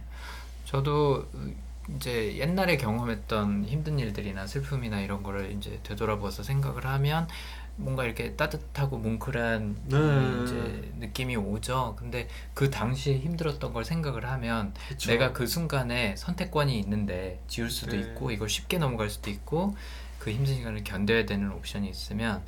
저도 0.64 1.26
이제 1.96 2.36
옛날에 2.36 2.76
경험했던 2.76 3.64
힘든 3.66 3.98
일들이나 3.98 4.46
슬픔이나 4.46 5.00
이런 5.00 5.22
거를 5.22 5.52
이제 5.52 5.80
되돌아봐서 5.82 6.42
생각을 6.42 6.86
하면 6.86 7.28
뭔가 7.76 8.04
이렇게 8.04 8.34
따뜻하고 8.34 8.98
뭉클한 8.98 9.76
네. 9.86 10.42
이제 10.42 10.92
느낌이 10.98 11.36
오죠. 11.36 11.96
근데 11.98 12.28
그 12.52 12.70
당시에 12.70 13.18
힘들었던 13.18 13.72
걸 13.72 13.84
생각을 13.84 14.26
하면 14.26 14.74
그쵸. 14.88 15.10
내가 15.10 15.32
그 15.32 15.46
순간에 15.46 16.14
선택권이 16.16 16.78
있는데 16.80 17.40
지울 17.48 17.70
수도 17.70 17.92
네. 17.92 18.00
있고 18.00 18.30
이걸 18.30 18.48
쉽게 18.48 18.78
넘어갈 18.78 19.08
수도 19.08 19.30
있고 19.30 19.76
그 20.18 20.30
힘든 20.30 20.54
시간을 20.54 20.84
견뎌야 20.84 21.24
되는 21.24 21.50
옵션이 21.50 21.88
있으면 21.88 22.42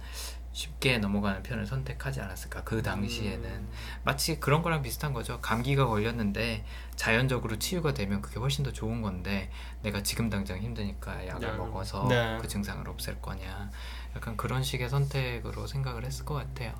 쉽게 0.52 0.98
넘어가는 0.98 1.42
편을 1.42 1.66
선택하지 1.66 2.20
않았을까. 2.20 2.64
그 2.64 2.82
당시에는. 2.82 3.50
음. 3.50 3.68
마치 4.04 4.38
그런 4.38 4.62
거랑 4.62 4.82
비슷한 4.82 5.12
거죠. 5.12 5.40
감기가 5.40 5.86
걸렸는데 5.86 6.64
자연적으로 6.96 7.58
치유가 7.58 7.94
되면 7.94 8.20
그게 8.20 8.38
훨씬 8.38 8.64
더 8.64 8.72
좋은 8.72 9.02
건데 9.02 9.50
내가 9.82 10.02
지금 10.02 10.28
당장 10.28 10.58
힘드니까 10.58 11.26
약을 11.26 11.42
약을 11.42 11.58
먹어서 11.58 12.06
네. 12.08 12.38
그 12.40 12.48
증상을 12.48 12.86
없앨 12.88 13.20
거냐. 13.20 13.70
약간 14.14 14.36
그런 14.36 14.62
식의 14.62 14.88
선택으로 14.90 15.66
생각을 15.66 16.04
했을 16.04 16.24
것 16.24 16.34
같아요. 16.34 16.74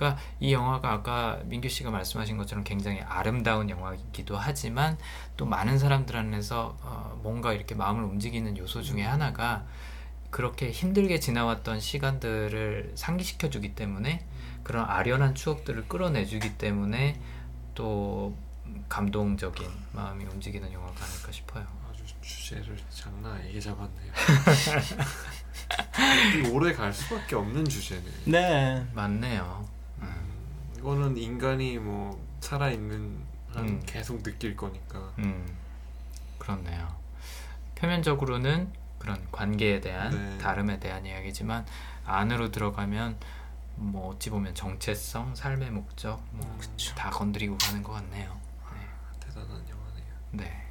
그러니까 0.00 0.18
이 0.38 0.54
영화가 0.54 0.90
아까 0.90 1.40
민규 1.44 1.68
씨가 1.68 1.90
말씀하신 1.90 2.38
것처럼 2.38 2.64
굉장히 2.64 3.02
아름다운 3.02 3.68
영화이기도 3.68 4.34
하지만 4.34 4.96
또 5.36 5.44
많은 5.44 5.78
사람들 5.78 6.16
안에서 6.16 6.78
어, 6.80 7.20
뭔가 7.22 7.52
이렇게 7.52 7.74
마음을 7.74 8.02
움직이는 8.04 8.56
요소 8.56 8.80
중에 8.80 9.02
하나가 9.02 9.66
그렇게 10.30 10.70
힘들게 10.70 11.20
지나왔던 11.20 11.80
시간들을 11.80 12.92
상기시켜 12.94 13.50
주기 13.50 13.74
때문에 13.74 14.24
그런 14.62 14.88
아련한 14.88 15.34
추억들을 15.34 15.88
끌어내 15.88 16.24
주기 16.24 16.56
때문에 16.56 17.20
또 17.74 18.34
감동적인 18.88 19.68
마음이 19.92 20.24
움직이는 20.24 20.72
영화가 20.72 21.04
아닐까 21.04 21.32
싶어요. 21.32 21.66
아주 21.90 22.04
주제를 22.20 22.78
장난 22.90 23.32
아니게 23.32 23.60
잡았네요. 23.60 24.12
이 26.44 26.48
오래 26.50 26.72
갈 26.72 26.92
수밖에 26.92 27.36
없는 27.36 27.64
주제네. 27.64 28.04
네. 28.26 28.86
맞네요. 28.94 29.68
이거는 30.80 31.18
인간이 31.18 31.78
뭐 31.78 32.18
살아 32.40 32.70
있는 32.70 33.18
한 33.52 33.68
음. 33.68 33.82
계속 33.84 34.22
느낄 34.22 34.56
거니까. 34.56 35.12
음, 35.18 35.46
그렇네요. 36.38 36.96
표면적으로는 37.74 38.72
그런 39.00 39.26
관계에 39.32 39.80
대한 39.80 40.10
네. 40.10 40.38
다름에 40.38 40.78
대한 40.78 41.04
이야기지만 41.04 41.66
안으로 42.04 42.52
들어가면 42.52 43.16
뭐 43.76 44.12
어찌 44.14 44.30
보면 44.30 44.54
정체성, 44.54 45.34
삶의 45.34 45.70
목적 45.70 46.22
뭐 46.32 46.58
다 46.94 47.10
건드리고 47.10 47.56
가는 47.58 47.82
것 47.82 47.92
같네요. 47.94 48.38
대단한 49.20 49.50
영화네요. 49.68 50.14
네. 50.32 50.44
네. 50.44 50.66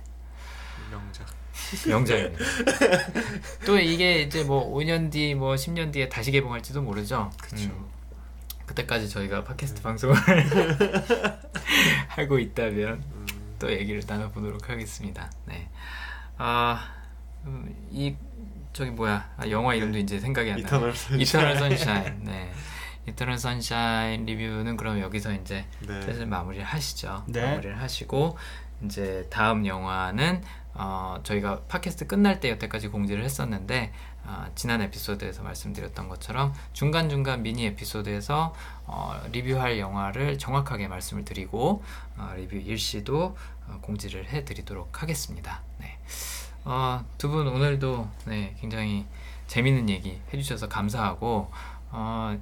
명작. 0.91 1.25
명작입니다. 1.87 2.45
또 3.65 3.77
이게 3.79 4.21
이제 4.21 4.43
뭐 4.43 4.71
5년 4.75 5.11
뒤, 5.11 5.33
뭐 5.35 5.55
10년 5.55 5.91
뒤에 5.91 6.07
다시 6.09 6.31
개봉할지도 6.31 6.81
모르죠. 6.83 7.31
그쵸. 7.41 7.65
음, 7.65 7.89
그때까지 8.65 9.09
저희가 9.09 9.43
팟캐스트 9.43 9.81
방송을 9.81 10.15
하고 12.09 12.37
있다면 12.39 13.03
음, 13.11 13.27
또 13.59 13.71
얘기를 13.71 14.01
나눠보도록 14.05 14.69
하겠습니다. 14.69 15.31
네. 15.45 15.69
아, 16.37 16.93
음, 16.95 16.98
이 17.91 18.15
저기 18.73 18.91
뭐야? 18.91 19.33
아, 19.37 19.49
영화 19.49 19.73
이름도 19.73 19.97
이제 19.97 20.19
생각이 20.19 20.51
안 20.51 20.57
나요. 20.57 20.65
이터널 20.65 20.95
선샤인. 20.95 21.21
이터널 21.21 21.57
선샤인. 21.57 22.23
네. 22.23 22.51
이터널 23.07 23.37
선샤인 23.37 24.25
리뷰는 24.25 24.77
그럼 24.77 24.99
여기서 24.99 25.33
이제 25.33 25.65
네. 25.87 26.01
슬슬 26.01 26.25
마무리를 26.25 26.63
하시죠. 26.63 27.23
네. 27.27 27.45
마무리를 27.45 27.79
하시고 27.79 28.37
이제 28.85 29.27
다음 29.29 29.65
영화는 29.65 30.41
어, 30.75 31.19
저희가 31.23 31.61
팟캐스트 31.67 32.07
끝날 32.07 32.39
때 32.39 32.51
여태까지 32.51 32.87
공지를 32.89 33.23
했었는데 33.23 33.91
어, 34.23 34.45
지난 34.55 34.81
에피소드에서 34.81 35.41
말씀드렸던 35.43 36.07
것처럼 36.07 36.53
중간 36.73 37.09
중간 37.09 37.41
미니 37.41 37.65
에피소드에서 37.65 38.53
어, 38.85 39.21
리뷰할 39.31 39.79
영화를 39.79 40.37
정확하게 40.37 40.87
말씀을 40.87 41.25
드리고 41.25 41.83
어, 42.17 42.33
리뷰 42.37 42.55
일시도 42.55 43.35
어, 43.67 43.79
공지를 43.81 44.29
해드리도록 44.29 45.01
하겠습니다. 45.01 45.63
네. 45.79 45.97
어, 46.71 47.03
두분 47.17 47.47
오늘도 47.47 48.07
네, 48.25 48.55
굉장히 48.59 49.03
재밌는 49.47 49.89
얘기 49.89 50.21
해주셔서 50.31 50.69
감사하고 50.69 51.49
어, 51.89 52.39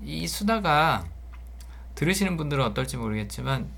이 0.00 0.28
수다가 0.28 1.04
들으시는 1.96 2.36
분들은 2.36 2.64
어떨지 2.64 2.96
모르겠지만 2.96 3.68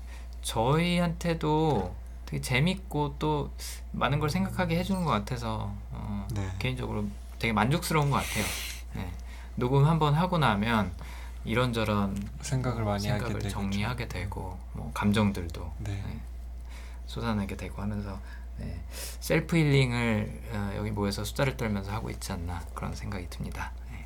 저희한테도 0.43 1.95
되게 2.27 2.39
재밌고 2.39 3.15
또 3.17 3.51
많은 3.93 4.19
걸 4.19 4.29
생각하게 4.29 4.77
해주는 4.77 5.03
것 5.05 5.09
같아서 5.09 5.73
어, 5.89 6.27
네. 6.35 6.47
개인적으로 6.59 7.07
되게 7.39 7.51
만족스러운 7.51 8.11
것 8.11 8.17
같아요. 8.17 8.45
네. 8.93 9.11
녹음 9.55 9.87
한번 9.87 10.13
하고 10.13 10.37
나면 10.37 10.91
이런저런 11.45 12.15
생각을 12.41 12.83
많이 12.83 13.07
하게 13.07 13.21
생각을 13.21 13.39
되고 13.41 13.51
정리하게 13.51 14.07
되고 14.07 14.59
뭐 14.73 14.91
감정들도 14.93 15.73
네. 15.79 15.93
네. 15.93 16.19
쏟아내게 17.07 17.57
되고 17.57 17.81
하면서 17.81 18.19
네, 18.57 18.79
셀프 19.19 19.57
힐링을 19.57 20.41
어, 20.51 20.73
여기 20.77 20.91
모여서 20.91 21.23
수다를 21.23 21.57
떨면서 21.57 21.91
하고 21.91 22.09
있지 22.09 22.31
않나 22.31 22.61
그런 22.73 22.95
생각이 22.95 23.29
듭니다. 23.29 23.71
네. 23.91 24.05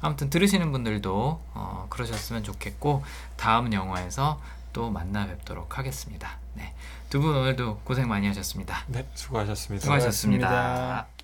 아무튼 0.00 0.30
들으시는 0.30 0.70
분들도 0.72 1.42
어, 1.54 1.86
그러셨으면 1.90 2.42
좋겠고 2.44 3.02
다음 3.36 3.72
영화에서 3.72 4.40
또 4.72 4.90
만나 4.90 5.26
뵙도록 5.26 5.78
하겠습니다. 5.78 6.38
네. 6.54 6.74
두 7.10 7.20
분 7.20 7.34
오늘도 7.34 7.78
고생 7.84 8.06
많이 8.08 8.26
하셨습니다. 8.26 8.84
네, 8.86 9.06
수고하셨습니다. 9.14 9.82
수고하셨습니다. 9.82 10.46
수고하셨습니다. 10.48 11.17